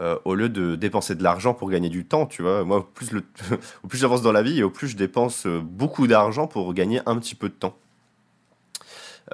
Euh, 0.00 0.18
au 0.24 0.34
lieu 0.34 0.48
de 0.48 0.74
dépenser 0.74 1.14
de 1.14 1.22
l'argent 1.22 1.54
pour 1.54 1.70
gagner 1.70 1.88
du 1.88 2.04
temps, 2.04 2.26
tu 2.26 2.42
vois. 2.42 2.64
Moi, 2.64 2.78
au 3.84 3.86
plus, 3.88 3.98
j'avance 3.98 4.22
dans 4.22 4.32
la 4.32 4.42
vie, 4.42 4.58
et 4.58 4.62
au 4.64 4.70
plus 4.70 4.88
je 4.88 4.96
dépense 4.96 5.46
euh, 5.46 5.60
beaucoup 5.60 6.08
d'argent 6.08 6.48
pour 6.48 6.74
gagner 6.74 7.00
un 7.06 7.16
petit 7.18 7.36
peu 7.36 7.48
de 7.48 7.54
temps. 7.54 7.76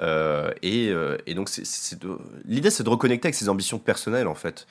Euh, 0.01 0.51
et, 0.61 0.93
donc, 1.33 1.49
l'idée, 2.45 2.69
c'est 2.69 2.83
de 2.83 2.89
reconnecter 2.89 3.27
avec 3.27 3.35
ses 3.35 3.49
ambitions 3.49 3.79
personnelles, 3.79 4.27
en 4.27 4.35
fait. 4.35 4.67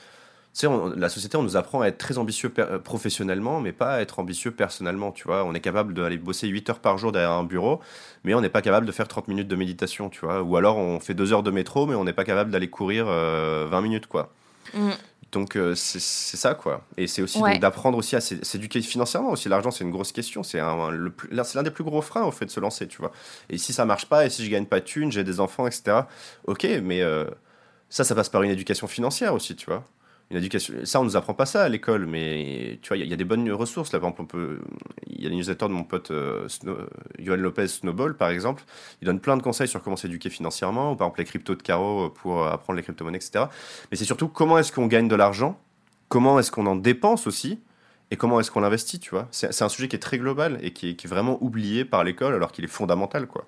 Tu 0.55 0.67
sais, 0.67 0.69
la 0.97 1.09
société, 1.09 1.37
on 1.37 1.43
nous 1.43 1.57
apprend 1.57 1.81
à 1.81 1.89
être 1.89 1.99
très 1.99 2.19
ambitieux 2.19 2.53
professionnellement, 2.83 3.61
mais 3.61 3.73
pas 3.73 3.95
à 3.95 4.01
être 4.01 4.19
ambitieux 4.19 4.51
personnellement, 4.51 5.13
tu 5.13 5.25
vois. 5.25 5.45
On 5.45 5.55
est 5.55 5.61
capable 5.61 5.95
d'aller 5.95 6.19
bosser 6.19 6.49
8 6.49 6.71
heures 6.71 6.81
par 6.81 6.99
jour 6.99 7.13
derrière 7.13 7.33
un 7.33 7.45
bureau, 7.45 7.81
mais 8.25 8.35
on 8.35 8.41
n'est 8.41 8.49
pas 8.49 8.63
capable 8.63 8.87
de 8.87 8.93
faire 8.93 9.07
30 9.07 9.29
minutes 9.29 9.47
de 9.47 9.57
méditation, 9.57 10.09
tu 10.09 10.21
vois. 10.21 10.43
Ou 10.43 10.57
alors, 10.57 10.77
on 10.79 10.99
fait 10.99 11.15
2 11.15 11.33
heures 11.33 11.43
de 11.45 11.53
métro, 11.53 11.87
mais 11.87 11.95
on 11.95 12.05
n'est 12.05 12.13
pas 12.13 12.25
capable 12.25 12.51
d'aller 12.51 12.69
courir 12.69 13.07
20 13.07 13.81
minutes, 13.81 14.07
quoi. 14.07 14.33
Mm. 14.75 14.91
Donc 15.33 15.57
euh, 15.57 15.75
c'est 15.75 16.01
ça 16.01 16.55
quoi. 16.55 16.85
Et 16.97 17.07
c'est 17.07 17.23
aussi 17.23 17.41
d'apprendre 17.61 17.97
aussi 17.99 18.17
à 18.17 18.21
s'éduquer 18.21 18.83
financièrement 18.83 19.31
aussi. 19.31 19.49
L'argent 19.49 19.71
c'est 19.71 19.85
une 19.85 19.91
grosse 19.91 20.13
question. 20.13 20.43
C'est 20.43 20.59
l'un 20.59 21.63
des 21.63 21.71
plus 21.71 21.85
gros 21.85 22.03
freins 22.03 22.25
au 22.25 22.33
fait 22.33 22.47
de 22.47 22.51
se 22.51 22.61
lancer, 22.61 22.89
tu 22.89 22.99
vois. 22.99 23.13
Et 23.49 23.59
si 23.59 23.73
ça 23.73 23.85
marche 23.85 24.07
pas 24.07 24.27
et 24.27 24.31
si 24.31 24.45
je 24.45 24.51
gagne 24.51 24.67
pas 24.67 24.81
de 24.81 24.85
thunes, 24.85 25.13
j'ai 25.13 25.25
des 25.25 25.39
enfants, 25.39 25.67
etc. 25.67 26.03
Ok, 26.47 26.67
mais 26.83 27.03
euh, 27.03 27.27
ça, 27.89 28.05
ça 28.05 28.15
passe 28.15 28.29
par 28.29 28.43
une 28.43 28.51
éducation 28.51 28.89
financière 28.89 29.35
aussi, 29.35 29.55
tu 29.55 29.67
vois 29.67 29.85
une 30.31 30.37
éducation. 30.37 30.75
Ça, 30.85 31.01
on 31.01 31.05
nous 31.05 31.17
apprend 31.17 31.35
pas 31.35 31.47
ça 31.47 31.63
à 31.65 31.69
l'école, 31.69 32.07
mais 32.07 32.79
tu 32.83 32.89
vois, 32.89 32.97
il 32.97 33.09
y, 33.09 33.13
a 33.13 33.17
des 33.17 33.25
bonnes 33.25 33.51
ressources. 33.51 33.93
Là, 33.93 33.99
par 33.99 34.11
exemple. 34.11 34.37
Il 35.07 35.25
y 35.25 35.27
a 35.27 35.29
les 35.29 35.37
newsletters 35.37 35.67
de 35.67 35.73
mon 35.73 35.85
pote 35.85 36.13
euh, 36.13 36.47
Johan 37.19 37.37
Lopez 37.37 37.69
Snowball, 37.69 38.17
par 38.17 38.31
exemple. 38.31 38.65
Il 39.03 39.07
donne 39.07 39.21
plein 39.21 39.37
de 39.37 39.43
conseils 39.43 39.69
sur 39.69 39.83
comment 39.83 39.97
s'éduquer 39.97 40.31
financièrement, 40.31 40.93
ou 40.93 40.97
par 40.97 41.09
exemple 41.09 41.21
les 41.21 41.27
cryptos 41.27 41.57
de 41.57 41.63
Caro 41.63 42.11
pour 42.11 42.47
apprendre 42.47 42.77
les 42.77 42.83
crypto-monnaies, 42.83 43.19
etc. 43.19 43.47
Mais 43.91 43.97
c'est 43.97 44.05
surtout 44.05 44.29
comment 44.29 44.57
est-ce 44.57 44.73
qu'on 44.73 44.87
gagne 44.87 45.09
de 45.09 45.17
l'argent, 45.17 45.59
comment 46.09 46.39
est-ce 46.39 46.51
qu'on 46.51 46.67
en 46.67 46.77
dépense 46.77 47.27
aussi, 47.27 47.61
et 48.11 48.17
comment 48.17 48.41
est-ce 48.41 48.51
qu'on 48.51 48.61
l'investit, 48.61 48.99
tu 48.99 49.11
vois. 49.11 49.29
C'est 49.31 49.63
un 49.63 49.69
sujet 49.69 49.89
qui 49.89 49.97
est 49.97 50.01
très 50.01 50.19
global 50.19 50.59
et 50.63 50.73
qui 50.73 50.91
est, 50.91 50.95
qui 50.95 51.07
est 51.07 51.11
vraiment 51.11 51.39
oublié 51.43 51.85
par 51.85 52.03
l'école, 52.03 52.35
alors 52.35 52.53
qu'il 52.53 52.65
est 52.65 52.69
fondamental, 52.69 53.27
quoi. 53.27 53.47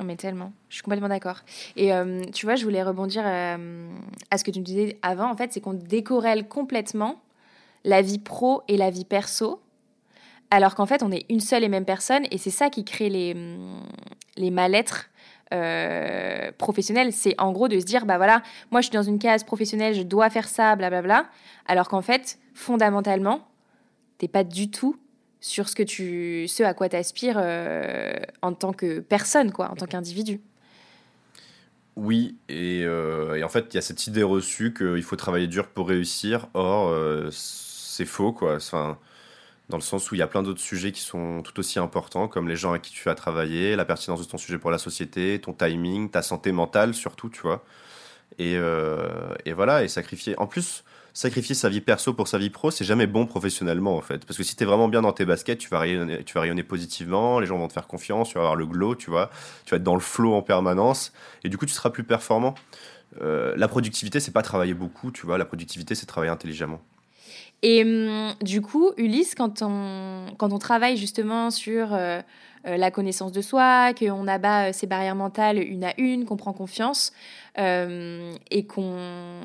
Oh, 0.00 0.04
mais 0.04 0.16
tellement, 0.16 0.52
je 0.68 0.76
suis 0.76 0.82
complètement 0.82 1.08
d'accord. 1.08 1.40
Et 1.76 1.92
euh, 1.92 2.24
tu 2.32 2.46
vois, 2.46 2.56
je 2.56 2.64
voulais 2.64 2.82
rebondir 2.82 3.22
euh, 3.24 3.88
à 4.30 4.38
ce 4.38 4.44
que 4.44 4.50
tu 4.50 4.58
me 4.58 4.64
disais 4.64 4.98
avant, 5.02 5.30
en 5.30 5.36
fait, 5.36 5.52
c'est 5.52 5.60
qu'on 5.60 5.74
décorrèle 5.74 6.48
complètement 6.48 7.22
la 7.84 8.02
vie 8.02 8.18
pro 8.18 8.62
et 8.66 8.76
la 8.76 8.90
vie 8.90 9.04
perso, 9.04 9.60
alors 10.50 10.74
qu'en 10.74 10.86
fait, 10.86 11.02
on 11.02 11.12
est 11.12 11.26
une 11.28 11.40
seule 11.40 11.62
et 11.62 11.68
même 11.68 11.84
personne, 11.84 12.24
et 12.30 12.38
c'est 12.38 12.50
ça 12.50 12.70
qui 12.70 12.84
crée 12.84 13.08
les, 13.08 13.36
les 14.36 14.50
mal-être 14.50 15.10
euh, 15.52 16.50
professionnels. 16.58 17.12
C'est 17.12 17.34
en 17.40 17.52
gros 17.52 17.68
de 17.68 17.78
se 17.78 17.84
dire, 17.84 18.06
bah 18.06 18.16
voilà, 18.16 18.42
moi 18.72 18.80
je 18.80 18.86
suis 18.86 18.94
dans 18.94 19.02
une 19.02 19.18
case 19.18 19.44
professionnelle, 19.44 19.94
je 19.94 20.02
dois 20.02 20.30
faire 20.30 20.48
ça, 20.48 20.74
blablabla, 20.74 21.26
alors 21.66 21.88
qu'en 21.88 22.02
fait, 22.02 22.38
fondamentalement, 22.54 23.46
t'es 24.18 24.28
pas 24.28 24.42
du 24.42 24.70
tout 24.70 24.96
sur 25.44 25.68
ce 25.68 25.74
que 25.74 25.82
tu 25.82 26.48
ce 26.48 26.62
à 26.62 26.72
quoi 26.72 26.88
tu 26.88 26.96
aspires 26.96 27.36
euh, 27.36 28.14
en 28.40 28.54
tant 28.54 28.72
que 28.72 29.00
personne 29.00 29.52
quoi 29.52 29.70
en 29.70 29.74
tant 29.74 29.84
qu'individu. 29.84 30.40
Oui 31.96 32.38
euh, 32.50 33.34
et, 33.34 33.44
en 33.44 33.50
fait 33.50 33.66
il 33.70 33.74
y 33.74 33.78
a 33.78 33.82
cette 33.82 34.06
idée 34.06 34.22
reçue 34.22 34.72
qu'il 34.72 35.02
faut 35.02 35.16
travailler 35.16 35.46
dur 35.46 35.68
pour 35.68 35.88
réussir. 35.88 36.46
Or 36.54 36.88
euh, 36.88 37.28
c'est 37.30 38.06
faux 38.06 38.32
quoi. 38.32 38.56
Enfin 38.56 38.98
dans 39.68 39.76
le 39.76 39.82
sens 39.82 40.10
où 40.10 40.14
il 40.14 40.18
y 40.18 40.22
a 40.22 40.26
plein 40.26 40.42
d'autres 40.42 40.62
sujets 40.62 40.92
qui 40.92 41.02
sont 41.02 41.42
tout 41.42 41.58
aussi 41.60 41.78
importants 41.78 42.26
comme 42.26 42.48
les 42.48 42.56
gens 42.56 42.72
à 42.72 42.78
qui 42.78 42.90
tu 42.90 43.10
as 43.10 43.14
travaillé 43.14 43.76
la 43.76 43.84
pertinence 43.84 44.20
de 44.20 44.30
ton 44.30 44.38
sujet 44.38 44.56
pour 44.56 44.70
la 44.70 44.78
société 44.78 45.38
ton 45.42 45.52
timing 45.52 46.10
ta 46.10 46.22
santé 46.22 46.52
mentale 46.52 46.94
surtout 46.94 47.28
tu 47.28 47.42
vois. 47.42 47.62
Et, 48.38 48.54
et 48.54 49.52
voilà 49.52 49.84
et 49.84 49.88
sacrifier. 49.88 50.38
En 50.38 50.46
plus 50.46 50.84
sacrifier 51.14 51.54
sa 51.54 51.68
vie 51.68 51.80
perso 51.80 52.12
pour 52.12 52.28
sa 52.28 52.38
vie 52.38 52.50
pro, 52.50 52.72
c'est 52.72 52.84
jamais 52.84 53.06
bon 53.06 53.24
professionnellement 53.24 53.96
en 53.96 54.00
fait. 54.02 54.26
Parce 54.26 54.36
que 54.36 54.42
si 54.42 54.56
tu 54.56 54.64
es 54.64 54.66
vraiment 54.66 54.88
bien 54.88 55.00
dans 55.00 55.12
tes 55.12 55.24
baskets, 55.24 55.58
tu 55.58 55.70
vas, 55.70 55.78
rayonner, 55.78 56.24
tu 56.24 56.34
vas 56.34 56.40
rayonner 56.40 56.64
positivement, 56.64 57.38
les 57.38 57.46
gens 57.46 57.56
vont 57.56 57.68
te 57.68 57.72
faire 57.72 57.86
confiance, 57.86 58.28
tu 58.28 58.34
vas 58.34 58.40
avoir 58.40 58.56
le 58.56 58.66
glow, 58.66 58.96
tu 58.96 59.10
vois, 59.10 59.30
tu 59.64 59.70
vas 59.70 59.76
être 59.76 59.84
dans 59.84 59.94
le 59.94 60.00
flow 60.00 60.34
en 60.34 60.42
permanence, 60.42 61.12
et 61.44 61.48
du 61.48 61.56
coup 61.56 61.66
tu 61.66 61.72
seras 61.72 61.90
plus 61.90 62.04
performant. 62.04 62.54
Euh, 63.22 63.54
la 63.56 63.68
productivité, 63.68 64.18
c'est 64.18 64.32
pas 64.32 64.42
travailler 64.42 64.74
beaucoup, 64.74 65.12
tu 65.12 65.24
vois, 65.24 65.38
la 65.38 65.44
productivité, 65.44 65.94
c'est 65.94 66.06
travailler 66.06 66.32
intelligemment. 66.32 66.80
Et 67.62 67.82
hum, 67.84 68.34
du 68.42 68.60
coup, 68.60 68.90
Ulysse, 68.96 69.36
quand 69.36 69.62
on, 69.62 70.26
quand 70.36 70.52
on 70.52 70.58
travaille 70.58 70.96
justement 70.96 71.50
sur 71.50 71.94
euh, 71.94 72.20
la 72.64 72.90
connaissance 72.90 73.32
de 73.32 73.42
soi, 73.42 73.92
qu'on 73.94 74.26
abat 74.26 74.72
ses 74.72 74.86
barrières 74.86 75.14
mentales 75.14 75.58
une 75.58 75.84
à 75.84 75.92
une, 75.98 76.24
qu'on 76.24 76.36
prend 76.36 76.52
confiance, 76.52 77.12
et 77.56 78.66
qu'on 78.66 79.40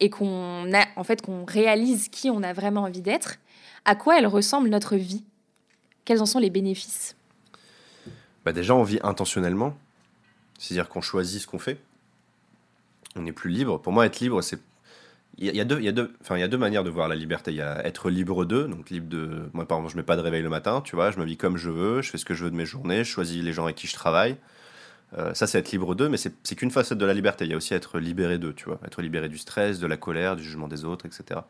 et 0.00 0.08
qu'on 0.08 0.72
a 0.72 0.86
en 0.96 1.04
fait 1.04 1.20
qu'on 1.20 1.44
réalise 1.44 2.08
qui 2.08 2.30
on 2.30 2.42
a 2.42 2.52
vraiment 2.52 2.82
envie 2.82 3.02
d'être, 3.02 3.36
à 3.84 3.94
quoi 3.94 4.18
elle 4.18 4.26
ressemble 4.26 4.68
notre 4.68 4.96
vie? 4.96 5.24
Quels 6.04 6.22
en 6.22 6.26
sont 6.26 6.38
les 6.38 6.50
bénéfices? 6.50 7.16
Bah 8.44 8.52
Déjà, 8.52 8.74
on 8.74 8.82
vit 8.82 9.00
intentionnellement, 9.02 9.74
c'est-à-dire 10.58 10.88
qu'on 10.88 11.00
choisit 11.00 11.40
ce 11.40 11.46
qu'on 11.46 11.58
fait. 11.58 11.78
On 13.16 13.26
est 13.26 13.32
plus 13.32 13.50
libre. 13.50 13.78
Pour 13.78 13.92
moi, 13.92 14.06
être 14.06 14.20
libre, 14.20 14.40
c'est 14.42 14.60
il 15.40 15.56
y, 15.56 15.60
a 15.60 15.64
deux, 15.64 15.78
il 15.78 15.84
y 15.86 15.88
a 15.88 15.92
deux, 15.92 16.12
enfin 16.20 16.36
il 16.36 16.40
y 16.40 16.44
a 16.44 16.48
deux 16.48 16.58
manières 16.58 16.84
de 16.84 16.90
voir 16.90 17.08
la 17.08 17.16
liberté. 17.16 17.50
Il 17.50 17.56
y 17.56 17.62
a 17.62 17.84
être 17.86 18.10
libre 18.10 18.44
d'eux, 18.44 18.68
donc 18.68 18.90
libre 18.90 19.08
de, 19.08 19.48
moi 19.54 19.66
par 19.66 19.78
exemple, 19.78 19.92
je 19.92 19.96
mets 19.96 20.02
pas 20.02 20.16
de 20.16 20.20
réveil 20.20 20.42
le 20.42 20.50
matin, 20.50 20.82
tu 20.82 20.96
vois, 20.96 21.10
je 21.10 21.18
me 21.18 21.24
vis 21.24 21.38
comme 21.38 21.56
je 21.56 21.70
veux, 21.70 22.02
je 22.02 22.10
fais 22.10 22.18
ce 22.18 22.26
que 22.26 22.34
je 22.34 22.44
veux 22.44 22.50
de 22.50 22.56
mes 22.56 22.66
journées, 22.66 23.04
je 23.04 23.10
choisis 23.10 23.42
les 23.42 23.54
gens 23.54 23.64
avec 23.64 23.76
qui 23.76 23.86
je 23.86 23.94
travaille. 23.94 24.36
Euh, 25.18 25.34
ça, 25.34 25.46
c'est 25.46 25.58
être 25.58 25.72
libre 25.72 25.94
d'eux, 25.94 26.08
mais 26.08 26.18
c'est 26.18 26.54
qu'une 26.54 26.70
facette 26.70 26.98
de 26.98 27.06
la 27.06 27.14
liberté. 27.14 27.44
Il 27.44 27.50
y 27.50 27.54
a 27.54 27.56
aussi 27.56 27.74
être 27.74 27.98
libéré 27.98 28.38
d'eux, 28.38 28.52
tu 28.54 28.66
vois. 28.66 28.78
Être 28.84 29.02
libéré 29.02 29.28
du 29.28 29.38
stress, 29.38 29.80
de 29.80 29.86
la 29.86 29.96
colère, 29.96 30.36
du 30.36 30.44
jugement 30.44 30.68
des 30.68 30.84
autres, 30.84 31.06
etc. 31.06 31.40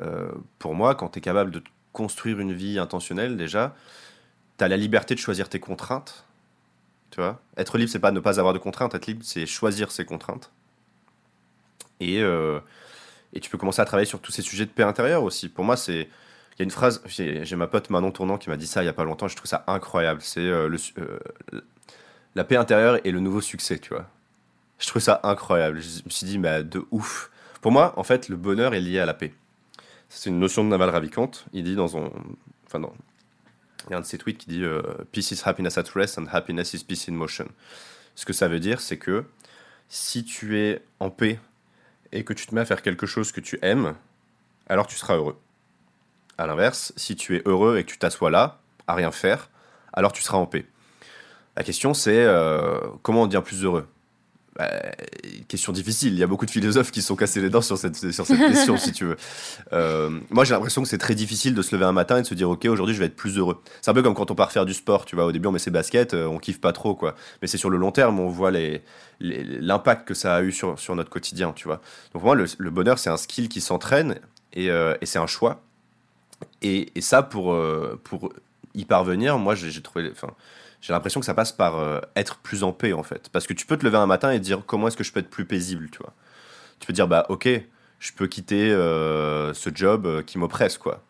Euh, 0.00 0.30
pour 0.58 0.74
moi, 0.74 0.94
quand 0.94 1.10
tu 1.10 1.18
es 1.18 1.22
capable 1.22 1.50
de 1.50 1.62
construire 1.92 2.40
une 2.40 2.52
vie 2.52 2.78
intentionnelle, 2.78 3.36
déjà, 3.36 3.74
tu 4.58 4.64
as 4.64 4.68
la 4.68 4.76
liberté 4.76 5.14
de 5.14 5.20
choisir 5.20 5.48
tes 5.48 5.60
contraintes. 5.60 6.24
Tu 7.10 7.20
vois 7.20 7.40
Être 7.56 7.76
libre, 7.76 7.90
c'est 7.90 7.98
pas 7.98 8.12
ne 8.12 8.20
pas 8.20 8.38
avoir 8.38 8.54
de 8.54 8.58
contraintes. 8.58 8.94
Être 8.94 9.06
libre, 9.06 9.20
c'est 9.24 9.46
choisir 9.46 9.90
ses 9.90 10.04
contraintes. 10.04 10.50
Et, 12.00 12.22
euh, 12.22 12.60
et 13.34 13.40
tu 13.40 13.50
peux 13.50 13.58
commencer 13.58 13.82
à 13.82 13.84
travailler 13.84 14.06
sur 14.06 14.20
tous 14.20 14.32
ces 14.32 14.42
sujets 14.42 14.64
de 14.64 14.70
paix 14.70 14.84
intérieure 14.84 15.22
aussi. 15.22 15.48
Pour 15.48 15.64
moi, 15.64 15.76
c'est. 15.76 16.08
Il 16.56 16.60
y 16.60 16.62
a 16.62 16.64
une 16.64 16.70
phrase, 16.70 17.02
j'ai 17.08 17.56
ma 17.56 17.66
pote 17.66 17.90
Manon 17.90 18.12
Tournant 18.12 18.38
qui 18.38 18.48
m'a 18.48 18.56
dit 18.56 18.68
ça 18.68 18.84
il 18.84 18.86
y 18.86 18.88
a 18.88 18.92
pas 18.92 19.02
longtemps, 19.02 19.26
je 19.26 19.34
trouve 19.34 19.48
ça 19.48 19.64
incroyable. 19.66 20.20
C'est 20.22 20.40
le, 20.40 20.78
la 22.36 22.44
paix 22.44 22.56
intérieure 22.56 22.98
est 23.04 23.10
le 23.10 23.20
nouveau 23.20 23.40
succès, 23.40 23.78
tu 23.78 23.90
vois. 23.90 24.08
Je 24.78 24.88
trouve 24.88 25.02
ça 25.02 25.20
incroyable. 25.22 25.80
Je 25.80 26.02
me 26.04 26.10
suis 26.10 26.26
dit, 26.26 26.38
mais 26.38 26.64
de 26.64 26.84
ouf. 26.90 27.30
Pour 27.60 27.72
moi, 27.72 27.94
en 27.96 28.02
fait, 28.02 28.28
le 28.28 28.36
bonheur 28.36 28.74
est 28.74 28.80
lié 28.80 28.98
à 28.98 29.06
la 29.06 29.14
paix. 29.14 29.32
C'est 30.08 30.30
une 30.30 30.38
notion 30.38 30.64
de 30.64 30.68
Naval 30.68 30.90
Ravikant. 30.90 31.30
Il 31.52 31.64
dit 31.64 31.76
dans 31.76 31.96
un. 31.96 32.10
Enfin, 32.66 32.80
Il 33.86 33.90
y 33.90 33.94
a 33.94 33.98
un 33.98 34.00
de 34.00 34.06
ses 34.06 34.18
tweets 34.18 34.38
qui 34.38 34.48
dit 34.48 34.64
euh, 34.64 34.82
Peace 35.12 35.30
is 35.30 35.42
happiness 35.44 35.78
at 35.78 35.84
rest 35.94 36.18
and 36.18 36.26
happiness 36.32 36.74
is 36.74 36.84
peace 36.84 37.08
in 37.08 37.12
motion. 37.12 37.46
Ce 38.14 38.24
que 38.24 38.32
ça 38.32 38.48
veut 38.48 38.60
dire, 38.60 38.80
c'est 38.80 38.98
que 38.98 39.24
si 39.88 40.24
tu 40.24 40.58
es 40.58 40.82
en 41.00 41.10
paix 41.10 41.38
et 42.14 42.24
que 42.24 42.32
tu 42.32 42.46
te 42.46 42.54
mets 42.54 42.62
à 42.62 42.64
faire 42.64 42.80
quelque 42.80 43.06
chose 43.06 43.32
que 43.32 43.40
tu 43.40 43.58
aimes, 43.60 43.94
alors 44.68 44.86
tu 44.86 44.96
seras 44.96 45.16
heureux. 45.16 45.36
À 46.38 46.46
l'inverse, 46.46 46.92
si 46.96 47.16
tu 47.16 47.36
es 47.36 47.42
heureux 47.44 47.76
et 47.76 47.84
que 47.84 47.90
tu 47.90 47.98
t'assois 47.98 48.30
là, 48.30 48.60
à 48.86 48.94
rien 48.94 49.10
faire, 49.10 49.50
alors 49.92 50.12
tu 50.12 50.22
seras 50.22 50.38
en 50.38 50.46
paix. 50.46 50.64
La 51.56 51.64
question 51.64 51.92
c'est 51.92 52.24
euh, 52.24 52.78
comment 53.02 53.22
on 53.22 53.26
devient 53.26 53.42
plus 53.44 53.64
heureux? 53.64 53.86
Bah, 54.56 54.70
question 55.48 55.72
difficile. 55.72 56.12
Il 56.12 56.18
y 56.18 56.22
a 56.22 56.28
beaucoup 56.28 56.46
de 56.46 56.50
philosophes 56.50 56.92
qui 56.92 57.02
sont 57.02 57.16
cassés 57.16 57.40
les 57.40 57.50
dents 57.50 57.60
sur 57.60 57.76
cette, 57.76 58.12
sur 58.12 58.24
cette 58.24 58.38
question, 58.38 58.76
si 58.76 58.92
tu 58.92 59.04
veux. 59.04 59.16
Euh, 59.72 60.10
moi, 60.30 60.44
j'ai 60.44 60.54
l'impression 60.54 60.82
que 60.82 60.88
c'est 60.88 60.98
très 60.98 61.16
difficile 61.16 61.54
de 61.54 61.62
se 61.62 61.74
lever 61.74 61.84
un 61.84 61.92
matin 61.92 62.18
et 62.18 62.22
de 62.22 62.26
se 62.26 62.34
dire, 62.34 62.48
OK, 62.48 62.64
aujourd'hui, 62.66 62.94
je 62.94 63.00
vais 63.00 63.06
être 63.06 63.16
plus 63.16 63.36
heureux. 63.36 63.60
C'est 63.82 63.90
un 63.90 63.94
peu 63.94 64.02
comme 64.02 64.14
quand 64.14 64.30
on 64.30 64.36
part 64.36 64.52
faire 64.52 64.64
du 64.64 64.74
sport, 64.74 65.06
tu 65.06 65.16
vois. 65.16 65.26
Au 65.26 65.32
début, 65.32 65.48
on 65.48 65.52
met 65.52 65.58
ses 65.58 65.72
baskets, 65.72 66.14
euh, 66.14 66.26
on 66.26 66.38
kiffe 66.38 66.60
pas 66.60 66.72
trop, 66.72 66.94
quoi. 66.94 67.16
Mais 67.42 67.48
c'est 67.48 67.58
sur 67.58 67.68
le 67.68 67.78
long 67.78 67.90
terme, 67.90 68.20
on 68.20 68.28
voit 68.28 68.52
l'impact 69.20 70.06
que 70.06 70.14
ça 70.14 70.36
a 70.36 70.42
eu 70.42 70.52
sur, 70.52 70.78
sur 70.78 70.94
notre 70.94 71.10
quotidien, 71.10 71.52
tu 71.52 71.66
vois. 71.66 71.80
Donc, 72.12 72.22
moi, 72.22 72.36
le, 72.36 72.70
bonheur, 72.70 73.00
c'est 73.00 73.10
un 73.10 73.16
skill 73.16 73.48
qui 73.48 73.60
s'entraîne 73.60 74.20
et, 74.52 74.66
et 74.66 75.06
c'est 75.06 75.18
un 75.18 75.26
choix. 75.26 75.62
Et, 76.62 76.92
et 76.94 77.00
ça, 77.00 77.22
pour, 77.22 77.56
pour 78.04 78.32
y 78.74 78.84
parvenir, 78.84 79.38
moi, 79.38 79.54
j'ai 79.54 79.82
trouvé. 79.82 80.10
Enfin, 80.12 80.32
j'ai 80.84 80.92
l'impression 80.92 81.18
que 81.18 81.24
ça 81.24 81.32
passe 81.32 81.50
par 81.50 81.76
euh, 81.76 81.98
être 82.14 82.36
plus 82.36 82.62
en 82.62 82.72
paix, 82.72 82.92
en 82.92 83.02
fait. 83.02 83.30
Parce 83.30 83.46
que 83.46 83.54
tu 83.54 83.64
peux 83.64 83.78
te 83.78 83.86
lever 83.86 83.96
un 83.96 84.04
matin 84.06 84.32
et 84.32 84.38
dire 84.38 84.60
comment 84.66 84.88
est-ce 84.88 84.98
que 84.98 85.04
je 85.04 85.12
peux 85.12 85.20
être 85.20 85.30
plus 85.30 85.46
paisible, 85.46 85.88
tu 85.90 85.96
vois? 85.96 86.12
Tu 86.78 86.86
peux 86.86 86.92
dire, 86.92 87.08
bah, 87.08 87.24
ok, 87.30 87.48
je 88.00 88.12
peux 88.12 88.26
quitter 88.26 88.70
euh, 88.70 89.54
ce 89.54 89.70
job 89.74 90.04
euh, 90.04 90.22
qui 90.22 90.36
m'oppresse, 90.36 90.76
quoi 90.76 91.02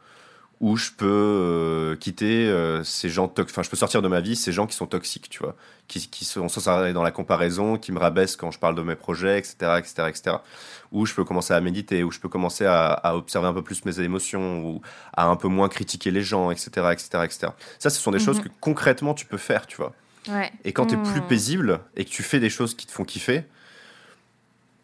où 0.65 0.79
je 0.79 0.93
peux 0.93 1.05
euh, 1.07 1.95
quitter 1.95 2.49
euh, 2.49 2.83
ces 2.85 3.11
gens 3.11 3.31
enfin 3.39 3.63
je 3.63 3.69
peux 3.69 3.77
sortir 3.77 4.01
de 4.01 4.09
ma 4.09 4.23
vie 4.23 4.35
ces 4.35 4.51
gens 4.51 4.67
qui 4.67 4.75
sont 4.75 4.87
toxiques 4.87 5.29
tu 5.29 5.41
vois. 5.41 5.57
Qui, 5.89 6.09
qui 6.09 6.25
sont 6.25 6.49
sans 6.49 6.91
dans 6.95 7.03
la 7.03 7.11
comparaison 7.11 7.77
qui 7.77 7.93
me 7.93 7.99
rabaissent 7.99 8.35
quand 8.35 8.51
je 8.51 8.59
parle 8.59 8.75
de 8.75 8.81
mes 8.81 8.95
projets 8.95 9.39
etc 9.39 9.55
etc 9.79 10.09
etc 10.09 10.37
où 10.91 11.05
je 11.05 11.13
peux 11.13 11.23
commencer 11.23 11.53
à 11.53 11.61
méditer 11.61 12.03
où 12.03 12.11
je 12.11 12.19
peux 12.19 12.31
commencer 12.31 12.65
à, 12.65 13.15
observer 13.15 13.47
un 13.47 13.53
peu 13.53 13.61
plus 13.61 13.85
mes 13.85 14.01
émotions 14.01 14.65
ou 14.65 14.81
à 15.15 15.27
un 15.27 15.37
peu 15.37 15.49
moins 15.49 15.69
critiquer 15.69 16.11
les 16.11 16.23
gens 16.23 16.51
etc 16.51 16.67
etc 16.93 17.09
etc 17.25 17.49
ça 17.79 17.91
ce 17.91 18.01
sont 18.01 18.11
des 18.11 18.19
choses 18.19 18.39
mhm. 18.39 18.45
que 18.45 18.49
concrètement 18.61 19.13
tu 19.13 19.27
peux 19.27 19.37
faire 19.37 19.67
tu 19.67 19.77
vois. 19.77 19.93
Et 20.65 20.73
quand 20.73 20.87
tu 20.87 20.95
es 20.95 20.97
plus 20.97 21.21
hmm. 21.21 21.29
paisible 21.29 21.81
et 21.95 22.07
que 22.07 22.11
tu 22.11 22.23
fais 22.23 22.41
des 22.41 22.49
choses 22.49 22.75
qui 22.75 22.87
te 22.87 22.93
font 22.93 23.05
kiffer 23.05 23.45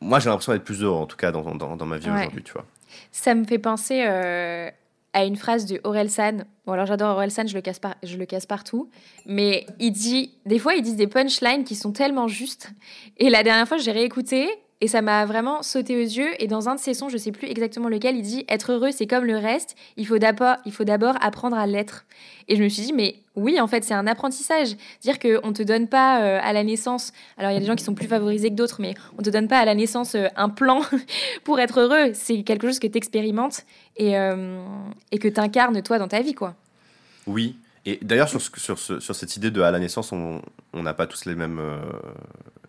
moi 0.02 0.18
j'ai 0.18 0.28
l'impression 0.28 0.52
d'être 0.52 0.64
plus 0.64 0.82
heureux 0.82 1.00
en 1.00 1.06
tout 1.06 1.16
cas 1.16 1.32
dans, 1.32 1.54
dans, 1.54 1.74
dans 1.74 1.86
ma 1.86 1.96
vie 1.96 2.10
aujourd'hui 2.10 2.42
tu 2.42 2.52
vois. 2.52 2.66
Ça 3.12 3.34
me 3.34 3.44
fait 3.46 3.58
penser 3.58 4.04
euh, 4.06 4.70
à 5.12 5.24
une 5.24 5.36
phrase 5.36 5.66
de 5.66 5.80
San. 6.08 6.44
Bon, 6.66 6.72
alors 6.72 6.86
j'adore 6.86 7.20
San, 7.30 7.48
je 7.48 7.54
le 7.54 7.60
casse 7.60 7.78
par... 7.78 7.96
je 8.02 8.16
le 8.16 8.26
casse 8.26 8.46
partout, 8.46 8.90
mais 9.26 9.66
il 9.78 9.92
dit 9.92 10.32
des 10.46 10.58
fois 10.58 10.74
ils 10.74 10.82
disent 10.82 10.96
des 10.96 11.06
punchlines 11.06 11.64
qui 11.64 11.74
sont 11.74 11.92
tellement 11.92 12.28
justes. 12.28 12.70
Et 13.16 13.30
la 13.30 13.42
dernière 13.42 13.66
fois, 13.66 13.78
j'ai 13.78 13.92
réécouté 13.92 14.48
et 14.80 14.88
ça 14.88 15.02
m'a 15.02 15.26
vraiment 15.26 15.62
sauté 15.62 15.96
aux 15.96 16.06
yeux. 16.06 16.30
Et 16.38 16.46
dans 16.46 16.68
un 16.68 16.74
de 16.74 16.80
ses 16.80 16.94
sons, 16.94 17.08
je 17.08 17.18
sais 17.18 17.32
plus 17.32 17.48
exactement 17.48 17.88
lequel, 17.88 18.16
il 18.16 18.22
dit 18.22 18.44
Être 18.48 18.72
heureux, 18.72 18.90
c'est 18.92 19.06
comme 19.06 19.24
le 19.24 19.36
reste, 19.36 19.76
il 19.96 20.06
faut 20.06 20.18
d'abord, 20.18 21.14
apprendre 21.20 21.56
à 21.56 21.66
l'être. 21.66 22.06
Et 22.48 22.56
je 22.56 22.62
me 22.62 22.68
suis 22.68 22.82
dit 22.84 22.92
Mais 22.94 23.16
oui, 23.36 23.60
en 23.60 23.66
fait, 23.66 23.84
c'est 23.84 23.94
un 23.94 24.06
apprentissage. 24.06 24.76
Dire 25.02 25.18
qu'on 25.18 25.48
ne 25.48 25.52
te 25.52 25.62
donne 25.62 25.86
pas 25.86 26.22
euh, 26.22 26.40
à 26.42 26.52
la 26.52 26.64
naissance, 26.64 27.12
alors 27.36 27.50
il 27.50 27.54
y 27.54 27.56
a 27.58 27.60
des 27.60 27.66
gens 27.66 27.76
qui 27.76 27.84
sont 27.84 27.94
plus 27.94 28.06
favorisés 28.06 28.48
que 28.48 28.54
d'autres, 28.54 28.80
mais 28.80 28.94
on 29.14 29.18
ne 29.18 29.24
te 29.24 29.30
donne 29.30 29.48
pas 29.48 29.58
à 29.58 29.64
la 29.66 29.74
naissance 29.74 30.14
euh, 30.14 30.28
un 30.36 30.48
plan 30.48 30.80
pour 31.44 31.60
être 31.60 31.80
heureux. 31.80 32.12
C'est 32.14 32.42
quelque 32.42 32.66
chose 32.66 32.78
que 32.78 32.86
tu 32.86 32.96
expérimentes 32.96 33.64
et, 33.96 34.16
euh, 34.16 34.64
et 35.12 35.18
que 35.18 35.28
tu 35.28 35.40
incarnes 35.40 35.82
toi 35.82 35.98
dans 35.98 36.08
ta 36.08 36.22
vie, 36.22 36.34
quoi. 36.34 36.54
Oui. 37.26 37.56
Et 37.84 37.98
d'ailleurs, 38.02 38.28
sur, 38.28 38.78
cette 38.78 39.36
idée 39.36 39.50
de 39.50 39.60
à 39.62 39.70
la 39.70 39.78
naissance, 39.78 40.12
on 40.12 40.42
n'a 40.74 40.92
pas 40.92 41.06
tous 41.06 41.24
les 41.24 41.34
mêmes, 41.34 41.60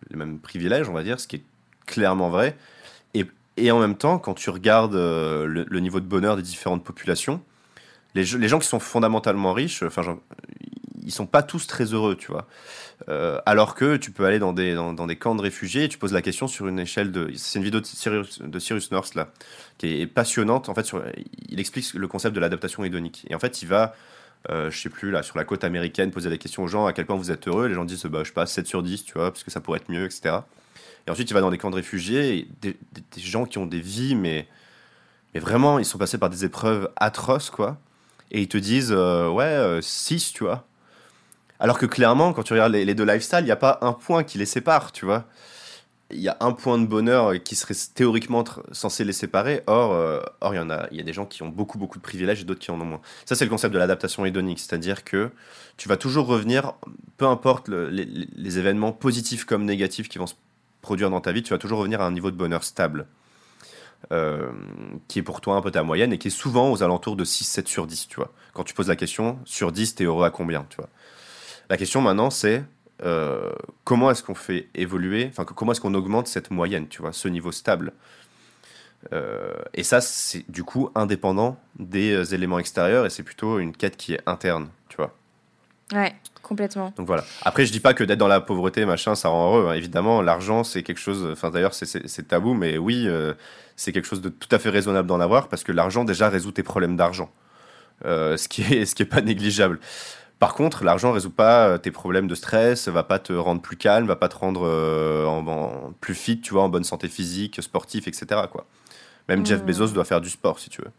les 0.10 0.16
mêmes 0.16 0.40
privilèges, 0.40 0.88
on 0.88 0.94
va 0.94 1.04
dire, 1.04 1.20
ce 1.20 1.28
qui 1.28 1.36
est 1.36 1.44
clairement 1.92 2.30
vrai. 2.30 2.56
Et, 3.14 3.26
et 3.58 3.72
en 3.72 3.80
même 3.80 3.96
temps, 3.96 4.18
quand 4.18 4.34
tu 4.34 4.50
regardes 4.50 4.96
euh, 4.96 5.46
le, 5.46 5.80
niveau 5.80 6.00
de 6.00 6.06
bonheur 6.06 6.36
des 6.38 6.42
différentes 6.42 6.84
populations, 6.84 7.42
les, 8.16 8.24
les 8.24 8.48
gens 8.48 8.60
qui 8.60 8.68
sont 8.68 8.80
fondamentalement 8.80 9.54
riches, 9.54 9.84
enfin, 9.84 10.18
ils 11.04 11.12
sont 11.12 11.26
pas 11.26 11.44
tous 11.44 11.68
très 11.68 11.86
heureux, 11.86 12.16
tu 12.16 12.32
vois. 12.32 12.48
Euh, 13.10 13.40
alors 13.46 13.74
que 13.74 13.98
tu 13.98 14.12
peux 14.12 14.26
aller 14.26 14.40
dans 14.40 14.54
des, 14.54 14.76
dans, 14.76 15.08
des 15.08 15.16
camps 15.16 15.36
de 15.36 15.42
réfugiés 15.42 15.86
et 15.86 15.90
tu 15.90 15.98
poses 15.98 16.14
la 16.14 16.22
question 16.22 16.48
sur 16.48 16.68
une 16.68 16.80
échelle 16.80 17.12
de. 17.12 17.32
C'est 17.36 17.60
une 17.60 17.66
vidéo 17.66 17.80
de 17.80 17.86
Cyrus, 17.86 18.42
de 18.42 18.60
Cyrus 18.60 18.92
North, 18.92 19.16
là, 19.16 19.32
qui 19.78 20.02
est 20.02 20.08
passionnante. 20.08 20.70
En 20.70 20.76
fait, 20.76 20.92
il 21.50 21.60
explique 21.60 21.94
le 21.94 22.08
concept 22.08 22.36
de 22.36 22.40
l'adaptation 22.40 22.84
hédonique. 22.84 23.26
Et 23.30 23.36
en 23.36 23.40
fait, 23.40 23.62
il 23.62 23.68
va. 23.68 23.96
Euh, 24.50 24.72
je 24.72 24.82
sais 24.82 24.90
plus, 24.90 25.12
là, 25.12 25.22
sur 25.22 25.38
la 25.38 25.46
côte 25.46 25.64
américaine, 25.64 26.10
poser 26.10 26.30
la 26.30 26.38
question 26.38 26.64
aux 26.64 26.68
gens 26.68 26.88
à 26.88 26.94
quel 26.94 27.06
point 27.06 27.16
vous 27.16 27.30
êtes 27.30 27.48
heureux. 27.48 27.68
Les 27.68 27.76
gens 27.76 27.86
disent, 27.86 28.06
bah, 28.06 28.22
je 28.24 28.30
sais 28.30 28.34
pas, 28.34 28.48
7 28.48 28.66
sur 28.66 28.82
10, 28.82 29.04
tu 29.04 29.14
vois, 29.14 29.32
parce 29.32 29.44
que 29.44 29.52
ça 29.52 29.62
pourrait 29.62 29.78
être 29.80 29.90
mieux, 29.90 30.06
etc. 30.06 30.38
Et 31.08 31.12
ensuite, 31.12 31.30
il 31.30 31.34
va 31.34 31.42
dans 31.42 31.52
des 31.52 31.58
camps 31.58 31.72
de 31.72 31.76
réfugiés, 31.76 32.48
des, 32.62 32.78
gens 33.18 33.46
qui 33.46 33.58
ont 33.58 33.66
des 33.66 33.80
vies, 33.80 34.16
mais, 34.16 34.48
mais 35.34 35.40
vraiment, 35.40 35.80
ils 35.80 35.86
sont 35.86 35.98
passés 35.98 36.18
par 36.18 36.30
des 36.30 36.46
épreuves 36.46 36.90
atroces, 36.96 37.50
quoi. 37.50 37.78
Et 38.32 38.42
ils 38.42 38.48
te 38.48 38.58
disent, 38.58 38.94
euh, 38.96 39.30
ouais, 39.30 39.80
6, 39.82 40.14
euh, 40.14 40.32
tu 40.34 40.44
vois. 40.44 40.66
Alors 41.60 41.78
que 41.78 41.86
clairement, 41.86 42.34
quand 42.34 42.44
tu 42.44 42.54
regardes 42.54 42.74
les, 42.74 42.96
deux 42.96 43.06
lifestyles, 43.06 43.42
il 43.42 43.46
n'y 43.46 43.52
a 43.52 43.56
pas 43.56 43.78
un 43.82 43.94
point 43.94 44.24
qui 44.24 44.38
les 44.38 44.46
sépare, 44.46 44.92
tu 44.92 45.06
vois. 45.06 45.26
Il 46.10 46.20
y 46.20 46.28
a 46.28 46.36
un 46.40 46.52
point 46.54 46.78
de 46.78 46.86
bonheur 46.86 47.34
qui 47.44 47.56
serait 47.56 47.76
théoriquement 47.94 48.44
censé 48.72 49.04
les 49.04 49.14
séparer. 49.14 49.62
Or, 49.68 49.94
euh, 49.94 50.20
or 50.42 50.54
il 50.54 50.58
y 50.58 50.60
en 50.60 50.70
a, 50.70 50.88
il 50.92 50.98
y 50.98 51.00
a 51.00 51.04
des 51.04 51.14
gens 51.14 51.26
qui 51.26 51.44
ont 51.44 51.50
beaucoup, 51.50 51.78
beaucoup 51.78 52.00
de 52.00 52.04
privilèges 52.04 52.42
et 52.42 52.46
d'autres 52.46 52.60
qui 52.60 52.72
en 52.72 52.82
ont 52.82 52.86
moins. 52.86 53.02
Ça, 53.26 53.36
c'est 53.36 53.46
le 53.46 53.52
concept 53.52 53.74
de 53.74 53.80
l'adaptation 53.80 54.26
hédonique, 54.26 54.60
c'est-à-dire 54.60 55.04
que 55.04 55.30
tu 55.78 55.88
vas 55.88 55.98
toujours 55.98 56.26
revenir, 56.26 56.74
peu 57.18 57.28
importe 57.28 57.70
les, 57.70 58.06
les, 58.06 58.58
événements 58.58 58.92
positifs 58.92 59.46
comme 59.46 59.64
négatifs 59.64 60.10
qui 60.10 60.18
vont 60.18 60.28
se 60.28 60.34
produire 60.82 61.10
dans 61.10 61.22
ta 61.22 61.32
vie, 61.32 61.44
tu 61.44 61.52
vas 61.52 61.58
toujours 61.58 61.80
revenir 61.80 62.02
à 62.02 62.06
un 62.06 62.12
niveau 62.12 62.32
de 62.32 62.36
bonheur 62.36 62.64
stable. 62.64 63.08
Euh, 64.12 64.50
qui 65.08 65.20
est 65.20 65.24
pour 65.24 65.42
toi 65.42 65.56
un 65.56 65.62
peu 65.62 65.70
ta 65.70 65.84
moyenne 65.84 66.12
et 66.12 66.18
qui 66.18 66.30
est 66.30 66.32
souvent 66.32 66.72
aux 66.72 66.82
alentours 66.82 67.16
de 67.16 67.24
6-7 67.24 67.68
sur 67.68 67.86
10, 67.86 68.08
tu 68.08 68.16
vois. 68.16 68.32
Quand 68.54 68.64
tu 68.64 68.74
poses 68.74 68.88
la 68.88 68.96
question, 68.96 69.38
sur 69.46 69.72
10, 69.72 69.94
t'es 69.94 70.06
heureux 70.06 70.26
à 70.26 70.32
combien, 70.32 70.66
tu 70.70 70.78
vois. 70.78 70.90
La 71.70 71.78
question 71.78 72.02
maintenant, 72.02 72.32
c'est 72.32 72.64
euh, 73.04 73.52
comment 73.84 74.10
est-ce 74.10 74.24
qu'on 74.24 74.36
fait 74.36 74.70
évoluer, 74.74 75.28
enfin, 75.30 75.46
comment 75.46 75.72
est-ce 75.72 75.82
qu'on 75.82 75.94
augmente 75.94 76.28
cette 76.28 76.50
moyenne, 76.50 76.88
tu 76.88 77.02
vois, 77.02 77.14
ce 77.14 77.28
niveau 77.28 77.52
stable. 77.52 77.94
Euh, 79.14 79.54
et 79.74 79.84
ça, 79.84 80.02
c'est 80.02 80.50
du 80.50 80.64
coup 80.64 80.90
indépendant 80.96 81.60
des 81.78 82.34
éléments 82.34 82.60
extérieurs 82.60 83.06
et 83.06 83.10
c'est 83.10 83.24
plutôt 83.24 83.60
une 83.60 83.72
quête 83.72 83.98
qui 83.98 84.14
est 84.14 84.22
interne, 84.26 84.70
tu 84.90 84.98
vois. 84.98 85.16
Ouais, 85.94 86.14
complètement. 86.42 86.94
Donc 86.96 87.08
voilà. 87.08 87.24
Après, 87.44 87.66
je 87.66 87.72
dis 87.72 87.80
pas 87.80 87.94
que 87.94 88.04
d'être 88.04 88.20
dans 88.20 88.28
la 88.28 88.42
pauvreté, 88.42 88.86
machin, 88.86 89.16
ça 89.16 89.30
rend 89.30 89.48
heureux. 89.48 89.70
Hein. 89.70 89.74
Évidemment, 89.74 90.22
l'argent, 90.22 90.64
c'est 90.64 90.84
quelque 90.84 91.00
chose. 91.00 91.28
Enfin, 91.32 91.50
d'ailleurs, 91.50 91.74
c'est 91.74 92.28
tabou, 92.28 92.54
mais 92.54 92.78
oui, 92.78 93.06
euh, 93.08 93.34
c'est 93.76 93.92
quelque 93.92 94.08
chose 94.08 94.22
de 94.22 94.30
tout 94.30 94.50
à 94.52 94.60
fait 94.60 94.70
raisonnable 94.70 95.08
d'en 95.08 95.20
avoir 95.20 95.48
parce 95.48 95.64
que 95.64 95.72
l'argent 95.72 96.04
déjà 96.04 96.30
résout 96.30 96.52
tes 96.52 96.64
problèmes 96.64 96.96
d'argent, 96.96 97.30
euh, 98.06 98.38
ce 98.38 98.48
qui 98.48 98.62
est 98.62 98.86
ce 98.86 98.96
qui 98.96 99.04
est 99.04 99.08
pas 99.08 99.22
négligeable. 99.22 99.80
Par 100.40 100.56
contre, 100.56 100.84
l'argent 100.84 101.12
résout 101.12 101.30
pas 101.30 101.68
euh, 101.68 101.78
tes 101.78 101.92
problèmes 101.92 102.28
de 102.28 102.34
stress, 102.34 102.88
va 102.88 103.04
pas 103.04 103.20
te 103.20 103.34
rendre 103.34 103.62
plus 103.62 103.78
calme, 103.78 104.08
va 104.08 104.16
pas 104.16 104.30
te 104.30 104.38
rendre 104.38 104.64
en, 105.28 105.94
plus 106.00 106.16
fit, 106.16 106.42
tu 106.42 106.54
vois, 106.54 106.64
en 106.64 106.70
bonne 106.70 106.84
santé 106.84 107.08
physique, 107.10 107.62
sportif, 107.62 108.08
etc. 108.08 108.42
Quoi. 108.52 108.66
Même 109.30 109.46
Jeff 109.46 109.62
mmh. 109.62 109.66
Bezos 109.66 109.88
doit 109.90 110.06
faire 110.06 110.22
du 110.22 110.30
sport, 110.30 110.60
si 110.60 110.70
tu 110.70 110.82
veux. 110.82 110.92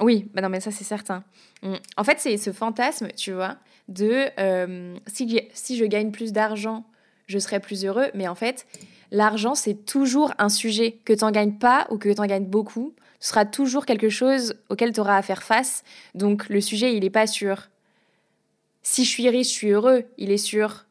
Oui, 0.00 0.28
bah 0.34 0.40
non, 0.40 0.48
mais 0.48 0.60
ça 0.60 0.70
c'est 0.70 0.84
certain. 0.84 1.22
Mmh. 1.62 1.74
En 1.96 2.04
fait, 2.04 2.18
c'est 2.18 2.36
ce 2.36 2.52
fantasme, 2.52 3.08
tu 3.16 3.32
vois, 3.32 3.56
de 3.88 4.26
euh, 4.38 4.96
si, 5.06 5.40
si 5.52 5.76
je 5.76 5.84
gagne 5.84 6.10
plus 6.10 6.32
d'argent, 6.32 6.84
je 7.26 7.38
serai 7.38 7.60
plus 7.60 7.84
heureux. 7.84 8.10
Mais 8.14 8.28
en 8.28 8.34
fait, 8.34 8.66
l'argent, 9.10 9.54
c'est 9.54 9.84
toujours 9.86 10.32
un 10.38 10.48
sujet. 10.48 10.98
Que 11.04 11.12
tu 11.12 11.24
n'en 11.24 11.30
gagnes 11.30 11.58
pas 11.58 11.86
ou 11.90 11.98
que 11.98 12.12
tu 12.12 12.20
en 12.20 12.26
gagnes 12.26 12.46
beaucoup, 12.46 12.94
ce 13.20 13.30
sera 13.30 13.46
toujours 13.46 13.86
quelque 13.86 14.10
chose 14.10 14.54
auquel 14.68 14.92
tu 14.92 15.00
auras 15.00 15.16
à 15.16 15.22
faire 15.22 15.42
face. 15.42 15.82
Donc 16.14 16.48
le 16.48 16.60
sujet, 16.60 16.94
il 16.94 17.00
n'est 17.00 17.10
pas 17.10 17.26
sur 17.26 17.68
si 18.82 19.04
je 19.04 19.08
suis 19.08 19.28
riche, 19.28 19.48
je 19.48 19.52
suis 19.52 19.70
heureux. 19.70 20.04
Il 20.18 20.30
est 20.30 20.36
sur 20.36 20.84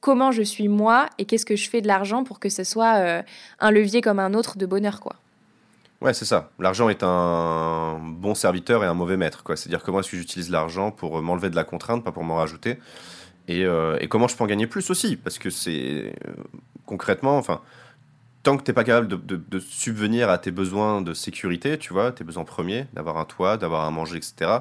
comment 0.00 0.32
je 0.32 0.42
suis 0.42 0.68
moi 0.68 1.10
et 1.18 1.24
qu'est-ce 1.24 1.44
que 1.44 1.56
je 1.56 1.68
fais 1.68 1.80
de 1.80 1.86
l'argent 1.86 2.24
pour 2.24 2.40
que 2.40 2.48
ce 2.48 2.64
soit 2.64 2.96
euh, 2.96 3.22
un 3.60 3.70
levier 3.70 4.00
comme 4.00 4.18
un 4.18 4.34
autre 4.34 4.56
de 4.56 4.66
bonheur, 4.66 5.00
quoi. 5.00 5.16
Ouais, 6.00 6.14
c'est 6.14 6.24
ça. 6.24 6.52
L'argent 6.60 6.88
est 6.88 7.02
un 7.02 7.98
bon 8.00 8.34
serviteur 8.34 8.84
et 8.84 8.86
un 8.86 8.94
mauvais 8.94 9.16
maître. 9.16 9.42
C'est-à-dire 9.56 9.82
comment 9.82 10.00
est-ce 10.00 10.10
que 10.10 10.16
j'utilise 10.16 10.48
l'argent 10.50 10.92
pour 10.92 11.20
m'enlever 11.20 11.50
de 11.50 11.56
la 11.56 11.64
contrainte, 11.64 12.04
pas 12.04 12.12
pour 12.12 12.22
m'en 12.22 12.36
rajouter. 12.36 12.78
Et, 13.48 13.64
euh, 13.64 13.96
et, 14.00 14.08
comment 14.08 14.28
je 14.28 14.36
peux 14.36 14.44
en 14.44 14.46
gagner 14.46 14.66
plus 14.66 14.90
aussi? 14.90 15.16
Parce 15.16 15.38
que 15.38 15.50
c'est 15.50 16.12
euh, 16.28 16.32
concrètement, 16.86 17.38
enfin, 17.38 17.62
tant 18.42 18.56
que 18.56 18.62
tu 18.62 18.70
n'es 18.70 18.74
pas 18.74 18.84
capable 18.84 19.08
de, 19.08 19.36
de, 19.36 19.58
subvenir 19.58 20.28
à 20.30 20.38
tes 20.38 20.50
besoins 20.50 21.00
de 21.00 21.14
sécurité, 21.14 21.78
tu 21.78 21.92
vois, 21.92 22.12
tes 22.12 22.24
besoins 22.24 22.44
premiers, 22.44 22.86
d'avoir 22.92 23.16
un 23.16 23.24
toit, 23.24 23.56
d'avoir 23.56 23.84
à 23.86 23.90
manger, 23.90 24.18
etc., 24.18 24.58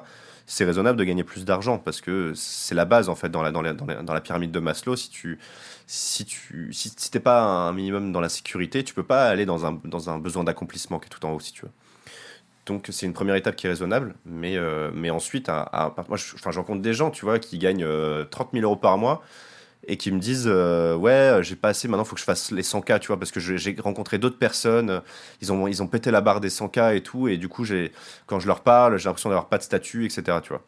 c'est 0.50 0.64
raisonnable 0.64 0.98
de 0.98 1.04
gagner 1.04 1.26
plus 1.26 1.44
d'argent 1.44 1.78
parce 1.78 2.00
que 2.00 2.32
c'est 2.34 2.74
la 2.74 2.86
base 2.86 3.10
en 3.10 3.16
fait 3.16 3.30
dans 3.30 3.44
la, 3.44 3.52
dans, 3.52 3.62
la, 3.62 3.74
dans, 3.74 4.14
la, 4.14 4.22
pyramide 4.22 4.52
de 4.52 4.60
Maslow. 4.60 4.96
Si 4.96 5.10
tu 5.10 5.40
si 5.86 6.26
tu 6.26 6.72
si, 6.72 6.96
t'es 7.12 7.20
pas 7.20 7.44
un 7.44 7.74
minimum 7.74 8.14
dans 8.14 8.22
la 8.22 8.30
sécurité, 8.30 8.84
tu 8.84 8.94
peux 8.94 9.04
pas 9.04 9.28
aller 9.28 9.46
dans 9.46 9.66
un, 9.66 9.80
dans 9.84 10.10
un 10.10 10.18
besoin 10.18 10.46
d'accomplissement 10.46 11.00
qui 11.00 11.08
est 11.08 11.10
tout 11.10 11.26
en 11.26 11.34
haut 11.34 11.40
si 11.42 11.52
tu 11.52 11.66
veux. 11.66 11.72
Donc 12.66 12.88
c'est 12.92 13.06
une 13.06 13.14
première 13.14 13.36
étape 13.36 13.58
qui 13.58 13.68
est 13.68 13.70
raisonnable, 13.70 14.16
mais, 14.26 14.58
euh, 14.58 14.90
mais 14.94 15.10
ensuite, 15.10 15.50
moi 15.50 16.18
je, 16.18 16.36
enfin, 16.36 16.52
rencontre 16.52 16.82
des 16.82 16.94
gens, 16.94 17.12
tu 17.12 17.26
vois, 17.26 17.40
qui 17.40 17.58
gagnent 17.58 17.86
30 17.86 17.86
euh, 17.86 18.26
000 18.54 18.64
euros 18.64 18.76
par 18.78 18.98
mois 18.98 19.22
et 19.86 19.98
qui 19.98 20.12
me 20.12 20.20
disent 20.20 20.48
ouais 20.48 21.40
j'ai 21.42 21.56
pas 21.56 21.70
assez 21.70 21.88
maintenant 21.88 22.04
faut 22.04 22.16
que 22.16 22.20
je 22.20 22.26
fasse 22.26 22.52
les 22.52 22.64
100K 22.64 23.00
tu 23.00 23.08
vois 23.08 23.18
parce 23.18 23.32
que 23.32 23.40
j'ai 23.40 23.76
rencontré 23.80 24.18
d'autres 24.18 24.38
personnes 24.38 25.02
ils 25.42 25.52
ont 25.52 25.68
ils 25.68 25.84
ont 25.84 25.88
pété 25.88 26.12
la 26.12 26.22
barre 26.22 26.42
des 26.42 26.50
100K 26.50 26.96
et 26.96 27.02
tout 27.02 27.28
et 27.28 27.38
du 27.38 27.48
coup 27.48 27.64
j'ai 27.64 27.92
quand 28.26 28.40
je 28.40 28.48
leur 28.48 28.62
parle 28.62 28.98
j'ai 28.98 29.06
l'impression 29.06 29.30
d'avoir 29.30 29.48
pas 29.48 29.58
de 29.58 29.64
statut 29.64 30.06
etc 30.06 30.40
tu 30.42 30.50
vois. 30.50 30.64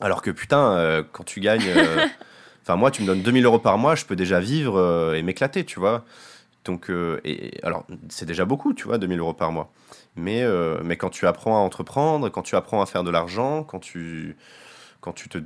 Alors 0.00 0.22
que 0.22 0.30
putain 0.30 1.04
quand 1.12 1.24
tu 1.24 1.40
gagnes 1.40 1.72
enfin 2.62 2.76
moi 2.76 2.90
tu 2.90 3.02
me 3.02 3.06
donnes 3.06 3.22
2000 3.22 3.44
euros 3.44 3.58
par 3.58 3.78
mois 3.78 3.94
je 3.94 4.04
peux 4.04 4.16
déjà 4.16 4.40
vivre 4.40 5.14
et 5.14 5.22
m'éclater 5.22 5.64
tu 5.64 5.78
vois. 5.78 6.04
Donc 6.64 6.90
et 7.24 7.58
alors 7.62 7.86
c'est 8.08 8.26
déjà 8.26 8.44
beaucoup 8.44 8.74
tu 8.74 8.84
vois 8.84 8.98
2000 8.98 9.20
euros 9.20 9.32
par 9.32 9.52
mois. 9.52 9.72
Mais 10.16 10.44
mais 10.84 10.96
quand 10.96 11.10
tu 11.10 11.26
apprends 11.26 11.56
à 11.56 11.60
entreprendre 11.60 12.28
quand 12.28 12.42
tu 12.42 12.56
apprends 12.56 12.82
à 12.82 12.86
faire 12.86 13.04
de 13.04 13.10
l'argent 13.10 13.62
quand 13.62 13.78
tu 13.78 14.36
quand 15.00 15.12
tu 15.12 15.28
te 15.28 15.38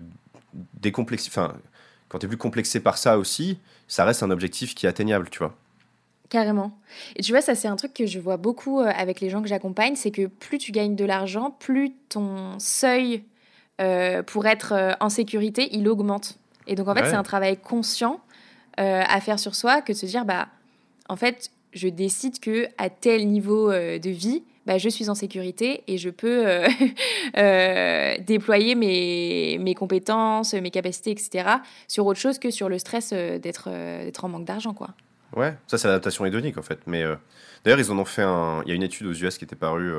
décomplexes 0.75 1.29
enfin 1.29 1.55
quand 2.13 2.19
tu 2.19 2.27
es 2.27 2.29
plus 2.29 2.37
complexé 2.37 2.79
par 2.79 2.99
ça 2.99 3.17
aussi, 3.17 3.59
ça 3.89 4.05
reste 4.05 4.23
un 4.23 4.31
objectif 4.31 4.75
qui 4.75 4.85
est 4.85 4.89
atteignable, 4.89 5.31
tu 5.31 5.39
vois. 5.39 5.57
Carrément. 6.29 6.79
Et 7.17 7.23
tu 7.23 7.33
vois, 7.33 7.41
ça 7.41 7.55
c'est 7.55 7.69
un 7.69 7.77
truc 7.77 7.95
que 7.95 8.05
je 8.05 8.19
vois 8.19 8.37
beaucoup 8.37 8.81
euh, 8.81 8.93
avec 8.95 9.21
les 9.21 9.31
gens 9.31 9.41
que 9.41 9.49
j'accompagne, 9.49 9.97
c'est 9.97 10.11
que 10.11 10.27
plus 10.27 10.59
tu 10.59 10.73
gagnes 10.73 10.95
de 10.95 11.07
l'argent, 11.07 11.57
plus 11.59 11.95
ton 12.11 12.59
seuil 12.59 13.25
euh, 13.81 14.23
pour 14.23 14.47
être 14.47 14.73
euh, 14.75 14.93
en 15.01 15.09
sécurité, 15.09 15.71
il 15.73 15.89
augmente. 15.89 16.39
Et 16.67 16.75
donc 16.75 16.87
en 16.89 16.95
fait, 16.95 17.07
c'est 17.07 17.15
un 17.15 17.23
travail 17.23 17.57
conscient 17.57 18.21
à 18.77 19.21
faire 19.21 19.39
sur 19.39 19.55
soi 19.55 19.83
que 19.83 19.93
de 19.93 19.97
se 19.97 20.07
dire, 20.07 20.25
bah, 20.25 20.49
en 21.09 21.17
fait, 21.17 21.51
je 21.73 21.89
décide 21.89 22.41
que 22.41 22.69
à 22.79 22.89
tel 22.89 23.29
niveau 23.29 23.71
de 23.71 24.11
vie, 24.11 24.43
bah, 24.67 24.79
je 24.79 24.89
suis 24.89 25.11
en 25.11 25.15
sécurité 25.15 25.83
et 25.89 25.99
je 25.99 26.11
peux 26.11 26.47
euh, 26.47 26.69
euh, 27.37 28.15
déployer 28.21 28.75
mes, 28.75 29.75
compétences, 29.75 30.55
mes 30.55 30.71
capacités, 30.71 31.11
etc. 31.11 31.57
sur 31.89 32.07
autre 32.07 32.21
chose 32.21 32.39
que 32.39 32.51
sur 32.51 32.69
le 32.69 32.79
stress 32.79 33.11
euh, 33.13 33.39
d'être 33.39 34.25
en 34.25 34.29
manque 34.29 34.45
d'argent. 34.45 34.75
quoi. 34.75 34.91
Ouais, 35.35 35.57
ça 35.67 35.79
c'est 35.79 35.89
l'adaptation 35.89 36.25
hédonique 36.27 36.59
en 36.59 36.63
fait. 36.63 36.81
Mais 36.87 37.05
d'ailleurs, 37.65 37.81
ils 37.81 37.91
en 37.91 37.99
ont 37.99 38.05
fait 38.05 38.23
un. 38.23 38.63
Il 38.65 38.69
y 38.69 38.73
a 38.73 38.75
une 38.75 38.83
étude 38.83 39.07
aux 39.07 39.15
US 39.15 39.39
qui 39.39 39.45
était 39.45 39.57
parue, 39.57 39.95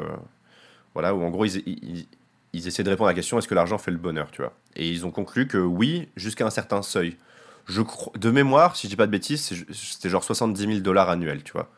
voilà, 0.94 1.16
où 1.16 1.24
en 1.24 1.30
gros 1.32 1.46
ils, 1.46 2.08
ils, 2.54 2.68
essaient 2.68 2.84
de 2.84 2.90
répondre 2.90 3.08
à 3.08 3.12
la 3.12 3.16
question 3.16 3.40
est-ce 3.40 3.48
que 3.48 3.56
l'argent 3.56 3.80
fait 3.80 3.90
le 3.90 3.98
bonheur, 3.98 4.30
tu 4.30 4.44
vois? 4.44 4.54
Et 4.76 4.88
ils 4.88 5.08
ont 5.08 5.12
conclu 5.12 5.48
que 5.48 5.58
oui, 5.58 6.08
jusqu'à 6.16 6.46
un 6.46 6.52
certain 6.52 6.84
seuil. 6.84 7.18
Je 7.66 7.82
de 8.16 8.30
mémoire, 8.30 8.76
si 8.76 8.88
je 8.88 8.92
dis 8.92 8.96
pas 8.96 9.08
de 9.08 9.12
bêtises, 9.12 9.66
c'était 9.72 10.10
genre 10.10 10.24
70 10.24 10.62
000 10.62 10.80
dollars 10.80 11.10
annuels, 11.10 11.42
tu 11.44 11.54
vois? 11.54 11.70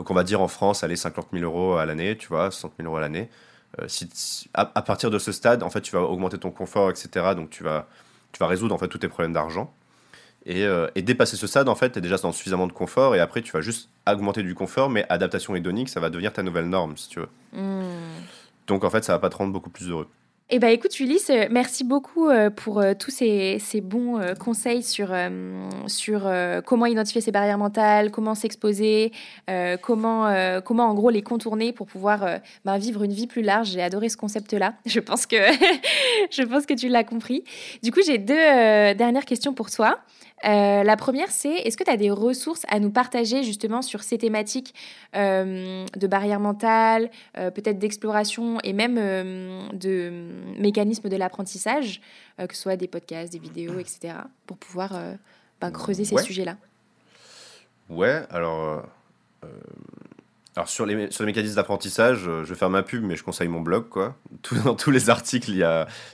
Donc 0.00 0.10
on 0.10 0.14
va 0.14 0.24
dire 0.24 0.40
en 0.40 0.48
France, 0.48 0.82
allez, 0.82 0.96
50 0.96 1.26
000 1.30 1.44
euros 1.44 1.76
à 1.76 1.84
l'année, 1.84 2.16
tu 2.16 2.28
vois, 2.28 2.50
60 2.50 2.72
000 2.78 2.88
euros 2.88 2.96
à 2.96 3.02
l'année. 3.02 3.28
Euh, 3.78 3.84
si, 3.86 4.48
à, 4.54 4.64
partir 4.64 5.10
de 5.10 5.18
ce 5.18 5.30
stade, 5.30 5.62
en 5.62 5.68
fait, 5.68 5.82
tu 5.82 5.92
vas 5.94 6.00
augmenter 6.00 6.38
ton 6.38 6.50
confort, 6.50 6.88
etc. 6.88 7.34
Donc 7.36 7.50
tu 7.50 7.62
vas, 7.62 7.86
tu 8.32 8.38
vas 8.38 8.46
résoudre 8.46 8.74
en 8.74 8.78
fait 8.78 8.88
tous 8.88 8.96
tes 8.96 9.08
problèmes 9.08 9.34
d'argent. 9.34 9.74
Et, 10.46 10.64
euh, 10.64 10.88
et, 10.94 11.02
dépasser 11.02 11.36
ce 11.36 11.46
stade, 11.46 11.68
en 11.68 11.74
fait, 11.74 11.90
tu 11.90 11.98
es 11.98 12.00
déjà 12.00 12.16
dans 12.16 12.32
suffisamment 12.32 12.66
de 12.66 12.72
confort. 12.72 13.14
Et 13.14 13.20
après, 13.20 13.42
tu 13.42 13.52
vas 13.52 13.60
juste 13.60 13.90
augmenter 14.10 14.42
du 14.42 14.54
confort, 14.54 14.88
mais 14.88 15.04
adaptation 15.10 15.54
hédonique, 15.54 15.90
ça 15.90 16.00
va 16.00 16.08
devenir 16.08 16.32
ta 16.32 16.42
nouvelle 16.42 16.70
norme, 16.70 16.96
si 16.96 17.10
tu 17.10 17.20
veux. 17.20 17.28
Hmm. 17.52 18.22
Donc 18.68 18.84
en 18.84 18.88
fait, 18.88 19.04
ça 19.04 19.12
va 19.12 19.18
pas 19.18 19.28
te 19.28 19.36
rendre 19.36 19.52
beaucoup 19.52 19.68
plus 19.68 19.90
heureux. 19.90 20.08
Eh 20.52 20.58
bien, 20.58 20.70
écoute, 20.70 20.98
Ulysse, 20.98 21.30
euh, 21.30 21.46
merci 21.48 21.84
beaucoup 21.84 22.28
euh, 22.28 22.50
pour 22.50 22.80
euh, 22.80 22.92
tous 22.98 23.12
ces, 23.12 23.60
bons 23.80 24.20
conseils 24.40 24.82
sur, 24.82 25.14
sur 25.86 26.28
comment 26.66 26.86
identifier 26.86 27.20
ses 27.20 27.30
barrières 27.30 27.56
mentales, 27.56 28.10
comment 28.10 28.34
s'exposer, 28.34 29.12
comment, 29.80 30.60
comment, 30.64 30.86
en 30.86 30.94
gros, 30.94 31.10
les 31.10 31.22
contourner 31.22 31.72
pour 31.72 31.86
pouvoir 31.86 32.40
ben, 32.64 32.78
vivre 32.78 33.04
une 33.04 33.12
vie 33.12 33.26
plus 33.26 33.42
large. 33.42 33.68
J'ai 33.68 33.82
adoré 33.82 34.08
ce 34.08 34.16
concept-là. 34.16 34.74
Je, 34.86 35.00
pense 35.00 35.26
que 35.26 35.36
je 36.30 36.42
pense 36.42 36.66
que 36.66 36.74
tu 36.74 36.88
l'as 36.88 37.04
compris. 37.04 37.44
Du 37.82 37.92
coup, 37.92 38.00
j'ai 38.04 38.18
deux 38.18 38.34
dernières 38.34 39.24
questions 39.24 39.54
pour 39.54 39.70
toi. 39.70 40.00
Euh, 40.46 40.82
la 40.82 40.96
première, 40.96 41.30
c'est 41.30 41.52
est-ce 41.52 41.76
que 41.76 41.84
tu 41.84 41.90
as 41.90 41.96
des 41.96 42.10
ressources 42.10 42.62
à 42.68 42.80
nous 42.80 42.90
partager 42.90 43.42
justement 43.42 43.82
sur 43.82 44.02
ces 44.02 44.18
thématiques 44.18 44.74
euh, 45.14 45.84
de 45.96 46.06
barrières 46.06 46.40
mentales, 46.40 47.10
euh, 47.36 47.50
peut-être 47.50 47.78
d'exploration 47.78 48.58
et 48.64 48.72
même 48.72 48.96
de 49.72 50.12
mécanismes 50.58 51.08
de 51.08 51.16
l'apprentissage, 51.16 52.00
que 52.38 52.54
ce 52.54 52.62
soit 52.62 52.76
des 52.76 52.88
podcasts, 52.88 53.32
des 53.32 53.38
vidéos, 53.38 53.78
etc., 53.78 54.14
pour 54.46 54.56
pouvoir 54.56 54.92
ben, 55.60 55.70
creuser 55.70 56.04
ces 56.04 56.16
sujets-là? 56.18 56.56
Ouais, 57.88 58.22
alors. 58.30 58.84
Alors 60.56 60.68
sur 60.68 60.84
les, 60.84 61.10
sur 61.12 61.22
les 61.22 61.26
mécanismes 61.26 61.54
d'apprentissage, 61.54 62.24
je 62.24 62.42
vais 62.42 62.54
faire 62.56 62.70
ma 62.70 62.82
pub, 62.82 63.04
mais 63.04 63.14
je 63.14 63.22
conseille 63.22 63.48
mon 63.48 63.60
blog. 63.60 63.88
Quoi. 63.88 64.16
dans 64.64 64.74
tous 64.74 64.90
les 64.90 65.08
articles, 65.08 65.52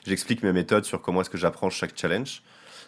j'explique 0.05 0.43
mes 0.43 0.53
méthodes 0.53 0.85
sur 0.85 1.01
comment 1.01 1.23
est-ce 1.23 1.31
que 1.31 1.39
j'apprends 1.39 1.71
chaque 1.71 1.97
challenge. 1.97 2.43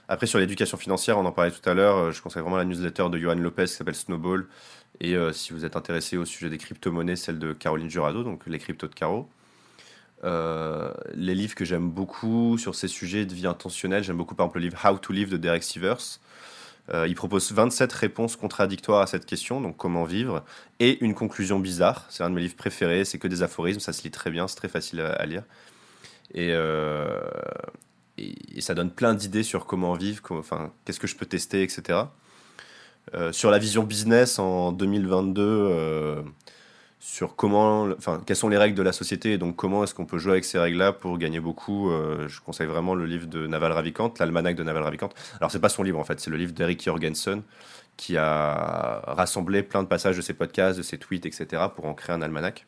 Après, 0.08 0.26
sur 0.26 0.38
l'éducation 0.38 0.78
financière, 0.78 1.18
on 1.18 1.26
en 1.26 1.32
parlait 1.32 1.50
tout 1.50 1.68
à 1.68 1.74
l'heure, 1.74 1.96
euh, 1.96 2.12
je 2.12 2.22
conseille 2.22 2.40
vraiment 2.40 2.56
la 2.56 2.64
newsletter 2.64 3.10
de 3.10 3.18
Johan 3.18 3.34
Lopez 3.34 3.66
qui 3.66 3.74
s'appelle 3.74 3.94
Snowball. 3.94 4.46
Et 5.00 5.14
euh, 5.14 5.32
si 5.32 5.52
vous 5.52 5.66
êtes 5.66 5.76
intéressé 5.76 6.16
au 6.16 6.24
sujet 6.24 6.48
des 6.48 6.56
crypto-monnaies, 6.56 7.14
celle 7.14 7.38
de 7.38 7.52
Caroline 7.52 7.90
Jurado, 7.90 8.24
donc 8.24 8.46
les 8.46 8.58
cryptos 8.58 8.88
de 8.88 8.94
Caro. 8.94 9.28
Euh, 10.24 10.92
les 11.14 11.34
livres 11.34 11.54
que 11.54 11.66
j'aime 11.66 11.90
beaucoup 11.90 12.56
sur 12.56 12.74
ces 12.74 12.88
sujets 12.88 13.26
de 13.26 13.34
vie 13.34 13.46
intentionnelle, 13.46 14.02
j'aime 14.02 14.16
beaucoup 14.16 14.34
par 14.34 14.46
exemple 14.46 14.58
le 14.60 14.64
livre 14.64 14.78
How 14.82 14.98
to 14.98 15.12
Live 15.12 15.28
de 15.30 15.36
Derek 15.36 15.62
Sivers. 15.62 16.18
il 17.06 17.14
propose 17.14 17.52
27 17.52 17.92
réponses 17.92 18.34
contradictoires 18.34 19.02
à 19.02 19.06
cette 19.06 19.26
question, 19.26 19.60
donc 19.60 19.76
comment 19.76 20.04
vivre, 20.04 20.42
et 20.80 21.04
une 21.04 21.14
conclusion 21.14 21.60
bizarre. 21.60 22.06
C'est 22.08 22.24
un 22.24 22.30
de 22.30 22.34
mes 22.34 22.40
livres 22.40 22.56
préférés, 22.56 23.04
c'est 23.04 23.18
que 23.18 23.28
des 23.28 23.42
aphorismes, 23.42 23.80
ça 23.80 23.92
se 23.92 24.02
lit 24.02 24.10
très 24.10 24.30
bien, 24.30 24.48
c'est 24.48 24.56
très 24.56 24.68
facile 24.68 25.02
à, 25.02 25.24
lire. 25.26 25.44
Et, 26.34 26.52
et, 28.18 28.60
ça 28.60 28.74
donne 28.74 28.90
plein 28.90 29.14
d'idées 29.14 29.42
sur 29.42 29.66
comment 29.66 29.94
vivre, 29.94 30.22
enfin, 30.30 30.72
qu'est-ce 30.84 31.00
que 31.00 31.06
je 31.06 31.16
peux 31.16 31.26
tester, 31.26 31.62
etc. 31.62 32.00
Euh, 33.14 33.32
sur 33.32 33.50
la 33.50 33.58
vision 33.58 33.84
business 33.84 34.38
en 34.38 34.72
2022, 34.72 35.42
euh, 35.42 36.22
sur 37.00 37.36
comment, 37.36 37.84
enfin, 37.96 38.20
quelles 38.26 38.36
sont 38.36 38.48
les 38.48 38.58
règles 38.58 38.76
de 38.76 38.82
la 38.82 38.92
société 38.92 39.32
et 39.32 39.38
donc 39.38 39.56
comment 39.56 39.84
est-ce 39.84 39.94
qu'on 39.94 40.04
peut 40.04 40.18
jouer 40.18 40.32
avec 40.32 40.44
ces 40.44 40.58
règles-là 40.58 40.92
pour 40.92 41.16
gagner 41.16 41.40
beaucoup. 41.40 41.90
Euh, 41.90 42.28
je 42.28 42.40
conseille 42.40 42.66
vraiment 42.66 42.94
le 42.94 43.06
livre 43.06 43.26
de 43.26 43.46
Naval 43.46 43.72
Ravikant, 43.72 44.12
l'almanach 44.18 44.56
de 44.56 44.62
Naval 44.62 44.82
Ravikant. 44.82 45.10
Alors 45.38 45.50
c'est 45.50 45.60
pas 45.60 45.68
son 45.68 45.82
livre 45.82 45.98
en 45.98 46.04
fait, 46.04 46.20
c'est 46.20 46.30
le 46.30 46.36
livre 46.36 46.52
d'Eric 46.52 46.82
Jorgensen 46.84 47.42
qui 47.96 48.16
a 48.16 49.02
rassemblé 49.06 49.62
plein 49.62 49.82
de 49.82 49.88
passages 49.88 50.16
de 50.16 50.22
ses 50.22 50.34
podcasts, 50.34 50.78
de 50.78 50.82
ses 50.82 50.98
tweets, 50.98 51.26
etc. 51.26 51.64
pour 51.74 51.86
en 51.86 51.94
créer 51.94 52.14
un 52.14 52.22
almanach. 52.22 52.64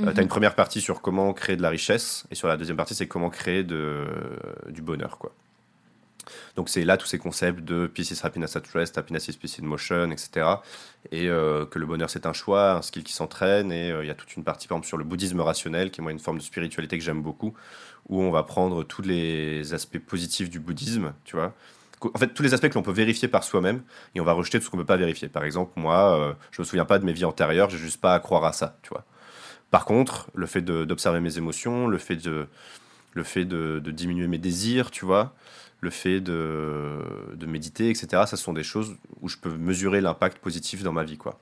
Euh, 0.00 0.12
tu 0.12 0.18
as 0.18 0.22
une 0.22 0.28
première 0.28 0.54
partie 0.54 0.80
sur 0.80 1.00
comment 1.00 1.32
créer 1.32 1.56
de 1.56 1.62
la 1.62 1.70
richesse, 1.70 2.24
et 2.30 2.34
sur 2.34 2.48
la 2.48 2.56
deuxième 2.56 2.76
partie, 2.76 2.94
c'est 2.94 3.06
comment 3.06 3.30
créer 3.30 3.62
de, 3.62 4.04
du 4.68 4.82
bonheur. 4.82 5.18
Quoi. 5.18 5.32
Donc 6.56 6.68
c'est 6.68 6.84
là 6.84 6.96
tous 6.96 7.06
ces 7.06 7.18
concepts 7.18 7.60
de 7.60 7.86
peace 7.86 8.10
is 8.10 8.20
happiness 8.22 8.56
at 8.56 8.62
rest, 8.72 8.96
happiness 8.98 9.28
is 9.28 9.34
peace 9.34 9.58
in 9.60 9.66
motion, 9.66 10.10
etc. 10.10 10.46
Et 11.10 11.28
euh, 11.28 11.66
que 11.66 11.78
le 11.78 11.86
bonheur 11.86 12.10
c'est 12.10 12.26
un 12.26 12.32
choix, 12.32 12.72
un 12.72 12.82
skill 12.82 13.02
qui 13.04 13.12
s'entraîne. 13.12 13.72
Et 13.72 13.90
euh, 13.90 14.04
il 14.04 14.08
y 14.08 14.10
a 14.10 14.14
toute 14.14 14.34
une 14.36 14.44
partie 14.44 14.68
par 14.68 14.76
exemple 14.76 14.88
sur 14.88 14.96
le 14.96 15.04
bouddhisme 15.04 15.40
rationnel, 15.40 15.90
qui 15.90 16.00
est 16.00 16.02
moi 16.02 16.12
une 16.12 16.18
forme 16.18 16.38
de 16.38 16.42
spiritualité 16.42 16.98
que 16.98 17.04
j'aime 17.04 17.22
beaucoup, 17.22 17.54
où 18.08 18.20
on 18.20 18.30
va 18.30 18.42
prendre 18.42 18.84
tous 18.84 19.02
les 19.02 19.74
aspects 19.74 19.98
positifs 19.98 20.50
du 20.50 20.60
bouddhisme, 20.60 21.12
tu 21.24 21.36
vois. 21.36 21.54
En 22.14 22.18
fait, 22.18 22.34
tous 22.34 22.42
les 22.42 22.52
aspects 22.52 22.68
que 22.68 22.74
l'on 22.74 22.82
peut 22.82 22.92
vérifier 22.92 23.28
par 23.28 23.44
soi-même, 23.44 23.82
et 24.14 24.20
on 24.20 24.24
va 24.24 24.32
rejeter 24.32 24.58
tout 24.58 24.66
ce 24.66 24.70
qu'on 24.70 24.76
ne 24.76 24.82
peut 24.82 24.86
pas 24.86 24.98
vérifier. 24.98 25.28
Par 25.28 25.42
exemple, 25.42 25.72
moi, 25.76 26.36
je 26.50 26.60
me 26.60 26.66
souviens 26.66 26.84
pas 26.84 26.98
de 26.98 27.06
mes 27.06 27.14
vies 27.14 27.24
antérieures, 27.24 27.70
j'ai 27.70 27.78
juste 27.78 27.98
pas 27.98 28.14
à 28.14 28.20
croire 28.20 28.44
à 28.44 28.52
ça, 28.52 28.76
tu 28.82 28.90
vois. 28.90 29.06
Par 29.74 29.86
contre, 29.86 30.30
le 30.36 30.46
fait 30.46 30.62
d'observer 30.62 31.18
mes 31.18 31.36
émotions, 31.36 31.88
le 31.88 31.98
fait 31.98 32.14
de, 32.14 32.46
le 33.12 33.24
fait 33.24 33.44
de, 33.44 33.80
diminuer 33.90 34.28
mes 34.28 34.38
désirs, 34.38 34.92
tu 34.92 35.04
vois, 35.04 35.34
le 35.80 35.90
fait 35.90 36.20
de, 36.20 37.44
méditer, 37.44 37.90
etc., 37.90 38.22
ça 38.26 38.36
sont 38.36 38.52
des 38.52 38.62
choses 38.62 38.94
où 39.20 39.28
je 39.28 39.36
peux 39.36 39.50
mesurer 39.50 40.00
l'impact 40.00 40.38
positif 40.38 40.84
dans 40.84 40.92
ma 40.92 41.02
vie, 41.02 41.16
quoi. 41.16 41.40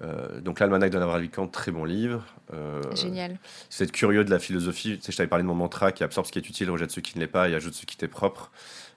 Euh, 0.00 0.40
donc 0.42 0.60
l'almanach 0.60 0.92
de 0.92 0.98
Ravikant, 0.98 1.48
très 1.48 1.72
bon 1.72 1.84
livre. 1.84 2.24
Euh, 2.52 2.80
Génial. 2.94 3.36
Si 3.68 3.78
vous 3.78 3.82
êtes 3.88 3.92
curieux 3.92 4.24
de 4.24 4.30
la 4.30 4.38
philosophie, 4.38 4.98
tu 4.98 5.02
sais, 5.02 5.10
je 5.10 5.16
t'avais 5.16 5.28
parlé 5.28 5.42
de 5.42 5.48
mon 5.48 5.56
mantra 5.56 5.90
qui 5.90 6.04
absorbe 6.04 6.28
ce 6.28 6.30
qui 6.30 6.38
est 6.38 6.48
utile, 6.48 6.70
rejette 6.70 6.92
ce 6.92 7.00
qui 7.00 7.18
ne 7.18 7.20
l'est 7.20 7.26
pas 7.26 7.48
et 7.48 7.56
ajoute 7.56 7.74
ce 7.74 7.84
qui 7.84 7.96
t'est 7.96 8.06
propre. 8.06 8.52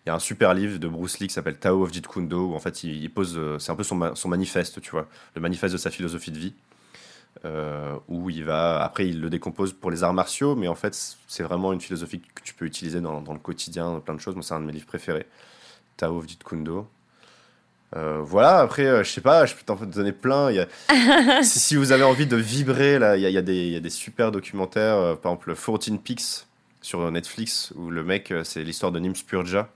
Il 0.06 0.10
y 0.10 0.12
a 0.12 0.16
un 0.16 0.20
super 0.20 0.54
livre 0.54 0.78
de 0.78 0.88
Bruce 0.88 1.18
Lee 1.18 1.28
qui 1.28 1.34
s'appelle 1.34 1.58
Tao 1.58 1.82
of 1.82 1.92
Jeet 1.92 2.06
Kune 2.06 2.28
Do, 2.28 2.52
où 2.52 2.54
en 2.54 2.60
fait 2.60 2.84
il, 2.84 3.10
pose, 3.10 3.36
euh, 3.36 3.58
c'est 3.58 3.72
un 3.72 3.76
peu 3.76 3.84
son, 3.84 4.14
son 4.14 4.30
manifeste, 4.30 4.80
tu 4.80 4.92
vois, 4.92 5.08
le 5.34 5.42
manifeste 5.42 5.74
de 5.74 5.80
sa 5.80 5.90
philosophie 5.90 6.30
de 6.30 6.38
vie. 6.38 6.54
Euh, 7.46 7.96
où 8.08 8.30
il 8.30 8.44
va. 8.44 8.84
Après, 8.84 9.08
il 9.08 9.22
le 9.22 9.30
décompose 9.30 9.74
pour 9.74 9.92
les 9.92 10.04
arts 10.04 10.14
martiaux, 10.14 10.56
mais 10.56 10.68
en 10.68 10.76
fait, 10.76 11.18
c'est 11.28 11.44
vraiment 11.44 11.74
une 11.74 11.82
philosophie 11.82 12.20
que 12.20 12.42
tu 12.42 12.54
peux 12.54 12.66
utiliser 12.66 13.02
dans, 13.02 13.22
dans 13.22 13.34
le 13.34 13.40
quotidien, 13.40 14.02
plein 14.04 14.16
de 14.16 14.20
choses. 14.20 14.36
Moi, 14.36 14.44
c'est 14.44 14.54
un 14.54 14.60
de 14.60 14.66
mes 14.66 14.72
livres 14.72 14.88
préférés, 14.88 15.28
Tao 15.98 16.18
of 16.18 16.26
Kundo. 16.44 16.88
Euh, 17.96 18.22
voilà, 18.22 18.60
après, 18.60 18.86
euh, 18.86 19.04
je 19.04 19.12
sais 19.12 19.22
pas, 19.22 19.46
je 19.46 19.54
peux 19.54 19.64
t'en 19.66 19.76
donner 19.76 20.12
plein. 20.12 20.52
Il 20.52 20.56
y 20.56 20.60
a... 20.60 21.44
si, 21.44 21.76
vous 21.76 21.92
avez 21.92 22.04
envie 22.04 22.26
de 22.28 22.36
vibrer, 22.36 22.98
là, 22.98 23.18
il 23.18 23.22
y 23.22 23.26
a, 23.26 23.30
y 23.30 23.38
a, 23.38 23.42
des, 23.42 23.68
il 23.68 23.74
y 23.74 23.78
a 23.78 23.82
des, 23.82 23.90
super 23.90 24.32
documentaires, 24.32 25.18
par 25.20 25.34
exemple 25.34 25.56
14 25.56 26.00
Peaks 26.04 26.48
sur 26.82 27.12
Netflix, 27.12 27.72
où 27.76 27.90
le 27.90 28.04
mec, 28.04 28.34
c'est 28.44 28.64
l'histoire 28.64 28.92
de 28.92 29.00
Nim 29.00 29.16
Spurja, 29.16 29.70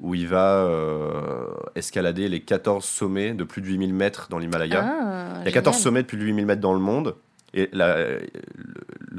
où 0.00 0.14
il 0.14 0.28
va 0.28 0.58
euh, 0.64 1.46
escalader 1.74 2.28
les 2.28 2.40
14 2.40 2.84
sommets 2.84 3.32
de 3.34 3.44
plus 3.44 3.60
de 3.62 3.66
8000 3.66 3.92
mètres 3.94 4.28
dans 4.30 4.38
l'Himalaya. 4.38 4.84
Ah, 4.84 5.38
il 5.40 5.46
y 5.46 5.48
a 5.48 5.52
14 5.52 5.76
sommets 5.76 6.02
de 6.02 6.06
plus 6.06 6.18
de 6.18 6.24
8000 6.24 6.46
mètres 6.46 6.60
dans 6.60 6.72
le 6.74 6.78
monde. 6.80 7.14
Et 7.54 7.68
le, 7.72 8.20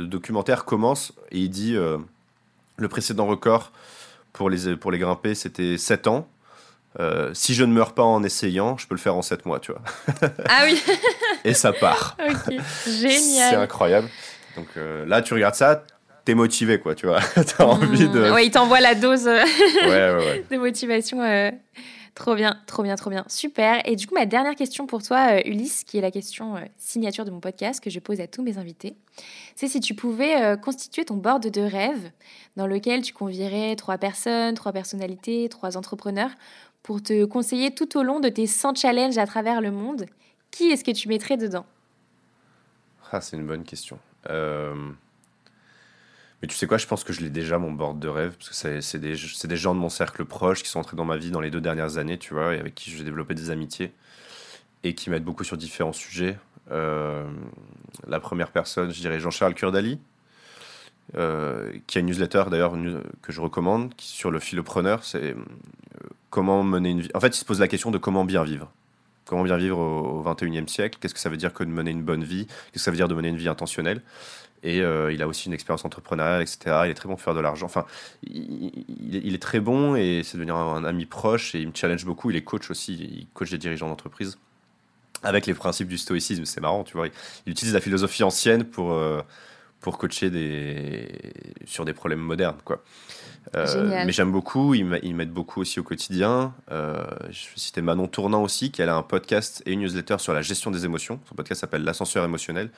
documentaire 0.06 0.64
commence 0.66 1.12
et 1.32 1.40
il 1.40 1.50
dit 1.50 1.76
euh, 1.76 1.98
le 2.78 2.88
précédent 2.88 3.26
record 3.26 3.72
pour 4.34 4.50
les, 4.50 4.76
pour 4.78 4.92
les 4.92 5.00
grimper, 5.00 5.36
c'était 5.36 5.78
7 5.78 6.08
ans. 6.08 6.28
euh, 7.00 7.32
si 7.34 7.54
je 7.56 7.64
ne 7.64 7.74
meurs 7.74 7.94
pas 7.94 8.04
en 8.04 8.24
essayant, 8.24 8.78
je 8.78 8.88
peux 8.88 8.96
le 8.96 9.00
faire 9.00 9.16
en 9.16 9.22
7 9.22 9.46
mois, 9.46 9.60
tu 9.60 9.72
vois. 9.72 9.82
Ah 10.48 10.62
oui 10.66 10.82
Et 11.44 11.54
ça 11.54 11.74
part. 11.74 12.16
Ok, 12.20 12.54
C'est 12.86 12.92
génial. 13.10 13.56
incroyable. 13.62 14.08
Donc 14.56 14.68
euh, 14.78 15.06
là, 15.06 15.22
tu 15.22 15.34
regardes 15.34 15.56
ça, 15.56 15.84
t'es 16.26 16.34
motivé, 16.36 16.80
quoi, 16.80 16.96
tu 16.96 17.06
vois. 17.08 17.20
T'as 17.58 17.66
envie 17.66 18.08
de. 18.10 18.30
Mmh, 18.30 18.34
Ouais, 18.34 18.46
il 18.46 18.52
t'envoie 18.52 18.80
la 18.82 18.96
dose 18.96 19.28
euh, 19.28 19.44
Ouais, 19.84 19.88
ouais, 19.90 20.16
ouais. 20.18 20.46
de 20.52 20.58
motivation. 20.58 21.22
euh, 21.22 21.52
Trop 22.16 22.36
bien, 22.36 22.60
trop 22.66 22.84
bien, 22.84 22.96
trop 22.98 23.10
bien. 23.10 23.24
Super. 23.28 23.82
Et 23.88 23.96
du 23.96 24.06
coup, 24.06 24.14
ma 24.16 24.26
dernière 24.26 24.56
question 24.56 24.88
pour 24.88 25.02
toi, 25.02 25.36
euh, 25.38 25.42
Ulysse, 25.46 25.86
qui 25.86 25.98
est 25.98 26.02
la 26.02 26.12
question 26.12 26.58
euh, 26.58 26.62
signature 26.78 27.24
de 27.24 27.32
mon 27.32 27.40
podcast 27.40 27.82
que 27.82 27.90
je 27.90 28.00
pose 28.00 28.20
à 28.20 28.28
tous 28.28 28.44
mes 28.44 28.58
invités, 28.58 28.96
c'est 29.56 29.68
si 29.70 29.80
tu 29.80 29.94
pouvais 29.94 30.42
euh, 30.44 30.58
constituer 30.58 31.06
ton 31.06 31.16
board 31.16 31.50
de 31.50 31.62
rêve 31.62 32.12
dans 32.58 32.68
lequel 32.68 33.04
tu 33.04 33.14
convierais 33.14 33.76
trois 33.78 33.98
personnes, 33.98 34.54
trois 34.56 34.74
personnalités, 34.74 35.48
trois 35.50 35.78
entrepreneurs 35.78 36.32
pour 36.84 37.02
te 37.02 37.24
conseiller 37.24 37.74
tout 37.74 37.98
au 37.98 38.04
long 38.04 38.20
de 38.20 38.28
tes 38.28 38.48
100 38.48 38.76
challenges 38.76 39.18
à 39.18 39.26
travers 39.26 39.62
le 39.62 39.72
monde. 39.72 40.06
Qui 40.52 40.72
est-ce 40.72 40.84
que 40.84 40.92
tu 40.92 41.08
mettrais 41.08 41.38
dedans? 41.38 41.66
Ah, 43.14 43.22
c'est 43.22 43.38
une 43.38 43.46
bonne 43.46 43.64
question. 43.64 43.98
Mais 46.42 46.48
tu 46.48 46.56
sais 46.56 46.68
quoi, 46.68 46.78
je 46.78 46.88
pense 46.88 47.04
que 47.04 47.12
je 47.12 47.22
l'ai 47.22 47.30
déjà, 47.30 47.58
mon 47.58 47.72
board 47.72 48.00
de 48.00 48.08
rêve, 48.08 48.36
parce 48.38 48.50
que 48.50 48.82
c'est 48.82 49.00
des, 49.00 49.16
gens 49.16 49.76
de 49.76 49.80
mon 49.80 49.90
cercle 49.90 50.24
proche 50.24 50.64
qui 50.64 50.70
sont 50.70 50.80
entrés 50.80 50.96
dans 50.96 51.06
ma 51.06 51.18
vie 51.18 51.32
dans 51.32 51.42
les 51.42 51.52
deux 51.52 51.60
dernières 51.60 51.98
années, 51.98 52.18
tu 52.18 52.34
vois, 52.34 52.56
et 52.56 52.60
avec 52.60 52.76
qui 52.76 52.92
j'ai 52.92 53.04
développé 53.04 53.34
des 53.34 53.50
amitiés, 53.50 53.92
et 54.84 54.96
qui 54.96 55.10
m'aident 55.10 55.26
beaucoup 55.26 55.44
sur 55.44 55.58
différents 55.58 55.94
sujets. 55.94 56.38
Euh, 56.72 57.26
La 58.08 58.22
première 58.22 58.52
personne, 58.52 58.92
je 58.92 59.02
dirais 59.02 59.20
Jean-Charles 59.20 59.54
Kurdali, 59.54 60.00
euh, 61.18 61.74
qui 61.88 61.98
a 61.98 62.02
une 62.02 62.08
newsletter 62.08 62.46
d'ailleurs 62.50 62.74
que 63.22 63.34
je 63.34 63.42
recommande, 63.42 63.94
sur 63.98 64.32
le 64.32 64.40
philopreneur, 64.40 65.04
c'est 65.04 65.34
euh, 65.34 65.36
comment 66.30 66.64
mener 66.64 66.92
une 66.92 67.02
vie. 67.02 67.10
En 67.16 67.20
fait, 67.20 67.36
il 67.36 67.40
se 67.40 67.46
pose 67.46 67.60
la 67.60 67.68
question 67.68 67.92
de 67.92 67.98
comment 67.98 68.24
bien 68.24 68.46
vivre. 68.46 68.72
Comment 69.26 69.44
bien 69.44 69.58
vivre 69.58 69.78
au, 69.78 70.22
au 70.22 70.24
21e 70.24 70.68
siècle 70.68 71.00
Qu'est-ce 71.02 71.14
que 71.14 71.20
ça 71.20 71.30
veut 71.30 71.38
dire 71.38 71.54
que 71.54 71.64
de 71.64 71.70
mener 71.70 71.92
une 71.92 72.04
bonne 72.04 72.24
vie 72.24 72.46
Qu'est-ce 72.46 72.72
que 72.72 72.80
ça 72.80 72.92
veut 72.92 72.98
dire 72.98 73.10
de 73.10 73.16
mener 73.16 73.28
une 73.28 73.38
vie 73.38 73.50
intentionnelle 73.50 74.02
Et 74.64 74.82
euh, 74.82 75.14
il 75.14 75.22
a 75.22 75.28
aussi 75.28 75.48
une 75.48 75.54
expérience 75.54 75.86
entrepreneuriale, 75.86 76.42
etc. 76.42 76.82
Il 76.86 76.92
est 76.92 76.94
très 76.94 77.08
bon 77.08 77.16
pour 77.16 77.22
faire 77.22 77.34
de 77.34 77.40
l'argent. 77.40 77.66
Enfin, 77.66 77.86
il, 78.24 78.72
il 79.24 79.34
est, 79.34 79.42
très 79.42 79.60
bon 79.62 79.96
et 79.96 80.22
c'est 80.24 80.38
devenu 80.38 80.52
un, 80.52 80.56
un 80.56 80.84
ami 80.84 81.06
proche 81.06 81.56
et 81.56 81.60
il 81.62 81.68
me 81.70 81.74
challenge 81.74 82.04
beaucoup. 82.06 82.30
Il 82.30 82.36
est 82.36 82.44
coach 82.44 82.70
aussi, 82.70 82.94
il 82.94 83.28
coach 83.34 83.50
des 83.52 83.58
dirigeants 83.58 83.88
d'entreprise 83.88 84.38
avec 85.24 85.46
les 85.46 85.54
principes 85.54 85.88
du 85.88 85.98
stoïcisme. 85.98 86.46
C'est 86.46 86.62
marrant, 86.62 86.84
tu 86.84 86.96
vois. 86.98 87.08
Il, 87.08 87.14
il 87.46 87.52
utilise 87.52 87.74
la 87.74 87.82
philosophie 87.82 88.24
ancienne 88.24 88.64
pour, 88.66 88.92
euh, 88.94 89.22
pour 89.80 89.98
coacher 89.98 90.30
des, 90.30 91.08
sur 91.66 91.86
des 91.86 91.94
problèmes 91.94 92.20
modernes, 92.20 92.60
quoi. 92.66 92.84
Euh, 93.56 93.66
mais 94.06 94.12
j'aime 94.12 94.32
beaucoup, 94.32 94.76
il 94.76 94.86
m'a- 94.86 94.98
il 95.02 95.16
m'aide 95.16 95.32
beaucoup 95.32 95.62
aussi 95.62 95.80
au 95.80 95.84
quotidien. 95.84 96.54
Euh, 96.72 97.04
je 97.32 97.46
vais 97.48 97.54
citer 97.56 97.82
Manon 97.82 98.08
Tournant 98.08 98.44
aussi, 98.44 98.72
qui 98.72 98.82
elle 98.82 98.90
a 98.90 98.96
un 98.96 99.02
podcast 99.02 99.64
et 99.66 99.72
une 99.72 99.80
newsletter 99.80 100.18
sur 100.20 100.34
la 100.34 100.42
gestion 100.42 100.70
des 100.70 100.86
émotions. 100.86 101.20
Son 101.28 101.34
podcast 101.36 101.62
s'appelle 101.62 101.84
L'ascenseur 101.84 102.24
émotionnel. 102.26 102.70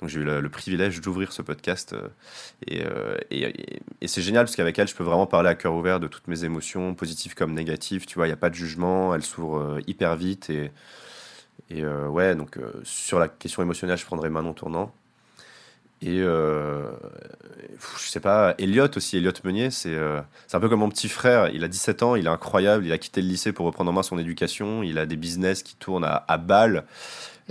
Donc 0.00 0.08
j'ai 0.08 0.20
eu 0.20 0.24
le, 0.24 0.48
privilège 0.48 1.00
d'ouvrir 1.00 1.32
ce 1.32 1.42
podcast 1.42 1.92
euh, 1.92 2.08
et, 2.66 2.84
euh, 2.84 3.16
et- 3.30 4.08
c'est 4.08 4.22
génial 4.22 4.46
parce 4.46 4.56
qu'avec 4.56 4.78
elle 4.78 4.88
je 4.88 4.94
peux 4.94 5.04
vraiment 5.04 5.26
parler 5.26 5.50
à 5.50 5.54
cœur 5.54 5.74
ouvert 5.74 6.00
de 6.00 6.08
toutes 6.08 6.26
mes 6.26 6.44
émotions, 6.44 6.94
positives 6.94 7.34
comme 7.34 7.52
négatives. 7.52 8.06
Tu 8.06 8.14
vois, 8.14 8.26
il 8.26 8.30
n'y 8.30 8.34
a 8.34 8.38
pas 8.38 8.50
de 8.50 8.54
jugement, 8.54 9.14
elle 9.14 9.22
s'ouvre 9.22 9.58
euh, 9.58 9.80
hyper 9.86 10.16
vite 10.16 10.50
et, 10.50 10.70
ouais, 12.08 12.34
donc 12.34 12.58
sur 12.82 13.18
la 13.20 13.28
question 13.28 13.62
émotionnelle, 13.62 13.96
je 13.98 14.04
prendrais 14.04 14.28
Manon 14.30 14.54
Tournant. 14.54 14.92
Et 16.02 16.20
euh, 16.20 16.90
je 17.98 18.08
sais 18.08 18.20
pas, 18.20 18.54
Elliot 18.58 18.88
aussi, 18.96 19.18
Elliot 19.18 19.32
Meunier, 19.44 19.70
c'est 19.70 19.94
c'est 20.48 20.56
un 20.56 20.60
peu 20.60 20.68
comme 20.68 20.80
mon 20.80 20.88
petit 20.88 21.10
frère. 21.10 21.50
Il 21.54 21.62
a 21.62 21.68
17 21.68 22.02
ans, 22.02 22.16
il 22.16 22.26
est 22.26 22.30
incroyable, 22.30 22.86
il 22.86 22.92
a 22.92 22.98
quitté 22.98 23.20
le 23.20 23.28
lycée 23.28 23.52
pour 23.52 23.66
reprendre 23.66 23.90
en 23.90 23.92
main 23.92 24.02
son 24.02 24.18
éducation. 24.18 24.82
Il 24.82 24.98
a 24.98 25.04
des 25.06 25.16
business 25.16 25.62
qui 25.62 25.76
tournent 25.76 26.04
à, 26.04 26.24
à 26.26 26.38
balle. 26.38 26.84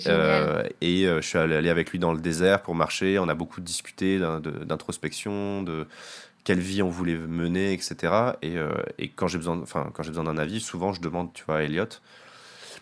Euh, 0.08 0.64
et 0.82 1.06
euh, 1.06 1.22
je 1.22 1.28
suis 1.28 1.38
allé 1.38 1.70
avec 1.70 1.91
lui 1.91 2.00
dans 2.00 2.14
le 2.14 2.20
désert 2.20 2.62
pour 2.62 2.76
marcher. 2.76 3.20
On 3.20 3.30
a 3.30 3.36
beaucoup 3.36 3.62
discuté 3.62 4.20
d'introspection, 4.20 5.64
de 5.64 5.88
quelle 6.43 6.60
vie 6.60 6.82
on 6.82 6.89
voulait 6.89 7.18
mener, 7.18 7.74
etc. 7.74 7.95
Et, 8.41 8.58
euh, 8.58 8.72
et 8.97 9.10
quand 9.10 9.28
j'ai 9.28 9.38
besoin, 9.38 9.58
besoin 9.58 10.24
d'un 10.24 10.38
avis, 10.38 10.60
souvent 10.60 10.93
je 10.93 11.02
demande, 11.02 11.34
tu 11.34 11.43
vois, 11.45 11.58
à 11.58 11.62
Elliot. 11.64 11.86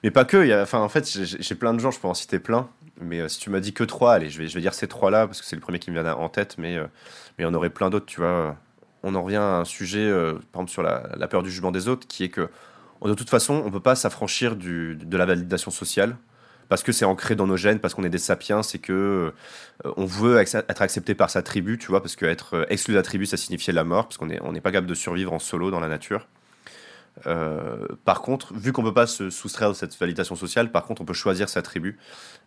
Mais 0.04 0.12
pas 0.12 0.26
que. 0.26 0.76
en 0.76 0.90
fait, 0.90 1.08
j'ai 1.08 1.56
plein 1.56 1.74
de 1.74 1.80
gens. 1.80 1.92
Je 1.92 2.00
peux 2.00 2.08
en 2.08 2.14
citer 2.14 2.40
plein. 2.40 2.70
Mais 3.00 3.28
si 3.30 3.40
tu 3.40 3.50
m'as 3.50 3.60
dit 3.60 3.74
que 3.74 3.84
trois, 3.84 4.14
allez, 4.14 4.30
je 4.30 4.40
vais, 4.40 4.48
je 4.48 4.56
vais 4.56 4.62
dire 4.62 4.74
ces 4.74 4.88
trois-là 4.88 5.28
parce 5.28 5.42
que 5.42 5.48
c'est 5.48 5.56
le 5.56 5.62
premier 5.62 5.80
qui 5.80 5.92
me 5.92 6.02
vient 6.02 6.14
en 6.14 6.30
tête. 6.30 6.56
Mais 6.58 6.78
mais 6.78 7.44
il 7.44 7.44
y 7.44 7.46
en 7.46 7.54
aurait 7.54 7.70
plein 7.70 7.90
d'autres. 7.90 8.06
Tu 8.06 8.22
vois. 8.22 8.56
On 9.04 9.16
en 9.16 9.24
revient 9.24 9.38
à 9.38 9.60
un 9.60 9.66
sujet, 9.66 10.12
par 10.52 10.62
exemple 10.62 10.72
sur 10.72 10.84
la, 10.84 11.28
peur 11.28 11.44
du 11.44 11.50
jugement 11.50 11.72
des 11.72 11.88
autres, 11.88 12.08
qui 12.08 12.24
est 12.24 12.30
que 12.30 12.50
de 13.04 13.14
toute 13.14 13.30
façon, 13.30 13.62
on 13.66 13.72
peut 13.72 13.80
pas 13.80 13.96
s'affranchir 13.96 14.56
de 14.56 15.18
la 15.18 15.26
validation 15.26 15.72
sociale 15.72 16.18
parce 16.70 16.84
que 16.84 16.92
c'est 16.92 17.06
ancré 17.06 17.36
dans 17.36 17.48
nos 17.48 17.58
gènes, 17.58 17.80
parce 17.80 17.94
qu'on 17.94 18.04
est 18.04 18.10
des 18.10 18.18
sapiens, 18.18 18.64
c'est 18.64 18.80
que 18.80 19.34
euh, 19.86 19.92
on 19.96 20.06
veut 20.06 20.38
être 20.38 20.82
accepté 20.82 21.16
par 21.16 21.30
sa 21.30 21.42
tribu, 21.42 21.78
tu 21.78 21.88
vois, 21.88 22.02
parce 22.02 22.16
que 22.16 22.26
être 22.26 22.56
euh, 22.56 22.66
exclu 22.70 22.94
de 22.94 22.98
la 22.98 23.04
tribu, 23.04 23.26
ça 23.26 23.38
signifiait 23.38 23.74
la 23.74 23.84
mort, 23.84 24.06
parce 24.06 24.18
qu'on 24.18 24.30
est 24.30 24.40
on 24.44 24.52
n'est 24.52 24.62
pas 24.62 24.72
capable 24.72 24.88
de 24.88 24.96
survivre 24.96 25.34
en 25.34 25.40
solo 25.40 25.72
dans 25.72 25.80
la 25.80 25.88
nature. 25.88 26.28
Euh, 27.26 27.88
par 28.06 28.22
contre, 28.22 28.54
vu 28.54 28.72
qu'on 28.72 28.84
peut 28.84 28.94
pas 28.94 29.08
se 29.08 29.30
soustraire 29.30 29.70
de 29.70 29.74
cette 29.74 29.98
validation 29.98 30.36
sociale, 30.36 30.72
par 30.72 30.86
contre, 30.86 31.02
on 31.02 31.06
peut 31.06 31.14
choisir 31.14 31.50
sa 31.50 31.62
tribu 31.62 31.98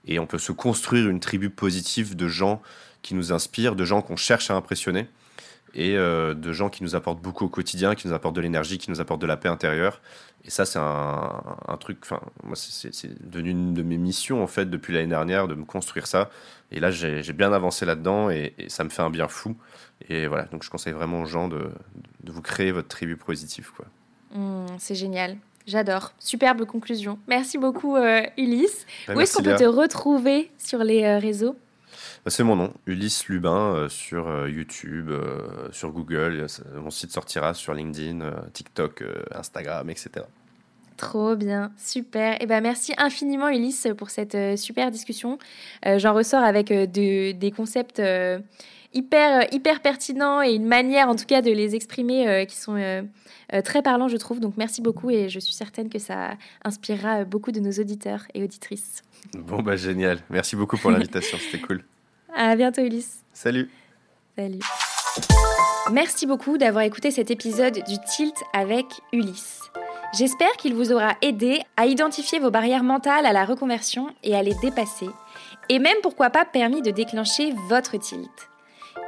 et 0.07 0.19
on 0.19 0.27
peut 0.27 0.39
se 0.39 0.53
construire 0.53 1.09
une 1.09 1.21
tribu 1.21 1.51
positive 1.51 2.15
de 2.15 2.29
gens 2.29 2.63
qui 3.03 3.15
nous 3.15 3.33
inspirent, 3.33 3.75
de 3.75 3.85
gens 3.85 4.03
qu'on 4.03 4.17
cherche 4.17 4.51
à 4.51 4.55
impressionner 4.55 5.09
et 5.75 5.97
euh, 5.97 6.35
de 6.35 6.53
gens 6.53 6.69
qui 6.69 6.83
nous 6.83 6.95
apportent 6.97 7.21
beaucoup 7.23 7.45
au 7.45 7.49
quotidien, 7.49 7.95
qui 7.95 8.09
nous 8.09 8.15
apportent 8.15 8.37
de 8.37 8.41
l'énergie, 8.41 8.79
qui 8.79 8.91
nous 8.91 9.01
apportent 9.01 9.21
de 9.23 9.27
la 9.27 9.37
paix 9.37 9.49
intérieure. 9.49 10.01
Et 10.45 10.51
ça, 10.51 10.65
c'est 10.65 10.79
un, 10.79 11.43
un 11.69 11.77
truc. 11.77 11.99
Enfin, 12.03 12.21
moi, 12.45 12.57
c'est- 12.57 12.91
devenu 13.31 13.51
une 13.51 13.75
de 13.75 13.83
mes 13.83 13.99
missions 13.99 14.43
en 14.43 14.47
fait 14.47 14.67
depuis 14.71 14.95
l'année 14.95 15.07
dernière 15.09 15.49
de 15.49 15.55
me 15.55 15.65
construire 15.65 16.07
ça. 16.07 16.31
Et 16.73 16.81
là, 16.81 16.91
j'ai 16.91 17.33
bien 17.33 17.53
avancé 17.53 17.85
là-dedans 17.85 18.31
et, 18.31 18.55
et 18.59 18.69
ça 18.69 18.85
me 18.85 18.89
fait 18.91 19.03
un 19.03 19.11
bien 19.11 19.29
fou. 19.29 19.57
Et 20.09 20.27
voilà, 20.27 20.45
donc 20.45 20.63
je 20.63 20.71
conseille 20.71 20.93
vraiment 20.95 21.21
aux 21.21 21.27
gens 21.27 21.49
de, 21.49 21.71
de 22.25 22.33
vous 22.33 22.43
créer 22.43 22.73
votre 22.73 22.89
tribu 22.89 23.17
positive, 23.17 23.71
quoi. 23.77 23.87
Hmm, 24.35 24.67
c'est 24.79 24.95
génial. 24.95 25.37
J'adore. 25.67 26.13
Superbe 26.19 26.65
conclusion. 26.65 27.19
Merci 27.29 27.59
beaucoup, 27.59 27.97
euh, 27.97 28.23
Ulysse. 28.39 28.87
Bah, 29.07 29.15
Où 29.15 29.21
est-ce 29.21 29.37
qu'on 29.37 29.43
peut 29.43 29.57
te 29.57 29.65
retrouver 29.65 30.51
sur 30.59 30.79
les 30.85 31.05
euh, 31.05 31.19
réseaux? 31.19 31.55
C'est 32.27 32.45
mon 32.45 32.55
nom, 32.57 32.73
Ulysse 32.87 33.27
Lubin, 33.29 33.75
euh, 33.75 33.89
sur 33.89 34.29
euh, 34.29 34.49
YouTube, 34.49 35.09
euh, 35.11 35.69
sur 35.73 35.91
Google. 35.91 36.47
Mon 36.77 36.91
site 36.91 37.13
sortira 37.13 37.55
sur 37.55 37.73
LinkedIn, 37.75 38.21
TikTok, 38.53 39.03
Instagram, 39.35 39.89
etc. 39.89 40.11
Trop 40.99 41.35
bien, 41.35 41.73
super. 41.79 42.37
Et 42.43 42.47
ben 42.47 42.61
merci 42.61 42.93
infiniment 42.99 43.49
Ulysse 43.49 43.89
pour 43.97 44.11
cette 44.11 44.37
super 44.59 44.91
discussion. 44.91 45.39
Euh, 45.87 45.99
J'en 45.99 46.13
ressors 46.13 46.43
avec 46.45 46.69
de- 46.69 47.33
des 47.33 47.51
concepts 47.51 48.01
euh, 48.01 48.39
hyper 48.93 49.47
hyper 49.51 49.81
pertinents 49.81 50.43
et 50.43 50.53
une 50.53 50.67
manière 50.67 51.09
en 51.09 51.17
tout 51.17 51.25
cas 51.25 51.41
de 51.41 51.51
les 51.51 51.75
exprimer 51.75 52.29
euh, 52.29 52.45
qui 52.45 52.57
sont 52.57 52.77
très 53.65 53.81
parlants 53.83 54.09
je 54.09 54.17
trouve. 54.19 54.41
Donc 54.41 54.55
merci 54.59 54.83
beaucoup 54.83 55.09
et 55.11 55.31
je 55.31 55.41
suis 55.41 55.55
certaine 55.55 55.89
que 55.89 55.99
ça 55.99 56.33
inspirera 56.65 57.25
beaucoup 57.25 57.51
de 57.51 57.61
nos 57.61 57.73
auditeurs 57.73 58.25
et 58.35 58.45
auditrices. 58.45 59.03
Bon, 59.35 59.63
bah 59.63 59.77
génial. 59.77 60.19
Merci 60.29 60.55
beaucoup 60.55 60.77
pour 60.77 60.91
l'invitation, 60.91 61.39
c'était 61.41 61.65
cool. 61.65 61.83
À 62.35 62.57
bientôt 62.57 62.83
Ulysse. 62.83 63.25
Salut 63.33 63.71
Salut. 64.37 64.61
Merci 65.93 66.27
beaucoup 66.27 66.59
d'avoir 66.59 66.85
écouté 66.85 67.11
cet 67.11 67.31
épisode 67.31 67.75
du 67.75 67.97
Tilt 68.07 68.35
avec 68.53 68.87
Ulysse. 69.13 69.61
J'espère 70.17 70.53
qu'il 70.53 70.75
vous 70.75 70.93
aura 70.93 71.15
aidé 71.23 71.61
à 71.77 71.87
identifier 71.87 72.39
vos 72.39 72.51
barrières 72.51 72.83
mentales 72.83 73.27
à 73.27 73.33
la 73.33 73.45
reconversion 73.45 74.09
et 74.23 74.35
à 74.35 74.43
les 74.43 74.55
dépasser, 74.55 75.09
et 75.69 75.79
même 75.79 75.97
pourquoi 76.03 76.31
pas 76.31 76.45
permis 76.45 76.83
de 76.83 76.91
déclencher 76.91 77.53
votre 77.69 77.97
tilt. 77.97 78.31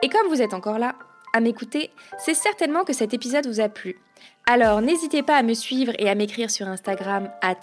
Et 0.03 0.09
comme 0.09 0.28
vous 0.28 0.43
êtes 0.43 0.55
encore 0.55 0.78
là, 0.78 0.94
à 1.32 1.40
m'écouter, 1.40 1.90
c'est 2.19 2.35
certainement 2.35 2.85
que 2.85 2.93
cet 2.93 3.15
épisode 3.15 3.47
vous 3.47 3.61
a 3.61 3.69
plu. 3.69 3.97
Alors 4.47 4.82
n'hésitez 4.82 5.23
pas 5.23 5.36
à 5.36 5.43
me 5.43 5.55
suivre 5.55 5.93
et 5.98 6.10
à 6.10 6.14
m'écrire 6.14 6.51
sur 6.51 6.66
Instagram 6.66 7.31
at 7.43 7.60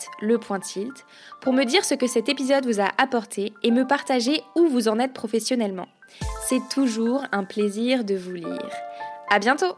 pour 1.42 1.54
me 1.54 1.66
dire 1.66 1.84
ce 1.84 1.94
que 1.94 2.08
cet 2.08 2.30
épisode 2.30 2.66
vous 2.66 2.80
a 2.80 2.90
apporté 2.98 3.54
et 3.64 3.72
me 3.72 3.86
partager 3.86 4.42
où 4.56 4.68
vous 4.68 4.88
en 4.88 5.00
êtes 5.00 5.14
professionnellement. 5.14 5.88
C'est 6.48 6.68
toujours 6.70 7.24
un 7.32 7.44
plaisir 7.44 8.04
de 8.04 8.16
vous 8.16 8.34
lire. 8.34 8.72
À 9.30 9.40
bientôt! 9.40 9.76